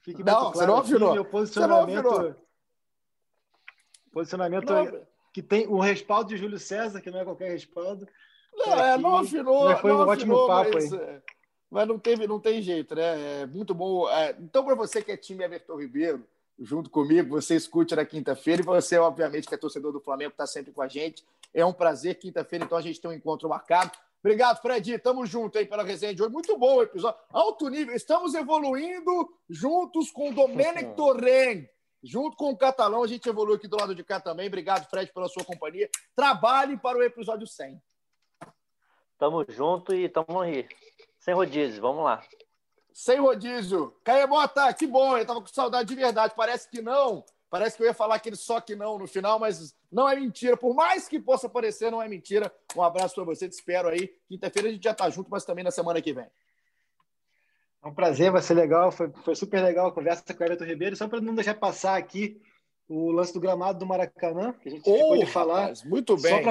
Fique 0.00 0.22
não, 0.22 0.50
claro 0.50 0.54
você 0.54 0.66
não 0.66 0.76
afinou. 0.78 1.12
Meu 1.12 1.24
posicionamento, 1.26 2.36
posicionamento 4.12 4.72
não. 4.72 5.06
que 5.30 5.42
tem 5.42 5.66
o 5.66 5.78
respaldo 5.78 6.30
de 6.30 6.38
Júlio 6.38 6.58
César, 6.58 7.02
que 7.02 7.10
não 7.10 7.20
é 7.20 7.24
qualquer 7.24 7.50
respaldo. 7.50 8.08
Não, 8.54 8.72
é, 8.72 8.96
não 8.96 9.16
afinou. 9.18 9.66
Mas 9.66 9.80
foi 9.80 9.92
um 9.92 10.00
afinou, 10.00 10.38
ótimo 10.38 10.46
papo 10.46 10.70
mas, 10.72 10.90
aí. 10.90 11.00
É, 11.00 11.22
mas 11.70 11.86
não, 11.88 11.98
teve, 11.98 12.26
não 12.26 12.40
tem 12.40 12.62
jeito, 12.62 12.94
né? 12.94 13.42
É 13.42 13.46
muito 13.46 13.74
bom. 13.74 14.08
É, 14.08 14.36
então, 14.40 14.64
para 14.64 14.74
você 14.74 15.02
que 15.02 15.12
é 15.12 15.16
time 15.16 15.44
Everton 15.44 15.76
Ribeiro, 15.76 16.24
junto 16.58 16.88
comigo, 16.88 17.40
você 17.40 17.56
escute 17.56 17.94
na 17.94 18.04
quinta-feira 18.04 18.62
e 18.62 18.64
você, 18.64 18.98
obviamente, 18.98 19.46
que 19.46 19.54
é 19.54 19.58
torcedor 19.58 19.92
do 19.92 20.00
Flamengo, 20.00 20.30
está 20.30 20.46
sempre 20.46 20.72
com 20.72 20.82
a 20.82 20.88
gente. 20.88 21.24
É 21.52 21.64
um 21.64 21.72
prazer. 21.72 22.16
Quinta-feira, 22.16 22.64
então, 22.64 22.78
a 22.78 22.82
gente 22.82 23.00
tem 23.00 23.10
um 23.10 23.14
encontro 23.14 23.48
marcado. 23.48 23.92
Obrigado, 24.20 24.60
Fred. 24.60 24.98
Tamo 24.98 25.24
junto 25.26 25.58
aí 25.58 25.66
pela 25.66 25.84
resenha 25.84 26.14
de 26.14 26.22
hoje. 26.22 26.32
Muito 26.32 26.56
bom 26.56 26.76
o 26.76 26.82
episódio. 26.82 27.20
Alto 27.30 27.68
nível. 27.68 27.94
Estamos 27.94 28.34
evoluindo 28.34 29.28
juntos 29.48 30.10
com 30.10 30.30
o 30.30 30.34
Domenic 30.34 30.94
Torren. 30.96 31.68
Junto 32.02 32.36
com 32.36 32.50
o 32.50 32.56
Catalão, 32.56 33.02
a 33.02 33.06
gente 33.06 33.28
evolui 33.28 33.56
aqui 33.56 33.66
do 33.66 33.76
lado 33.76 33.94
de 33.94 34.04
cá 34.04 34.20
também. 34.20 34.46
Obrigado, 34.46 34.88
Fred, 34.88 35.12
pela 35.12 35.28
sua 35.28 35.44
companhia. 35.44 35.90
Trabalhe 36.14 36.76
para 36.76 36.98
o 36.98 37.02
episódio 37.02 37.46
100. 37.46 37.80
Tamo 39.18 39.44
junto 39.48 39.94
e 39.94 40.08
tamo 40.08 40.40
aí. 40.40 40.68
Sem 41.26 41.34
rodízio, 41.34 41.82
vamos 41.82 42.04
lá. 42.04 42.22
Sem 42.94 43.18
rodízio. 43.18 43.92
Caemota, 44.04 44.72
que 44.72 44.86
bom. 44.86 45.18
Eu 45.18 45.26
tava 45.26 45.40
com 45.40 45.48
saudade 45.48 45.88
de 45.88 45.94
verdade. 45.96 46.34
Parece 46.36 46.70
que 46.70 46.80
não, 46.80 47.24
Parece 47.50 47.76
que 47.76 47.82
eu 47.82 47.86
ia 47.86 47.94
falar 47.94 48.14
aquele 48.14 48.36
só 48.36 48.60
que 48.60 48.76
não 48.76 48.96
no 48.96 49.08
final, 49.08 49.38
mas 49.40 49.74
não 49.90 50.08
é 50.08 50.14
mentira. 50.14 50.56
Por 50.56 50.72
mais 50.72 51.08
que 51.08 51.18
possa 51.18 51.48
parecer, 51.48 51.90
não 51.90 52.00
é 52.00 52.08
mentira. 52.08 52.52
Um 52.76 52.82
abraço 52.82 53.16
para 53.16 53.24
você, 53.24 53.48
te 53.48 53.52
espero 53.52 53.88
aí. 53.88 54.08
Quinta-feira 54.28 54.68
a 54.68 54.72
gente 54.72 54.84
já 54.84 54.92
está 54.92 55.10
junto, 55.10 55.28
mas 55.28 55.44
também 55.44 55.64
na 55.64 55.72
semana 55.72 56.00
que 56.00 56.12
vem. 56.12 56.26
É 57.84 57.88
um 57.88 57.94
prazer, 57.94 58.30
vai 58.30 58.42
ser 58.42 58.54
legal. 58.54 58.92
Foi, 58.92 59.12
foi 59.24 59.34
super 59.34 59.62
legal 59.62 59.88
a 59.88 59.92
conversa 59.92 60.22
com 60.32 60.44
o 60.44 60.46
Everton 60.46 60.64
Ribeiro. 60.64 60.94
Só 60.94 61.08
para 61.08 61.20
não 61.20 61.34
deixar 61.34 61.54
passar 61.54 61.96
aqui 61.96 62.40
o 62.88 63.10
lance 63.10 63.32
do 63.32 63.40
gramado 63.40 63.80
do 63.80 63.86
Maracanã, 63.86 64.52
que 64.52 64.68
a 64.68 64.72
gente 64.72 64.88
oh, 64.88 64.94
ficou 64.94 65.18
de 65.18 65.26
falar. 65.26 65.60
Rapaz, 65.62 65.82
muito 65.82 66.16
bem. 66.16 66.44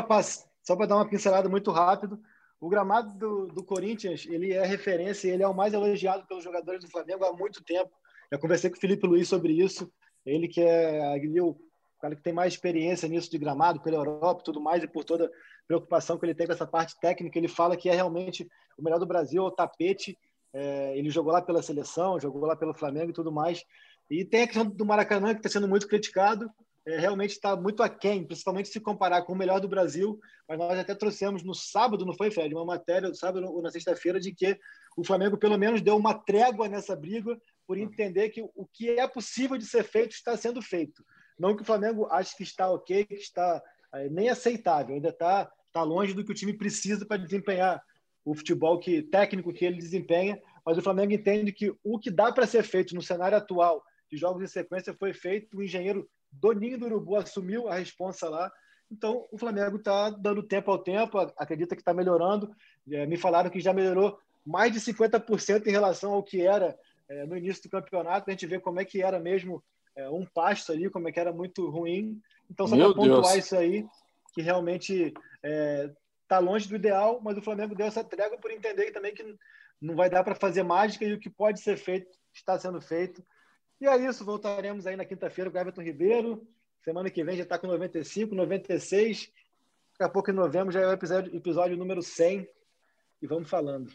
Só 0.64 0.76
para 0.76 0.86
dar 0.86 0.96
uma 0.96 1.08
pincelada 1.08 1.48
muito 1.48 1.72
rápido. 1.72 2.20
O 2.60 2.70
gramado 2.70 3.18
do, 3.18 3.48
do 3.48 3.64
Corinthians, 3.64 4.26
ele 4.28 4.54
é 4.54 4.66
referência, 4.66 5.30
ele 5.30 5.44
é 5.44 5.48
o 5.48 5.54
mais 5.54 5.74
elogiado 5.74 6.26
pelos 6.28 6.44
jogadores 6.44 6.82
do 6.82 6.90
Flamengo 6.90 7.26
há 7.26 7.34
muito 7.34 7.64
tempo. 7.64 7.92
Eu 8.32 8.40
conversei 8.40 8.70
com 8.70 8.78
o 8.78 8.80
Felipe 8.80 9.06
Luiz 9.06 9.28
sobre 9.28 9.54
isso. 9.54 9.92
Ele 10.26 10.48
que 10.48 10.62
é 10.62 11.14
ali, 11.14 11.40
o 11.40 11.56
cara 12.00 12.16
que 12.16 12.24
tem 12.24 12.34
mais 12.34 12.54
experiência 12.54 13.08
nisso 13.08 13.30
de 13.30 13.38
gramado, 13.38 13.82
pela 13.82 13.98
Europa 13.98 14.42
e 14.42 14.46
tudo 14.46 14.60
mais, 14.62 14.84
e 14.84 14.88
por 14.88 15.04
toda 15.04 15.32
preocupação 15.68 16.18
que 16.18 16.26
ele 16.26 16.36
tem 16.36 16.48
com 16.48 16.54
essa 16.54 16.66
parte 16.66 17.00
técnica, 17.00 17.38
ele 17.38 17.48
fala 17.48 17.76
que 17.76 17.90
é 17.90 17.94
realmente 17.94 18.50
o 18.78 18.84
melhor 18.84 19.00
do 19.00 19.06
Brasil, 19.06 19.44
o 19.44 19.52
tapete. 19.52 20.18
É, 20.54 20.98
ele 20.98 21.10
jogou 21.10 21.34
lá 21.34 21.42
pela 21.42 21.62
seleção, 21.62 22.20
jogou 22.20 22.46
lá 22.46 22.56
pelo 22.56 22.74
Flamengo 22.74 23.10
e 23.10 23.14
tudo 23.14 23.32
mais. 23.32 23.64
E 24.10 24.24
tem 24.24 24.44
a 24.44 24.48
questão 24.48 24.66
do 24.66 24.86
Maracanã, 24.86 25.34
que 25.34 25.40
está 25.40 25.50
sendo 25.50 25.68
muito 25.68 25.88
criticado, 25.88 26.50
é, 26.86 27.00
realmente 27.00 27.32
está 27.32 27.56
muito 27.56 27.82
aquém, 27.82 28.24
principalmente 28.24 28.70
se 28.70 28.80
comparar 28.80 29.24
com 29.24 29.34
o 29.34 29.36
melhor 29.36 29.60
do 29.60 29.68
Brasil. 29.68 30.20
Mas 30.48 30.58
nós 30.58 30.78
até 30.78 30.94
trouxemos 30.94 31.44
no 31.44 31.56
sábado, 31.56 32.06
não 32.06 32.14
foi, 32.14 32.30
Fred? 32.30 32.54
Uma 32.54 32.66
matéria 32.66 33.10
do 33.10 33.16
sábado 33.16 33.46
ou 33.46 33.62
na 33.62 33.72
sexta-feira 33.72 34.20
de 34.20 34.34
que 34.34 34.58
o 34.96 35.04
Flamengo 35.04 35.38
pelo 35.38 35.58
menos 35.58 35.82
deu 35.82 35.98
uma 35.98 36.14
trégua 36.14 36.70
nessa 36.70 36.96
briga 36.96 37.40
por 37.66 37.78
entender 37.78 38.30
que 38.30 38.42
o 38.42 38.68
que 38.72 38.92
é 38.92 39.08
possível 39.08 39.58
de 39.58 39.66
ser 39.66 39.84
feito 39.84 40.12
está 40.12 40.38
sendo 40.38 40.62
feito. 40.62 41.04
Não 41.38 41.56
que 41.56 41.64
o 41.64 41.66
Flamengo 41.66 42.08
ache 42.12 42.36
que 42.38 42.44
está 42.44 42.70
ok, 42.72 43.06
que 43.06 43.16
está 43.16 43.62
é, 43.94 44.08
nem 44.10 44.30
aceitável, 44.30 44.96
ainda 44.96 45.10
está 45.10 45.52
tá 45.74 45.82
longe 45.82 46.14
do 46.14 46.24
que 46.24 46.32
o 46.32 46.36
time 46.36 46.54
precisa 46.54 47.06
para 47.06 47.18
desempenhar 47.18 47.82
o 48.24 48.34
futebol 48.34 48.80
que 48.80 49.02
técnico 49.02 49.54
que 49.54 49.66
ele 49.66 49.78
desempenha, 49.78 50.40
mas 50.66 50.78
o 50.78 50.82
Flamengo 50.82 51.14
entende 51.14 51.52
que 51.52 51.74
o 51.84 52.00
que 52.00 52.10
dá 52.10 52.32
para 52.32 52.48
ser 52.48 52.64
feito 52.64 52.96
no 52.96 53.02
cenário 53.02 53.38
atual 53.38 53.84
de 54.10 54.18
jogos 54.18 54.44
em 54.44 54.48
sequência 54.48 54.96
foi 54.98 55.14
feito, 55.14 55.58
o 55.58 55.64
engenheiro 55.64 56.08
Doninho 56.40 56.78
do 56.78 56.86
Urubu 56.86 57.16
assumiu 57.16 57.68
a 57.68 57.76
responsa 57.76 58.30
lá, 58.30 58.52
então 58.92 59.28
o 59.32 59.38
Flamengo 59.38 59.78
está 59.78 60.10
dando 60.10 60.44
tempo 60.44 60.72
ao 60.72 60.78
tempo, 60.78 61.18
acredita 61.38 61.76
que 61.76 61.82
está 61.82 61.94
melhorando, 61.94 62.56
é, 62.92 63.06
me 63.06 63.18
falaram 63.18 63.50
que 63.50 63.60
já 63.60 63.74
melhorou 63.74 64.20
mais 64.46 64.72
de 64.72 64.80
50% 64.80 65.66
em 65.66 65.72
relação 65.72 66.14
ao 66.14 66.24
que 66.24 66.42
era 66.42 66.78
é, 67.10 67.26
no 67.26 67.38
início 67.38 67.64
do 67.64 67.70
campeonato, 67.70 68.30
a 68.30 68.32
gente 68.32 68.46
vê 68.46 68.60
como 68.60 68.80
é 68.80 68.86
que 68.86 69.02
era 69.02 69.20
mesmo 69.20 69.64
é, 69.96 70.10
um 70.10 70.26
pasto 70.26 70.72
ali, 70.72 70.90
como 70.90 71.08
é 71.08 71.12
que 71.12 71.20
era 71.20 71.32
muito 71.32 71.70
ruim. 71.70 72.22
Então, 72.50 72.68
só 72.68 72.76
para 72.76 72.94
pontuar 72.94 73.34
Deus. 73.34 73.36
isso 73.36 73.56
aí, 73.56 73.86
que 74.34 74.42
realmente 74.42 75.14
está 76.24 76.38
é, 76.38 76.40
longe 76.40 76.68
do 76.68 76.76
ideal, 76.76 77.20
mas 77.24 77.38
o 77.38 77.42
Flamengo 77.42 77.76
deu 77.76 77.88
essa 77.88 78.04
trégua 78.04 78.38
por 78.38 78.52
entender 78.52 78.92
também 78.92 79.14
que 79.14 79.24
não 79.82 79.96
vai 79.96 80.10
dar 80.10 80.24
para 80.24 80.36
fazer 80.36 80.64
mágica 80.64 81.06
e 81.06 81.14
o 81.14 81.20
que 81.20 81.30
pode 81.30 81.60
ser 81.60 81.78
feito 81.78 82.08
está 82.34 82.58
sendo 82.60 82.82
feito. 82.82 83.24
E 83.80 83.88
é 83.88 83.98
isso, 83.98 84.24
voltaremos 84.24 84.88
aí 84.88 84.96
na 84.96 85.06
quinta-feira 85.06 85.52
com 85.52 85.58
o 85.58 85.60
Everton 85.60 85.82
Ribeiro. 85.82 86.48
Semana 86.84 87.10
que 87.10 87.24
vem 87.24 87.36
já 87.36 87.44
está 87.44 87.58
com 87.58 87.68
95, 87.68 88.34
96. 88.34 89.32
Daqui 89.94 90.04
a 90.04 90.10
pouco 90.10 90.30
em 90.30 90.34
novembro 90.34 90.72
já 90.72 90.82
é 90.82 90.88
o 90.88 90.92
episódio, 90.92 91.36
episódio 91.36 91.78
número 91.78 92.02
100. 92.02 92.48
E 93.22 93.28
vamos 93.28 93.50
falando. 93.50 93.92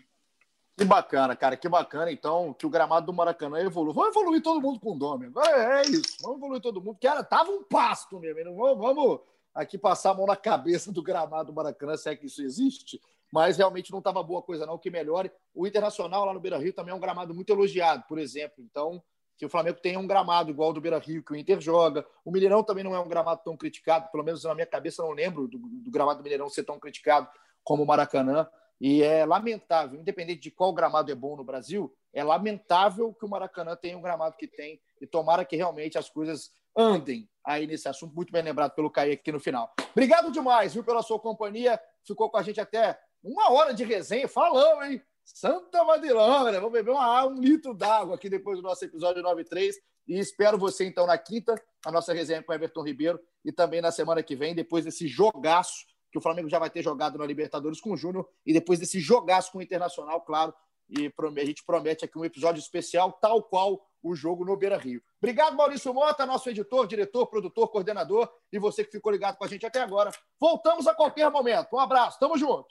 Que 0.76 0.84
bacana, 0.84 1.36
cara, 1.36 1.56
que 1.56 1.68
bacana. 1.68 2.10
Então, 2.10 2.54
que 2.54 2.66
o 2.66 2.70
gramado 2.70 3.06
do 3.06 3.12
Maracanã 3.12 3.60
evolua. 3.60 3.92
Vamos 3.92 4.16
evoluir 4.16 4.42
todo 4.42 4.60
mundo 4.60 4.80
com 4.80 4.92
o 4.92 4.96
nome. 4.96 5.30
É, 5.46 5.80
é 5.80 5.82
isso, 5.82 6.16
vamos 6.22 6.38
evoluir 6.38 6.62
todo 6.62 6.80
mundo. 6.80 6.98
Que 6.98 7.06
era, 7.06 7.22
tava 7.22 7.50
um 7.50 7.62
pasto 7.62 8.18
mesmo. 8.18 8.56
Vamos, 8.56 8.78
vamos 8.78 9.20
aqui 9.54 9.76
passar 9.76 10.10
a 10.10 10.14
mão 10.14 10.26
na 10.26 10.36
cabeça 10.36 10.90
do 10.90 11.02
gramado 11.02 11.52
do 11.52 11.54
Maracanã, 11.54 11.96
se 11.96 12.08
é 12.08 12.16
que 12.16 12.26
isso 12.26 12.42
existe. 12.42 13.00
Mas 13.32 13.58
realmente 13.58 13.92
não 13.92 13.98
estava 13.98 14.22
boa 14.22 14.42
coisa, 14.42 14.66
não. 14.66 14.78
Que 14.78 14.90
melhore. 14.90 15.30
O 15.54 15.66
Internacional 15.66 16.24
lá 16.24 16.34
no 16.34 16.40
Beira 16.40 16.58
Rio 16.58 16.72
também 16.72 16.92
é 16.92 16.96
um 16.96 17.00
gramado 17.00 17.34
muito 17.34 17.50
elogiado, 17.50 18.04
por 18.08 18.18
exemplo. 18.18 18.64
Então, 18.64 19.02
que 19.40 19.46
o 19.46 19.48
Flamengo 19.48 19.78
tenha 19.80 19.98
um 19.98 20.06
gramado 20.06 20.50
igual 20.50 20.68
ao 20.68 20.74
do 20.74 20.82
Beira 20.82 20.98
Rio, 20.98 21.24
que 21.24 21.32
o 21.32 21.34
Inter 21.34 21.58
joga. 21.62 22.04
O 22.22 22.30
Mineirão 22.30 22.62
também 22.62 22.84
não 22.84 22.94
é 22.94 23.00
um 23.00 23.08
gramado 23.08 23.40
tão 23.42 23.56
criticado, 23.56 24.10
pelo 24.10 24.22
menos 24.22 24.44
na 24.44 24.54
minha 24.54 24.66
cabeça, 24.66 25.02
não 25.02 25.12
lembro 25.12 25.48
do, 25.48 25.56
do 25.58 25.90
gramado 25.90 26.18
do 26.18 26.22
Mineirão 26.22 26.46
ser 26.50 26.62
tão 26.62 26.78
criticado 26.78 27.26
como 27.64 27.82
o 27.82 27.86
Maracanã. 27.86 28.46
E 28.78 29.02
é 29.02 29.24
lamentável, 29.24 29.98
independente 29.98 30.42
de 30.42 30.50
qual 30.50 30.74
gramado 30.74 31.10
é 31.10 31.14
bom 31.14 31.36
no 31.36 31.42
Brasil, 31.42 31.90
é 32.12 32.22
lamentável 32.22 33.14
que 33.14 33.24
o 33.24 33.28
Maracanã 33.30 33.74
tenha 33.74 33.96
um 33.96 34.02
gramado 34.02 34.36
que 34.36 34.46
tem. 34.46 34.78
E 35.00 35.06
tomara 35.06 35.42
que 35.42 35.56
realmente 35.56 35.96
as 35.96 36.10
coisas 36.10 36.50
andem 36.76 37.26
aí 37.42 37.66
nesse 37.66 37.88
assunto. 37.88 38.14
Muito 38.14 38.30
bem 38.30 38.42
lembrado 38.42 38.74
pelo 38.74 38.90
Caí 38.90 39.12
aqui 39.12 39.32
no 39.32 39.40
final. 39.40 39.72
Obrigado 39.92 40.30
demais, 40.30 40.74
viu, 40.74 40.84
pela 40.84 41.00
sua 41.00 41.18
companhia. 41.18 41.80
Ficou 42.06 42.28
com 42.28 42.36
a 42.36 42.42
gente 42.42 42.60
até 42.60 43.00
uma 43.24 43.50
hora 43.50 43.72
de 43.72 43.84
resenha. 43.84 44.28
Falou, 44.28 44.82
hein? 44.84 45.02
Santa 45.24 45.84
Madilana, 45.84 46.52
vamos 46.52 46.72
beber 46.72 46.90
uma, 46.90 47.26
um 47.26 47.40
litro 47.40 47.74
d'água 47.74 48.16
aqui 48.16 48.28
depois 48.28 48.58
do 48.58 48.62
nosso 48.62 48.84
episódio 48.84 49.22
93. 49.22 49.76
E 50.08 50.18
espero 50.18 50.58
você, 50.58 50.84
então, 50.84 51.06
na 51.06 51.16
quinta, 51.16 51.54
a 51.84 51.92
nossa 51.92 52.12
resenha 52.12 52.42
com 52.42 52.52
Everton 52.52 52.82
Ribeiro. 52.82 53.20
E 53.44 53.52
também 53.52 53.80
na 53.80 53.92
semana 53.92 54.22
que 54.22 54.34
vem, 54.34 54.54
depois 54.54 54.84
desse 54.84 55.06
jogaço 55.06 55.86
que 56.10 56.18
o 56.18 56.20
Flamengo 56.20 56.48
já 56.48 56.58
vai 56.58 56.68
ter 56.68 56.82
jogado 56.82 57.16
na 57.16 57.24
Libertadores 57.24 57.80
com 57.80 57.92
o 57.92 57.96
Júnior 57.96 58.28
e 58.44 58.52
depois 58.52 58.78
desse 58.78 58.98
jogaço 58.98 59.52
com 59.52 59.58
o 59.58 59.62
Internacional, 59.62 60.20
claro. 60.22 60.52
E 60.88 61.12
a 61.40 61.44
gente 61.44 61.64
promete 61.64 62.04
aqui 62.04 62.18
um 62.18 62.24
episódio 62.24 62.58
especial, 62.58 63.12
tal 63.12 63.44
qual 63.44 63.86
o 64.02 64.14
jogo 64.14 64.44
no 64.44 64.56
Beira 64.56 64.76
Rio. 64.76 65.00
Obrigado, 65.22 65.56
Maurício 65.56 65.94
Mota, 65.94 66.26
nosso 66.26 66.50
editor, 66.50 66.86
diretor, 66.86 67.26
produtor, 67.26 67.68
coordenador 67.68 68.28
e 68.52 68.58
você 68.58 68.84
que 68.84 68.90
ficou 68.90 69.12
ligado 69.12 69.36
com 69.36 69.44
a 69.44 69.48
gente 69.48 69.64
até 69.64 69.80
agora. 69.80 70.10
Voltamos 70.40 70.86
a 70.88 70.94
qualquer 70.94 71.30
momento. 71.30 71.68
Um 71.74 71.78
abraço, 71.78 72.18
tamo 72.18 72.36
junto. 72.36 72.66